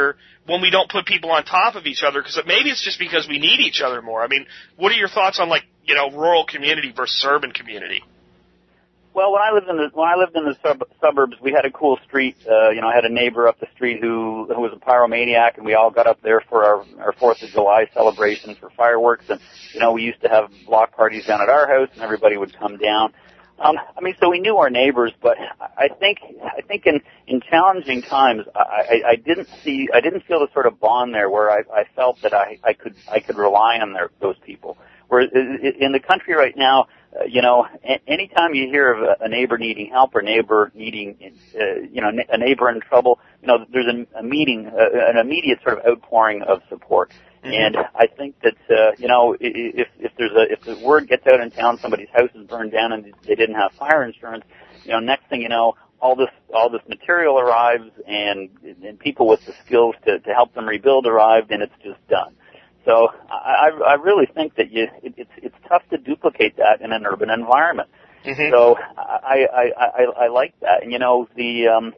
when 0.46 0.60
we 0.62 0.70
don't 0.70 0.90
put 0.90 1.06
people 1.06 1.30
on 1.30 1.44
top 1.44 1.74
of 1.74 1.86
each 1.86 2.02
other 2.06 2.20
because 2.20 2.38
maybe 2.46 2.70
it's 2.70 2.84
just 2.84 2.98
because 2.98 3.26
we 3.28 3.38
need 3.38 3.60
each 3.60 3.80
other 3.84 4.00
more. 4.02 4.22
I 4.22 4.28
mean, 4.28 4.46
what 4.76 4.92
are 4.92 4.96
your 4.96 5.08
thoughts 5.08 5.38
on 5.40 5.48
like 5.48 5.64
you 5.84 5.94
know 5.94 6.10
rural 6.10 6.44
community 6.46 6.92
versus 6.96 7.24
urban 7.26 7.52
community? 7.52 8.02
Well, 9.16 9.32
when 9.32 9.40
I 9.40 9.50
lived 9.50 9.66
in 9.70 9.76
the 9.78 9.88
when 9.94 10.06
I 10.06 10.14
lived 10.14 10.36
in 10.36 10.44
the 10.44 10.56
sub- 10.62 10.86
suburbs, 11.00 11.36
we 11.40 11.50
had 11.50 11.64
a 11.64 11.70
cool 11.70 11.98
street. 12.06 12.36
Uh, 12.46 12.68
you 12.68 12.82
know, 12.82 12.88
I 12.88 12.94
had 12.94 13.06
a 13.06 13.12
neighbor 13.12 13.48
up 13.48 13.58
the 13.58 13.66
street 13.74 13.98
who 13.98 14.46
who 14.54 14.60
was 14.60 14.72
a 14.74 14.76
pyromaniac, 14.76 15.56
and 15.56 15.64
we 15.64 15.72
all 15.72 15.90
got 15.90 16.06
up 16.06 16.20
there 16.20 16.42
for 16.50 16.64
our 16.64 16.84
our 17.00 17.12
Fourth 17.14 17.42
of 17.42 17.48
July 17.48 17.88
celebration 17.94 18.56
for 18.60 18.68
fireworks. 18.76 19.24
And 19.30 19.40
you 19.72 19.80
know, 19.80 19.92
we 19.92 20.02
used 20.02 20.20
to 20.20 20.28
have 20.28 20.50
block 20.66 20.94
parties 20.94 21.24
down 21.24 21.40
at 21.40 21.48
our 21.48 21.66
house, 21.66 21.88
and 21.94 22.02
everybody 22.02 22.36
would 22.36 22.54
come 22.58 22.76
down. 22.76 23.14
Um, 23.58 23.76
I 23.96 24.00
mean, 24.02 24.14
so 24.20 24.28
we 24.28 24.38
knew 24.38 24.58
our 24.58 24.68
neighbors, 24.68 25.12
but 25.22 25.38
I 25.78 25.88
think 25.88 26.18
I 26.44 26.60
think 26.62 26.84
in 26.86 27.00
in 27.26 27.40
challenging 27.40 28.02
times, 28.02 28.42
I, 28.54 28.60
I, 28.60 29.10
I 29.12 29.16
didn't 29.16 29.48
see 29.64 29.88
I 29.94 30.00
didn't 30.00 30.24
feel 30.26 30.40
the 30.40 30.48
sort 30.52 30.66
of 30.66 30.78
bond 30.78 31.14
there 31.14 31.30
where 31.30 31.50
I, 31.50 31.60
I 31.72 31.84
felt 31.94 32.20
that 32.22 32.34
I, 32.34 32.58
I 32.62 32.74
could 32.74 32.94
I 33.08 33.20
could 33.20 33.36
rely 33.38 33.78
on 33.80 33.94
their, 33.94 34.10
those 34.20 34.36
people. 34.44 34.76
Whereas 35.08 35.30
in 35.32 35.92
the 35.92 36.00
country 36.00 36.34
right 36.34 36.54
now, 36.56 36.86
uh, 37.18 37.24
you 37.24 37.40
know, 37.40 37.66
a- 37.84 38.00
anytime 38.10 38.54
you 38.54 38.66
hear 38.68 38.92
of 38.92 39.02
a, 39.02 39.24
a 39.24 39.28
neighbor 39.28 39.56
needing 39.56 39.88
help 39.90 40.14
or 40.14 40.20
neighbor 40.22 40.70
needing, 40.74 41.16
uh, 41.54 41.80
you 41.90 42.02
know, 42.02 42.10
a 42.28 42.36
neighbor 42.36 42.68
in 42.70 42.80
trouble, 42.80 43.20
you 43.40 43.48
know, 43.48 43.64
there's 43.72 43.86
an, 43.88 44.06
a 44.18 44.22
meeting, 44.22 44.66
uh, 44.66 45.10
an 45.10 45.16
immediate 45.16 45.60
sort 45.62 45.78
of 45.78 45.86
outpouring 45.86 46.42
of 46.42 46.60
support. 46.68 47.10
And 47.54 47.76
I 47.94 48.06
think 48.06 48.34
that 48.42 48.56
uh, 48.70 48.92
you 48.98 49.08
know 49.08 49.36
if 49.40 49.88
if 49.98 50.12
there's 50.18 50.32
a 50.32 50.52
if 50.52 50.64
the 50.64 50.76
word 50.76 51.08
gets 51.08 51.26
out 51.26 51.40
in 51.40 51.50
town 51.50 51.78
somebody's 51.82 52.08
house 52.12 52.30
is 52.34 52.46
burned 52.46 52.72
down 52.72 52.92
and 52.92 53.04
they 53.26 53.34
didn't 53.34 53.56
have 53.56 53.72
fire 53.78 54.02
insurance, 54.04 54.44
you 54.84 54.92
know 54.92 55.00
next 55.00 55.28
thing 55.28 55.42
you 55.42 55.48
know 55.48 55.74
all 56.00 56.16
this 56.16 56.30
all 56.54 56.70
this 56.70 56.82
material 56.88 57.38
arrives 57.38 57.90
and 58.06 58.50
and 58.84 58.98
people 58.98 59.26
with 59.28 59.44
the 59.46 59.52
skills 59.64 59.94
to 60.06 60.18
to 60.20 60.30
help 60.34 60.54
them 60.54 60.66
rebuild 60.66 61.06
arrived 61.06 61.50
and 61.50 61.62
it's 61.62 61.74
just 61.84 62.06
done. 62.08 62.34
So 62.84 63.08
I 63.30 63.70
I 63.86 63.94
really 63.94 64.26
think 64.26 64.54
that 64.56 64.70
you 64.70 64.88
it, 65.02 65.14
it's 65.16 65.30
it's 65.42 65.56
tough 65.68 65.82
to 65.90 65.98
duplicate 65.98 66.56
that 66.56 66.80
in 66.80 66.92
an 66.92 67.06
urban 67.06 67.30
environment. 67.30 67.88
Mhm. 68.24 68.50
So 68.50 68.76
I, 68.98 69.46
I, 69.52 69.72
I, 69.78 70.24
I 70.24 70.28
like 70.28 70.52
that. 70.60 70.82
And 70.82 70.90
you 70.90 70.98
know, 70.98 71.28
the, 71.36 71.68
um, 71.68 71.94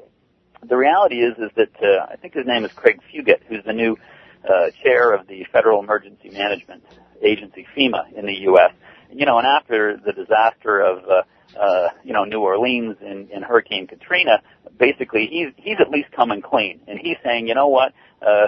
the 0.63 0.77
reality 0.77 1.23
is, 1.23 1.33
is 1.39 1.51
that, 1.57 1.71
uh, 1.83 2.07
I 2.13 2.17
think 2.17 2.35
his 2.35 2.45
name 2.47 2.67
is 2.67 2.71
Craig 2.75 3.01
Fugate, 3.11 3.43
who's 3.49 3.65
the 3.65 3.73
new, 3.73 3.97
uh, 4.45 4.71
chair 4.83 5.13
of 5.13 5.27
the 5.27 5.45
Federal 5.53 5.83
Emergency 5.83 6.31
Management 6.31 6.83
Agency, 7.23 7.67
FEMA, 7.77 8.13
in 8.15 8.27
the 8.27 8.35
U.S. 8.43 8.73
You 9.11 9.27
know, 9.27 9.39
and 9.39 9.47
after 9.47 9.97
the 9.97 10.13
disaster 10.13 10.81
of, 10.81 11.05
uh, 11.05 11.59
uh, 11.59 11.89
you 12.05 12.13
know, 12.13 12.25
New 12.25 12.41
Orleans 12.41 12.97
in, 13.01 13.29
in 13.33 13.43
Hurricane 13.43 13.87
Katrina, 13.87 14.43
basically 14.79 15.27
he's, 15.31 15.49
he's 15.57 15.77
at 15.81 15.91
least 15.91 16.13
coming 16.13 16.43
clean. 16.43 16.81
And 16.87 16.99
he's 16.99 17.17
saying, 17.25 17.49
you 17.49 17.55
know 17.55 17.69
what, 17.69 17.93
uh, 18.21 18.47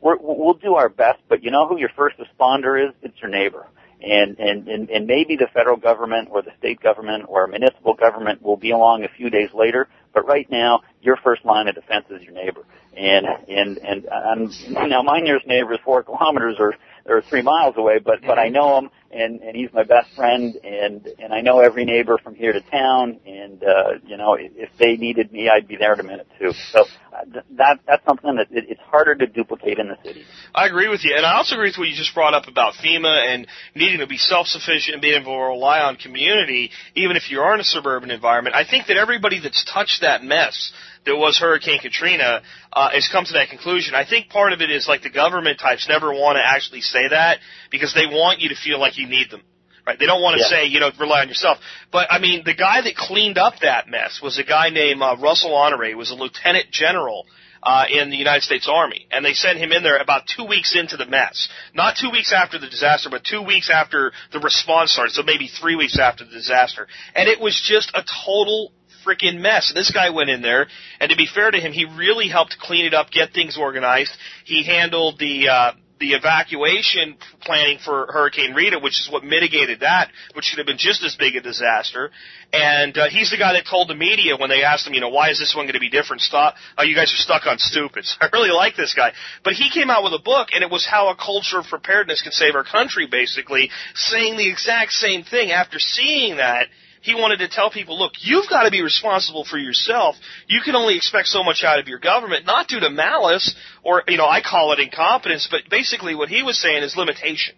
we're, 0.00 0.16
we'll 0.18 0.54
do 0.54 0.74
our 0.74 0.88
best, 0.88 1.20
but 1.28 1.42
you 1.42 1.50
know 1.50 1.68
who 1.68 1.78
your 1.78 1.90
first 1.96 2.16
responder 2.18 2.88
is? 2.88 2.94
It's 3.02 3.20
your 3.20 3.30
neighbor 3.30 3.66
and, 4.04 4.38
and, 4.38 4.68
and, 4.68 4.90
and 4.90 5.06
maybe 5.06 5.36
the 5.36 5.48
federal 5.52 5.76
government 5.76 6.28
or 6.30 6.42
the 6.42 6.50
state 6.58 6.80
government 6.80 7.24
or 7.28 7.46
municipal 7.46 7.94
government 7.94 8.42
will 8.42 8.56
be 8.56 8.70
along 8.70 9.04
a 9.04 9.08
few 9.08 9.30
days 9.30 9.48
later, 9.54 9.88
but 10.14 10.26
right 10.26 10.48
now, 10.50 10.82
your 11.02 11.16
first 11.16 11.44
line 11.44 11.68
of 11.68 11.74
defense 11.74 12.06
is 12.10 12.22
your 12.22 12.32
neighbor. 12.32 12.64
And, 12.96 13.26
and, 13.48 13.78
and, 13.78 14.08
um, 14.08 14.88
now 14.88 15.02
my 15.02 15.18
nearest 15.18 15.46
neighbor 15.46 15.74
is 15.74 15.80
four 15.84 16.04
kilometers 16.04 16.56
or, 16.58 16.74
or 17.06 17.22
three 17.22 17.42
miles 17.42 17.74
away, 17.76 17.98
but, 17.98 18.22
but 18.22 18.38
I 18.38 18.48
know 18.48 18.78
him 18.78 18.90
and, 19.14 19.40
and 19.42 19.56
he's 19.56 19.72
my 19.72 19.84
best 19.84 20.14
friend 20.16 20.56
and, 20.64 21.06
and 21.18 21.32
I 21.32 21.40
know 21.40 21.60
every 21.60 21.84
neighbor 21.84 22.18
from 22.18 22.34
here 22.34 22.52
to 22.52 22.60
town 22.60 23.20
and, 23.24 23.62
uh, 23.62 23.92
you 24.06 24.16
know, 24.16 24.34
if, 24.34 24.70
they 24.76 24.96
needed 24.96 25.30
me, 25.30 25.48
I'd 25.48 25.68
be 25.68 25.76
there 25.76 25.94
in 25.94 26.00
a 26.00 26.02
minute 26.02 26.26
too. 26.36 26.50
So 26.72 26.80
uh, 26.80 27.40
that, 27.52 27.78
that's 27.86 28.04
something 28.04 28.34
that 28.36 28.48
it, 28.50 28.64
it's 28.68 28.80
harder 28.80 29.14
to 29.14 29.26
duplicate 29.26 29.78
in 29.78 29.86
the 29.86 29.96
city. 30.04 30.24
I 30.52 30.66
agree 30.66 30.88
with 30.88 31.04
you, 31.04 31.14
and 31.16 31.24
I 31.24 31.36
also 31.36 31.54
agree 31.54 31.68
with 31.68 31.78
what 31.78 31.88
you 31.88 31.94
just 31.94 32.12
brought 32.12 32.34
up 32.34 32.48
about 32.48 32.74
FEMA 32.74 33.32
and 33.32 33.46
needing 33.76 34.00
to 34.00 34.08
be 34.08 34.18
self-sufficient 34.18 34.94
and 34.94 35.00
being 35.00 35.22
able 35.22 35.36
to 35.36 35.44
rely 35.44 35.78
on 35.78 35.94
community, 35.94 36.70
even 36.96 37.16
if 37.16 37.30
you 37.30 37.38
are 37.38 37.54
in 37.54 37.60
a 37.60 37.64
suburban 37.64 38.10
environment. 38.10 38.56
I 38.56 38.64
think 38.68 38.88
that 38.88 38.96
everybody 38.96 39.38
that's 39.40 39.64
touched 39.72 40.00
that 40.00 40.24
mess 40.24 40.72
that 41.06 41.16
was 41.16 41.38
Hurricane 41.38 41.80
Katrina 41.80 42.42
uh, 42.72 42.90
has 42.90 43.08
come 43.12 43.24
to 43.24 43.32
that 43.34 43.48
conclusion. 43.48 43.94
I 43.94 44.06
think 44.06 44.30
part 44.30 44.52
of 44.52 44.60
it 44.60 44.70
is 44.70 44.88
like 44.88 45.02
the 45.02 45.10
government 45.10 45.58
types 45.60 45.86
never 45.88 46.12
want 46.12 46.36
to 46.36 46.42
actually 46.44 46.80
say 46.80 47.08
that 47.08 47.38
because 47.70 47.94
they 47.94 48.06
want 48.06 48.40
you 48.40 48.48
to 48.48 48.56
feel 48.56 48.80
like 48.80 48.96
you 48.98 49.03
need 49.04 49.30
them. 49.30 49.42
Right? 49.86 49.98
They 49.98 50.06
don't 50.06 50.22
want 50.22 50.36
to 50.38 50.42
Yeah. 50.42 50.48
say, 50.48 50.64
you 50.66 50.80
know, 50.80 50.90
rely 50.98 51.20
on 51.20 51.28
yourself. 51.28 51.58
But 51.92 52.10
I 52.10 52.18
mean, 52.18 52.42
the 52.44 52.54
guy 52.54 52.80
that 52.80 52.96
cleaned 52.96 53.36
up 53.36 53.58
that 53.60 53.86
mess 53.86 54.20
was 54.22 54.38
a 54.38 54.44
guy 54.44 54.70
named 54.70 55.02
uh, 55.02 55.16
Russell 55.18 55.54
Honore. 55.54 55.84
He 55.84 55.94
was 55.94 56.10
a 56.10 56.14
lieutenant 56.14 56.70
general 56.70 57.26
uh, 57.62 57.84
in 57.90 58.10
the 58.10 58.16
United 58.16 58.42
States 58.42 58.68
Army, 58.70 59.06
and 59.10 59.24
they 59.24 59.32
sent 59.34 59.58
him 59.58 59.72
in 59.72 59.82
there 59.82 59.96
about 59.98 60.22
two 60.26 60.44
weeks 60.44 60.74
into 60.74 60.96
the 60.96 61.06
mess. 61.06 61.48
Not 61.74 61.96
two 61.96 62.10
weeks 62.10 62.32
after 62.32 62.58
the 62.58 62.68
disaster, 62.68 63.08
but 63.10 63.24
two 63.24 63.42
weeks 63.42 63.70
after 63.70 64.12
the 64.32 64.40
response 64.40 64.92
started. 64.92 65.12
So 65.12 65.22
maybe 65.22 65.48
three 65.48 65.74
weeks 65.76 65.98
after 65.98 66.24
the 66.24 66.30
disaster, 66.30 66.86
and 67.14 67.28
it 67.28 67.40
was 67.40 67.58
just 67.60 67.90
a 67.94 68.02
total 68.24 68.72
freaking 69.06 69.40
mess. 69.40 69.72
This 69.74 69.90
guy 69.90 70.10
went 70.10 70.30
in 70.30 70.40
there, 70.40 70.66
and 71.00 71.10
to 71.10 71.16
be 71.16 71.26
fair 71.26 71.50
to 71.50 71.58
him, 71.58 71.72
he 71.72 71.84
really 71.84 72.28
helped 72.28 72.58
clean 72.58 72.86
it 72.86 72.94
up, 72.94 73.10
get 73.10 73.32
things 73.32 73.56
organized. 73.58 74.12
He 74.44 74.62
handled 74.64 75.18
the 75.18 75.48
uh, 75.48 75.72
the 76.00 76.12
evacuation 76.12 77.16
planning 77.40 77.78
for 77.84 78.06
Hurricane 78.12 78.52
Rita, 78.52 78.78
which 78.78 79.00
is 79.00 79.08
what 79.10 79.24
mitigated 79.24 79.80
that, 79.80 80.10
which 80.34 80.44
should 80.44 80.58
have 80.58 80.66
been 80.66 80.78
just 80.78 81.04
as 81.04 81.14
big 81.16 81.36
a 81.36 81.40
disaster. 81.40 82.10
And 82.52 82.96
uh, 82.98 83.08
he's 83.08 83.30
the 83.30 83.36
guy 83.36 83.52
that 83.54 83.66
told 83.68 83.88
the 83.88 83.94
media 83.94 84.36
when 84.36 84.50
they 84.50 84.62
asked 84.62 84.86
him, 84.86 84.94
you 84.94 85.00
know, 85.00 85.08
why 85.08 85.30
is 85.30 85.38
this 85.38 85.54
one 85.54 85.66
going 85.66 85.74
to 85.74 85.80
be 85.80 85.90
different? 85.90 86.22
Stop! 86.22 86.54
Oh, 86.76 86.82
you 86.82 86.94
guys 86.94 87.12
are 87.12 87.22
stuck 87.22 87.46
on 87.46 87.58
stupids. 87.58 88.16
I 88.20 88.28
really 88.32 88.50
like 88.50 88.76
this 88.76 88.94
guy, 88.94 89.12
but 89.44 89.54
he 89.54 89.70
came 89.70 89.90
out 89.90 90.02
with 90.02 90.12
a 90.12 90.22
book, 90.22 90.48
and 90.52 90.62
it 90.64 90.70
was 90.70 90.86
how 90.86 91.10
a 91.10 91.16
culture 91.16 91.58
of 91.58 91.66
preparedness 91.66 92.22
can 92.22 92.32
save 92.32 92.54
our 92.54 92.64
country, 92.64 93.06
basically 93.10 93.70
saying 93.94 94.36
the 94.36 94.50
exact 94.50 94.92
same 94.92 95.22
thing. 95.22 95.50
After 95.50 95.78
seeing 95.78 96.36
that, 96.36 96.68
he 97.04 97.14
wanted 97.14 97.40
to 97.40 97.48
tell 97.48 97.70
people, 97.70 97.98
look, 97.98 98.12
you've 98.20 98.48
got 98.48 98.62
to 98.62 98.70
be 98.70 98.80
responsible 98.80 99.44
for 99.44 99.58
yourself. 99.58 100.16
You 100.48 100.62
can 100.64 100.74
only 100.74 100.96
expect 100.96 101.28
so 101.28 101.44
much 101.44 101.62
out 101.62 101.78
of 101.78 101.86
your 101.86 101.98
government, 101.98 102.46
not 102.46 102.66
due 102.66 102.80
to 102.80 102.88
malice 102.88 103.54
or, 103.82 104.02
you 104.08 104.16
know, 104.16 104.26
I 104.26 104.40
call 104.40 104.72
it 104.72 104.80
incompetence, 104.80 105.46
but 105.50 105.68
basically 105.68 106.14
what 106.14 106.30
he 106.30 106.42
was 106.42 106.58
saying 106.58 106.82
is 106.82 106.96
limitation. 106.96 107.56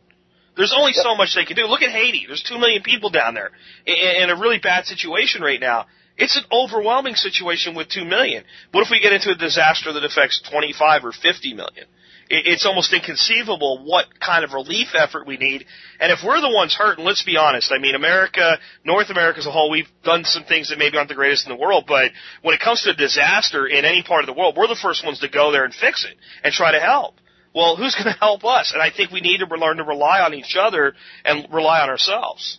There's 0.57 0.75
only 0.77 0.95
so 0.95 1.15
much 1.15 1.37
they 1.37 1.45
can 1.45 1.55
do. 1.55 1.67
Look 1.67 1.83
at 1.83 1.93
Haiti. 1.93 2.25
There's 2.27 2.43
two 2.43 2.59
million 2.59 2.83
people 2.83 3.11
down 3.11 3.35
there 3.35 3.53
in, 3.87 4.25
in 4.25 4.31
a 4.31 4.35
really 4.35 4.59
bad 4.59 4.85
situation 4.87 5.43
right 5.43 5.61
now. 5.61 5.87
It's 6.17 6.37
an 6.37 6.43
overwhelming 6.51 7.15
situation 7.15 7.77
with 7.77 7.89
two 7.89 8.05
million. 8.05 8.43
What 8.73 8.83
if 8.83 8.91
we 8.91 9.01
get 9.01 9.13
into 9.13 9.31
a 9.31 9.37
disaster 9.37 9.93
that 9.93 10.05
affects 10.05 10.43
25 10.51 11.05
or 11.05 11.13
50 11.13 11.55
million? 11.55 11.87
It, 12.29 12.47
it's 12.47 12.67
almost 12.67 12.93
inconceivable 12.93 13.85
what 13.85 14.07
kind 14.21 14.45
of 14.45 14.53
relief 14.53 14.89
effort 14.95 15.27
we 15.27 15.37
need. 15.37 15.65
And 16.01 16.13
if 16.13 16.21
we're 16.25 16.41
the 16.41 16.51
ones 16.55 16.75
hurt, 16.75 16.99
and 16.99 17.07
let's 17.07 17.23
be 17.23 17.37
honest, 17.37 17.73
I 17.73 17.79
mean, 17.79 17.95
America, 17.95 18.59
North 18.85 19.11
America 19.11 19.41
as 19.41 19.47
a 19.47 19.51
whole, 19.51 19.71
we've 19.71 19.89
done 20.05 20.25
some 20.25 20.45
things 20.45 20.71
that 20.71 20.79
maybe 20.79 20.97
aren't 20.97 21.09
the 21.09 21.15
greatest 21.15 21.47
in 21.47 21.57
the 21.57 21.61
world, 21.61 21.85
but 21.87 22.11
when 22.43 22.55
it 22.55 22.61
comes 22.61 22.83
to 22.83 22.91
a 22.91 22.95
disaster 22.95 23.67
in 23.67 23.85
any 23.85 24.03
part 24.03 24.23
of 24.23 24.27
the 24.27 24.39
world, 24.39 24.57
we're 24.57 24.69
the 24.69 24.77
first 24.81 25.05
ones 25.05 25.21
to 25.21 25.29
go 25.29 25.53
there 25.53 25.65
and 25.65 25.75
fix 25.75 26.05
it 26.05 26.17
and 26.43 26.53
try 26.53 26.73
to 26.73 26.81
help. 26.81 27.15
Well, 27.55 27.77
who's 27.77 27.95
going 27.95 28.05
to 28.13 28.19
help 28.19 28.45
us? 28.45 28.73
And 28.73 28.83
I 28.83 28.91
think 28.91 29.11
we 29.11 29.21
need 29.21 29.39
to 29.39 29.47
learn 29.47 29.79
to 29.79 29.85
rely 29.85 30.21
on 30.21 30.35
each 30.35 30.57
other 30.59 30.95
and 31.25 31.47
rely 31.53 31.81
on 31.81 31.89
ourselves. 31.89 32.59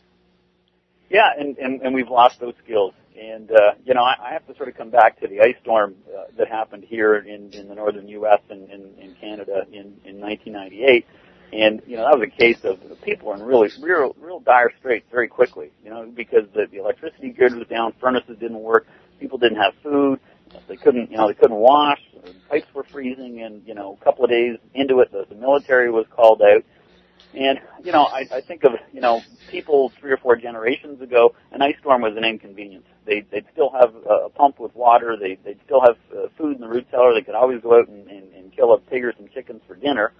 Yeah, 1.09 1.29
and, 1.37 1.57
and, 1.57 1.81
and 1.81 1.95
we've 1.95 2.09
lost 2.09 2.39
those 2.39 2.53
skills. 2.63 2.93
And, 3.19 3.51
uh, 3.51 3.71
you 3.83 3.93
know, 3.93 4.03
I, 4.03 4.15
I 4.29 4.33
have 4.33 4.45
to 4.47 4.55
sort 4.55 4.69
of 4.69 4.77
come 4.77 4.91
back 4.91 5.19
to 5.21 5.27
the 5.27 5.41
ice 5.41 5.55
storm 5.61 5.95
uh, 6.07 6.25
that 6.37 6.47
happened 6.47 6.83
here 6.87 7.15
in, 7.15 7.51
in 7.53 7.67
the 7.67 7.75
northern 7.75 8.07
U.S. 8.09 8.41
and 8.49 8.69
in, 8.69 8.93
in 8.99 9.15
Canada 9.15 9.65
in, 9.71 9.97
in 10.05 10.19
1998. 10.19 11.05
And, 11.53 11.81
you 11.87 11.95
know, 11.95 12.03
that 12.03 12.19
was 12.19 12.27
a 12.27 12.39
case 12.39 12.57
of 12.63 12.79
people 13.03 13.29
were 13.29 13.35
in 13.35 13.41
really, 13.41 13.69
real, 13.81 14.15
real 14.19 14.39
dire 14.39 14.71
straits 14.79 15.05
very 15.09 15.29
quickly, 15.29 15.71
you 15.83 15.89
know, 15.89 16.05
because 16.13 16.43
the, 16.53 16.67
the 16.69 16.79
electricity 16.79 17.29
grid 17.29 17.55
was 17.55 17.67
down, 17.67 17.93
furnaces 18.01 18.37
didn't 18.37 18.59
work, 18.59 18.85
people 19.19 19.37
didn't 19.37 19.57
have 19.57 19.73
food, 19.81 20.19
they 20.67 20.75
couldn't, 20.75 21.09
you 21.09 21.17
know, 21.17 21.27
they 21.27 21.33
couldn't 21.33 21.55
wash, 21.55 22.01
pipes 22.49 22.67
were 22.73 22.83
freezing, 22.83 23.41
and, 23.41 23.65
you 23.65 23.73
know, 23.73 23.97
a 23.99 24.03
couple 24.03 24.25
of 24.25 24.29
days 24.29 24.57
into 24.73 24.99
it, 24.99 25.11
the, 25.11 25.25
the 25.29 25.35
military 25.35 25.89
was 25.89 26.05
called 26.13 26.41
out. 26.41 26.63
And, 27.37 27.59
you 27.83 27.91
know, 27.91 28.03
I, 28.03 28.27
I 28.31 28.41
think 28.41 28.63
of, 28.63 28.71
you 28.91 28.99
know, 28.99 29.21
people 29.51 29.91
three 29.99 30.11
or 30.11 30.17
four 30.17 30.35
generations 30.35 30.99
ago, 31.01 31.35
an 31.51 31.61
ice 31.61 31.75
storm 31.79 32.01
was 32.01 32.17
an 32.17 32.23
inconvenience. 32.23 32.85
They, 33.05 33.25
they'd 33.31 33.45
still 33.53 33.69
have 33.69 33.93
a 34.09 34.29
pump 34.29 34.59
with 34.59 34.75
water, 34.75 35.15
they, 35.15 35.37
they'd 35.45 35.59
still 35.63 35.81
have 35.81 35.97
uh, 36.11 36.29
food 36.35 36.55
in 36.55 36.61
the 36.61 36.67
root 36.67 36.87
cellar, 36.89 37.13
they 37.13 37.21
could 37.21 37.35
always 37.35 37.61
go 37.61 37.79
out 37.79 37.89
and, 37.89 38.09
and, 38.09 38.33
and 38.33 38.55
kill 38.55 38.73
a 38.73 38.79
pig 38.79 39.05
or 39.05 39.13
some 39.15 39.27
chickens 39.35 39.61
for 39.67 39.75
dinner. 39.75 40.13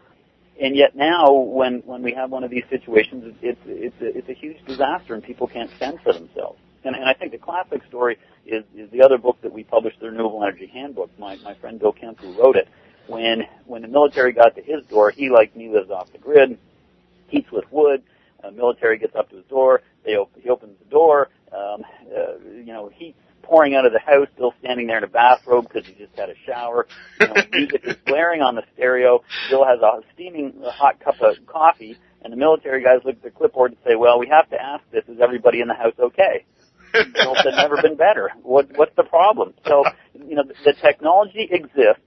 And 0.61 0.75
yet 0.75 0.95
now, 0.95 1.33
when, 1.33 1.79
when 1.85 2.03
we 2.03 2.13
have 2.13 2.29
one 2.29 2.43
of 2.43 2.51
these 2.51 2.65
situations, 2.69 3.35
it's, 3.41 3.59
it's, 3.65 4.01
a, 4.01 4.17
it's 4.17 4.29
a 4.29 4.33
huge 4.33 4.63
disaster 4.67 5.15
and 5.15 5.23
people 5.23 5.47
can't 5.47 5.71
fend 5.79 5.99
for 6.03 6.13
themselves. 6.13 6.59
And, 6.83 6.95
and 6.95 7.05
I 7.05 7.13
think 7.13 7.31
the 7.31 7.39
classic 7.39 7.81
story 7.89 8.19
is, 8.45 8.63
is 8.75 8.91
the 8.91 9.01
other 9.01 9.17
book 9.17 9.37
that 9.41 9.51
we 9.51 9.63
published, 9.63 9.99
the 9.99 10.11
Renewable 10.11 10.43
Energy 10.43 10.67
Handbook. 10.71 11.09
My, 11.17 11.37
my 11.37 11.55
friend 11.55 11.79
Bill 11.79 11.93
Kemp, 11.93 12.19
who 12.19 12.39
wrote 12.39 12.57
it, 12.57 12.67
when, 13.07 13.41
when 13.65 13.81
the 13.81 13.87
military 13.87 14.33
got 14.33 14.55
to 14.55 14.61
his 14.61 14.85
door, 14.85 15.09
he, 15.09 15.29
like 15.29 15.55
me, 15.55 15.69
lives 15.69 15.89
off 15.89 16.11
the 16.11 16.19
grid, 16.19 16.59
heats 17.27 17.51
with 17.51 17.65
wood, 17.71 18.03
uh, 18.43 18.51
military 18.51 18.97
gets 18.97 19.15
up 19.15 19.29
to 19.29 19.37
his 19.37 19.45
door, 19.45 19.81
they 20.05 20.15
op- 20.15 20.31
he 20.41 20.49
opens 20.49 20.77
the 20.79 20.89
door, 20.89 21.29
um, 21.51 21.83
uh, 22.15 22.37
you 22.49 22.73
know, 22.73 22.89
heat's 22.93 23.17
pouring 23.47 23.75
out 23.75 23.85
of 23.85 23.93
the 23.93 23.99
house, 23.99 24.27
still 24.35 24.53
standing 24.59 24.87
there 24.87 24.97
in 24.97 25.03
a 25.03 25.07
bathrobe 25.07 25.67
because 25.67 25.87
he 25.87 25.93
just 25.93 26.17
had 26.17 26.29
a 26.29 26.35
shower. 26.45 26.87
You 27.19 27.27
know, 27.27 27.33
music 27.51 27.81
is 27.85 27.95
blaring 28.05 28.41
on 28.41 28.55
the 28.55 28.63
stereo. 28.73 29.23
Bill 29.49 29.65
has 29.65 29.79
a 29.79 30.01
steaming 30.13 30.61
uh, 30.63 30.71
hot 30.71 30.99
cup 30.99 31.21
of 31.21 31.35
coffee, 31.45 31.97
and 32.21 32.31
the 32.31 32.37
military 32.37 32.83
guys 32.83 32.99
look 33.05 33.15
at 33.15 33.21
their 33.21 33.31
clipboard 33.31 33.71
and 33.71 33.79
say, 33.85 33.95
"Well, 33.95 34.19
we 34.19 34.27
have 34.27 34.49
to 34.49 34.61
ask 34.61 34.83
this: 34.91 35.03
Is 35.07 35.19
everybody 35.21 35.61
in 35.61 35.67
the 35.67 35.73
house 35.73 35.95
okay?" 35.97 36.45
Bill 36.91 37.35
said, 37.41 37.53
"Never 37.55 37.81
been 37.81 37.95
better. 37.95 38.31
What 38.43 38.69
what's 38.75 38.95
the 38.95 39.03
problem?" 39.03 39.53
So, 39.65 39.85
you 40.13 40.35
know, 40.35 40.43
the, 40.43 40.55
the 40.65 40.73
technology 40.73 41.47
exists 41.49 42.03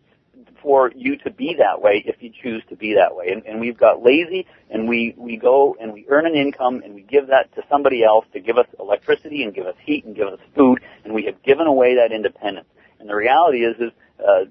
for 0.62 0.90
you 0.94 1.16
to 1.18 1.30
be 1.30 1.56
that 1.58 1.80
way 1.80 2.02
if 2.06 2.16
you 2.20 2.30
choose 2.42 2.62
to 2.68 2.76
be 2.76 2.94
that 2.94 3.14
way. 3.14 3.28
And, 3.28 3.44
and 3.46 3.60
we've 3.60 3.78
got 3.78 4.02
lazy 4.02 4.46
and 4.70 4.88
we, 4.88 5.14
we 5.16 5.36
go 5.36 5.76
and 5.80 5.92
we 5.92 6.06
earn 6.08 6.26
an 6.26 6.34
income 6.34 6.82
and 6.84 6.94
we 6.94 7.02
give 7.02 7.28
that 7.28 7.54
to 7.54 7.62
somebody 7.68 8.04
else 8.04 8.24
to 8.32 8.40
give 8.40 8.58
us 8.58 8.66
electricity 8.78 9.42
and 9.42 9.54
give 9.54 9.66
us 9.66 9.76
heat 9.84 10.04
and 10.04 10.14
give 10.14 10.28
us 10.28 10.38
food 10.54 10.80
and 11.04 11.14
we 11.14 11.24
have 11.24 11.42
given 11.42 11.66
away 11.66 11.96
that 11.96 12.12
independence. 12.12 12.68
And 12.98 13.08
the 13.08 13.14
reality 13.14 13.64
is, 13.64 13.76
is, 13.80 13.92
uh, 14.20 14.44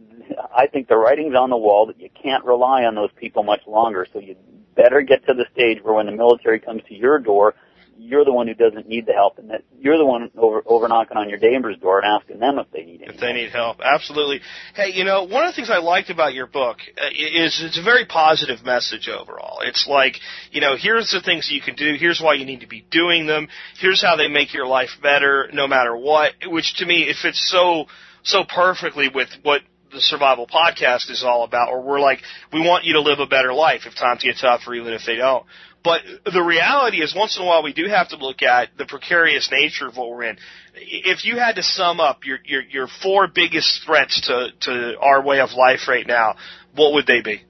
I 0.56 0.68
think 0.68 0.88
the 0.88 0.98
writing's 0.98 1.36
on 1.36 1.50
the 1.50 1.58
wall 1.58 1.86
that 1.88 2.00
you 2.00 2.10
can't 2.22 2.44
rely 2.44 2.84
on 2.84 2.96
those 2.96 3.12
people 3.16 3.44
much 3.44 3.62
longer. 3.68 4.08
So 4.12 4.20
you 4.20 4.36
better 4.76 5.02
get 5.02 5.26
to 5.28 5.34
the 5.34 5.46
stage 5.54 5.80
where 5.84 5.94
when 5.94 6.08
the 6.08 6.12
military 6.12 6.60
comes 6.60 6.82
to 6.88 6.96
your 6.96 7.20
door, 7.20 7.54
you're 8.00 8.26
the 8.26 8.34
one 8.34 8.48
who 8.48 8.54
doesn't 8.54 8.88
need 8.88 9.06
the 9.06 9.14
help 9.14 9.38
and 9.38 9.50
that 9.50 9.64
you're 9.80 9.98
the 9.98 10.06
one 10.06 10.32
over, 10.38 10.64
over 10.66 10.88
knocking 10.88 11.18
on 11.18 11.30
your 11.30 11.38
neighbor's 11.38 11.78
door 11.78 12.00
and 12.00 12.08
asking 12.08 12.40
them 12.40 12.58
if 12.58 12.72
they 12.72 12.84
need 12.84 13.00
need 13.00 13.10
if 13.10 13.20
they 13.20 13.34
need 13.34 13.52
help. 13.52 13.80
Absolutely. 13.84 14.42
Hey, 14.76 14.92
you 14.94 15.04
know, 15.04 15.24
one 15.24 15.46
of 15.46 15.52
the 15.52 15.56
things 15.56 15.70
I 15.70 15.80
liked 15.80 16.10
about 16.10 16.34
your 16.34 16.48
book 16.48 16.78
uh, 16.98 17.08
is 17.10 17.62
it's 17.64 17.80
a 17.80 17.84
very 17.84 18.06
positive 18.06 18.64
message 18.64 19.10
overall. 19.10 19.60
It's 19.62 19.88
like, 19.88 20.16
you 20.52 20.62
know, 20.62 20.76
here's 20.80 21.12
the 21.12 21.22
things 21.22 21.50
you 21.52 21.62
can 21.62 21.76
do. 21.76 21.96
Here's 22.00 22.22
why 22.22 22.36
you 22.36 22.46
need 22.46 22.62
to 22.62 22.68
be 22.68 22.86
doing 22.90 23.28
them. 23.28 23.48
Here's 23.80 24.02
how 24.02 24.16
they 24.16 24.28
make 24.28 24.54
your 24.54 24.68
life 24.68 24.90
better, 25.02 25.50
no 25.54 25.68
matter 25.68 25.96
what. 25.96 26.34
Which 26.46 26.76
to 26.78 26.86
me, 26.86 27.04
it 27.04 27.18
fits 27.22 27.50
so 27.52 27.86
so 28.24 28.44
perfectly 28.44 29.10
with 29.14 29.30
what 29.44 29.62
the 29.92 30.02
survival 30.02 30.48
podcast 30.48 31.10
is 31.10 31.24
all 31.26 31.44
about. 31.44 31.70
Or 31.70 31.82
we're 31.82 32.00
like, 32.00 32.20
we 32.54 32.60
want 32.60 32.84
you 32.84 32.94
to 32.94 33.02
live 33.02 33.20
a 33.20 33.26
better 33.26 33.54
life 33.54 33.82
if 33.86 33.96
times 33.96 34.24
get 34.24 34.36
tough, 34.40 34.62
or 34.68 34.76
even 34.76 34.94
if 34.94 35.02
they 35.06 35.16
don't. 35.16 35.46
But 35.84 36.02
the 36.26 36.42
reality 36.42 36.98
is, 36.98 37.16
once 37.16 37.38
in 37.38 37.44
a 37.44 37.46
while, 37.46 37.64
we 37.64 37.74
do 37.74 37.88
have 37.88 38.10
to 38.10 38.18
look 38.18 38.42
at 38.42 38.70
the 38.78 38.86
precarious 38.86 39.50
nature 39.52 39.88
of 39.88 39.96
what 39.96 40.10
we're 40.10 40.24
in. 40.24 40.38
If 40.76 41.24
you 41.24 41.38
had 41.38 41.56
to 41.56 41.64
sum 41.64 42.00
up 42.00 42.26
your 42.26 42.40
your, 42.44 42.62
your 42.62 42.88
four 43.02 43.28
biggest 43.28 43.84
threats 43.86 44.20
to 44.28 44.50
to 44.62 45.00
our 45.00 45.24
way 45.24 45.40
of 45.40 45.52
life 45.54 45.88
right 45.88 46.06
now, 46.06 46.36
what 46.76 46.94
would 46.94 47.08
they 47.08 47.22
be? 47.22 47.44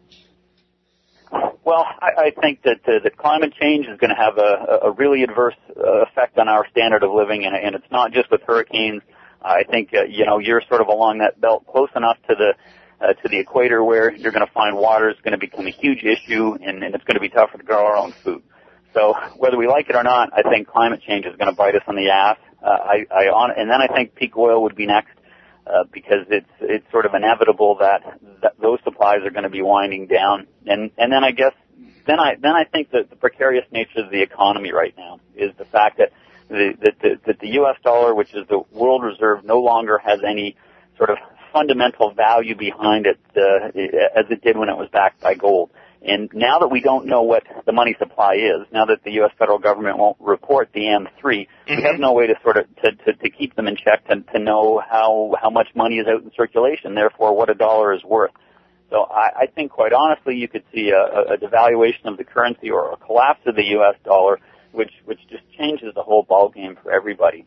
Well, 1.31 1.85
I, 2.01 2.25
I 2.27 2.31
think 2.41 2.63
that 2.63 2.81
uh, 2.87 2.99
that 3.03 3.17
climate 3.17 3.53
change 3.59 3.87
is 3.87 3.97
going 3.99 4.09
to 4.09 4.15
have 4.15 4.37
a, 4.37 4.87
a 4.87 4.91
really 4.91 5.23
adverse 5.23 5.55
uh, 5.77 6.01
effect 6.01 6.37
on 6.37 6.47
our 6.47 6.67
standard 6.71 7.03
of 7.03 7.11
living, 7.11 7.45
and, 7.45 7.55
and 7.55 7.75
it's 7.75 7.91
not 7.91 8.11
just 8.11 8.31
with 8.31 8.41
hurricanes. 8.41 9.01
I 9.41 9.63
think 9.63 9.89
uh, 9.93 10.03
you 10.03 10.25
know 10.25 10.39
you're 10.39 10.61
sort 10.67 10.81
of 10.81 10.87
along 10.87 11.19
that 11.19 11.39
belt, 11.39 11.65
close 11.67 11.89
enough 11.95 12.17
to 12.27 12.35
the 12.35 12.53
uh, 13.01 13.13
to 13.13 13.29
the 13.29 13.39
equator 13.39 13.83
where 13.83 14.11
you're 14.11 14.31
going 14.31 14.45
to 14.45 14.51
find 14.51 14.77
water 14.77 15.09
is 15.09 15.17
going 15.23 15.31
to 15.31 15.37
become 15.37 15.67
a 15.67 15.71
huge 15.71 16.03
issue 16.03 16.55
and, 16.61 16.83
and 16.83 16.95
it's 16.95 17.03
going 17.03 17.15
to 17.15 17.21
be 17.21 17.29
tougher 17.29 17.57
to 17.57 17.63
grow 17.63 17.85
our 17.85 17.95
own 17.95 18.13
food. 18.23 18.43
So 18.93 19.13
whether 19.37 19.57
we 19.57 19.67
like 19.67 19.89
it 19.89 19.95
or 19.95 20.03
not, 20.03 20.29
I 20.33 20.41
think 20.49 20.67
climate 20.67 21.01
change 21.05 21.25
is 21.25 21.35
going 21.37 21.49
to 21.49 21.55
bite 21.55 21.75
us 21.75 21.83
on 21.87 21.95
the 21.95 22.09
ass. 22.09 22.37
Uh, 22.61 22.69
I, 22.69 23.05
I 23.11 23.23
on, 23.27 23.51
and 23.55 23.69
then 23.69 23.81
I 23.81 23.87
think 23.87 24.15
peak 24.15 24.35
oil 24.35 24.63
would 24.63 24.75
be 24.75 24.85
next 24.85 25.11
uh, 25.67 25.83
because 25.91 26.25
it's 26.29 26.49
it's 26.59 26.89
sort 26.91 27.05
of 27.05 27.13
inevitable 27.13 27.77
that, 27.79 28.01
that 28.41 28.53
those 28.59 28.79
supplies 28.83 29.19
are 29.23 29.29
going 29.29 29.43
to 29.43 29.49
be 29.49 29.61
winding 29.61 30.07
down. 30.07 30.47
And 30.65 30.91
and 30.97 31.11
then 31.11 31.23
I 31.23 31.31
guess 31.31 31.53
then 32.07 32.19
I 32.19 32.35
then 32.41 32.51
I 32.51 32.65
think 32.65 32.91
that 32.91 33.09
the 33.09 33.15
precarious 33.15 33.65
nature 33.71 33.99
of 33.99 34.09
the 34.09 34.21
economy 34.21 34.73
right 34.73 34.93
now 34.97 35.19
is 35.35 35.51
the 35.57 35.65
fact 35.65 35.99
that 35.99 36.11
the 36.49 36.73
that 36.81 36.99
the, 37.01 37.19
that 37.27 37.39
the 37.39 37.49
U.S. 37.49 37.75
dollar, 37.83 38.15
which 38.15 38.33
is 38.33 38.47
the 38.49 38.59
world 38.71 39.03
reserve, 39.03 39.45
no 39.45 39.59
longer 39.59 39.99
has 39.99 40.19
any 40.27 40.57
sort 40.97 41.11
of 41.11 41.17
fundamental 41.53 42.11
value 42.13 42.55
behind 42.55 43.05
it 43.05 43.19
uh, 43.35 43.67
as 44.19 44.25
it 44.29 44.41
did 44.41 44.57
when 44.57 44.69
it 44.69 44.77
was 44.77 44.89
backed 44.91 45.21
by 45.21 45.35
gold. 45.35 45.71
And 46.01 46.29
now 46.33 46.59
that 46.59 46.69
we 46.69 46.79
don't 46.79 47.07
know 47.07 47.23
what 47.23 47.43
the 47.65 47.73
money 47.73 47.93
supply 47.99 48.35
is, 48.35 48.65
now 48.71 48.85
that 48.85 49.03
the 49.03 49.11
U.S. 49.13 49.31
federal 49.37 49.59
government 49.59 49.97
won't 49.97 50.15
report 50.21 50.69
the 50.73 50.81
M3, 50.81 51.07
mm-hmm. 51.21 51.75
we 51.75 51.83
have 51.83 51.99
no 51.99 52.13
way 52.13 52.27
to 52.27 52.35
sort 52.41 52.55
of 52.55 52.73
to, 52.83 52.91
to, 52.91 53.13
to 53.13 53.29
keep 53.29 53.55
them 53.55 53.67
in 53.67 53.75
check 53.75 54.07
to, 54.07 54.21
to 54.33 54.39
know 54.39 54.79
how 54.79 55.35
how 55.41 55.49
much 55.49 55.67
money 55.75 55.95
is 55.97 56.07
out 56.07 56.23
in 56.23 56.31
circulation, 56.37 56.95
therefore 56.95 57.35
what 57.35 57.49
a 57.49 57.53
dollar 57.53 57.93
is 57.93 58.03
worth. 58.03 58.31
So 58.89 59.03
I, 59.03 59.41
I 59.41 59.45
think, 59.53 59.71
quite 59.71 59.91
honestly, 59.93 60.35
you 60.35 60.47
could 60.47 60.63
see 60.73 60.91
a, 60.91 61.33
a 61.33 61.37
devaluation 61.37 62.05
of 62.05 62.17
the 62.17 62.23
currency 62.23 62.71
or 62.71 62.93
a 62.93 62.97
collapse 62.97 63.41
of 63.45 63.55
the 63.55 63.65
U.S. 63.65 63.95
dollar, 64.05 64.39
which 64.71 64.91
which 65.03 65.19
just 65.29 65.43
changes 65.57 65.93
the 65.95 66.01
whole 66.01 66.25
ballgame 66.25 66.81
for 66.81 66.91
everybody. 66.91 67.45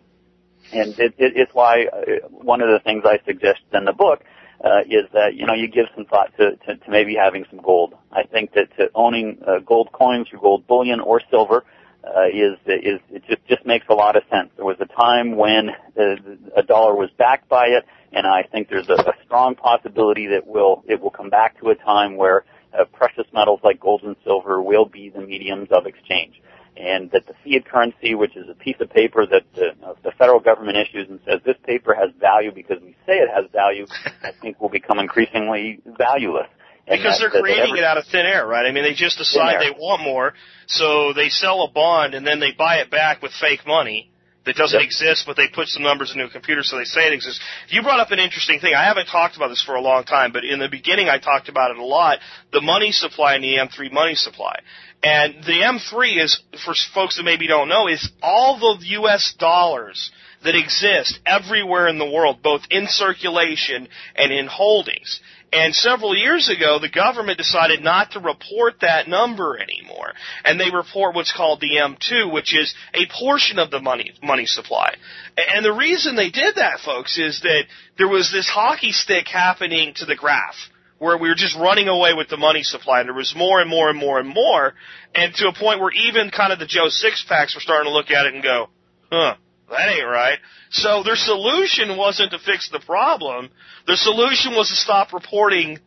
And 0.73 0.91
it, 0.99 1.15
it, 1.19 1.33
it's 1.37 1.55
why 1.55 1.87
uh, 1.87 2.29
one 2.31 2.61
of 2.61 2.69
the 2.69 2.81
things 2.85 3.05
I 3.05 3.19
suggest 3.27 3.61
in 3.73 3.85
the 3.85 3.93
book 3.93 4.23
uh, 4.65 4.81
is 4.87 5.11
that 5.13 5.35
you 5.35 5.47
know 5.47 5.55
you 5.55 5.69
give 5.69 5.87
some 5.95 6.05
thought 6.05 6.33
to, 6.39 6.57
to, 6.57 6.77
to 6.77 6.91
maybe 6.91 7.15
having 7.15 7.45
some 7.51 7.61
gold. 7.61 7.95
I 8.13 8.25
think 8.25 8.53
that 8.55 8.75
to 8.77 8.91
owning 8.95 9.39
uh, 9.47 9.59
gold 9.59 9.91
coins 9.93 10.29
or 10.33 10.39
gold 10.39 10.67
bullion 10.67 11.01
or 11.01 11.21
silver 11.31 11.65
uh, 12.05 12.27
is 12.33 12.59
is 12.67 13.01
it 13.11 13.25
just 13.29 13.45
just 13.49 13.67
makes 13.67 13.87
a 13.89 13.95
lot 13.95 14.17
of 14.17 14.23
sense. 14.31 14.51
There 14.57 14.65
was 14.65 14.77
a 14.81 14.87
time 14.87 15.37
when 15.37 15.71
uh, 15.99 16.17
a 16.57 16.63
dollar 16.63 16.95
was 16.95 17.11
backed 17.19 17.49
by 17.49 17.67
it, 17.67 17.85
and 18.13 18.27
I 18.27 18.45
think 18.45 18.69
there's 18.69 18.89
a, 18.89 18.95
a 18.95 19.15
strong 19.25 19.55
possibility 19.55 20.29
that 20.29 20.47
will 20.47 20.85
it 20.87 21.01
will 21.01 21.11
come 21.11 21.31
back 21.31 21.61
to 21.61 21.71
a 21.71 21.75
time 21.75 22.17
where 22.17 22.45
uh, 22.73 22.85
precious 22.85 23.27
metals 23.33 23.61
like 23.65 23.81
gold 23.81 24.03
and 24.05 24.17
silver 24.25 24.63
will 24.63 24.87
be 24.87 25.11
the 25.11 25.21
mediums 25.21 25.69
of 25.71 25.87
exchange 25.87 26.41
and 26.77 27.11
that 27.11 27.27
the 27.27 27.35
fiat 27.45 27.67
currency, 27.67 28.15
which 28.15 28.37
is 28.37 28.49
a 28.49 28.55
piece 28.55 28.77
of 28.81 28.91
paper 28.91 29.27
that 29.27 29.43
the, 29.55 29.71
uh, 29.87 29.95
the 30.03 30.13
federal 30.13 30.41
government 30.41 30.79
issues 30.79 31.09
and 31.09 31.21
says 31.27 31.41
this 31.45 31.57
paper 31.65 31.95
has 31.95 32.11
value 32.19 32.51
because 32.53 32.81
we 32.83 32.97
say 33.07 33.15
it 33.15 33.31
has 33.35 33.51
value, 33.53 33.87
I 34.23 34.33
think 34.41 34.61
will 34.61 34.69
become 34.69 34.99
increasingly 34.99 35.81
valueless. 35.85 36.49
And 36.87 36.99
because 36.99 37.21
they're 37.21 37.31
creating 37.31 37.77
it 37.77 37.85
out 37.85 37.97
of 37.97 38.05
thin 38.07 38.27
air, 38.27 38.47
right? 38.47 38.67
I 38.67 38.73
mean, 38.73 38.83
they 38.83 38.95
just 38.95 39.17
decide 39.17 39.61
they 39.61 39.71
want 39.71 40.03
more, 40.03 40.35
so 40.67 41.13
they 41.13 41.29
sell 41.29 41.63
a 41.63 41.71
bond 41.71 42.15
and 42.15 42.27
then 42.27 42.41
they 42.41 42.53
buy 42.53 42.77
it 42.77 42.91
back 42.91 43.23
with 43.23 43.33
fake 43.41 43.67
money 43.67 44.12
that 44.45 44.57
doesn't 44.57 44.81
yep. 44.81 44.87
exist, 44.87 45.25
but 45.27 45.37
they 45.37 45.49
put 45.49 45.69
some 45.69 45.83
numbers 45.83 46.13
into 46.13 46.25
a 46.25 46.31
computer 46.31 46.63
so 46.63 46.77
they 46.77 46.85
say 46.85 47.07
it 47.07 47.13
exists. 47.13 47.41
You 47.69 47.83
brought 47.83 48.01
up 48.01 48.11
an 48.11 48.19
interesting 48.19 48.59
thing. 48.59 48.75
I 48.75 48.85
haven't 48.85 49.07
talked 49.07 49.37
about 49.37 49.49
this 49.49 49.63
for 49.63 49.75
a 49.75 49.81
long 49.81 50.05
time, 50.05 50.33
but 50.33 50.45
in 50.45 50.59
the 50.59 50.69
beginning 50.69 51.09
I 51.09 51.19
talked 51.19 51.49
about 51.49 51.71
it 51.71 51.79
a 51.79 51.85
lot. 51.85 52.19
The 52.53 52.61
money 52.61 52.93
supply 52.93 53.35
and 53.35 53.45
the 53.45 53.57
M3 53.57 53.93
money 53.93 54.15
supply. 54.15 54.59
And 55.03 55.43
the 55.45 55.63
M3 55.63 56.23
is, 56.23 56.41
for 56.65 56.75
folks 56.95 57.17
that 57.17 57.25
maybe 57.25 57.47
don't 57.47 57.69
know, 57.69 57.89
is 57.89 58.11
all 58.23 58.59
the 58.59 58.87
U.S. 58.87 59.35
dollars 59.39 60.13
that 60.45 60.57
exist 60.57 61.19
everywhere 61.27 61.89
in 61.89 61.99
the 61.99 62.11
world, 62.11 62.43
both 62.43 62.63
in 62.71 62.87
circulation 62.89 63.89
and 64.17 64.33
in 64.33 64.47
holdings. 64.47 65.21
And 65.53 65.75
several 65.75 66.17
years 66.17 66.49
ago, 66.49 66.79
the 66.79 66.89
government 66.89 67.37
decided 67.37 67.83
not 67.83 68.13
to 68.13 68.21
report 68.21 68.81
that 68.81 69.07
number 69.07 69.59
anymore. 69.59 70.13
And 70.45 70.59
they 70.59 70.71
report 70.71 71.15
what's 71.15 71.33
called 71.33 71.61
the 71.61 71.77
M2, 71.77 72.33
which 72.33 72.57
is 72.57 72.75
a 72.95 73.07
portion 73.21 73.59
of 73.59 73.71
the 73.71 73.81
money, 73.81 74.13
money 74.23 74.47
supply. 74.47 74.95
And 75.37 75.65
the 75.65 75.73
reason 75.73 76.17
they 76.17 76.31
did 76.31 76.55
that, 76.55 76.81
folks, 76.81 77.19
is 77.19 77.43
that 77.43 77.65
there 77.99 78.09
was 78.09 78.33
this 78.33 78.49
hockey 78.49 78.93
stick 78.93 79.29
happening 79.29 79.93
to 79.97 80.07
the 80.07 80.17
graph 80.17 80.57
where 81.03 81.19
we 81.19 81.29
were 81.29 81.35
just 81.35 81.57
running 81.57 81.89
away 81.89 82.15
with 82.15 82.29
the 82.29 82.37
money 82.37 82.63
supply, 82.63 83.01
and 83.01 83.09
there 83.09 83.15
was 83.15 83.35
more 83.37 83.61
and 83.61 83.69
more 83.69 83.91
and 83.91 83.99
more 83.99 84.21
and 84.21 84.29
more, 84.29 84.73
and 85.15 85.35
to 85.35 85.49
a 85.49 85.53
point 85.53 85.81
where 85.81 85.91
even 85.91 86.31
kind 86.31 86.53
of 86.53 86.61
the 86.61 86.67
Joe 86.67 86.89
Six 86.89 87.25
Packs 87.29 87.57
were 87.57 87.61
starting 87.61 87.91
to 87.91 87.93
look 87.93 88.13
at 88.13 88.25
it 88.25 88.35
and 88.35 88.43
go, 88.43 88.69
huh, 89.11 89.35
that 89.73 89.89
ain't 89.89 90.07
right. 90.07 90.39
So 90.71 91.03
their 91.03 91.17
solution 91.17 91.97
wasn't 91.97 92.33
to 92.33 92.39
fix 92.39 92.71
the 92.71 92.81
problem. 92.81 93.51
Their 93.87 93.97
solution 93.97 94.53
was 94.55 94.69
to 94.69 94.77
stop 94.77 95.13
reporting 95.13 95.79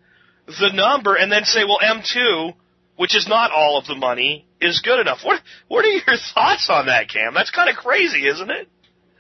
the 0.48 0.72
number 0.74 1.16
and 1.16 1.32
then 1.32 1.46
say, 1.46 1.64
well, 1.64 1.80
M2, 1.84 2.54
which 2.98 3.16
is 3.16 3.28
not 3.28 3.52
all 3.52 3.78
of 3.78 3.86
the 3.86 3.96
money, 3.96 4.46
is 4.62 4.82
good 4.84 5.00
enough. 5.00 5.20
What 5.24 5.42
What 5.68 5.86
are 5.86 5.90
your 5.90 6.18
thoughts 6.34 6.68
on 6.70 6.88
that, 6.88 7.10
Cam? 7.10 7.34
That's 7.34 7.52
kind 7.52 7.70
of 7.70 7.76
crazy, 7.76 8.28
isn't 8.28 8.50
it? 8.50 8.68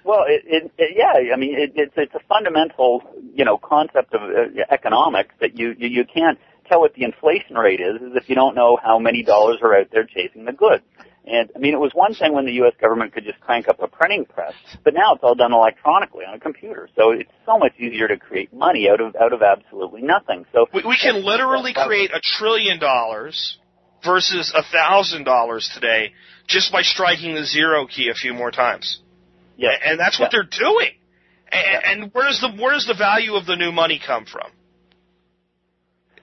Well, 0.03 0.25
it, 0.27 0.43
it, 0.45 0.71
it, 0.77 0.95
yeah, 0.95 1.33
I 1.33 1.37
mean, 1.37 1.55
it, 1.57 1.71
it's 1.75 1.93
it's 1.97 2.13
a 2.13 2.19
fundamental, 2.29 3.01
you 3.33 3.43
know, 3.43 3.57
concept 3.57 4.13
of 4.13 4.21
uh, 4.21 4.61
economics 4.69 5.33
that 5.41 5.57
you, 5.57 5.73
you 5.77 5.87
you 5.87 6.05
can't 6.05 6.37
tell 6.67 6.81
what 6.81 6.93
the 6.93 7.03
inflation 7.03 7.55
rate 7.55 7.79
is, 7.79 8.01
is 8.01 8.15
if 8.15 8.29
you 8.29 8.35
don't 8.35 8.55
know 8.55 8.77
how 8.81 8.99
many 8.99 9.23
dollars 9.23 9.57
are 9.61 9.75
out 9.75 9.87
there 9.91 10.05
chasing 10.05 10.45
the 10.45 10.51
goods. 10.51 10.83
And 11.27 11.49
I 11.55 11.59
mean, 11.59 11.73
it 11.73 11.79
was 11.79 11.91
one 11.93 12.13
thing 12.13 12.33
when 12.33 12.45
the 12.45 12.53
U.S. 12.53 12.73
government 12.79 13.13
could 13.13 13.23
just 13.23 13.39
crank 13.39 13.67
up 13.67 13.81
a 13.81 13.87
printing 13.87 14.25
press, 14.25 14.53
but 14.83 14.93
now 14.93 15.15
it's 15.15 15.23
all 15.23 15.33
done 15.33 15.53
electronically 15.53 16.23
on 16.23 16.35
a 16.35 16.39
computer. 16.39 16.87
So 16.95 17.11
it's 17.11 17.31
so 17.45 17.57
much 17.57 17.73
easier 17.79 18.07
to 18.07 18.17
create 18.17 18.53
money 18.53 18.87
out 18.89 19.01
of 19.01 19.15
out 19.15 19.33
of 19.33 19.41
absolutely 19.41 20.03
nothing. 20.03 20.45
So 20.53 20.67
we, 20.71 20.83
we 20.87 20.97
can 21.01 21.25
literally 21.25 21.73
create 21.73 22.11
a 22.13 22.19
trillion 22.21 22.79
dollars 22.79 23.57
versus 24.03 24.53
a 24.55 24.61
thousand 24.71 25.23
dollars 25.23 25.69
today 25.73 26.13
just 26.47 26.71
by 26.71 26.83
striking 26.83 27.33
the 27.33 27.43
zero 27.43 27.87
key 27.87 28.09
a 28.09 28.13
few 28.13 28.33
more 28.33 28.51
times. 28.51 29.01
Yeah, 29.57 29.69
and 29.83 29.99
that's 29.99 30.19
what 30.19 30.31
yeah. 30.31 30.41
they're 30.43 30.59
doing. 30.59 30.91
And, 31.51 32.03
and 32.03 32.13
where 32.13 32.25
does 32.25 32.39
the 32.39 32.61
where 32.61 32.73
does 32.73 32.85
the 32.85 32.95
value 32.95 33.33
of 33.33 33.47
the 33.47 33.55
new 33.55 33.71
money 33.71 33.99
come 34.05 34.25
from? 34.25 34.51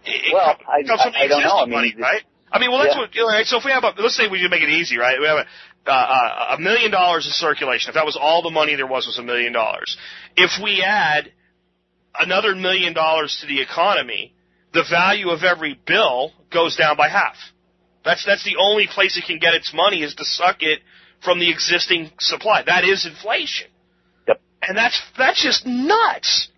It 0.04 0.32
well, 0.32 0.56
I, 0.68 0.82
comes 0.82 1.02
from 1.02 1.12
I, 1.16 1.24
I 1.24 1.26
don't 1.28 1.42
know. 1.42 1.58
I 1.58 1.64
mean, 1.64 1.74
money, 1.74 1.94
right? 1.98 2.22
I 2.52 2.58
mean, 2.58 2.70
well, 2.70 2.82
that's 2.82 2.94
yeah. 2.94 3.24
what. 3.24 3.32
Right? 3.32 3.46
So 3.46 3.58
if 3.58 3.64
we 3.64 3.70
have 3.72 3.84
a, 3.84 3.94
let's 4.00 4.16
say 4.16 4.28
we 4.28 4.46
make 4.48 4.62
it 4.62 4.68
easy, 4.68 4.98
right? 4.98 5.18
We 5.18 5.26
have 5.26 5.38
a 5.38 5.90
uh, 5.90 6.56
a 6.56 6.60
million 6.60 6.90
dollars 6.90 7.26
in 7.26 7.32
circulation. 7.32 7.88
If 7.88 7.94
that 7.94 8.04
was 8.04 8.18
all 8.20 8.42
the 8.42 8.50
money 8.50 8.76
there 8.76 8.86
was, 8.86 9.06
was 9.06 9.18
a 9.18 9.22
million 9.22 9.52
dollars. 9.52 9.96
If 10.36 10.62
we 10.62 10.82
add 10.82 11.32
another 12.18 12.54
million 12.54 12.92
dollars 12.92 13.38
to 13.40 13.46
the 13.46 13.60
economy, 13.60 14.34
the 14.72 14.84
value 14.88 15.30
of 15.30 15.42
every 15.42 15.78
bill 15.86 16.32
goes 16.52 16.76
down 16.76 16.96
by 16.96 17.08
half. 17.08 17.36
That's 18.04 18.24
that's 18.24 18.44
the 18.44 18.56
only 18.58 18.86
place 18.86 19.16
it 19.16 19.24
can 19.26 19.38
get 19.38 19.54
its 19.54 19.72
money 19.74 20.02
is 20.02 20.14
to 20.16 20.24
suck 20.24 20.62
it 20.62 20.80
from 21.24 21.38
the 21.38 21.50
existing 21.50 22.10
supply. 22.18 22.62
That 22.64 22.84
is 22.84 23.06
inflation. 23.06 23.68
Yep. 24.28 24.40
And 24.62 24.76
that's 24.76 25.00
that's 25.16 25.42
just 25.42 25.66
nuts. 25.66 26.48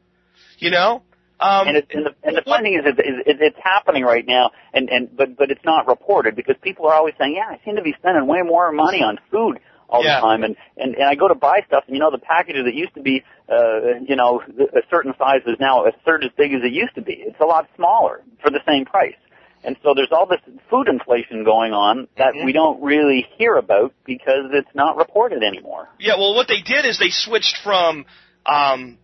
You 0.59 0.71
know? 0.71 1.03
Um, 1.41 1.68
and, 1.68 1.76
it, 1.76 1.89
and, 1.93 2.07
the, 2.07 2.14
and 2.22 2.37
the 2.37 2.43
funny 2.43 2.70
thing 2.70 2.78
is, 2.78 2.95
it, 2.99 3.26
it, 3.26 3.37
it's 3.41 3.59
happening 3.62 4.05
right 4.05 4.24
now, 4.26 4.53
and, 4.72 4.89
and 4.89 5.16
but 5.16 5.37
but 5.37 5.51
it's 5.51 5.64
not 5.64 5.89
reported 5.89 6.37
because 6.37 6.55
people 6.62 6.87
are 6.87 6.95
always 6.95 7.14
saying, 7.18 7.35
"Yeah, 7.37 7.49
I 7.49 7.61
seem 7.64 7.76
to 7.76 7.82
be 7.82 7.95
spending 7.99 8.26
way 8.26 8.43
more 8.43 8.70
money 8.72 9.03
on 9.03 9.18
food 9.30 9.59
all 9.89 10.05
yeah. 10.05 10.16
the 10.16 10.20
time," 10.20 10.45
and, 10.45 10.57
and 10.76 10.95
and 10.95 11.05
I 11.05 11.16
go 11.16 11.26
to 11.26 11.35
buy 11.35 11.61
stuff, 11.66 11.85
and 11.87 11.97
you 11.97 12.01
know, 12.01 12.12
the 12.12 12.18
packages 12.18 12.64
that 12.64 12.74
used 12.74 12.95
to 12.95 13.03
be, 13.03 13.24
uh, 13.49 13.99
you 14.07 14.14
know, 14.14 14.43
a 14.43 14.82
certain 14.91 15.12
size 15.18 15.41
is 15.47 15.57
now 15.59 15.85
a 15.87 15.91
third 16.07 16.24
as 16.24 16.30
big 16.37 16.55
as 16.55 16.62
it 16.62 16.72
used 16.72 16.95
to 16.95 17.03
be. 17.03 17.14
It's 17.14 17.41
a 17.41 17.47
lot 17.47 17.68
smaller 17.74 18.22
for 18.41 18.51
the 18.51 18.61
same 18.66 18.85
price. 18.85 19.14
And 19.64 19.76
so 19.82 19.95
there's 19.95 20.12
all 20.12 20.26
this 20.26 20.41
food 20.70 20.89
inflation 20.89 21.43
going 21.43 21.72
on 21.72 22.07
that 22.18 22.35
mm-hmm. 22.35 22.45
we 22.45 22.53
don't 22.53 22.82
really 22.82 23.26
hear 23.39 23.57
about 23.57 23.95
because 24.05 24.51
it's 24.53 24.68
not 24.74 24.99
reported 24.99 25.43
anymore. 25.43 25.89
Yeah, 25.99 26.16
well, 26.16 26.35
what 26.35 26.49
they 26.49 26.61
did 26.61 26.85
is 26.85 26.99
they 26.99 27.09
switched 27.09 27.59
from 27.64 28.05
um, 28.45 28.99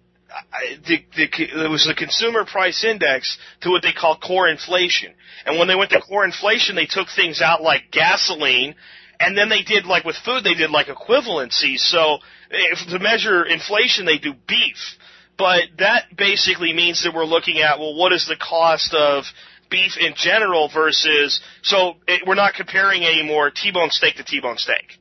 the, 0.86 1.04
the, 1.16 1.64
it 1.64 1.70
was 1.70 1.86
the 1.86 1.94
consumer 1.94 2.44
price 2.44 2.84
index 2.84 3.38
to 3.62 3.70
what 3.70 3.82
they 3.82 3.92
call 3.92 4.16
core 4.16 4.48
inflation. 4.48 5.12
And 5.46 5.58
when 5.58 5.68
they 5.68 5.74
went 5.74 5.90
to 5.90 6.00
core 6.00 6.24
inflation, 6.24 6.76
they 6.76 6.86
took 6.86 7.08
things 7.14 7.40
out 7.40 7.62
like 7.62 7.90
gasoline, 7.90 8.74
and 9.18 9.36
then 9.36 9.48
they 9.48 9.62
did 9.62 9.86
like 9.86 10.04
with 10.04 10.16
food, 10.16 10.44
they 10.44 10.54
did 10.54 10.70
like 10.70 10.86
equivalency. 10.86 11.76
So 11.76 12.18
if 12.50 12.88
to 12.88 12.98
measure 12.98 13.44
inflation, 13.44 14.06
they 14.06 14.18
do 14.18 14.34
beef. 14.46 14.96
But 15.36 15.62
that 15.78 16.16
basically 16.16 16.72
means 16.72 17.02
that 17.04 17.14
we're 17.14 17.24
looking 17.24 17.58
at 17.58 17.78
well, 17.78 17.94
what 17.94 18.12
is 18.12 18.26
the 18.26 18.36
cost 18.36 18.94
of 18.94 19.24
beef 19.70 19.96
in 19.98 20.14
general 20.16 20.68
versus 20.72 21.40
so 21.62 21.94
it, 22.06 22.26
we're 22.26 22.34
not 22.34 22.54
comparing 22.54 23.04
anymore 23.04 23.50
T-bone 23.50 23.90
steak 23.90 24.16
to 24.16 24.24
T-bone 24.24 24.58
steak 24.58 24.99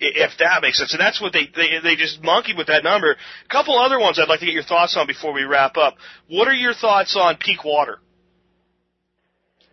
if 0.00 0.32
that 0.38 0.62
makes 0.62 0.78
sense. 0.78 0.92
And 0.92 1.00
that's 1.00 1.20
what 1.20 1.32
they, 1.32 1.48
they 1.54 1.78
they 1.82 1.96
just 1.96 2.22
monkeyed 2.22 2.56
with 2.56 2.66
that 2.68 2.84
number. 2.84 3.12
A 3.12 3.48
couple 3.48 3.78
other 3.78 3.98
ones 3.98 4.18
I'd 4.18 4.28
like 4.28 4.40
to 4.40 4.46
get 4.46 4.54
your 4.54 4.64
thoughts 4.64 4.96
on 4.96 5.06
before 5.06 5.32
we 5.32 5.44
wrap 5.44 5.76
up. 5.76 5.96
What 6.28 6.48
are 6.48 6.54
your 6.54 6.74
thoughts 6.74 7.16
on 7.18 7.36
peak 7.36 7.64
water? 7.64 7.98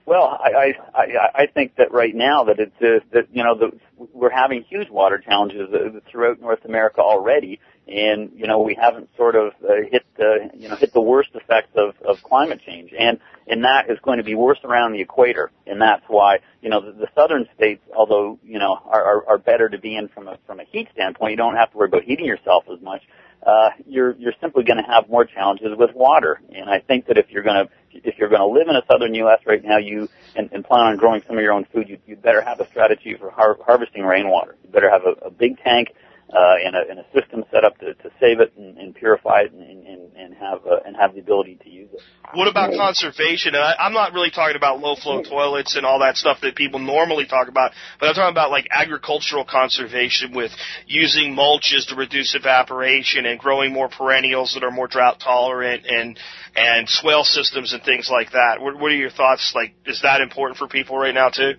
Well, 0.06 0.40
I, 0.44 0.74
I 0.94 1.44
I 1.44 1.48
think 1.48 1.76
that 1.76 1.92
right 1.92 2.14
now 2.14 2.46
that 2.46 2.60
it's 2.60 2.76
uh, 2.82 3.06
that 3.14 3.28
you 3.32 3.44
know 3.44 3.56
the, 3.56 3.72
we're 4.14 4.32
having 4.32 4.64
huge 4.64 4.90
water 4.90 5.20
challenges 5.20 5.70
uh, 5.74 6.00
throughout 6.12 6.42
North 6.42 6.66
America 6.66 7.02
already, 7.02 7.60
and 7.92 8.32
you 8.36 8.48
know 8.48 8.62
we 8.62 8.76
haven't 8.76 9.10
sort 9.18 9.36
of 9.36 9.54
uh, 9.64 9.74
hit 9.90 10.06
the 10.18 10.50
you 10.56 10.70
know 10.70 10.76
hit 10.76 10.94
the 10.94 11.02
worst 11.02 11.30
effects 11.34 11.72
of 11.76 11.96
of 12.06 12.24
climate 12.24 12.62
change, 12.66 12.94
and 12.98 13.20
and 13.48 13.64
that 13.64 13.90
is 13.90 13.98
going 14.02 14.18
to 14.18 14.24
be 14.24 14.36
worse 14.36 14.60
around 14.64 14.94
the 14.94 15.02
equator, 15.02 15.52
and 15.68 15.82
that's 15.82 16.04
why 16.08 16.40
you 16.62 16.70
know 16.70 16.82
the, 16.82 16.92
the 16.92 17.08
southern 17.16 17.48
states, 17.56 17.82
although 17.96 18.40
you 18.44 18.60
know 18.60 18.80
are, 18.86 19.04
are 19.04 19.30
are 19.30 19.38
better 19.38 19.68
to 19.70 19.78
be 19.78 19.96
in 19.96 20.08
from 20.08 20.28
a 20.28 20.38
from 20.48 20.60
a 20.60 20.64
heat 20.64 20.88
standpoint, 20.94 21.32
you 21.32 21.38
don't 21.38 21.56
have 21.56 21.72
to 21.72 21.78
worry 21.78 21.88
about 21.88 22.04
heating 22.04 22.26
yourself 22.26 22.64
as 22.72 22.82
much. 22.82 23.02
Uh, 23.46 23.72
you're 23.88 24.16
you're 24.18 24.36
simply 24.40 24.64
going 24.64 24.78
to 24.78 24.84
have 24.84 25.10
more 25.10 25.26
challenges 25.26 25.76
with 25.76 25.94
water, 25.96 26.40
and 26.54 26.70
I 26.70 26.80
think 26.80 27.08
that 27.08 27.18
if 27.18 27.30
you're 27.30 27.44
going 27.44 27.66
to 27.66 27.72
if 28.08 28.18
you're 28.18 28.30
going 28.30 28.42
to 28.42 28.48
live 28.48 28.68
in 28.70 28.76
a 28.76 28.84
southern 28.90 29.14
U.S. 29.16 29.40
right 29.46 29.64
now, 29.64 29.78
you 29.78 30.08
and, 30.36 30.50
and 30.54 30.64
plan 30.64 30.86
on 30.86 30.98
growing 30.98 31.24
some 31.28 31.38
of 31.38 31.44
your 31.44 31.52
own 31.52 31.66
food, 31.74 31.90
you, 31.90 31.98
you 32.06 32.16
better 32.16 32.42
have 32.42 32.60
a 32.60 32.68
strategy 32.68 33.16
for 33.20 33.32
har- 33.32 33.58
harvesting 33.66 34.04
rainwater. 34.04 34.56
You 34.64 34.70
better 34.70 34.90
have 34.90 35.02
a, 35.06 35.26
a 35.26 35.32
big 35.32 35.58
tank 35.58 35.90
uh, 36.30 36.56
and, 36.64 36.76
a, 36.76 36.82
and 36.90 37.00
a 37.00 37.06
system 37.14 37.44
set 37.52 37.66
up 37.66 37.78
to, 37.80 37.94
to 37.96 38.10
save 38.20 38.40
it 38.40 38.54
and, 38.58 38.78
and 38.78 38.96
purify 38.96 39.42
it 39.42 39.52
and, 39.52 39.86
and, 39.86 40.16
and 40.16 40.34
have 40.36 40.66
uh, 40.66 40.80
and 40.86 40.96
have 40.96 41.14
the 41.14 41.20
ability 41.20 41.58
to 41.64 41.70
use 41.70 41.90
it. 41.92 42.00
What 42.34 42.48
about 42.48 42.72
conservation? 42.72 43.54
And 43.56 43.64
I, 43.64 43.76
I'm 43.78 43.94
not 43.94 44.14
really 44.14 44.32
talking 44.32 44.56
about 44.56 44.80
low 44.80 44.96
flow 44.96 45.22
toilets 45.22 45.76
and 45.76 45.86
all 45.86 46.00
that 46.00 46.16
stuff 46.16 46.38
that 46.42 46.56
people 46.56 46.80
normally 46.80 47.26
talk 47.26 47.50
about, 47.50 47.72
but 48.00 48.08
I'm 48.08 48.16
talking 48.16 48.32
about 48.32 48.50
like 48.50 48.68
agricultural 48.72 49.46
conservation 49.46 50.34
with 50.34 50.52
using 50.88 51.36
mulches 51.36 51.88
to 51.90 51.96
reduce 51.96 52.34
evaporation 52.36 53.26
and 53.26 53.40
growing 53.40 53.74
more 53.74 53.90
perennials 53.90 54.54
that 54.54 54.64
are 54.64 54.72
more 54.72 54.88
drought 54.88 55.20
tolerant 55.20 55.86
and 55.86 56.18
and 56.56 56.88
swale 56.88 57.24
systems 57.24 57.74
and 57.74 57.84
things 57.84 58.10
like 58.10 58.32
that. 58.32 58.62
What, 58.62 58.80
what 58.80 58.92
are 58.92 58.96
your 58.96 59.10
thoughts? 59.10 59.52
Like, 59.54 59.74
is 59.86 60.02
that 60.04 60.22
important 60.22 60.58
for 60.58 60.68
people 60.68 60.98
right 60.98 61.14
now 61.14 61.30
too? 61.30 61.54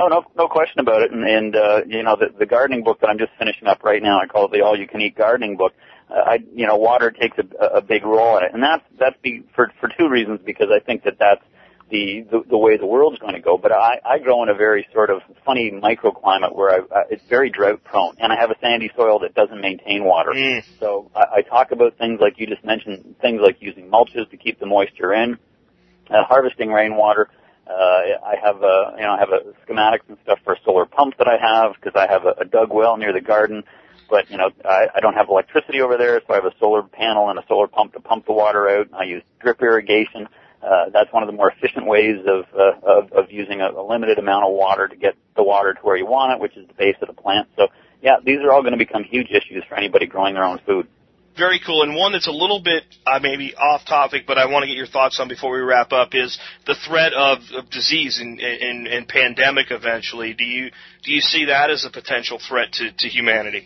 Oh 0.00 0.08
no, 0.08 0.24
no 0.34 0.48
question 0.48 0.80
about 0.80 1.02
it. 1.02 1.12
And, 1.12 1.24
and 1.24 1.56
uh, 1.56 1.80
you 1.86 2.02
know, 2.02 2.16
the, 2.16 2.28
the 2.38 2.46
gardening 2.46 2.82
book 2.84 3.00
that 3.00 3.08
I'm 3.08 3.18
just 3.18 3.32
finishing 3.38 3.68
up 3.68 3.84
right 3.84 4.02
now, 4.02 4.18
I 4.18 4.26
call 4.26 4.46
it 4.46 4.52
the 4.52 4.62
All 4.62 4.78
You 4.78 4.88
Can 4.88 5.00
Eat 5.02 5.14
Gardening 5.14 5.56
Book. 5.56 5.74
Uh, 6.10 6.14
I, 6.14 6.38
you 6.54 6.66
know, 6.66 6.76
water 6.76 7.10
takes 7.10 7.36
a, 7.38 7.64
a 7.66 7.82
big 7.82 8.04
role 8.04 8.38
in 8.38 8.44
it, 8.44 8.54
and 8.54 8.62
that's 8.62 8.82
that's 8.98 9.16
be, 9.22 9.44
for 9.54 9.70
for 9.78 9.90
two 9.98 10.08
reasons. 10.08 10.40
Because 10.44 10.68
I 10.74 10.80
think 10.80 11.04
that 11.04 11.18
that's 11.18 11.42
the 11.90 12.24
the, 12.30 12.42
the 12.48 12.56
way 12.56 12.78
the 12.78 12.86
world's 12.86 13.18
going 13.18 13.34
to 13.34 13.40
go. 13.40 13.58
But 13.58 13.72
I, 13.72 14.00
I 14.04 14.18
grow 14.18 14.42
in 14.42 14.48
a 14.48 14.54
very 14.54 14.86
sort 14.94 15.10
of 15.10 15.20
funny 15.44 15.70
microclimate 15.70 16.54
where 16.54 16.70
I, 16.70 16.78
uh, 16.78 17.02
it's 17.10 17.22
very 17.28 17.50
drought 17.50 17.84
prone, 17.84 18.16
and 18.18 18.32
I 18.32 18.36
have 18.40 18.50
a 18.50 18.56
sandy 18.60 18.90
soil 18.96 19.18
that 19.20 19.34
doesn't 19.34 19.60
maintain 19.60 20.04
water. 20.04 20.30
Mm. 20.30 20.64
So 20.78 21.10
I, 21.14 21.36
I 21.36 21.42
talk 21.42 21.72
about 21.72 21.98
things 21.98 22.20
like 22.20 22.38
you 22.38 22.46
just 22.46 22.64
mentioned, 22.64 23.16
things 23.20 23.40
like 23.42 23.58
using 23.60 23.90
mulches 23.90 24.30
to 24.30 24.36
keep 24.38 24.58
the 24.60 24.66
moisture 24.66 25.12
in, 25.12 25.38
uh, 26.08 26.24
harvesting 26.24 26.70
rainwater. 26.70 27.28
Uh, 27.66 27.72
I 27.72 28.36
have 28.42 28.62
a, 28.62 28.94
you 28.96 29.02
know, 29.02 29.12
I 29.12 29.18
have 29.18 29.30
a 29.30 29.42
schematics 29.64 30.08
and 30.08 30.16
stuff 30.24 30.38
for 30.44 30.54
a 30.54 30.60
solar 30.64 30.86
pump 30.86 31.16
that 31.18 31.28
I 31.28 31.36
have 31.36 31.74
because 31.74 31.92
I 31.94 32.10
have 32.10 32.24
a, 32.24 32.42
a 32.42 32.44
dug 32.44 32.72
well 32.72 32.96
near 32.96 33.12
the 33.12 33.20
garden. 33.20 33.64
But 34.08 34.28
you 34.30 34.36
know, 34.36 34.50
I, 34.64 34.88
I 34.96 35.00
don't 35.00 35.14
have 35.14 35.28
electricity 35.28 35.80
over 35.80 35.96
there, 35.96 36.20
so 36.26 36.32
I 36.32 36.36
have 36.36 36.44
a 36.44 36.54
solar 36.58 36.82
panel 36.82 37.30
and 37.30 37.38
a 37.38 37.44
solar 37.46 37.68
pump 37.68 37.92
to 37.92 38.00
pump 38.00 38.26
the 38.26 38.32
water 38.32 38.68
out. 38.68 38.88
I 38.92 39.04
use 39.04 39.22
drip 39.40 39.62
irrigation. 39.62 40.28
Uh, 40.62 40.90
that's 40.92 41.12
one 41.12 41.22
of 41.22 41.28
the 41.28 41.32
more 41.32 41.50
efficient 41.50 41.86
ways 41.86 42.18
of, 42.26 42.44
uh, 42.54 42.72
of, 42.82 43.12
of 43.12 43.32
using 43.32 43.62
a, 43.62 43.70
a 43.70 43.82
limited 43.82 44.18
amount 44.18 44.44
of 44.44 44.52
water 44.52 44.88
to 44.88 44.96
get 44.96 45.16
the 45.34 45.42
water 45.42 45.72
to 45.72 45.80
where 45.80 45.96
you 45.96 46.04
want 46.04 46.32
it, 46.32 46.40
which 46.40 46.56
is 46.56 46.66
the 46.66 46.74
base 46.74 46.96
of 47.00 47.08
the 47.08 47.14
plant. 47.14 47.48
So 47.56 47.68
yeah, 48.02 48.16
these 48.22 48.40
are 48.40 48.52
all 48.52 48.62
going 48.62 48.72
to 48.72 48.78
become 48.78 49.04
huge 49.04 49.30
issues 49.30 49.64
for 49.68 49.76
anybody 49.76 50.06
growing 50.06 50.34
their 50.34 50.44
own 50.44 50.60
food. 50.66 50.88
Very 51.40 51.58
cool. 51.64 51.82
And 51.82 51.94
one 51.94 52.12
that's 52.12 52.28
a 52.28 52.32
little 52.32 52.60
bit 52.60 52.84
uh, 53.06 53.18
maybe 53.22 53.54
off 53.54 53.86
topic, 53.86 54.24
but 54.26 54.36
I 54.36 54.44
want 54.44 54.64
to 54.64 54.66
get 54.66 54.76
your 54.76 54.86
thoughts 54.86 55.18
on 55.18 55.26
before 55.26 55.52
we 55.52 55.60
wrap 55.60 55.90
up 55.90 56.10
is 56.12 56.38
the 56.66 56.76
threat 56.86 57.14
of, 57.14 57.38
of 57.54 57.70
disease 57.70 58.20
and, 58.20 58.38
and, 58.38 58.86
and 58.86 59.08
pandemic 59.08 59.68
eventually. 59.70 60.34
Do 60.34 60.44
you 60.44 60.70
do 61.02 61.10
you 61.10 61.22
see 61.22 61.46
that 61.46 61.70
as 61.70 61.86
a 61.86 61.90
potential 61.90 62.38
threat 62.46 62.72
to, 62.72 62.92
to 62.92 63.08
humanity? 63.08 63.64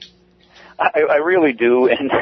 I, 0.79 1.01
I 1.11 1.16
really 1.16 1.53
do, 1.53 1.89
and 1.99 2.12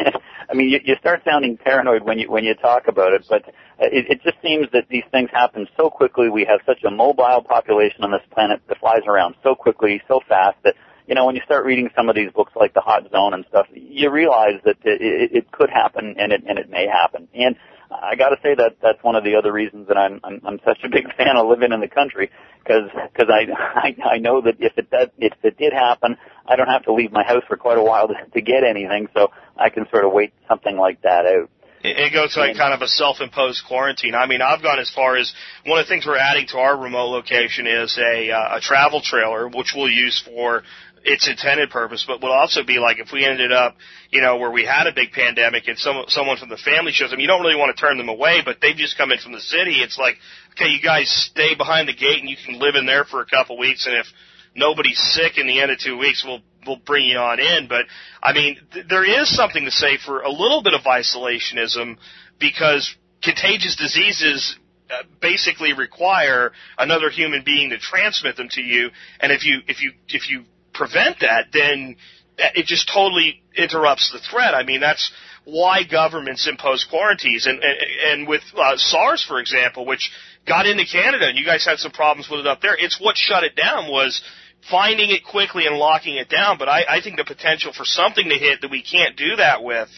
I 0.51 0.55
mean, 0.55 0.71
you, 0.71 0.81
you 0.85 0.97
start 1.01 1.21
sounding 1.23 1.59
paranoid 1.59 2.03
when 2.03 2.19
you 2.19 2.31
when 2.31 2.45
you 2.45 2.55
talk 2.55 2.89
about 2.89 3.13
it, 3.13 3.27
but 3.29 3.43
it, 3.79 4.07
it 4.09 4.23
just 4.23 4.41
seems 4.41 4.69
that 4.73 4.85
these 4.89 5.05
things 5.11 5.29
happen 5.31 5.69
so 5.77 5.91
quickly. 5.91 6.31
We 6.31 6.47
have 6.47 6.61
such 6.65 6.83
a 6.83 6.91
mobile 6.91 7.45
population 7.47 8.05
on 8.05 8.11
this 8.11 8.23
planet 8.31 8.63
that 8.69 8.79
flies 8.81 9.03
around 9.07 9.35
so 9.43 9.55
quickly, 9.55 10.01
so 10.09 10.21
fast 10.27 10.57
that 10.65 10.77
you 11.07 11.15
know 11.15 11.27
when 11.27 11.37
you 11.37 11.43
start 11.45 11.65
reading 11.65 11.91
some 11.97 12.09
of 12.09 12.15
these 12.15 12.31
books 12.33 12.53
like 12.55 12.75
The 12.75 12.81
Hot 12.81 13.11
Zone 13.11 13.35
and 13.35 13.45
stuff, 13.49 13.67
you 13.73 14.11
realize 14.11 14.61
that 14.65 14.77
it, 14.85 15.33
it, 15.33 15.53
could 15.53 15.71
happen 15.71 16.17
and 16.19 16.33
it 16.33 16.43
and 16.47 16.59
it 16.59 16.71
may 16.71 16.87
happen. 16.87 17.29
And 17.35 17.57
I 17.91 18.15
got 18.17 18.31
to 18.31 18.37
say 18.43 18.55
that 18.55 18.77
that's 18.81 19.03
one 19.03 19.17
of 19.17 19.25
the 19.25 19.37
other 19.37 19.53
reasons 19.53 19.89
that 19.89 19.97
I'm 19.97 20.21
I'm, 20.25 20.41
I'm 20.45 20.61
such 20.65 20.79
a 20.85 20.89
big 20.89 21.05
fan 21.17 21.37
of 21.37 21.47
living 21.47 21.73
in 21.73 21.81
the 21.81 21.89
country 21.89 22.31
because 22.59 22.91
because 23.13 23.29
I, 23.31 23.51
I 23.53 24.15
I 24.15 24.19
know 24.19 24.41
that 24.43 24.57
if 24.61 24.77
it 24.77 24.91
does 24.91 25.09
if 25.19 25.33
it 25.43 25.59
did 25.59 25.73
happen, 25.73 26.17
I 26.47 26.57
don't 26.57 26.69
have 26.69 26.85
to 26.85 26.93
leave 26.93 27.13
my 27.13 27.25
house 27.25 27.43
for 27.49 27.57
quite 27.57 27.79
a 27.79 27.83
while 27.83 28.09
to, 28.09 28.15
to 28.35 28.41
get 28.41 28.65
anything, 28.65 29.09
so 29.15 29.29
I 29.57 29.71
can 29.71 29.87
sort 29.91 30.05
of 30.05 30.13
wait 30.13 30.33
something 30.49 30.77
like 30.77 31.03
that 31.03 31.27
out. 31.27 31.51
It, 31.85 32.13
goes 32.13 32.37
like 32.37 32.57
kind 32.57 32.73
of 32.73 32.81
a 32.81 32.87
self-imposed 32.87 33.65
quarantine. 33.67 34.15
I 34.15 34.27
mean, 34.27 34.41
I've 34.41 34.63
gone 34.63 34.79
as 34.79 34.91
far 34.95 35.17
as 35.17 35.35
one 35.67 35.81
of 35.81 35.87
the 35.87 35.89
things 35.89 36.07
we're 36.07 36.17
adding 36.17 36.47
to 36.49 36.59
our 36.59 36.77
remote 36.77 37.09
location 37.09 37.67
is 37.67 37.99
a 37.99 38.31
uh, 38.31 38.59
a 38.59 38.61
travel 38.61 39.01
trailer, 39.03 39.49
which 39.49 39.73
we'll 39.75 39.91
use 39.91 40.23
for 40.25 40.63
its 41.05 41.29
intended 41.29 41.71
purpose, 41.71 42.05
but 42.07 42.23
would 42.23 42.31
also 42.31 42.65
be 42.65 42.79
like 42.79 42.99
if 42.99 43.13
we 43.13 43.25
ended 43.25 43.53
up, 43.53 43.77
you 44.11 44.21
know, 44.21 44.37
where 44.37 44.51
we 44.51 44.65
had 44.65 44.87
a 44.87 44.93
big 44.95 45.13
pandemic 45.13 45.69
and 45.69 45.79
some 45.79 46.05
someone 46.09 46.37
from 46.37 46.49
the 46.49 46.57
family 46.57 46.93
shows 46.93 47.13
up, 47.13 47.19
you 47.19 47.27
don't 47.27 47.43
really 47.43 47.57
want 47.57 47.75
to 47.75 47.81
turn 47.81 47.99
them 47.99 48.09
away, 48.09 48.41
but 48.45 48.59
they've 48.61 48.77
just 48.77 48.97
come 48.97 49.13
in 49.13 49.19
from 49.19 49.33
the 49.33 49.41
city. 49.41 49.83
It's 49.83 49.99
like, 49.99 50.17
okay, 50.53 50.69
you 50.69 50.81
guys 50.81 51.11
stay 51.11 51.55
behind 51.55 51.89
the 51.89 51.95
gate 51.95 52.21
and 52.21 52.29
you 52.29 52.37
can 52.45 52.59
live 52.59 52.75
in 52.75 52.87
there 52.87 53.05
for 53.05 53.21
a 53.21 53.27
couple 53.27 53.59
weeks, 53.59 53.87
and 53.87 53.97
if 53.97 54.07
nobody's 54.55 54.99
sick 54.99 55.39
in 55.39 55.47
the 55.47 55.61
end 55.61 55.71
of 55.71 55.79
two 55.79 55.99
weeks, 55.99 56.25
we'll 56.27 56.43
we'll 56.67 56.81
bring 56.85 57.07
you 57.07 57.19
on 57.19 57.41
in. 57.41 57.69
But 57.69 57.87
I 58.23 58.33
mean, 58.33 58.59
th- 58.73 58.87
there 58.89 59.05
is 59.05 59.35
something 59.35 59.65
to 59.65 59.71
say 59.71 59.99
for 60.05 60.21
a 60.21 60.31
little 60.31 60.63
bit 60.63 60.75
of 60.75 60.83
isolationism 60.83 61.97
because 62.39 62.95
contagious 63.23 63.77
diseases 63.77 64.57
uh, 64.91 65.03
basically 65.21 65.73
require 65.73 66.53
another 66.77 67.09
human 67.11 67.43
being 67.45 67.71
to 67.71 67.79
transmit 67.79 68.37
them 68.37 68.49
to 68.51 68.61
you, 68.61 68.91
and 69.21 69.33
if 69.33 69.45
you 69.45 69.61
if 69.67 69.83
you 69.83 69.93
if 70.09 70.29
you 70.29 70.45
prevent 70.73 71.21
that, 71.21 71.47
then 71.53 71.97
it 72.39 72.67
just 72.67 72.91
totally 72.93 73.43
interrupts 73.57 74.11
the 74.13 74.19
threat. 74.19 74.55
I 74.55 74.65
mean, 74.65 74.81
that's 74.81 75.13
why 75.45 75.83
governments 75.85 76.49
impose 76.49 76.85
quarantines. 76.89 77.47
And, 77.47 77.63
and, 77.63 77.77
and 78.11 78.29
with 78.29 78.43
uh, 78.57 78.77
SARS, 78.77 79.25
for 79.27 79.41
example, 79.41 79.85
which 79.85 80.11
got 80.47 80.67
into 80.67 80.85
Canada, 80.85 81.27
and 81.29 81.39
you 81.39 81.45
guys 81.45 81.65
had 81.65 81.79
some 81.79 81.93
problems 81.93 82.29
with 82.31 82.41
it 82.41 82.47
up 82.47 82.61
there, 82.61 82.77
it's 82.79 83.01
what 83.01 83.17
shut 83.17 83.45
it 83.45 83.57
down 83.57 83.91
was 83.91 84.23
finding 84.71 85.11
it 85.11 85.25
quickly 85.25 85.67
and 85.67 85.77
locking 85.77 86.17
it 86.17 86.29
down. 86.29 86.59
But 86.59 86.69
I, 86.69 86.85
I 86.89 87.01
think 87.01 87.17
the 87.17 87.25
potential 87.25 87.73
for 87.73 87.85
something 87.85 88.29
to 88.29 88.37
hit 88.37 88.61
that 88.61 88.71
we 88.71 88.83
can't 88.83 89.17
do 89.17 89.37
that 89.37 89.63
with 89.63 89.89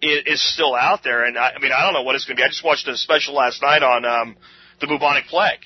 is, 0.00 0.22
is 0.26 0.54
still 0.54 0.74
out 0.74 1.02
there. 1.04 1.24
And 1.24 1.36
I, 1.36 1.52
I 1.56 1.58
mean, 1.60 1.72
I 1.72 1.84
don't 1.84 1.92
know 1.92 2.02
what 2.02 2.14
it's 2.14 2.24
going 2.24 2.36
to 2.36 2.40
be. 2.40 2.44
I 2.44 2.48
just 2.48 2.64
watched 2.64 2.88
a 2.88 2.96
special 2.96 3.34
last 3.34 3.62
night 3.62 3.82
on 3.82 4.04
um, 4.04 4.36
the 4.80 4.86
bubonic 4.86 5.26
plague. 5.26 5.60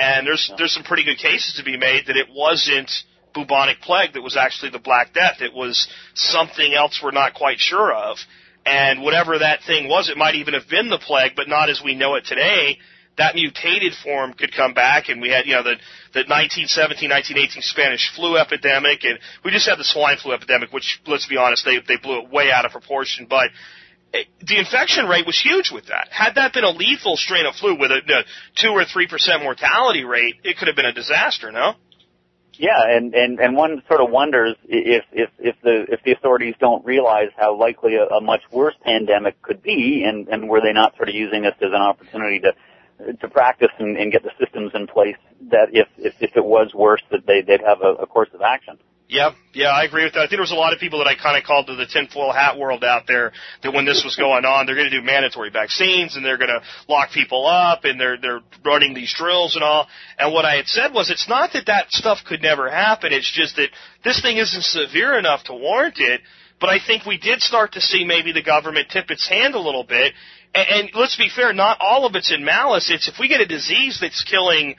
And 0.00 0.26
there's 0.26 0.52
there's 0.56 0.72
some 0.72 0.84
pretty 0.84 1.04
good 1.04 1.18
cases 1.18 1.54
to 1.56 1.64
be 1.64 1.76
made 1.76 2.06
that 2.06 2.16
it 2.16 2.28
wasn't 2.32 2.88
bubonic 3.34 3.80
plague 3.80 4.14
that 4.14 4.22
was 4.22 4.36
actually 4.36 4.70
the 4.70 4.78
Black 4.78 5.14
Death. 5.14 5.40
It 5.40 5.54
was 5.54 5.88
something 6.14 6.74
else 6.74 7.00
we're 7.02 7.10
not 7.10 7.34
quite 7.34 7.58
sure 7.58 7.92
of. 7.92 8.18
And 8.66 9.02
whatever 9.02 9.38
that 9.38 9.60
thing 9.66 9.88
was, 9.88 10.10
it 10.10 10.16
might 10.16 10.34
even 10.34 10.54
have 10.54 10.68
been 10.68 10.90
the 10.90 10.98
plague, 10.98 11.32
but 11.36 11.48
not 11.48 11.70
as 11.70 11.80
we 11.82 11.94
know 11.94 12.16
it 12.16 12.24
today. 12.26 12.78
That 13.16 13.34
mutated 13.34 13.94
form 14.04 14.32
could 14.32 14.54
come 14.54 14.74
back, 14.74 15.08
and 15.08 15.20
we 15.20 15.28
had, 15.28 15.46
you 15.46 15.54
know, 15.54 15.62
the, 15.62 15.74
the 16.14 16.22
1917, 16.28 17.10
1918 17.10 17.62
Spanish 17.62 18.12
flu 18.14 18.36
epidemic, 18.36 19.04
and 19.04 19.18
we 19.44 19.50
just 19.50 19.68
had 19.68 19.78
the 19.78 19.84
swine 19.84 20.18
flu 20.18 20.32
epidemic, 20.32 20.72
which, 20.72 21.00
let's 21.06 21.26
be 21.26 21.36
honest, 21.36 21.64
they, 21.64 21.78
they 21.88 21.96
blew 22.00 22.20
it 22.20 22.30
way 22.30 22.52
out 22.52 22.64
of 22.64 22.70
proportion, 22.70 23.26
but 23.28 23.50
the 24.12 24.58
infection 24.58 25.06
rate 25.06 25.26
was 25.26 25.40
huge 25.40 25.70
with 25.70 25.86
that. 25.86 26.08
Had 26.10 26.36
that 26.36 26.52
been 26.52 26.64
a 26.64 26.70
lethal 26.70 27.16
strain 27.16 27.46
of 27.46 27.54
flu 27.54 27.78
with 27.78 27.90
a, 27.90 27.96
a 27.96 28.24
two 28.56 28.70
or 28.70 28.84
three 28.84 29.06
percent 29.06 29.42
mortality 29.42 30.04
rate, 30.04 30.36
it 30.44 30.56
could 30.56 30.68
have 30.68 30.76
been 30.76 30.86
a 30.86 30.92
disaster. 30.92 31.52
No. 31.52 31.74
Yeah, 32.58 32.82
and, 32.88 33.14
and, 33.14 33.38
and 33.38 33.56
one 33.56 33.82
sort 33.86 34.00
of 34.00 34.10
wonders 34.10 34.56
if, 34.64 35.04
if, 35.12 35.30
if 35.38 35.54
the, 35.62 35.86
if 35.88 36.00
the 36.04 36.12
authorities 36.12 36.54
don't 36.58 36.84
realize 36.84 37.28
how 37.36 37.56
likely 37.56 37.94
a, 37.94 38.04
a 38.06 38.20
much 38.20 38.40
worse 38.50 38.74
pandemic 38.84 39.40
could 39.42 39.62
be 39.62 40.04
and, 40.04 40.26
and 40.28 40.48
were 40.48 40.60
they 40.60 40.72
not 40.72 40.96
sort 40.96 41.08
of 41.08 41.14
using 41.14 41.42
this 41.42 41.54
as 41.60 41.70
an 41.72 41.80
opportunity 41.80 42.40
to, 42.40 43.12
to 43.12 43.28
practice 43.28 43.70
and, 43.78 43.96
and 43.96 44.10
get 44.10 44.24
the 44.24 44.32
systems 44.40 44.72
in 44.74 44.88
place 44.88 45.16
that 45.52 45.68
if, 45.72 45.86
if, 45.98 46.14
if 46.20 46.36
it 46.36 46.44
was 46.44 46.72
worse 46.74 47.02
that 47.12 47.26
they, 47.26 47.42
they'd 47.42 47.62
have 47.64 47.80
a, 47.80 48.02
a 48.02 48.06
course 48.06 48.28
of 48.34 48.42
action. 48.42 48.76
Yeah, 49.10 49.30
yeah, 49.54 49.68
I 49.68 49.84
agree 49.84 50.04
with 50.04 50.12
that. 50.12 50.20
I 50.20 50.22
think 50.24 50.32
there 50.32 50.40
was 50.40 50.52
a 50.52 50.54
lot 50.54 50.74
of 50.74 50.80
people 50.80 50.98
that 50.98 51.08
I 51.08 51.14
kind 51.14 51.38
of 51.38 51.44
called 51.44 51.68
to 51.68 51.76
the 51.76 51.86
tinfoil 51.86 52.30
hat 52.30 52.58
world 52.58 52.84
out 52.84 53.06
there 53.06 53.32
that 53.62 53.72
when 53.72 53.86
this 53.86 54.04
was 54.04 54.16
going 54.16 54.44
on, 54.44 54.66
they're 54.66 54.74
going 54.74 54.90
to 54.90 55.00
do 55.00 55.04
mandatory 55.04 55.48
vaccines 55.48 56.14
and 56.14 56.22
they're 56.22 56.36
going 56.36 56.50
to 56.50 56.60
lock 56.88 57.10
people 57.12 57.46
up 57.46 57.84
and 57.84 57.98
they're 57.98 58.18
they're 58.18 58.40
running 58.66 58.92
these 58.92 59.14
drills 59.16 59.54
and 59.54 59.64
all. 59.64 59.86
And 60.18 60.34
what 60.34 60.44
I 60.44 60.56
had 60.56 60.66
said 60.66 60.92
was, 60.92 61.10
it's 61.10 61.26
not 61.26 61.54
that 61.54 61.66
that 61.66 61.90
stuff 61.90 62.18
could 62.26 62.42
never 62.42 62.68
happen. 62.68 63.14
It's 63.14 63.32
just 63.32 63.56
that 63.56 63.70
this 64.04 64.20
thing 64.20 64.36
isn't 64.36 64.62
severe 64.62 65.18
enough 65.18 65.44
to 65.44 65.54
warrant 65.54 65.96
it. 65.98 66.20
But 66.60 66.68
I 66.68 66.78
think 66.84 67.06
we 67.06 67.16
did 67.16 67.40
start 67.40 67.72
to 67.72 67.80
see 67.80 68.04
maybe 68.04 68.32
the 68.32 68.42
government 68.42 68.88
tip 68.90 69.10
its 69.10 69.26
hand 69.26 69.54
a 69.54 69.60
little 69.60 69.84
bit. 69.84 70.12
And, 70.54 70.68
and 70.68 70.90
let's 70.94 71.16
be 71.16 71.30
fair, 71.34 71.54
not 71.54 71.78
all 71.80 72.04
of 72.04 72.14
it's 72.14 72.30
in 72.30 72.44
malice. 72.44 72.90
It's 72.92 73.08
if 73.08 73.14
we 73.18 73.28
get 73.28 73.40
a 73.40 73.46
disease 73.46 73.98
that's 74.02 74.22
killing 74.24 74.74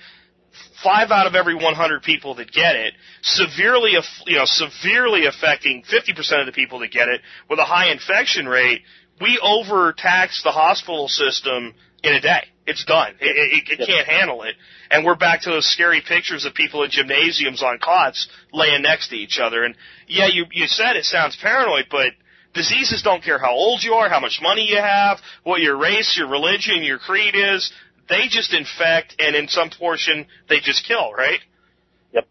five 0.83 1.11
out 1.11 1.27
of 1.27 1.35
every 1.35 1.55
100 1.55 2.03
people 2.03 2.35
that 2.35 2.51
get 2.51 2.75
it, 2.75 2.93
severely, 3.21 3.91
you 4.25 4.35
know, 4.37 4.45
severely 4.45 5.25
affecting 5.25 5.83
50% 5.83 6.39
of 6.39 6.45
the 6.45 6.51
people 6.51 6.79
that 6.79 6.91
get 6.91 7.07
it 7.07 7.21
with 7.49 7.59
a 7.59 7.65
high 7.65 7.91
infection 7.91 8.47
rate, 8.47 8.81
we 9.21 9.39
overtax 9.41 10.43
the 10.43 10.51
hospital 10.51 11.07
system 11.07 11.73
in 12.03 12.13
a 12.13 12.21
day. 12.21 12.43
It's 12.65 12.85
done. 12.85 13.15
It, 13.19 13.67
it, 13.67 13.79
it 13.79 13.87
can't 13.87 14.07
handle 14.07 14.43
it. 14.43 14.55
And 14.91 15.03
we're 15.03 15.15
back 15.15 15.41
to 15.41 15.49
those 15.49 15.65
scary 15.65 16.01
pictures 16.07 16.45
of 16.45 16.53
people 16.53 16.83
in 16.83 16.91
gymnasiums 16.91 17.63
on 17.63 17.79
cots 17.79 18.29
laying 18.53 18.83
next 18.83 19.09
to 19.09 19.15
each 19.15 19.39
other. 19.41 19.63
And 19.63 19.75
yeah, 20.07 20.27
you, 20.31 20.45
you 20.51 20.67
said 20.67 20.95
it 20.95 21.05
sounds 21.05 21.35
paranoid, 21.41 21.85
but 21.89 22.13
diseases 22.53 23.01
don't 23.01 23.23
care 23.23 23.39
how 23.39 23.51
old 23.51 23.83
you 23.83 23.93
are, 23.93 24.07
how 24.07 24.19
much 24.19 24.39
money 24.41 24.67
you 24.69 24.77
have, 24.77 25.17
what 25.43 25.61
your 25.61 25.77
race, 25.77 26.15
your 26.17 26.27
religion, 26.27 26.83
your 26.83 26.99
creed 26.99 27.33
is 27.35 27.71
they 28.09 28.27
just 28.29 28.53
infect, 28.53 29.15
and 29.19 29.35
in 29.35 29.47
some 29.47 29.69
portion 29.69 30.25
they 30.49 30.59
just 30.59 30.85
kill, 30.87 31.13
right? 31.13 31.39
Yep. 32.13 32.27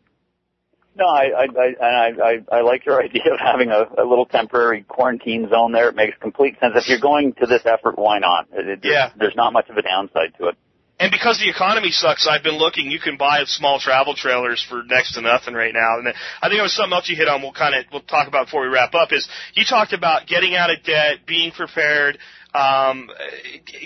No, 0.96 1.06
I 1.06 1.46
I 1.46 1.66
I 1.80 2.08
I, 2.22 2.58
I 2.58 2.60
like 2.62 2.84
your 2.84 3.02
idea 3.04 3.32
of 3.32 3.40
having 3.40 3.70
a, 3.70 3.86
a 4.02 4.04
little 4.04 4.26
temporary 4.26 4.82
quarantine 4.82 5.48
zone 5.48 5.72
there. 5.72 5.88
It 5.88 5.96
makes 5.96 6.16
complete 6.20 6.58
sense. 6.60 6.74
If 6.76 6.88
you're 6.88 7.00
going 7.00 7.34
to 7.34 7.46
this 7.46 7.62
effort, 7.64 7.98
why 7.98 8.18
not? 8.18 8.48
It, 8.52 8.68
it, 8.68 8.80
yeah. 8.82 9.12
There's 9.16 9.36
not 9.36 9.52
much 9.52 9.68
of 9.68 9.76
a 9.76 9.82
downside 9.82 10.34
to 10.38 10.48
it. 10.48 10.56
And 11.00 11.12
because 11.12 11.38
the 11.38 11.48
economy 11.48 11.92
sucks, 11.92 12.26
I've 12.26 12.42
been 12.42 12.58
looking. 12.58 12.90
You 12.90 12.98
can 12.98 13.16
buy 13.16 13.44
small 13.44 13.78
travel 13.78 14.14
trailers 14.16 14.64
for 14.68 14.82
next 14.82 15.14
to 15.14 15.20
nothing 15.20 15.54
right 15.54 15.72
now. 15.72 15.98
And 15.98 16.08
I 16.42 16.48
think 16.48 16.58
it 16.58 16.62
was 16.62 16.74
something 16.74 16.92
else 16.92 17.08
you 17.08 17.14
hit 17.14 17.28
on. 17.28 17.40
We'll 17.40 17.52
kind 17.52 17.74
of 17.76 17.84
we'll 17.92 18.02
talk 18.02 18.26
about 18.26 18.46
before 18.46 18.62
we 18.62 18.68
wrap 18.68 18.94
up. 18.94 19.12
Is 19.12 19.28
you 19.54 19.64
talked 19.64 19.92
about 19.92 20.26
getting 20.26 20.56
out 20.56 20.70
of 20.70 20.82
debt, 20.82 21.18
being 21.24 21.52
prepared, 21.52 22.18
um, 22.54 23.10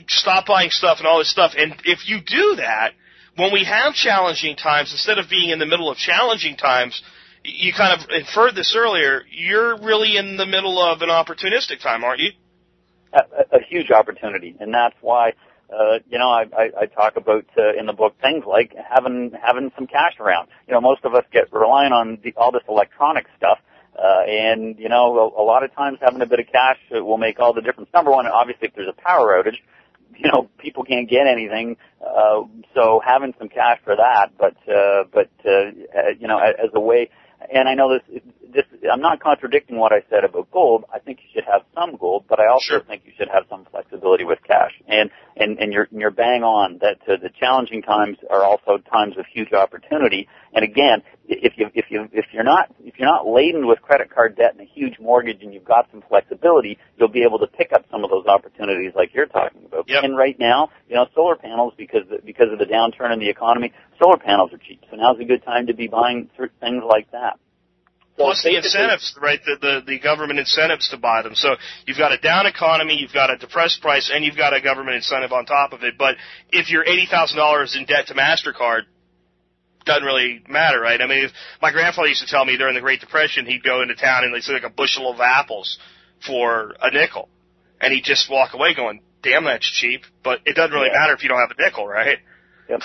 stop 0.08 0.46
buying 0.46 0.70
stuff 0.70 0.98
and 0.98 1.06
all 1.06 1.18
this 1.18 1.30
stuff. 1.30 1.52
And 1.56 1.74
if 1.84 2.08
you 2.08 2.20
do 2.20 2.56
that, 2.56 2.92
when 3.36 3.52
we 3.52 3.64
have 3.64 3.94
challenging 3.94 4.56
times, 4.56 4.92
instead 4.92 5.18
of 5.18 5.28
being 5.28 5.50
in 5.50 5.58
the 5.58 5.66
middle 5.66 5.90
of 5.90 5.96
challenging 5.96 6.56
times, 6.56 7.02
you 7.44 7.72
kind 7.72 8.00
of 8.00 8.08
inferred 8.10 8.54
this 8.54 8.74
earlier, 8.76 9.22
you're 9.30 9.78
really 9.78 10.16
in 10.16 10.36
the 10.36 10.46
middle 10.46 10.80
of 10.80 11.02
an 11.02 11.08
opportunistic 11.08 11.80
time, 11.82 12.04
aren't 12.04 12.20
you? 12.20 12.30
A, 13.12 13.56
a, 13.56 13.60
huge 13.68 13.90
opportunity, 13.90 14.56
and 14.58 14.72
that's 14.72 14.94
why 15.02 15.32
uh, 15.72 15.98
you 16.08 16.18
know, 16.18 16.28
I, 16.28 16.44
I, 16.56 16.70
I 16.82 16.86
talk 16.86 17.16
about 17.16 17.46
uh, 17.56 17.78
in 17.78 17.86
the 17.86 17.92
book 17.92 18.14
things 18.20 18.44
like 18.46 18.74
having 18.76 19.32
having 19.40 19.72
some 19.74 19.86
cash 19.86 20.14
around. 20.20 20.48
You 20.68 20.74
know, 20.74 20.80
most 20.80 21.04
of 21.04 21.14
us 21.14 21.24
get 21.32 21.52
relying 21.52 21.92
on 21.92 22.18
the, 22.22 22.34
all 22.36 22.52
this 22.52 22.62
electronic 22.68 23.26
stuff, 23.36 23.58
uh, 23.98 24.22
and 24.26 24.78
you 24.78 24.88
know, 24.88 25.32
a, 25.36 25.42
a 25.42 25.44
lot 25.44 25.62
of 25.62 25.74
times 25.74 25.98
having 26.00 26.22
a 26.22 26.26
bit 26.26 26.40
of 26.40 26.46
cash 26.50 26.78
will 26.90 27.18
make 27.18 27.38
all 27.40 27.52
the 27.52 27.60
difference. 27.60 27.90
Number 27.94 28.10
one, 28.10 28.26
obviously, 28.26 28.68
if 28.68 28.74
there's 28.74 28.88
a 28.88 29.00
power 29.00 29.42
outage, 29.42 29.58
you 30.16 30.30
know, 30.30 30.48
people 30.58 30.84
can't 30.84 31.08
get 31.08 31.26
anything. 31.26 31.76
Uh, 32.00 32.42
so 32.74 33.00
having 33.04 33.34
some 33.38 33.48
cash 33.48 33.78
for 33.84 33.96
that, 33.96 34.32
but 34.38 34.56
uh, 34.68 35.04
but 35.12 35.30
uh, 35.44 36.10
you 36.18 36.26
know, 36.28 36.38
as 36.38 36.70
a 36.74 36.80
way. 36.80 37.10
And 37.52 37.68
I 37.68 37.74
know 37.74 37.98
this 37.98 38.22
this, 38.52 38.64
I'm 38.90 39.00
not 39.00 39.20
contradicting 39.20 39.76
what 39.78 39.92
I 39.92 40.02
said 40.10 40.24
about 40.24 40.50
gold. 40.50 40.84
I 40.92 40.98
think 40.98 41.20
you 41.22 41.28
should 41.32 41.44
have 41.50 41.62
some 41.74 41.96
gold, 41.96 42.24
but 42.28 42.40
I 42.40 42.46
also 42.46 42.64
sure. 42.64 42.80
think 42.80 43.02
you 43.04 43.12
should 43.16 43.28
have 43.32 43.44
some 43.48 43.66
flexibility 43.70 44.24
with 44.24 44.38
cash. 44.46 44.72
And 44.86 45.10
and 45.36 45.58
and 45.58 45.72
you're 45.72 45.88
you're 45.90 46.10
bang 46.10 46.42
on 46.42 46.78
that 46.80 46.98
uh, 47.08 47.16
the 47.20 47.30
challenging 47.30 47.82
times 47.82 48.18
are 48.30 48.44
also 48.44 48.78
times 48.78 49.16
of 49.18 49.24
huge 49.32 49.52
opportunity. 49.52 50.28
And 50.52 50.64
again, 50.64 51.02
if 51.26 51.54
you 51.56 51.70
if 51.74 51.86
you 51.90 52.08
if 52.12 52.26
you're 52.32 52.44
not 52.44 52.74
if 52.84 52.98
you're 52.98 53.08
not 53.08 53.26
laden 53.26 53.66
with 53.66 53.80
credit 53.80 54.10
card 54.14 54.36
debt 54.36 54.52
and 54.52 54.60
a 54.60 54.70
huge 54.70 54.98
mortgage, 54.98 55.42
and 55.42 55.54
you've 55.54 55.64
got 55.64 55.88
some 55.90 56.02
flexibility, 56.08 56.78
you'll 56.98 57.08
be 57.08 57.22
able 57.22 57.38
to 57.38 57.46
pick 57.46 57.72
up 57.72 57.84
some 57.90 58.04
of 58.04 58.10
those 58.10 58.26
opportunities 58.26 58.92
like 58.94 59.14
you're 59.14 59.26
talking 59.26 59.64
about. 59.64 59.88
Yep. 59.88 60.04
And 60.04 60.16
right 60.16 60.38
now, 60.38 60.70
you 60.88 60.94
know, 60.94 61.06
solar 61.14 61.36
panels 61.36 61.72
because 61.76 62.02
because 62.24 62.52
of 62.52 62.58
the 62.58 62.66
downturn 62.66 63.12
in 63.12 63.18
the 63.18 63.28
economy, 63.28 63.72
solar 64.02 64.18
panels 64.18 64.52
are 64.52 64.58
cheap. 64.58 64.82
So 64.90 64.96
now's 64.96 65.18
a 65.20 65.24
good 65.24 65.44
time 65.44 65.68
to 65.68 65.74
be 65.74 65.88
buying 65.88 66.30
things 66.60 66.82
like 66.86 67.10
that. 67.12 67.38
So 68.16 68.24
Plus 68.24 68.42
the 68.42 68.56
incentives, 68.56 69.16
right? 69.20 69.40
The, 69.42 69.56
the 69.58 69.82
the 69.86 69.98
government 69.98 70.38
incentives 70.38 70.90
to 70.90 70.98
buy 70.98 71.22
them. 71.22 71.34
So 71.34 71.56
you've 71.86 71.96
got 71.96 72.12
a 72.12 72.18
down 72.18 72.44
economy, 72.44 72.96
you've 72.96 73.12
got 73.12 73.30
a 73.30 73.38
depressed 73.38 73.80
price, 73.80 74.10
and 74.12 74.22
you've 74.22 74.36
got 74.36 74.54
a 74.54 74.60
government 74.60 74.96
incentive 74.96 75.32
on 75.32 75.46
top 75.46 75.72
of 75.72 75.82
it. 75.82 75.96
But 75.96 76.16
if 76.50 76.70
you're 76.70 76.84
eighty 76.84 77.06
thousand 77.10 77.38
dollars 77.38 77.74
in 77.74 77.86
debt 77.86 78.08
to 78.08 78.14
Mastercard, 78.14 78.82
doesn't 79.86 80.04
really 80.04 80.42
matter, 80.46 80.78
right? 80.78 81.00
I 81.00 81.06
mean, 81.06 81.24
if, 81.24 81.30
my 81.62 81.72
grandfather 81.72 82.08
used 82.08 82.20
to 82.20 82.28
tell 82.28 82.44
me 82.44 82.58
during 82.58 82.74
the 82.74 82.82
Great 82.82 83.00
Depression, 83.00 83.46
he'd 83.46 83.64
go 83.64 83.80
into 83.80 83.94
town 83.94 84.24
and 84.24 84.34
they'd 84.34 84.42
say 84.42 84.52
like 84.52 84.62
a 84.62 84.70
bushel 84.70 85.10
of 85.10 85.18
apples 85.20 85.78
for 86.26 86.74
a 86.82 86.90
nickel, 86.92 87.30
and 87.80 87.94
he'd 87.94 88.04
just 88.04 88.30
walk 88.30 88.52
away 88.52 88.74
going, 88.74 89.00
"Damn, 89.22 89.44
that's 89.44 89.70
cheap." 89.70 90.02
But 90.22 90.40
it 90.44 90.54
doesn't 90.54 90.72
really 90.72 90.88
yeah. 90.92 91.00
matter 91.00 91.14
if 91.14 91.22
you 91.22 91.30
don't 91.30 91.40
have 91.40 91.56
a 91.56 91.60
nickel, 91.60 91.86
right? 91.86 92.18
Yep. 92.68 92.80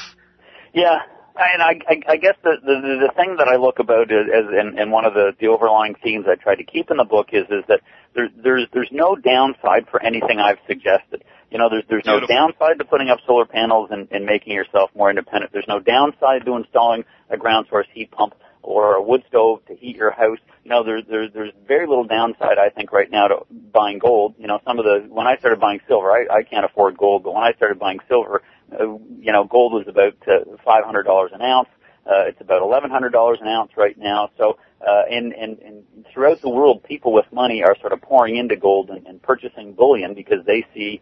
Yeah, 0.74 1.00
and 1.40 1.62
I, 1.62 1.80
I, 1.88 2.14
I 2.14 2.18
guess 2.18 2.36
the, 2.44 2.58
the 2.64 3.08
the 3.08 3.12
thing 3.16 3.36
that 3.38 3.48
I 3.48 3.56
look 3.58 3.80
about 3.80 4.12
is, 4.12 4.28
as 4.34 4.46
and, 4.50 4.80
and 4.80 4.92
one 4.92 5.06
of 5.06 5.14
the 5.14 5.32
the 5.40 5.48
overlying 5.48 5.96
themes 6.04 6.26
I 6.28 6.36
try 6.36 6.56
to 6.56 6.64
keep 6.64 6.90
in 6.92 6.98
the 6.98 7.06
book 7.06 7.30
is 7.32 7.46
is 7.50 7.64
that 7.68 7.82
there, 8.16 8.30
there's 8.36 8.68
there's 8.74 8.90
no 8.92 9.16
downside 9.16 9.88
for 9.90 10.02
anything 10.02 10.40
I've 10.40 10.60
suggested. 10.68 11.24
You 11.52 11.60
know, 11.60 11.70
there's 11.70 11.84
there's 11.90 12.06
no 12.06 12.20
Beautiful. 12.20 12.36
downside 12.36 12.80
to 12.80 12.86
putting 12.86 13.10
up 13.10 13.20
solar 13.26 13.46
panels 13.46 13.90
and, 13.92 14.08
and 14.12 14.26
making 14.26 14.54
yourself 14.54 14.90
more 14.96 15.10
independent. 15.10 15.54
There's 15.54 15.68
no 15.68 15.80
downside 15.80 16.46
to 16.46 16.56
installing 16.56 17.06
a 17.30 17.38
ground 17.38 17.68
source 17.70 17.88
heat 17.94 18.12
pump 18.12 18.34
or 18.64 18.96
a 18.96 19.02
wood 19.02 19.24
stove 19.30 19.66
to 19.68 19.76
heat 19.76 19.96
your 19.96 20.12
house. 20.12 20.40
You 20.64 20.72
know, 20.72 20.84
there's 20.84 21.04
there's 21.10 21.32
there's 21.34 21.54
very 21.68 21.88
little 21.88 22.04
downside 22.04 22.58
I 22.58 22.70
think 22.70 22.92
right 22.92 23.10
now 23.10 23.28
to 23.28 23.36
buying 23.50 24.00
gold. 24.00 24.36
You 24.38 24.48
know, 24.48 24.60
some 24.66 24.80
of 24.80 24.86
the 24.86 25.06
when 25.08 25.28
I 25.28 25.38
started 25.38 25.60
buying 25.60 25.80
silver, 25.88 26.12
I, 26.12 26.26
I 26.30 26.44
can't 26.44 26.66
afford 26.66 26.98
gold, 26.98 27.24
but 27.24 27.34
when 27.34 27.44
I 27.44 27.54
started 27.54 27.80
buying 27.80 28.00
silver, 28.10 28.42
you 28.72 29.32
know, 29.32 29.45
gold 29.45 29.74
was 29.74 29.88
about 29.88 30.15
uh, 30.28 30.45
$500 30.65 31.36
an 31.36 31.41
ounce. 31.41 31.70
Uh, 32.05 32.24
it's 32.28 32.39
about 32.39 32.61
$1,100 32.61 33.41
an 33.41 33.47
ounce 33.47 33.72
right 33.76 33.97
now. 33.97 34.30
So, 34.38 34.57
uh, 34.82 35.03
and, 35.09 35.34
and, 35.34 35.59
and 35.59 35.84
throughout 36.13 36.41
the 36.41 36.49
world, 36.49 36.84
people 36.84 37.11
with 37.11 37.26
money 37.34 37.63
are 37.63 37.76
sort 37.82 37.91
of 37.91 38.01
pouring 38.01 38.38
into 38.38 38.55
gold 38.55 38.89
and, 38.89 39.05
and 39.07 39.22
purchasing 39.22 39.74
bullion 39.74 40.13
because 40.13 40.45
they 40.45 40.65
see, 40.74 41.01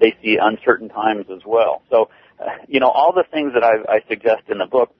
they 0.00 0.16
see 0.22 0.38
uncertain 0.40 0.88
times 0.88 1.26
as 1.30 1.42
well. 1.44 1.82
So, 1.90 2.08
uh, 2.40 2.50
you 2.68 2.80
know, 2.80 2.88
all 2.88 3.12
the 3.12 3.24
things 3.30 3.52
that 3.52 3.64
I, 3.64 3.96
I 3.96 4.00
suggest 4.08 4.44
in 4.48 4.58
the 4.58 4.66
book, 4.66 4.94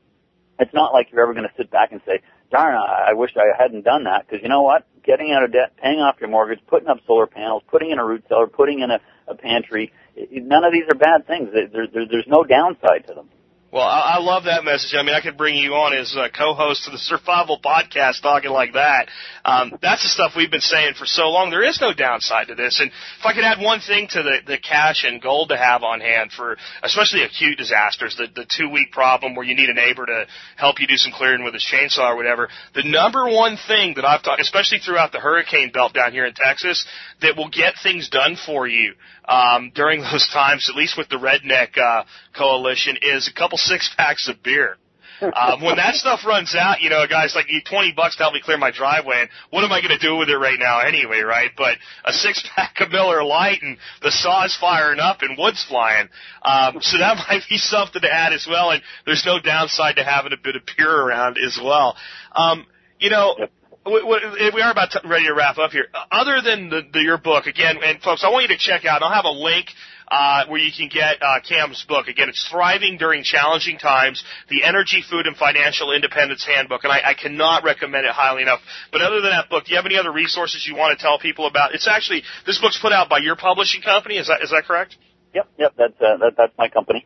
it's 0.58 0.74
not 0.74 0.92
like 0.92 1.08
you're 1.10 1.22
ever 1.22 1.34
going 1.34 1.48
to 1.48 1.54
sit 1.56 1.70
back 1.70 1.92
and 1.92 2.00
say, 2.06 2.20
darn, 2.50 2.74
I, 2.74 3.10
I 3.10 3.12
wish 3.14 3.30
I 3.36 3.60
hadn't 3.60 3.84
done 3.84 4.04
that. 4.04 4.26
Because 4.26 4.42
you 4.42 4.48
know 4.48 4.62
what? 4.62 4.86
Getting 5.04 5.32
out 5.32 5.42
of 5.42 5.52
debt, 5.52 5.76
paying 5.76 6.00
off 6.00 6.16
your 6.20 6.28
mortgage, 6.28 6.60
putting 6.66 6.88
up 6.88 6.98
solar 7.06 7.26
panels, 7.26 7.62
putting 7.68 7.90
in 7.90 7.98
a 7.98 8.04
root 8.04 8.24
cellar, 8.28 8.46
putting 8.46 8.80
in 8.80 8.90
a, 8.90 9.00
a 9.28 9.34
pantry, 9.34 9.92
none 10.16 10.64
of 10.64 10.72
these 10.72 10.84
are 10.90 10.98
bad 10.98 11.26
things. 11.26 11.50
There, 11.52 11.86
there, 11.92 12.06
there's 12.10 12.28
no 12.28 12.44
downside 12.44 13.06
to 13.08 13.14
them. 13.14 13.28
Well, 13.72 13.82
I, 13.82 14.16
I 14.16 14.18
love 14.20 14.44
that 14.44 14.64
message. 14.64 14.94
I 14.94 15.02
mean, 15.02 15.14
I 15.14 15.20
could 15.20 15.36
bring 15.36 15.56
you 15.56 15.74
on 15.74 15.92
as 15.92 16.14
a 16.14 16.30
co-host 16.30 16.86
of 16.86 16.92
the 16.92 16.98
Survival 16.98 17.58
Podcast 17.58 18.22
talking 18.22 18.52
like 18.52 18.74
that. 18.74 19.08
Um, 19.44 19.76
that's 19.82 20.04
the 20.04 20.08
stuff 20.08 20.32
we've 20.36 20.50
been 20.50 20.60
saying 20.60 20.94
for 20.94 21.04
so 21.04 21.30
long. 21.30 21.50
There 21.50 21.64
is 21.64 21.80
no 21.80 21.92
downside 21.92 22.46
to 22.46 22.54
this. 22.54 22.78
And 22.80 22.90
if 22.90 23.26
I 23.26 23.34
could 23.34 23.42
add 23.42 23.58
one 23.60 23.80
thing 23.80 24.06
to 24.12 24.22
the, 24.22 24.36
the 24.46 24.58
cash 24.58 25.04
and 25.04 25.20
gold 25.20 25.48
to 25.48 25.56
have 25.56 25.82
on 25.82 26.00
hand 26.00 26.30
for 26.30 26.56
especially 26.84 27.24
acute 27.24 27.58
disasters, 27.58 28.14
the, 28.16 28.28
the 28.32 28.46
two-week 28.46 28.92
problem 28.92 29.34
where 29.34 29.44
you 29.44 29.56
need 29.56 29.68
a 29.68 29.74
neighbor 29.74 30.06
to 30.06 30.26
help 30.56 30.80
you 30.80 30.86
do 30.86 30.96
some 30.96 31.10
clearing 31.10 31.42
with 31.42 31.54
his 31.54 31.66
chainsaw 31.66 32.12
or 32.12 32.16
whatever, 32.16 32.48
the 32.74 32.84
number 32.84 33.26
one 33.26 33.58
thing 33.66 33.94
that 33.96 34.04
I've 34.04 34.22
talked, 34.22 34.40
especially 34.40 34.78
throughout 34.78 35.10
the 35.10 35.20
hurricane 35.20 35.72
belt 35.72 35.92
down 35.92 36.12
here 36.12 36.24
in 36.24 36.34
Texas, 36.34 36.86
that 37.20 37.36
will 37.36 37.50
get 37.50 37.74
things 37.82 38.08
done 38.10 38.36
for 38.46 38.68
you 38.68 38.94
um, 39.28 39.72
during 39.74 40.00
those 40.12 40.28
times, 40.32 40.70
at 40.70 40.76
least 40.76 40.96
with 40.96 41.08
the 41.08 41.16
Redneck 41.16 41.76
uh, 41.78 42.04
Coalition, 42.36 42.96
is 43.02 43.28
a 43.28 43.36
couple 43.36 43.58
six 43.66 43.92
packs 43.96 44.28
of 44.28 44.42
beer. 44.42 44.76
um, 45.20 45.62
when 45.62 45.76
that 45.76 45.94
stuff 45.94 46.20
runs 46.26 46.54
out, 46.54 46.82
you 46.82 46.90
know, 46.90 47.02
a 47.02 47.08
guy's 47.08 47.34
like, 47.34 47.46
"You 47.48 47.62
twenty 47.62 47.92
bucks 47.92 48.16
to 48.16 48.22
help 48.22 48.34
me 48.34 48.42
clear 48.42 48.58
my 48.58 48.70
driveway." 48.70 49.22
And 49.22 49.30
what 49.50 49.64
am 49.64 49.72
I 49.72 49.80
going 49.80 49.98
to 49.98 49.98
do 49.98 50.16
with 50.16 50.28
it 50.28 50.36
right 50.36 50.58
now 50.58 50.80
anyway, 50.80 51.20
right? 51.20 51.50
But 51.56 51.78
a 52.04 52.12
six 52.12 52.46
pack 52.56 52.80
of 52.80 52.90
Miller 52.90 53.24
Lite 53.24 53.62
and 53.62 53.78
the 54.02 54.10
saw's 54.10 54.56
firing 54.60 55.00
up 55.00 55.22
and 55.22 55.38
wood's 55.38 55.64
flying. 55.64 56.08
Um, 56.42 56.78
so 56.80 56.98
that 56.98 57.16
might 57.28 57.42
be 57.48 57.56
something 57.56 58.02
to 58.02 58.12
add 58.12 58.32
as 58.34 58.46
well. 58.48 58.70
And 58.70 58.82
there's 59.06 59.24
no 59.24 59.40
downside 59.40 59.96
to 59.96 60.04
having 60.04 60.32
a 60.32 60.42
bit 60.42 60.56
of 60.56 60.66
pure 60.66 61.06
around 61.06 61.38
as 61.38 61.58
well. 61.62 61.96
Um, 62.34 62.66
you 62.98 63.10
know. 63.10 63.36
Yep. 63.38 63.52
We, 63.88 64.02
we 64.02 64.62
are 64.62 64.72
about 64.72 64.90
to, 64.90 65.02
ready 65.08 65.26
to 65.26 65.32
wrap 65.32 65.58
up 65.58 65.70
here. 65.70 65.86
Other 66.10 66.42
than 66.42 66.70
the, 66.70 66.80
the, 66.92 66.98
your 66.98 67.18
book, 67.18 67.46
again, 67.46 67.76
and 67.84 68.02
folks, 68.02 68.24
I 68.24 68.30
want 68.30 68.42
you 68.42 68.56
to 68.56 68.58
check 68.58 68.84
out. 68.84 69.00
I'll 69.00 69.12
have 69.12 69.26
a 69.26 69.30
link 69.30 69.68
uh, 70.11 70.46
where 70.46 70.61
you 70.61 70.70
can 70.76 70.88
get 70.88 71.22
uh, 71.22 71.40
Cam's 71.46 71.84
book. 71.88 72.07
Again, 72.09 72.28
it's 72.28 72.46
Thriving 72.50 72.96
During 72.98 73.22
Challenging 73.24 73.78
Times, 73.78 74.22
the 74.48 74.62
Energy, 74.64 75.02
Food, 75.09 75.26
and 75.26 75.36
Financial 75.36 75.92
Independence 75.92 76.44
Handbook. 76.46 76.84
And 76.84 76.92
I, 76.92 77.00
I 77.11 77.14
cannot 77.14 77.64
recommend 77.64 78.07
it 78.07 78.12
highly 78.12 78.42
enough. 78.42 78.61
But 78.92 79.02
other 79.02 79.20
than 79.20 79.30
that 79.30 79.48
book, 79.50 79.64
do 79.64 79.70
you 79.72 79.76
have 79.76 79.86
any 79.86 79.96
other 79.98 80.12
resources 80.12 80.66
you 80.66 80.76
want 80.76 80.96
to 80.98 81.02
tell 81.02 81.18
people 81.18 81.46
about? 81.46 81.74
It's 81.74 81.88
actually, 81.88 82.22
this 82.46 82.61
book's 82.61 82.78
put 82.80 82.92
out 82.92 83.09
by 83.09 83.18
your 83.18 83.36
publishing 83.36 83.82
company. 83.82 84.16
Is 84.16 84.28
that, 84.28 84.42
is 84.42 84.50
that 84.50 84.64
correct? 84.66 84.96
Yep, 85.34 85.48
yep, 85.59 85.72
that's 85.76 86.00
uh, 86.00 86.16
that, 86.18 86.32
that's 86.36 86.52
my 86.57 86.68
company. 86.68 87.04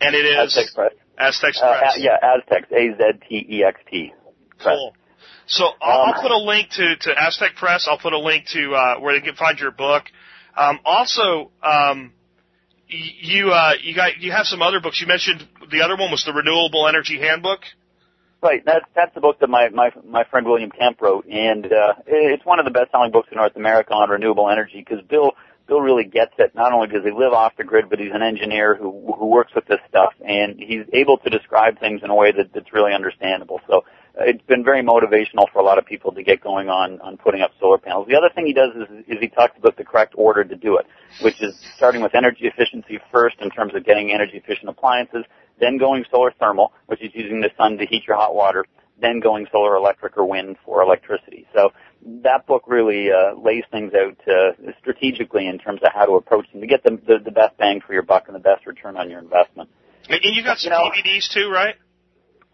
And 0.00 0.14
it 0.14 0.24
is 0.26 0.54
Aztext 0.56 0.74
Press. 0.74 0.92
Aztext 1.18 1.62
Uh, 1.62 1.78
Press. 1.78 1.96
a- 1.96 2.00
yeah, 2.00 2.18
Aztext, 2.22 2.70
A 2.70 2.96
Z 2.96 3.18
T 3.28 3.46
E 3.48 3.64
X 3.64 3.80
T. 3.90 4.12
Cool. 4.62 4.94
So 5.48 5.64
I'll, 5.80 6.02
Um, 6.02 6.12
I'll 6.14 6.22
put 6.22 6.30
a 6.30 6.36
link 6.38 6.68
to, 6.72 6.96
to 6.96 7.14
Aztext 7.14 7.56
Press. 7.56 7.88
I'll 7.90 7.98
put 7.98 8.12
a 8.12 8.18
link 8.18 8.46
to 8.48 8.74
uh, 8.74 9.00
where 9.00 9.18
they 9.18 9.24
can 9.24 9.36
find 9.36 9.58
your 9.58 9.70
book. 9.70 10.04
Um, 10.56 10.80
also, 10.84 11.50
um, 11.62 12.12
you 12.88 13.50
uh, 13.50 13.72
you 13.82 13.94
got 13.94 14.18
you 14.18 14.32
have 14.32 14.46
some 14.46 14.62
other 14.62 14.80
books. 14.80 15.00
You 15.00 15.06
mentioned 15.06 15.46
the 15.70 15.80
other 15.82 15.96
one 15.96 16.10
was 16.10 16.24
the 16.24 16.32
Renewable 16.32 16.88
Energy 16.88 17.18
Handbook. 17.18 17.60
Right, 18.42 18.62
that's 18.64 18.84
that's 18.94 19.14
the 19.14 19.20
book 19.20 19.40
that 19.40 19.48
my 19.48 19.70
my 19.70 19.90
my 20.04 20.24
friend 20.24 20.46
William 20.46 20.70
Kemp 20.70 21.00
wrote, 21.00 21.26
and 21.26 21.66
uh, 21.66 21.94
it's 22.06 22.44
one 22.44 22.58
of 22.58 22.64
the 22.64 22.70
best-selling 22.70 23.10
books 23.10 23.28
in 23.32 23.38
North 23.38 23.56
America 23.56 23.94
on 23.94 24.10
renewable 24.10 24.50
energy 24.50 24.84
because 24.86 25.04
Bill 25.06 25.32
Bill 25.66 25.80
really 25.80 26.04
gets 26.04 26.32
it. 26.38 26.54
Not 26.54 26.72
only 26.72 26.86
does 26.86 27.02
he 27.02 27.10
live 27.10 27.32
off 27.32 27.56
the 27.56 27.64
grid, 27.64 27.90
but 27.90 27.98
he's 27.98 28.12
an 28.12 28.22
engineer 28.22 28.76
who 28.76 29.14
who 29.18 29.26
works 29.26 29.52
with 29.54 29.66
this 29.66 29.80
stuff, 29.88 30.12
and 30.24 30.60
he's 30.60 30.84
able 30.92 31.16
to 31.18 31.30
describe 31.30 31.80
things 31.80 32.02
in 32.04 32.10
a 32.10 32.14
way 32.14 32.30
that 32.30 32.52
that's 32.52 32.72
really 32.72 32.92
understandable. 32.92 33.60
So 33.66 33.84
it's 34.18 34.42
been 34.46 34.64
very 34.64 34.82
motivational 34.82 35.50
for 35.52 35.58
a 35.58 35.62
lot 35.62 35.78
of 35.78 35.84
people 35.84 36.12
to 36.12 36.22
get 36.22 36.40
going 36.40 36.68
on 36.68 37.00
on 37.00 37.16
putting 37.18 37.42
up 37.42 37.50
solar 37.60 37.78
panels. 37.78 38.06
The 38.08 38.16
other 38.16 38.30
thing 38.34 38.46
he 38.46 38.52
does 38.54 38.70
is 38.74 39.04
is 39.06 39.18
he 39.20 39.28
talks 39.28 39.56
about 39.58 39.76
the 39.76 39.84
correct 39.84 40.14
order 40.16 40.44
to 40.44 40.56
do 40.56 40.78
it, 40.78 40.86
which 41.20 41.40
is 41.42 41.54
starting 41.76 42.02
with 42.02 42.14
energy 42.14 42.46
efficiency 42.46 42.98
first 43.12 43.36
in 43.40 43.50
terms 43.50 43.74
of 43.74 43.84
getting 43.84 44.12
energy 44.12 44.36
efficient 44.38 44.68
appliances, 44.68 45.24
then 45.60 45.76
going 45.78 46.04
solar 46.10 46.32
thermal, 46.40 46.72
which 46.86 47.02
is 47.02 47.10
using 47.14 47.40
the 47.40 47.50
sun 47.58 47.76
to 47.78 47.86
heat 47.86 48.04
your 48.06 48.16
hot 48.16 48.34
water, 48.34 48.64
then 49.00 49.20
going 49.20 49.46
solar 49.52 49.76
electric 49.76 50.16
or 50.16 50.24
wind 50.24 50.56
for 50.64 50.82
electricity. 50.82 51.46
So 51.54 51.70
that 52.22 52.46
book 52.46 52.64
really 52.66 53.10
uh, 53.10 53.34
lays 53.38 53.64
things 53.70 53.92
out 53.94 54.16
uh, 54.26 54.70
strategically 54.80 55.46
in 55.46 55.58
terms 55.58 55.80
of 55.82 55.92
how 55.94 56.06
to 56.06 56.12
approach 56.12 56.50
them 56.52 56.60
to 56.62 56.66
get 56.66 56.82
the, 56.84 56.98
the 57.06 57.18
the 57.24 57.30
best 57.30 57.56
bang 57.58 57.80
for 57.86 57.92
your 57.92 58.02
buck 58.02 58.24
and 58.28 58.34
the 58.34 58.40
best 58.40 58.66
return 58.66 58.96
on 58.96 59.10
your 59.10 59.18
investment. 59.18 59.68
And 60.08 60.20
you 60.22 60.42
got 60.44 60.58
some 60.58 60.72
You 60.72 60.78
know- 60.78 60.90
DVDs 60.90 61.28
too, 61.32 61.50
right? 61.50 61.74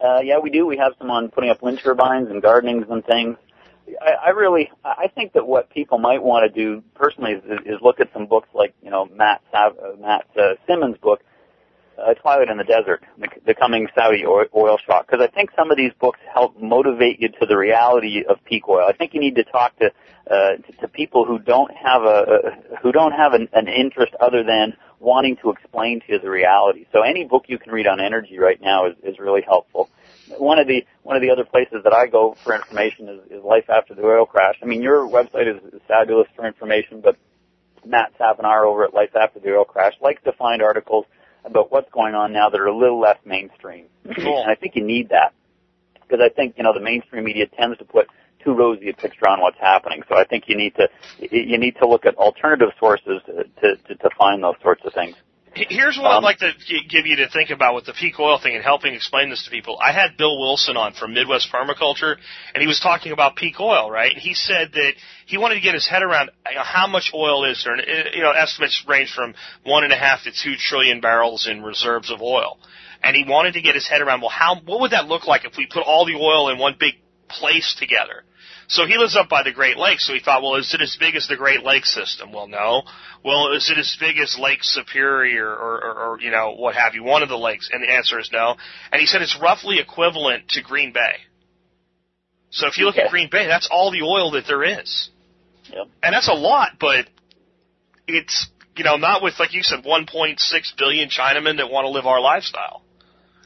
Uh, 0.03 0.19
yeah, 0.19 0.37
we 0.37 0.49
do. 0.49 0.65
We 0.65 0.77
have 0.77 0.93
some 0.99 1.09
on 1.09 1.29
putting 1.29 1.49
up 1.49 1.61
wind 1.61 1.79
turbines 1.79 2.29
and 2.29 2.41
gardenings 2.41 2.85
and 2.89 3.05
things. 3.05 3.37
I, 4.01 4.27
I 4.27 4.29
really, 4.31 4.69
I 4.83 5.07
think 5.07 5.33
that 5.33 5.47
what 5.47 5.69
people 5.69 5.97
might 5.97 6.21
want 6.21 6.43
to 6.45 6.53
do 6.53 6.83
personally 6.93 7.33
is, 7.33 7.43
is 7.65 7.75
look 7.81 8.01
at 8.01 8.11
some 8.11 8.25
books 8.25 8.49
like, 8.53 8.73
you 8.83 8.89
know, 8.89 9.05
Matt 9.05 9.41
Sav, 9.51 9.77
uh, 9.77 9.95
Matt 9.99 10.25
uh, 10.37 10.55
Simmons' 10.67 10.97
book, 11.01 11.21
uh, 11.97 12.13
Twilight 12.15 12.49
in 12.49 12.57
the 12.57 12.63
Desert, 12.63 13.03
the, 13.17 13.27
the 13.45 13.53
coming 13.53 13.87
Saudi 13.95 14.25
oil, 14.25 14.77
shock. 14.85 15.07
Because 15.07 15.25
I 15.25 15.33
think 15.33 15.51
some 15.55 15.71
of 15.71 15.77
these 15.77 15.91
books 16.01 16.19
help 16.33 16.59
motivate 16.59 17.21
you 17.21 17.29
to 17.39 17.45
the 17.45 17.55
reality 17.55 18.23
of 18.27 18.43
peak 18.43 18.67
oil. 18.67 18.85
I 18.87 18.93
think 18.93 19.13
you 19.13 19.21
need 19.21 19.35
to 19.35 19.43
talk 19.43 19.77
to 19.79 19.91
uh, 20.29 20.55
to, 20.55 20.71
to 20.81 20.87
people 20.87 21.25
who 21.25 21.37
don't 21.37 21.71
have 21.75 22.03
a 22.03 22.57
who 22.81 22.91
don't 22.91 23.11
have 23.11 23.33
an, 23.33 23.47
an 23.53 23.67
interest 23.67 24.13
other 24.19 24.43
than 24.43 24.73
wanting 24.99 25.35
to 25.43 25.51
explain 25.51 25.99
to 25.99 26.13
you 26.13 26.19
the 26.19 26.29
reality. 26.29 26.85
So 26.93 27.01
any 27.01 27.25
book 27.25 27.45
you 27.47 27.59
can 27.59 27.73
read 27.73 27.87
on 27.87 27.99
energy 27.99 28.39
right 28.39 28.59
now 28.61 28.87
is, 28.87 28.95
is 29.03 29.19
really 29.19 29.41
helpful. 29.41 29.89
One 30.37 30.59
of 30.59 30.67
the 30.67 30.85
one 31.03 31.15
of 31.15 31.21
the 31.21 31.31
other 31.31 31.43
places 31.43 31.83
that 31.83 31.93
I 31.93 32.07
go 32.07 32.35
for 32.43 32.55
information 32.55 33.09
is, 33.09 33.19
is 33.31 33.43
Life 33.43 33.69
After 33.69 33.93
the 33.93 34.03
Oil 34.03 34.25
Crash. 34.25 34.55
I 34.61 34.65
mean, 34.65 34.81
your 34.81 35.07
website 35.07 35.47
is, 35.53 35.61
is 35.73 35.81
fabulous 35.87 36.27
for 36.35 36.47
information, 36.47 37.01
but 37.01 37.17
Matt 37.85 38.13
Savinar 38.17 38.65
over 38.65 38.85
at 38.85 38.93
Life 38.93 39.15
After 39.15 39.39
the 39.39 39.55
Oil 39.55 39.65
Crash 39.65 39.93
likes 40.01 40.23
to 40.23 40.31
find 40.33 40.61
articles 40.61 41.05
about 41.45 41.71
what's 41.71 41.91
going 41.91 42.15
on 42.15 42.31
now 42.31 42.49
that 42.49 42.59
are 42.59 42.67
a 42.67 42.75
little 42.75 42.99
less 42.99 43.17
mainstream. 43.25 43.85
Cool. 44.15 44.41
and 44.41 44.49
I 44.49 44.55
think 44.55 44.75
you 44.75 44.83
need 44.83 45.09
that 45.09 45.33
because 46.01 46.19
I 46.23 46.33
think 46.33 46.55
you 46.57 46.63
know 46.63 46.73
the 46.73 46.79
mainstream 46.79 47.23
media 47.25 47.47
tends 47.47 47.77
to 47.79 47.85
put 47.85 48.07
too 48.43 48.53
rosy 48.53 48.89
a 48.89 48.93
picture 48.93 49.27
on 49.27 49.41
what's 49.41 49.59
happening. 49.59 50.03
So 50.09 50.15
I 50.15 50.25
think 50.25 50.45
you 50.47 50.55
need 50.55 50.75
to 50.75 50.87
you 51.19 51.57
need 51.57 51.75
to 51.77 51.87
look 51.87 52.05
at 52.05 52.15
alternative 52.15 52.69
sources 52.79 53.21
to 53.25 53.43
to, 53.43 53.75
to, 53.87 53.95
to 53.95 54.09
find 54.17 54.43
those 54.43 54.55
sorts 54.61 54.81
of 54.85 54.93
things. 54.93 55.15
Here's 55.55 55.97
what 55.97 56.09
I'd 56.11 56.17
Um, 56.17 56.23
like 56.23 56.39
to 56.39 56.51
gi- 56.65 56.85
give 56.89 57.05
you 57.05 57.15
to 57.17 57.27
think 57.29 57.51
about 57.51 57.75
with 57.75 57.85
the 57.85 57.93
peak 57.93 58.19
oil 58.19 58.39
thing 58.39 58.55
and 58.55 58.63
helping 58.63 58.95
explain 58.95 59.29
this 59.29 59.43
to 59.45 59.51
people. 59.51 59.77
I 59.79 59.91
had 59.91 60.17
Bill 60.17 60.39
Wilson 60.39 60.77
on 60.77 60.93
from 60.93 61.13
Midwest 61.13 61.51
Permaculture, 61.51 62.17
and 62.53 62.61
he 62.61 62.67
was 62.67 62.79
talking 62.79 63.11
about 63.11 63.35
peak 63.35 63.59
oil, 63.59 63.89
right? 63.91 64.11
And 64.13 64.21
he 64.21 64.33
said 64.33 64.71
that 64.73 64.93
he 65.27 65.37
wanted 65.37 65.55
to 65.55 65.61
get 65.61 65.75
his 65.75 65.87
head 65.87 66.01
around 66.01 66.31
you 66.49 66.55
know, 66.55 66.63
how 66.63 66.87
much 66.87 67.11
oil 67.13 67.45
is 67.45 67.63
there. 67.63 67.73
And 67.73 67.81
uh, 67.81 68.09
you 68.15 68.23
know, 68.23 68.31
estimates 68.31 68.83
range 68.87 69.11
from 69.13 69.35
one 69.63 69.83
and 69.83 69.93
a 69.93 69.97
half 69.97 70.23
to 70.23 70.31
two 70.31 70.55
trillion 70.57 71.01
barrels 71.01 71.47
in 71.47 71.61
reserves 71.61 72.09
of 72.11 72.21
oil. 72.21 72.57
And 73.03 73.15
he 73.15 73.23
wanted 73.27 73.53
to 73.53 73.61
get 73.61 73.75
his 73.75 73.87
head 73.87 74.01
around, 74.01 74.21
well, 74.21 74.29
how 74.31 74.59
what 74.65 74.79
would 74.81 74.91
that 74.91 75.07
look 75.07 75.27
like 75.27 75.45
if 75.45 75.53
we 75.57 75.67
put 75.67 75.83
all 75.83 76.05
the 76.05 76.15
oil 76.15 76.49
in 76.49 76.57
one 76.57 76.75
big 76.79 76.95
place 77.29 77.75
together? 77.77 78.23
So 78.67 78.85
he 78.85 78.97
lives 78.97 79.15
up 79.15 79.29
by 79.29 79.43
the 79.43 79.51
Great 79.51 79.77
Lakes, 79.77 80.07
so 80.07 80.13
he 80.13 80.19
thought, 80.19 80.41
well, 80.41 80.55
is 80.55 80.73
it 80.73 80.81
as 80.81 80.95
big 80.99 81.15
as 81.15 81.27
the 81.27 81.35
Great 81.35 81.63
Lakes 81.63 81.93
system? 81.93 82.31
Well, 82.31 82.47
no. 82.47 82.83
Well, 83.23 83.53
is 83.53 83.69
it 83.69 83.77
as 83.77 83.95
big 83.99 84.17
as 84.17 84.37
Lake 84.39 84.63
Superior 84.63 85.47
or, 85.47 85.83
or, 85.83 85.93
or, 85.93 86.21
you 86.21 86.31
know, 86.31 86.55
what 86.57 86.75
have 86.75 86.95
you, 86.95 87.03
one 87.03 87.23
of 87.23 87.29
the 87.29 87.37
lakes? 87.37 87.69
And 87.71 87.83
the 87.83 87.91
answer 87.91 88.19
is 88.19 88.29
no. 88.31 88.55
And 88.91 88.99
he 88.99 89.05
said 89.05 89.21
it's 89.21 89.37
roughly 89.41 89.79
equivalent 89.79 90.49
to 90.49 90.61
Green 90.61 90.93
Bay. 90.93 91.17
So 92.51 92.67
if 92.67 92.77
you 92.77 92.85
look 92.85 92.97
at 92.97 93.09
Green 93.09 93.29
Bay, 93.31 93.47
that's 93.47 93.67
all 93.71 93.91
the 93.91 94.03
oil 94.03 94.31
that 94.31 94.45
there 94.47 94.63
is. 94.63 95.09
Yep. 95.69 95.87
And 96.03 96.13
that's 96.13 96.29
a 96.29 96.33
lot, 96.33 96.73
but 96.79 97.07
it's, 98.07 98.47
you 98.75 98.83
know, 98.83 98.97
not 98.97 99.23
with, 99.23 99.39
like 99.39 99.53
you 99.53 99.63
said, 99.63 99.83
1.6 99.83 100.37
billion 100.77 101.09
Chinamen 101.09 101.57
that 101.57 101.71
want 101.71 101.85
to 101.85 101.89
live 101.89 102.05
our 102.05 102.21
lifestyle. 102.21 102.82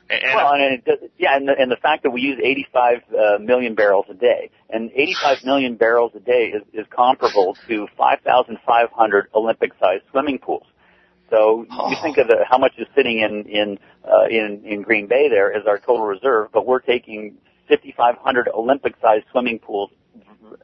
And, 0.10 0.22
well, 0.36 0.54
and 0.54 0.82
it 0.86 1.12
yeah, 1.18 1.36
and 1.36 1.48
the, 1.48 1.54
and 1.58 1.72
the 1.72 1.78
fact 1.78 2.04
that 2.04 2.12
we 2.12 2.22
use 2.22 2.40
85 2.42 2.98
uh, 3.10 3.38
million 3.40 3.76
barrels 3.76 4.06
a 4.10 4.14
day, 4.14 4.50
and 4.70 4.90
85 4.92 5.44
million 5.44 5.76
barrels 5.76 6.14
a 6.16 6.20
day 6.20 6.54
is, 6.54 6.64
is 6.74 6.86
comparable 6.90 7.58
to 7.68 7.88
5,500 7.98 9.28
Olympic-sized 9.36 10.04
swimming 10.12 10.40
pools. 10.40 10.66
So 11.30 11.66
you 11.70 11.98
think 12.02 12.18
of 12.18 12.28
the, 12.28 12.46
how 12.50 12.58
much 12.58 12.74
is 12.78 12.88
sitting 12.96 13.20
in 13.20 13.46
in 13.50 13.80
uh, 14.06 14.28
in 14.30 14.62
in 14.66 14.82
Green 14.82 15.08
Bay 15.08 15.28
there 15.30 15.54
as 15.54 15.68
our 15.68 15.78
total 15.78 16.06
reserve, 16.06 16.52
but 16.54 16.66
we're 16.66 16.80
taking 16.80 17.36
5,500 17.68 18.48
Olympic-sized 18.56 19.26
swimming 19.32 19.60
pools 19.60 19.92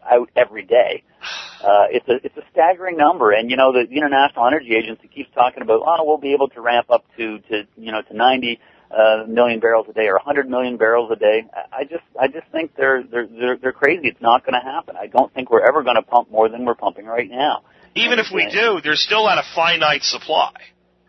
out 0.10 0.30
every 0.36 0.64
day. 0.64 1.04
Uh, 1.64 1.88
it's 1.92 2.06
a 2.10 2.16
it's 2.26 2.36
a 2.36 2.42
staggering 2.52 2.98
number, 2.98 3.32
and 3.32 3.50
you 3.50 3.56
know 3.56 3.72
the 3.72 3.90
International 3.90 4.46
Energy 4.46 4.76
Agency 4.76 5.08
keeps 5.08 5.30
talking 5.34 5.64
about 5.64 5.82
oh 5.86 6.04
we'll 6.04 6.18
be 6.18 6.34
able 6.34 6.50
to 6.50 6.60
ramp 6.60 6.88
up 6.90 7.06
to 7.16 7.40
to 7.40 7.64
you 7.78 7.90
know 7.90 8.02
to 8.02 8.14
90 8.14 8.60
uh, 8.94 9.26
million 9.28 9.60
barrels 9.60 9.88
a 9.90 9.94
day 9.94 10.08
or 10.08 10.16
100 10.16 10.50
million 10.50 10.78
barrels 10.78 11.12
a 11.12 11.16
day. 11.16 11.44
I 11.54 11.80
I 11.80 11.84
just 11.84 12.04
I 12.20 12.28
just 12.28 12.48
think 12.52 12.76
they're 12.76 13.04
they're 13.04 13.28
they're, 13.28 13.58
they're 13.58 13.72
crazy. 13.74 14.08
It's 14.08 14.22
not 14.22 14.46
going 14.46 14.54
to 14.54 14.66
happen. 14.66 14.96
I 14.96 15.08
don't 15.08 15.34
think 15.34 15.50
we're 15.50 15.68
ever 15.68 15.84
going 15.84 15.96
to 15.96 16.04
pump 16.04 16.32
more 16.32 16.50
than 16.50 16.66
we're 16.66 16.76
pumping 16.76 17.06
right 17.06 17.30
now. 17.30 17.64
even 17.96 18.20
if 18.20 18.28
we 18.34 18.50
do, 18.50 18.80
there's 18.84 19.02
still 19.04 19.28
at 19.30 19.38
a 19.38 19.44
finite 19.56 20.04
supply, 20.04 20.54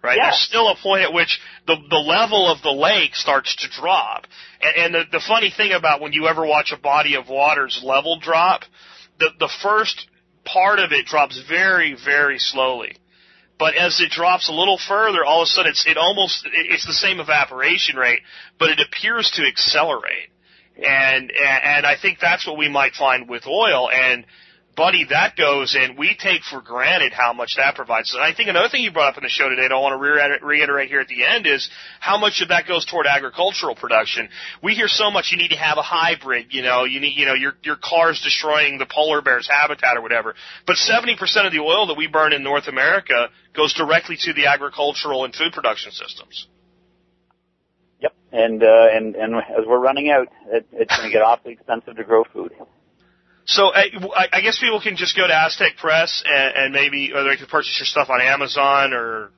right? 0.03 0.19
There's 0.21 0.41
still 0.49 0.69
a 0.69 0.77
point 0.83 1.03
at 1.03 1.13
which 1.13 1.39
the 1.67 1.77
the 1.91 1.97
level 1.97 2.51
of 2.51 2.63
the 2.63 2.73
lake 2.73 3.15
starts 3.15 3.55
to 3.57 3.69
drop. 3.81 4.27
And, 4.61 4.77
and 4.77 4.95
the 4.95 5.19
the 5.19 5.23
funny 5.27 5.53
thing 5.57 5.73
about 5.73 6.01
when 6.01 6.13
you 6.13 6.27
ever 6.27 6.47
watch 6.47 6.73
a 6.77 6.81
body 6.81 7.17
of 7.17 7.29
water's 7.29 7.81
level 7.85 8.19
drop, 8.19 8.63
the 9.19 9.29
the 9.39 9.51
first 9.63 10.09
part 10.45 10.79
of 10.79 10.93
it 10.93 11.07
drops 11.07 11.43
very 11.49 11.97
very 12.05 12.39
slowly. 12.39 12.97
But 13.59 13.77
as 13.77 14.01
it 14.01 14.11
drops 14.11 14.49
a 14.49 14.53
little 14.53 14.79
further, 14.79 15.25
all 15.25 15.43
of 15.43 15.47
a 15.47 15.47
sudden 15.47 15.71
it's 15.71 15.87
it 15.87 15.97
almost 15.97 16.47
it's 16.53 16.87
the 16.87 16.93
same 16.93 17.21
evaporation 17.21 17.97
rate, 17.97 18.21
but 18.59 18.71
it 18.71 18.81
appears 18.81 19.31
to 19.37 19.47
accelerate. 19.47 20.31
And 20.77 21.31
and 21.31 21.87
I 21.87 21.95
think 22.01 22.19
that's 22.21 22.47
what 22.47 22.57
we 22.57 22.69
might 22.69 22.95
find 22.95 23.29
with 23.29 23.47
oil 23.47 23.91
and 23.91 24.27
buddy, 24.77 25.07
that 25.11 25.37
goes 25.37 25.77
and 25.79 25.97
we 25.99 26.17
take 26.19 26.43
for 26.43 26.61
granted 26.61 27.13
how 27.13 27.33
much 27.33 27.57
that 27.57 27.75
provides. 27.75 28.15
And 28.15 28.23
I 28.23 28.35
think 28.35 28.49
another 28.49 28.69
thing 28.69 28.83
you 28.83 28.93
brought 28.93 29.13
up 29.13 29.19
in 29.19 29.23
the 29.23 29.29
show 29.29 29.49
today, 29.49 29.65
and 29.65 29.73
I 29.73 29.79
want 29.79 30.01
to 30.01 30.47
reiterate 30.47 30.89
here 30.89 31.01
at 31.01 31.09
the 31.09 31.25
end, 31.25 31.47
is 31.47 31.69
how 32.01 32.19
much 32.19 32.41
of 32.43 32.49
that 32.49 32.67
goes 32.67 32.85
toward 32.85 33.07
agricultural 33.07 33.75
production. 33.75 34.29
We 34.63 34.75
hear 34.75 34.89
so 34.89 35.11
much 35.11 35.31
you 35.31 35.39
need 35.39 35.51
to 35.51 35.57
have 35.57 35.79
a 35.79 35.83
hybrid, 35.83 36.49
you 36.51 36.63
know, 36.63 36.85
you 36.85 37.01
need, 37.01 37.17
you 37.17 37.27
know, 37.27 37.35
your 37.35 37.55
your 37.63 37.77
car's 37.77 38.21
destroying 38.23 38.79
the 38.79 38.87
polar 38.87 39.23
bear's 39.23 39.49
habitat 39.49 39.97
or 39.97 40.03
whatever. 40.03 40.35
But 40.67 40.77
70% 40.77 41.19
of 41.47 41.53
the 41.53 41.61
oil 41.61 41.87
that 41.89 41.97
we 41.97 42.07
burn 42.07 42.33
in 42.33 42.43
North 42.43 42.69
America 42.69 43.29
goes 43.55 43.73
directly 43.75 44.17
to 44.21 44.33
the 44.33 44.47
agricultural 44.47 45.25
and 45.25 45.35
food 45.35 45.53
production 45.53 45.93
systems. 45.93 46.47
Yep, 48.01 48.15
and 48.33 48.63
uh, 48.63 48.87
and 48.93 49.15
and 49.15 49.37
as 49.37 49.65
we're 49.67 49.79
running 49.79 50.11
out, 50.11 50.29
it, 50.49 50.67
it's 50.73 50.97
going 50.97 51.09
to 51.09 51.13
get 51.13 51.23
awfully 51.27 51.53
expensive 51.53 51.97
to 51.97 52.05
grow 52.05 52.25
food. 52.25 52.53
So 53.47 53.69
uh, 53.69 53.83
I, 54.17 54.27
I 54.33 54.41
guess 54.41 54.59
people 54.59 54.81
can 54.81 54.97
just 54.97 55.15
go 55.17 55.25
to 55.27 55.33
Aztext 55.33 55.77
Press 55.79 56.23
and, 56.27 56.57
and 56.57 56.73
maybe, 56.73 57.13
or 57.15 57.23
they 57.25 57.37
can 57.37 57.47
purchase 57.47 57.77
your 57.79 57.87
stuff 57.87 58.09
on 58.11 58.21
Amazon 58.21 58.93
or. 58.93 59.31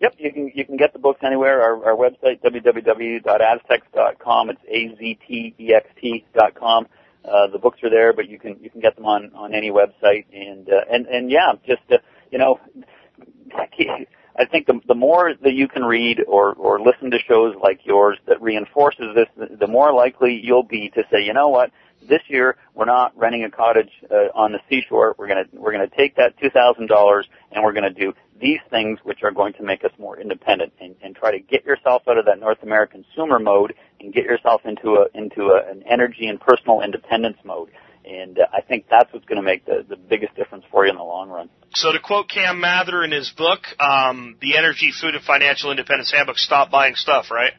Yep, 0.00 0.14
you 0.18 0.32
can 0.32 0.52
you 0.54 0.64
can 0.64 0.76
get 0.76 0.92
the 0.92 1.00
books 1.00 1.22
anywhere. 1.24 1.60
Our, 1.60 1.86
our 1.86 1.96
website 1.96 2.40
www.aztext.com. 2.42 4.50
It's 4.50 4.60
a 4.68 4.96
z 4.96 5.18
t 5.26 5.56
e 5.58 5.74
x 5.74 5.88
t 6.00 6.24
dot 6.34 6.54
com. 6.54 6.86
Uh, 7.24 7.48
the 7.52 7.58
books 7.58 7.82
are 7.82 7.90
there, 7.90 8.12
but 8.12 8.28
you 8.28 8.38
can 8.38 8.58
you 8.62 8.70
can 8.70 8.80
get 8.80 8.94
them 8.94 9.06
on 9.06 9.32
on 9.34 9.54
any 9.54 9.72
website. 9.72 10.26
And 10.32 10.68
uh, 10.68 10.84
and 10.88 11.06
and 11.06 11.32
yeah, 11.32 11.54
just 11.66 11.82
uh, 11.90 11.98
you 12.30 12.38
know, 12.38 12.60
I 14.38 14.44
think 14.44 14.66
the 14.66 14.80
the 14.86 14.94
more 14.94 15.34
that 15.42 15.54
you 15.54 15.66
can 15.66 15.84
read 15.84 16.22
or 16.26 16.54
or 16.54 16.80
listen 16.80 17.10
to 17.10 17.18
shows 17.18 17.56
like 17.60 17.80
yours 17.84 18.18
that 18.26 18.40
reinforces 18.40 19.14
this, 19.14 19.48
the 19.58 19.66
more 19.66 19.92
likely 19.92 20.40
you'll 20.42 20.62
be 20.62 20.90
to 20.90 21.02
say, 21.10 21.22
you 21.22 21.32
know 21.32 21.48
what, 21.48 21.72
this 22.08 22.22
year 22.28 22.56
we're 22.74 22.84
not 22.84 23.12
renting 23.18 23.42
a 23.42 23.50
cottage 23.50 23.90
uh, 24.10 24.28
on 24.34 24.52
the 24.52 24.60
seashore. 24.68 25.16
We're 25.18 25.26
gonna 25.26 25.46
we're 25.52 25.72
gonna 25.72 25.88
take 25.88 26.14
that 26.16 26.38
two 26.40 26.50
thousand 26.50 26.86
dollars 26.86 27.26
and 27.50 27.64
we're 27.64 27.72
gonna 27.72 27.90
do 27.90 28.14
these 28.40 28.60
things 28.70 29.00
which 29.02 29.24
are 29.24 29.32
going 29.32 29.52
to 29.54 29.64
make 29.64 29.84
us 29.84 29.90
more 29.98 30.20
independent 30.20 30.72
and, 30.80 30.94
and 31.02 31.16
try 31.16 31.32
to 31.32 31.40
get 31.40 31.64
yourself 31.64 32.02
out 32.08 32.18
of 32.18 32.24
that 32.26 32.38
North 32.38 32.62
American 32.62 33.04
consumer 33.04 33.40
mode 33.40 33.74
and 34.00 34.12
get 34.14 34.24
yourself 34.24 34.62
into 34.64 34.94
a 34.94 35.06
into 35.18 35.50
a, 35.50 35.68
an 35.68 35.82
energy 35.90 36.28
and 36.28 36.40
personal 36.40 36.80
independence 36.80 37.38
mode. 37.44 37.70
And 38.08 38.38
uh, 38.38 38.46
I 38.52 38.62
think 38.62 38.86
that's 38.90 39.12
what's 39.12 39.26
going 39.26 39.36
to 39.36 39.42
make 39.42 39.66
the, 39.66 39.84
the 39.86 39.96
biggest 39.96 40.34
difference 40.34 40.64
for 40.70 40.84
you 40.86 40.90
in 40.90 40.96
the 40.96 41.04
long 41.04 41.28
run. 41.28 41.50
So 41.74 41.92
to 41.92 42.00
quote 42.00 42.30
Cam 42.30 42.58
Mather 42.60 43.04
in 43.04 43.10
his 43.12 43.30
book, 43.36 43.60
um, 43.78 44.36
the 44.40 44.56
Energy, 44.56 44.92
Food, 44.98 45.14
and 45.14 45.22
Financial 45.22 45.70
Independence 45.70 46.10
Handbook, 46.10 46.38
stop 46.38 46.70
buying 46.70 46.94
stuff, 46.94 47.26
right? 47.30 47.52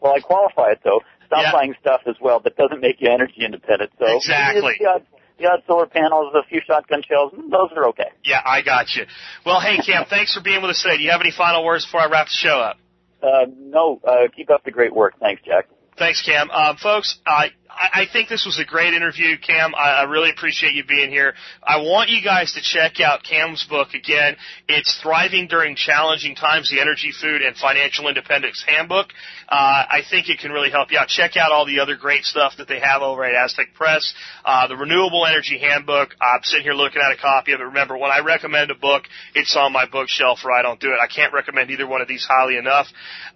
Well, 0.00 0.14
I 0.14 0.20
qualify 0.20 0.70
it 0.72 0.80
though. 0.82 1.00
Stop 1.26 1.42
Yeah. 1.42 1.52
buying 1.52 1.74
stuff 1.80 2.00
as 2.06 2.16
well 2.20 2.40
that 2.40 2.56
doesn't 2.56 2.80
make 2.80 3.00
you 3.00 3.10
energy 3.10 3.44
independent. 3.44 3.92
So 3.98 4.16
Exactly. 4.16 4.76
The 4.80 4.86
odd, 4.86 5.06
the 5.38 5.46
odd 5.50 5.62
solar 5.66 5.86
panels, 5.86 6.34
a 6.34 6.46
few 6.48 6.60
shotgun 6.66 7.02
shells, 7.06 7.32
those 7.32 7.70
are 7.76 7.88
okay. 7.88 8.10
Yeah, 8.24 8.40
I 8.44 8.62
got 8.62 8.94
you. 8.94 9.04
Well, 9.44 9.60
hey 9.60 9.78
Cam, 9.84 10.06
thanks 10.08 10.34
for 10.34 10.40
being 10.40 10.62
with 10.62 10.70
us 10.70 10.82
today. 10.82 10.96
Do 10.96 11.02
you 11.02 11.10
have 11.10 11.20
any 11.20 11.32
final 11.32 11.64
words 11.64 11.84
before 11.84 12.00
I 12.00 12.06
wrap 12.08 12.26
the 12.26 12.32
show 12.32 12.58
up? 12.58 12.78
Uh, 13.22 13.46
no, 13.54 14.00
uh, 14.06 14.28
keep 14.34 14.50
up 14.50 14.64
the 14.64 14.70
great 14.72 14.94
work. 14.94 15.14
Thanks, 15.20 15.42
Jack. 15.44 15.68
Thanks, 15.96 16.22
Cam. 16.22 16.50
Um, 16.50 16.76
folks, 16.78 17.20
I, 17.26 17.50
I 17.76 18.06
think 18.12 18.28
this 18.28 18.44
was 18.44 18.58
a 18.60 18.64
great 18.64 18.94
interview, 18.94 19.36
Cam. 19.38 19.74
I, 19.74 20.04
really 20.04 20.30
appreciate 20.30 20.74
you 20.74 20.84
being 20.84 21.10
here. 21.10 21.34
I 21.62 21.78
want 21.78 22.10
you 22.10 22.22
guys 22.22 22.52
to 22.54 22.60
check 22.60 23.00
out 23.00 23.22
Cam's 23.22 23.64
book 23.68 23.94
again. 23.94 24.36
It's 24.68 25.00
Thriving 25.02 25.48
During 25.48 25.76
Challenging 25.76 26.34
Times: 26.34 26.70
The 26.70 26.80
Energy, 26.80 27.12
Food, 27.12 27.42
and 27.42 27.56
Financial 27.56 28.08
Independence 28.08 28.64
Handbook. 28.66 29.08
Uh, 29.48 29.84
I 29.88 30.02
think 30.10 30.28
it 30.28 30.38
can 30.38 30.50
really 30.50 30.70
help 30.70 30.92
you 30.92 30.98
out. 30.98 31.08
Check 31.08 31.36
out 31.36 31.52
all 31.52 31.66
the 31.66 31.80
other 31.80 31.96
great 31.96 32.24
stuff 32.24 32.54
that 32.58 32.68
they 32.68 32.80
have 32.80 33.02
over 33.02 33.24
at 33.24 33.34
Aztext 33.34 33.74
Press. 33.74 34.12
Uh, 34.44 34.68
the 34.68 34.76
Renewable 34.76 35.26
Energy 35.26 35.58
Handbook. 35.58 36.14
I'm 36.20 36.40
sitting 36.42 36.64
here 36.64 36.74
looking 36.74 37.00
at 37.00 37.16
a 37.16 37.20
copy 37.20 37.52
of 37.52 37.60
it. 37.60 37.64
Remember, 37.64 37.96
when 37.96 38.10
I 38.10 38.20
recommend 38.20 38.70
a 38.70 38.74
book, 38.74 39.04
it's 39.34 39.56
on 39.56 39.72
my 39.72 39.86
bookshelf, 39.86 40.40
or 40.44 40.52
I 40.52 40.62
don't 40.62 40.80
do 40.80 40.88
it. 40.88 40.98
I 41.02 41.06
can't 41.06 41.32
recommend 41.32 41.70
either 41.70 41.86
one 41.86 42.00
of 42.00 42.08
these 42.08 42.26
highly 42.28 42.56
enough. 42.56 42.86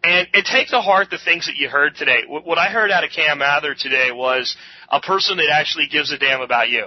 And, 0.05 0.29
and 0.35 0.45
take 0.45 0.69
to 0.69 0.81
heart 0.81 1.09
the 1.11 1.19
things 1.25 1.47
that 1.47 1.57
you 1.57 1.69
heard 1.69 1.97
today. 1.97 2.23
What, 2.27 2.47
what 2.47 2.59
I 2.59 2.67
heard 2.67 2.91
out 2.91 3.05
of 3.05 3.11
Cam 3.11 3.39
Mather 3.39 3.75
today 3.75 4.11
was 4.13 4.26
a 4.35 5.01
person 5.01 5.37
that 5.39 5.51
actually 5.53 5.89
gives 5.89 6.13
a 6.13 6.19
damn 6.19 6.41
about 6.41 6.69
you. 6.69 6.87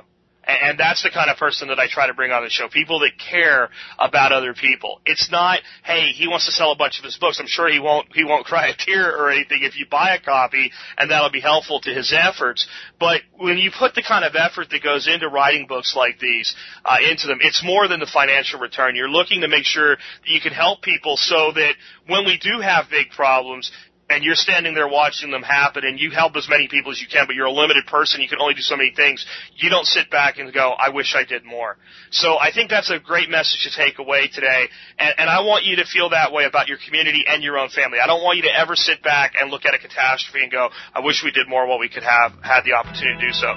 And 0.49 0.79
that's 0.79 1.03
the 1.03 1.11
kind 1.11 1.29
of 1.29 1.37
person 1.37 1.67
that 1.67 1.79
I 1.79 1.87
try 1.87 2.07
to 2.07 2.13
bring 2.13 2.31
on 2.31 2.43
the 2.43 2.49
show. 2.49 2.69
People 2.69 2.99
that 2.99 3.11
care 3.19 3.69
about 3.99 4.31
other 4.31 4.53
people. 4.53 4.99
It's 5.05 5.29
not, 5.29 5.59
hey, 5.83 6.11
he 6.11 6.27
wants 6.27 6.47
to 6.47 6.51
sell 6.51 6.71
a 6.71 6.75
bunch 6.75 6.97
of 6.97 7.05
his 7.05 7.17
books. 7.17 7.39
I'm 7.39 7.47
sure 7.47 7.69
he 7.69 7.79
won't, 7.79 8.07
he 8.15 8.23
won't 8.23 8.45
cry 8.49 8.69
a 8.69 8.73
tear 8.75 9.15
or 9.15 9.29
anything 9.29 9.59
if 9.61 9.77
you 9.77 9.85
buy 9.85 10.15
a 10.15 10.21
copy 10.21 10.71
and 10.97 11.11
that'll 11.11 11.29
be 11.29 11.41
helpful 11.41 11.81
to 11.81 11.93
his 11.93 12.15
efforts. 12.17 12.65
But 12.99 13.21
when 13.37 13.57
you 13.57 13.69
put 13.77 13.93
the 13.93 14.01
kind 14.01 14.25
of 14.25 14.33
effort 14.35 14.69
that 14.71 14.81
goes 14.81 15.07
into 15.07 15.27
writing 15.27 15.67
books 15.67 15.93
like 15.95 16.19
these, 16.19 16.55
uh, 16.83 16.97
into 17.11 17.27
them, 17.27 17.39
it's 17.41 17.63
more 17.63 17.87
than 17.87 17.99
the 17.99 18.09
financial 18.11 18.59
return. 18.59 18.95
You're 18.95 19.09
looking 19.09 19.41
to 19.41 19.47
make 19.47 19.65
sure 19.65 19.97
that 19.97 20.27
you 20.27 20.41
can 20.41 20.53
help 20.53 20.81
people 20.81 21.15
so 21.17 21.51
that 21.53 21.73
when 22.07 22.25
we 22.25 22.39
do 22.39 22.59
have 22.59 22.89
big 22.89 23.11
problems, 23.11 23.71
and 24.10 24.24
you're 24.24 24.36
standing 24.36 24.74
there 24.74 24.88
watching 24.88 25.32
them 25.32 25.43
happen 25.43 25.86
and 25.86 25.99
you 25.99 26.12
help 26.12 26.36
as 26.36 26.47
many 26.49 26.68
people 26.68 26.91
as 26.91 26.99
you 26.99 27.07
can, 27.07 27.28
but 27.28 27.36
you're 27.36 27.45
a 27.45 27.51
limited 27.51 27.86
person, 27.86 28.22
you 28.22 28.28
can 28.28 28.39
only 28.41 28.55
do 28.55 28.62
so 28.62 28.76
many 28.76 28.91
things, 28.93 29.26
you 29.55 29.70
don't 29.70 29.86
sit 29.86 30.10
back 30.10 30.38
and 30.38 30.51
go, 30.53 30.72
I 30.72 30.89
wish 30.89 31.16
I 31.16 31.24
did 31.24 31.45
more. 31.45 31.78
So 32.12 32.38
I 32.38 32.51
think 32.51 32.70
that's 32.70 32.89
a 32.89 32.99
great 32.99 33.30
message 33.30 33.70
to 33.70 33.72
take 33.72 33.99
away 33.99 34.28
today, 34.34 34.68
and, 34.97 35.14
and 35.18 35.30
I 35.30 35.41
want 35.41 35.66
you 35.66 35.78
to 35.78 35.86
feel 35.86 36.10
that 36.10 36.34
way 36.34 36.45
about 36.45 36.68
your 36.68 36.78
community 36.84 37.24
and 37.28 37.43
your 37.43 37.57
own 37.57 37.70
family. 37.70 37.99
I 38.01 38.07
don't 38.07 38.24
want 38.24 38.38
you 38.38 38.43
to 38.43 38.53
ever 38.57 38.76
sit 38.76 39.03
back 39.03 39.34
and 39.38 39.51
look 39.51 39.66
at 39.66 39.74
a 39.74 39.80
catastrophe 39.80 40.41
and 40.41 40.51
go, 40.51 40.70
I 40.93 41.01
wish 41.01 41.22
we 41.24 41.32
did 41.32 41.47
more 41.47 41.68
while 41.68 41.80
we 41.80 41.89
could 41.89 42.03
have 42.03 42.34
had 42.41 42.66
the 42.66 42.74
opportunity 42.74 43.22
to 43.22 43.28
do 43.30 43.34
so. 43.34 43.53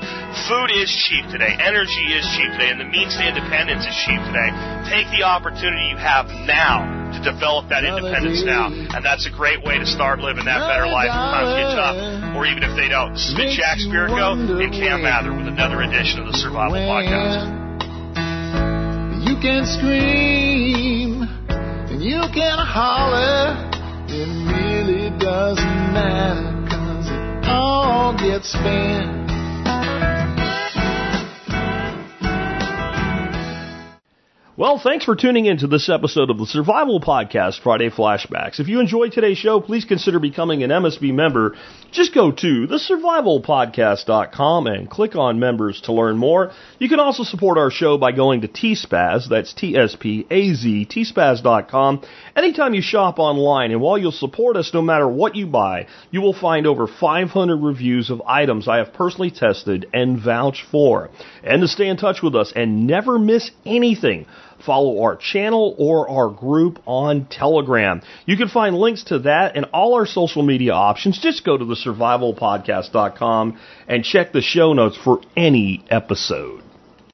Food 0.48 0.68
is 0.76 0.92
cheap 1.08 1.24
today, 1.32 1.56
energy 1.56 2.12
is 2.12 2.28
cheap 2.36 2.52
today, 2.52 2.68
and 2.68 2.80
the 2.80 2.88
means 2.88 3.16
to 3.16 3.24
independence 3.24 3.88
is 3.88 3.96
cheap 4.04 4.20
today. 4.28 4.52
Take 4.88 5.08
the 5.10 5.22
opportunity 5.24 5.88
you 5.88 5.96
have 5.96 6.26
now 6.46 6.84
to 7.16 7.18
develop 7.24 7.68
that 7.68 7.84
independence 7.84 8.42
now, 8.44 8.66
and 8.68 9.04
that's 9.04 9.26
a 9.26 9.30
great 9.30 9.62
way 9.64 9.78
to 9.78 9.86
start 9.86 10.20
living 10.20 10.44
that 10.44 10.60
better 10.68 10.86
life 10.86 11.08
when 11.08 11.28
times 11.32 11.52
get 11.56 11.70
tough, 11.76 11.96
or 12.36 12.44
even 12.46 12.62
if 12.62 12.76
they 12.76 12.88
don't. 12.88 13.12
This 13.14 13.32
has 13.32 13.36
been 13.36 13.52
Jack 13.56 13.78
Spirko 13.78 14.36
and 14.60 14.72
Cam 14.72 15.02
Mather 15.02 15.32
with 15.32 15.46
another 15.48 15.80
edition 15.82 16.20
of 16.20 16.26
the 16.32 16.36
Survival 16.36 16.76
Podcast. 16.76 17.48
You 19.28 19.36
can 19.40 19.64
scream 19.64 21.22
and 21.88 22.02
you 22.02 22.20
can 22.34 22.58
holler. 22.58 23.56
It 24.08 24.28
really 24.52 25.10
doesn't 25.18 25.92
matter 25.92 26.52
'cause 26.68 27.08
it 27.08 27.48
all 27.48 28.12
gets 28.14 28.52
spent. 28.52 29.31
Well, 34.54 34.78
thanks 34.78 35.06
for 35.06 35.16
tuning 35.16 35.46
in 35.46 35.56
to 35.60 35.66
this 35.66 35.88
episode 35.88 36.28
of 36.28 36.36
the 36.36 36.44
Survival 36.44 37.00
Podcast 37.00 37.62
Friday 37.62 37.88
Flashbacks. 37.88 38.60
If 38.60 38.68
you 38.68 38.80
enjoyed 38.80 39.12
today's 39.12 39.38
show, 39.38 39.62
please 39.62 39.86
consider 39.86 40.18
becoming 40.18 40.62
an 40.62 40.68
MSB 40.68 41.14
member. 41.14 41.56
Just 41.90 42.14
go 42.14 42.30
to 42.30 42.66
thesurvivalpodcast.com 42.66 44.66
and 44.66 44.90
click 44.90 45.16
on 45.16 45.40
members 45.40 45.80
to 45.82 45.94
learn 45.94 46.18
more. 46.18 46.52
You 46.78 46.90
can 46.90 47.00
also 47.00 47.22
support 47.22 47.56
our 47.56 47.70
show 47.70 47.96
by 47.96 48.12
going 48.12 48.42
to 48.42 48.48
TSPAZ, 48.48 49.30
that's 49.30 49.54
T-S-P-A-Z, 49.54 50.86
tspaz.com. 50.90 52.02
Anytime 52.36 52.74
you 52.74 52.82
shop 52.82 53.18
online, 53.18 53.70
and 53.70 53.80
while 53.80 53.96
you'll 53.96 54.12
support 54.12 54.58
us 54.58 54.74
no 54.74 54.82
matter 54.82 55.08
what 55.08 55.34
you 55.34 55.46
buy, 55.46 55.86
you 56.10 56.20
will 56.20 56.34
find 56.34 56.66
over 56.66 56.86
500 56.86 57.56
reviews 57.56 58.10
of 58.10 58.20
items 58.26 58.68
I 58.68 58.76
have 58.78 58.92
personally 58.92 59.30
tested 59.30 59.86
and 59.94 60.22
vouched 60.22 60.66
for. 60.70 61.08
And 61.42 61.62
to 61.62 61.68
stay 61.68 61.88
in 61.88 61.96
touch 61.96 62.22
with 62.22 62.36
us 62.36 62.52
and 62.54 62.86
never 62.86 63.18
miss 63.18 63.50
anything, 63.64 64.26
follow 64.64 65.02
our 65.02 65.16
channel 65.16 65.74
or 65.78 66.08
our 66.08 66.28
group 66.28 66.80
on 66.86 67.26
Telegram. 67.26 68.02
You 68.26 68.36
can 68.36 68.48
find 68.48 68.76
links 68.76 69.04
to 69.04 69.20
that 69.20 69.56
and 69.56 69.66
all 69.72 69.94
our 69.94 70.06
social 70.06 70.42
media 70.42 70.72
options. 70.72 71.18
Just 71.18 71.44
go 71.44 71.56
to 71.56 71.64
the 71.64 71.74
survivalpodcast.com 71.76 73.58
and 73.88 74.04
check 74.04 74.32
the 74.32 74.42
show 74.42 74.72
notes 74.72 74.96
for 74.96 75.20
any 75.36 75.84
episode. 75.90 76.62